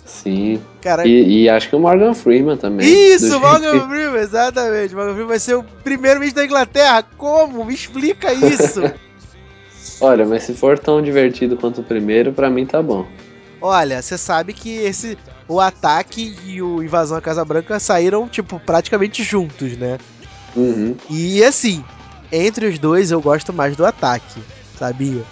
Sim. 0.05 0.61
E, 1.05 1.43
e, 1.43 1.49
acho 1.49 1.69
que 1.69 1.75
o 1.75 1.79
Morgan 1.79 2.13
Freeman 2.13 2.55
também. 2.55 2.87
Isso, 2.87 3.39
Morgan. 3.39 3.87
Freeman, 3.87 4.21
exatamente. 4.21 4.95
Morgan 4.95 5.11
Freeman 5.11 5.27
vai 5.27 5.39
ser 5.39 5.55
o 5.55 5.63
primeiro 5.83 6.19
ministro 6.19 6.41
da 6.41 6.45
Inglaterra. 6.45 7.03
Como? 7.17 7.65
Me 7.65 7.73
explica 7.73 8.33
isso. 8.33 8.81
Olha, 9.99 10.25
mas 10.25 10.43
se 10.43 10.53
for 10.53 10.79
tão 10.79 11.01
divertido 11.01 11.57
quanto 11.57 11.81
o 11.81 11.83
primeiro, 11.83 12.31
para 12.31 12.49
mim 12.49 12.65
tá 12.65 12.81
bom. 12.81 13.05
Olha, 13.61 14.01
você 14.01 14.17
sabe 14.17 14.53
que 14.53 14.69
esse 14.77 15.17
o 15.47 15.59
ataque 15.59 16.35
e 16.45 16.61
o 16.61 16.83
invasão 16.83 17.17
à 17.17 17.21
Casa 17.21 17.43
Branca 17.43 17.79
saíram 17.79 18.27
tipo 18.27 18.59
praticamente 18.59 19.23
juntos, 19.23 19.77
né? 19.77 19.97
Uhum. 20.55 20.95
E 21.09 21.43
assim, 21.43 21.83
entre 22.31 22.67
os 22.67 22.77
dois 22.77 23.11
eu 23.11 23.21
gosto 23.21 23.53
mais 23.53 23.75
do 23.75 23.85
ataque, 23.85 24.41
sabia? 24.77 25.23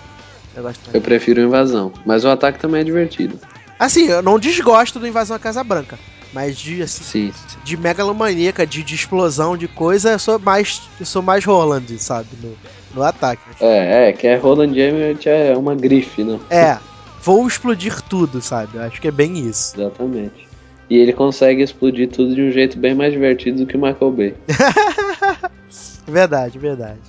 Eu, 0.55 0.63
gosto 0.63 0.89
eu 0.93 1.01
prefiro 1.01 1.41
invasão, 1.41 1.91
mas 2.05 2.23
o 2.23 2.29
ataque 2.29 2.59
também 2.59 2.81
é 2.81 2.83
divertido. 2.83 3.39
Assim, 3.77 4.07
eu 4.07 4.21
não 4.21 4.39
desgosto 4.39 4.99
do 4.99 5.07
invasão 5.07 5.35
à 5.35 5.39
Casa 5.39 5.63
Branca, 5.63 5.99
mas 6.31 6.57
de 6.57 6.81
assim, 6.81 7.03
Sim. 7.03 7.33
de 7.63 7.75
megalomaníaca, 7.75 8.65
de, 8.65 8.83
de 8.83 8.95
explosão 8.95 9.57
de 9.57 9.67
coisa, 9.67 10.13
eu 10.13 10.19
sou 10.19 10.39
mais 10.39 10.89
eu 10.99 11.05
sou 11.05 11.21
mais 11.21 11.43
Roland, 11.43 11.85
sabe, 11.97 12.29
no, 12.41 12.57
no 12.93 13.03
ataque. 13.03 13.41
É, 13.59 14.09
é, 14.09 14.13
que 14.13 14.27
é 14.27 14.35
Roland 14.37 14.71
Emmerich 14.71 15.27
é 15.27 15.55
uma 15.57 15.75
grife, 15.75 16.23
né? 16.23 16.39
É, 16.49 16.77
vou 17.25 17.47
explodir 17.47 17.99
tudo, 18.03 18.39
sabe? 18.39 18.77
Eu 18.77 18.83
acho 18.83 19.01
que 19.01 19.07
é 19.07 19.11
bem 19.11 19.39
isso. 19.39 19.75
Exatamente. 19.75 20.47
E 20.87 20.97
ele 20.97 21.11
consegue 21.11 21.63
explodir 21.63 22.07
tudo 22.07 22.35
de 22.35 22.41
um 22.43 22.51
jeito 22.51 22.77
bem 22.77 22.93
mais 22.93 23.11
divertido 23.11 23.57
do 23.57 23.65
que 23.65 23.75
o 23.75 23.81
Michael 23.81 24.11
Bay. 24.11 24.35
verdade, 26.07 26.59
verdade. 26.59 27.01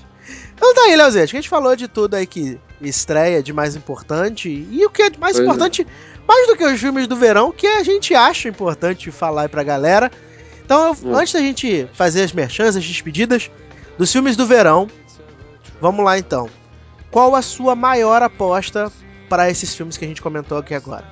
Então 0.55 0.75
tá 0.75 0.81
aí, 0.85 0.97
Leozinho. 0.97 1.23
Acho 1.23 1.33
que 1.33 1.37
a 1.37 1.41
gente 1.43 1.51
falou 1.51 1.77
de 1.77 1.87
tudo 1.87 2.15
aí 2.15 2.27
que 2.27 2.59
estreia 2.81 3.43
de 3.43 3.53
mais 3.53 3.77
importante. 3.77 4.49
E 4.49 4.87
o 4.87 4.89
que 4.89 5.03
é 5.03 5.11
mais 5.19 5.37
pois 5.37 5.39
é. 5.39 5.43
importante, 5.43 5.83
é. 5.83 5.87
mais 6.27 6.47
do 6.47 6.57
que 6.57 6.65
os 6.65 6.81
filmes 6.81 7.07
do 7.07 7.15
verão, 7.15 7.53
que 7.53 7.67
a 7.67 7.83
gente 7.83 8.15
acha 8.15 8.49
importante 8.49 9.11
falar 9.11 9.43
aí 9.43 9.49
pra 9.49 9.63
galera. 9.63 10.11
Então, 10.65 10.97
hum. 11.05 11.15
antes 11.15 11.35
da 11.35 11.41
gente 11.41 11.87
fazer 11.93 12.23
as 12.23 12.33
merchans, 12.33 12.75
as 12.75 12.85
despedidas 12.85 13.51
dos 13.99 14.11
filmes 14.11 14.35
do 14.35 14.47
verão, 14.47 14.89
vamos 15.79 16.03
lá 16.03 16.19
então. 16.19 16.49
Qual 17.11 17.35
a 17.35 17.43
sua 17.43 17.77
maior 17.77 18.23
aposta 18.23 18.91
para 19.29 19.51
esses 19.51 19.75
filmes 19.75 19.97
que 19.97 20.05
a 20.05 20.09
gente 20.09 20.23
comentou 20.23 20.59
aqui 20.59 20.75
agora? 20.75 21.05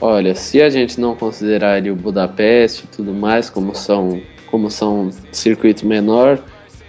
Olha, 0.00 0.34
se 0.34 0.62
a 0.62 0.70
gente 0.70 1.00
não 1.00 1.16
considerar 1.16 1.82
o 1.86 1.96
Budapeste 1.96 2.84
e 2.84 2.96
tudo 2.96 3.12
mais, 3.12 3.50
como 3.50 3.74
são 3.74 4.20
como 4.50 4.70
são 4.70 5.10
circuito 5.30 5.86
menor, 5.86 6.38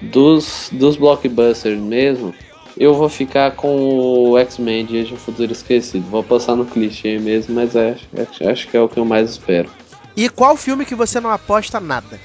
dos, 0.01 0.69
dos 0.71 0.95
blockbusters 0.95 1.79
mesmo, 1.79 2.33
eu 2.77 2.93
vou 2.93 3.09
ficar 3.09 3.51
com 3.51 4.29
o 4.29 4.37
X-Men 4.37 4.85
Dias 4.85 5.07
de 5.09 5.17
Futuro 5.17 5.51
Esquecido. 5.51 6.09
Vou 6.09 6.23
passar 6.23 6.55
no 6.55 6.65
clichê 6.65 7.19
mesmo, 7.19 7.55
mas 7.55 7.75
acho, 7.75 8.07
acho 8.47 8.67
que 8.67 8.77
é 8.77 8.81
o 8.81 8.87
que 8.87 8.97
eu 8.97 9.05
mais 9.05 9.31
espero. 9.31 9.69
E 10.15 10.29
qual 10.29 10.55
filme 10.55 10.85
que 10.85 10.95
você 10.95 11.19
não 11.19 11.31
aposta 11.31 11.79
nada? 11.79 12.19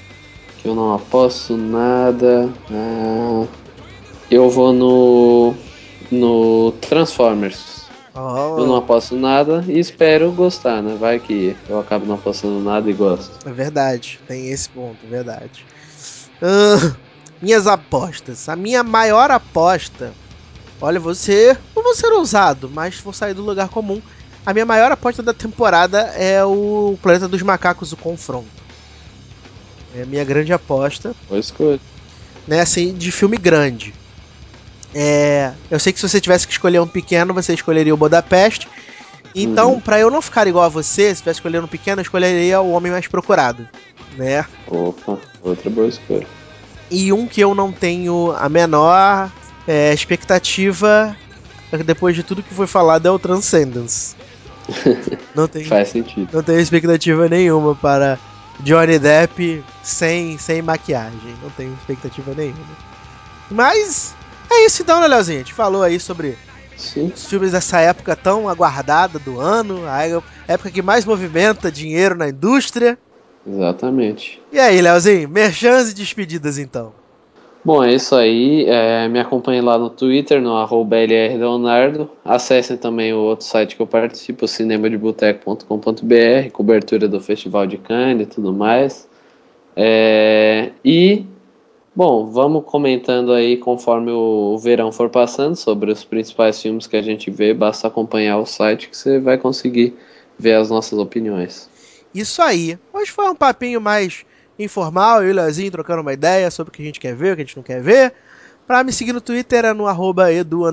Que 0.61 0.67
eu 0.67 0.75
não 0.75 0.93
aposto 0.93 1.57
nada. 1.57 2.49
Ah, 2.71 3.45
eu 4.31 4.49
vou 4.49 4.73
no. 4.73 5.53
no 6.11 6.71
Transformers. 6.81 7.84
Oh. 8.17 8.59
Eu 8.59 8.65
não 8.65 8.77
aposto 8.77 9.15
nada 9.15 9.63
e 9.67 9.77
espero 9.77 10.31
gostar, 10.31 10.81
né? 10.81 10.95
Vai 10.95 11.19
que 11.19 11.55
eu 11.67 11.77
acabo 11.77 12.05
não 12.05 12.15
apostando 12.15 12.61
nada 12.61 12.89
e 12.89 12.93
gosto. 12.93 13.45
É 13.45 13.51
verdade, 13.51 14.21
tem 14.25 14.49
esse 14.49 14.69
ponto, 14.69 14.97
é 15.05 15.09
verdade. 15.09 15.65
Uh, 16.41 16.95
minhas 17.41 17.67
apostas. 17.67 18.47
A 18.47 18.55
minha 18.55 18.83
maior 18.83 19.29
aposta. 19.31 20.13
Olha, 20.79 20.99
você. 20.99 21.57
Não 21.75 21.83
vou 21.83 21.93
ser 21.93 22.07
ousado, 22.13 22.69
mas 22.73 22.99
vou 23.01 23.11
sair 23.11 23.33
do 23.33 23.43
lugar 23.43 23.67
comum. 23.67 24.01
A 24.45 24.53
minha 24.53 24.65
maior 24.65 24.91
aposta 24.91 25.21
da 25.21 25.33
temporada 25.33 25.99
é 26.15 26.43
o 26.43 26.97
Planeta 27.01 27.27
dos 27.27 27.41
Macacos, 27.41 27.91
o 27.91 27.97
confronto. 27.97 28.47
É 29.93 30.03
a 30.03 30.05
minha 30.05 30.23
grande 30.23 30.53
aposta. 30.53 31.13
Boa 31.27 31.39
escolha. 31.39 31.79
Né, 32.47 32.61
assim, 32.61 32.93
de 32.93 33.11
filme 33.11 33.37
grande. 33.37 33.93
É, 34.97 35.51
eu 35.69 35.77
sei 35.77 35.91
que 35.91 35.99
se 35.99 36.07
você 36.07 36.21
tivesse 36.21 36.47
que 36.47 36.53
escolher 36.53 36.79
um 36.79 36.87
pequeno, 36.87 37.33
você 37.33 37.53
escolheria 37.53 37.93
o 37.93 37.97
Budapeste. 37.97 38.69
Então, 39.35 39.73
uhum. 39.73 39.81
para 39.81 39.99
eu 39.99 40.09
não 40.09 40.21
ficar 40.21 40.47
igual 40.47 40.63
a 40.63 40.69
você, 40.69 41.13
se 41.13 41.21
tivesse 41.21 41.39
escolhendo 41.39 41.65
um 41.65 41.69
pequeno, 41.69 41.99
eu 41.99 42.03
escolheria 42.03 42.61
o 42.61 42.71
Homem 42.71 42.93
Mais 42.93 43.05
Procurado, 43.05 43.67
né? 44.15 44.45
Opa, 44.65 45.19
outra 45.43 45.69
boa 45.69 45.87
escolha. 45.89 46.25
E 46.89 47.11
um 47.11 47.27
que 47.27 47.41
eu 47.41 47.53
não 47.53 47.73
tenho 47.73 48.33
a 48.37 48.47
menor 48.47 49.29
é, 49.67 49.93
expectativa, 49.93 51.13
depois 51.85 52.15
de 52.15 52.23
tudo 52.23 52.41
que 52.41 52.53
foi 52.53 52.67
falado, 52.67 53.05
é 53.05 53.11
o 53.11 53.19
Transcendence. 53.19 54.15
Não 55.35 55.47
tem, 55.47 55.63
Faz 55.65 55.89
sentido. 55.89 56.29
Não 56.33 56.41
tenho 56.41 56.59
expectativa 56.59 57.29
nenhuma 57.29 57.75
para 57.75 58.17
Johnny 58.61 58.97
Depp 58.97 59.63
sem, 59.83 60.39
sem 60.39 60.61
maquiagem. 60.61 61.35
Não 61.43 61.51
tenho 61.51 61.71
expectativa 61.73 62.33
nenhuma. 62.33 62.65
Mas 63.51 64.15
é 64.49 64.65
isso 64.65 64.81
então, 64.81 64.99
né, 64.99 65.07
Leozinho? 65.07 65.39
A 65.39 65.43
gente 65.43 65.53
falou 65.53 65.83
aí 65.83 65.99
sobre 65.99 66.35
Sim. 66.75 67.11
os 67.13 67.25
filmes 67.25 67.51
dessa 67.51 67.79
época 67.79 68.15
tão 68.15 68.49
aguardada 68.49 69.19
do 69.19 69.39
ano, 69.39 69.83
a 69.87 70.03
época 70.47 70.71
que 70.71 70.81
mais 70.81 71.05
movimenta 71.05 71.71
dinheiro 71.71 72.15
na 72.15 72.29
indústria. 72.29 72.97
Exatamente. 73.47 74.41
E 74.51 74.59
aí, 74.59 74.81
Leozinho, 74.81 75.29
merchans 75.29 75.91
e 75.91 75.95
despedidas 75.95 76.57
então. 76.57 76.91
Bom, 77.65 77.83
é 77.83 77.93
isso 77.95 78.15
aí. 78.15 78.63
É, 78.67 79.07
me 79.07 79.19
acompanhem 79.19 79.61
lá 79.61 79.75
no 79.75 79.89
Twitter, 79.89 80.39
no 80.39 80.55
arroba 80.55 80.97
LRLeonardo. 80.97 82.07
Acessem 82.23 82.77
também 82.77 83.11
o 83.11 83.17
outro 83.17 83.43
site 83.43 83.75
que 83.75 83.81
eu 83.81 83.87
participo, 83.87 84.47
cinemadeboteco.com.br, 84.47 86.51
cobertura 86.53 87.07
do 87.07 87.19
Festival 87.19 87.65
de 87.65 87.79
Cannes 87.79 88.27
e 88.27 88.29
tudo 88.29 88.53
mais. 88.53 89.09
É, 89.75 90.69
e 90.83 91.25
Bom, 91.95 92.29
vamos 92.29 92.65
comentando 92.65 93.31
aí 93.31 93.55
conforme 93.55 94.11
o 94.11 94.57
verão 94.57 94.91
for 94.91 95.09
passando 95.09 95.55
sobre 95.55 95.89
os 95.89 96.03
principais 96.03 96.61
filmes 96.61 96.87
que 96.87 96.97
a 96.97 97.01
gente 97.01 97.31
vê. 97.31 97.53
Basta 97.53 97.87
acompanhar 97.87 98.37
o 98.37 98.45
site 98.45 98.89
que 98.89 98.97
você 98.97 99.17
vai 99.17 99.37
conseguir 99.37 99.95
ver 100.37 100.55
as 100.55 100.69
nossas 100.69 100.99
opiniões. 100.99 101.69
Isso 102.13 102.41
aí. 102.41 102.77
Hoje 102.91 103.11
foi 103.11 103.29
um 103.29 103.35
papinho 103.35 103.79
mais 103.79 104.25
informal, 104.59 105.23
eu 105.23 105.29
e 105.29 105.31
o 105.31 105.35
Leozinho 105.35 105.71
trocando 105.71 106.01
uma 106.01 106.11
ideia 106.11 106.51
sobre 106.51 106.69
o 106.69 106.73
que 106.73 106.81
a 106.81 106.85
gente 106.85 106.99
quer 106.99 107.15
ver, 107.15 107.31
o 107.31 107.35
que 107.37 107.43
a 107.43 107.45
gente 107.45 107.55
não 107.55 107.63
quer 107.63 107.81
ver. 107.81 108.13
Para 108.67 108.83
me 108.83 108.91
seguir 108.91 109.13
no 109.13 109.21
Twitter 109.21 109.63
é 109.63 109.73
no 109.73 109.87
arroba 109.87 110.33
edu 110.33 110.63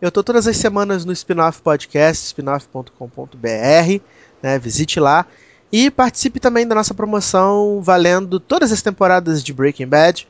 Eu 0.00 0.10
tô 0.10 0.22
todas 0.22 0.46
as 0.46 0.58
semanas 0.58 1.06
no 1.06 1.12
Spinoff 1.12 1.62
Podcast, 1.62 2.26
spinoff.com.br, 2.26 4.00
né? 4.42 4.58
Visite 4.58 5.00
lá. 5.00 5.26
E 5.72 5.88
participe 5.88 6.40
também 6.40 6.66
da 6.66 6.74
nossa 6.74 6.92
promoção 6.92 7.80
valendo 7.80 8.40
todas 8.40 8.72
as 8.72 8.82
temporadas 8.82 9.42
de 9.42 9.52
Breaking 9.52 9.86
Bad 9.86 10.26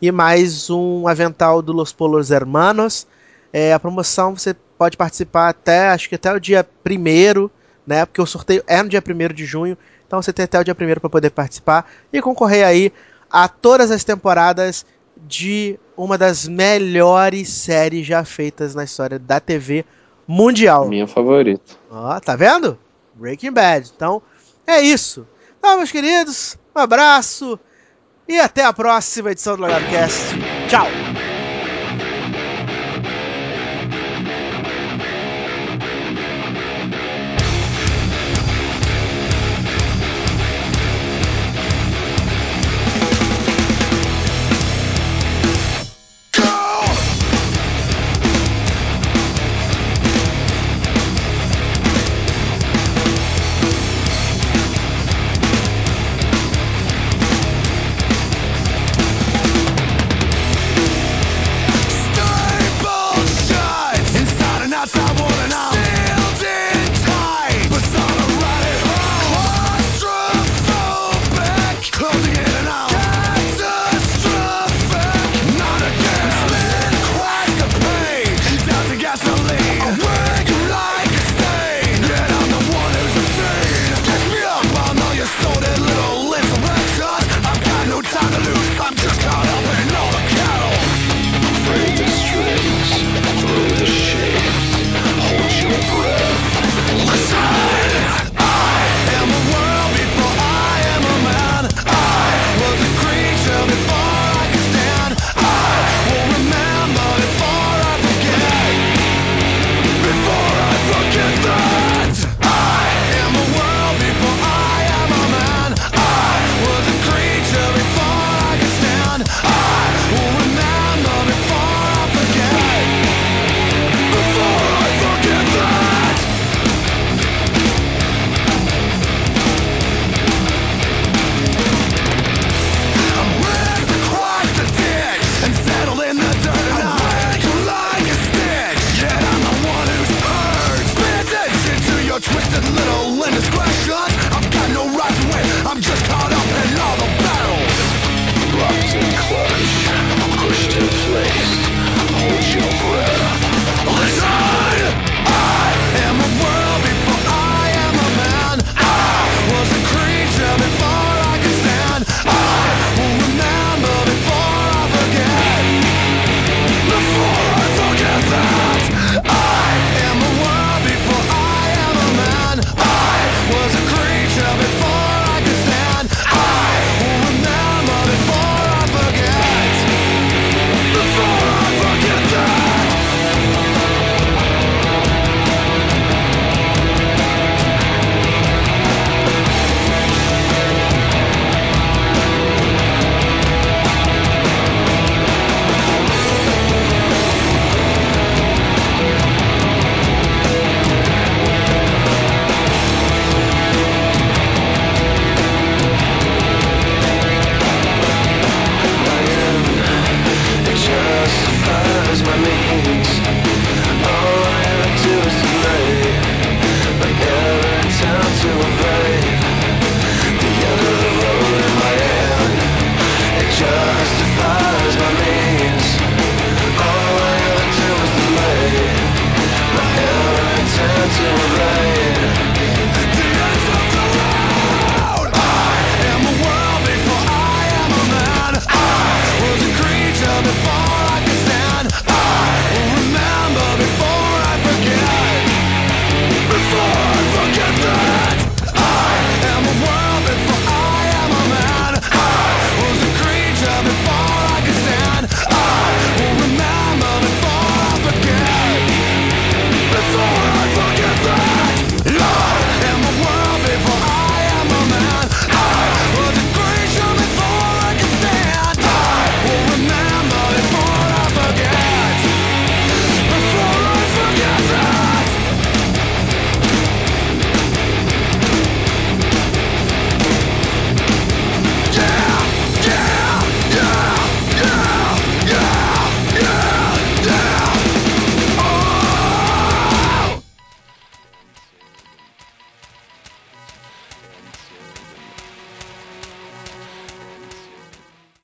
e 0.00 0.12
mais 0.12 0.70
um 0.70 1.08
avental 1.08 1.60
do 1.60 1.72
Los 1.72 1.92
Polos 1.92 2.30
Hermanos. 2.30 3.04
É, 3.52 3.72
a 3.72 3.80
promoção 3.80 4.36
você 4.36 4.54
pode 4.78 4.96
participar 4.96 5.48
até, 5.48 5.88
acho 5.88 6.08
que 6.08 6.14
até 6.14 6.32
o 6.32 6.38
dia 6.38 6.64
1 6.86 7.50
né? 7.84 8.06
Porque 8.06 8.22
o 8.22 8.26
sorteio 8.26 8.62
é 8.68 8.80
no 8.82 8.88
dia 8.88 9.02
1 9.02 9.34
de 9.34 9.44
junho, 9.44 9.76
então 10.06 10.22
você 10.22 10.32
tem 10.32 10.44
até 10.44 10.60
o 10.60 10.64
dia 10.64 10.76
1 10.78 11.00
para 11.00 11.10
poder 11.10 11.30
participar 11.30 11.90
e 12.12 12.22
concorrer 12.22 12.64
aí 12.64 12.92
a 13.28 13.48
todas 13.48 13.90
as 13.90 14.04
temporadas 14.04 14.86
de 15.16 15.76
uma 15.96 16.16
das 16.16 16.46
melhores 16.46 17.48
séries 17.48 18.06
já 18.06 18.24
feitas 18.24 18.76
na 18.76 18.84
história 18.84 19.18
da 19.18 19.40
TV 19.40 19.84
mundial. 20.26 20.88
Minha 20.88 21.08
favorita. 21.08 21.74
Ó, 21.90 22.20
tá 22.20 22.36
vendo? 22.36 22.78
Breaking 23.14 23.52
Bad. 23.52 23.92
Então, 23.94 24.22
é 24.66 24.80
isso. 24.80 25.26
Então, 25.58 25.76
meus 25.76 25.90
queridos, 25.90 26.56
um 26.74 26.80
abraço 26.80 27.58
e 28.28 28.38
até 28.40 28.64
a 28.64 28.72
próxima 28.72 29.32
edição 29.32 29.56
do 29.56 29.62
LogarCast. 29.62 30.38
Tchau! 30.66 31.13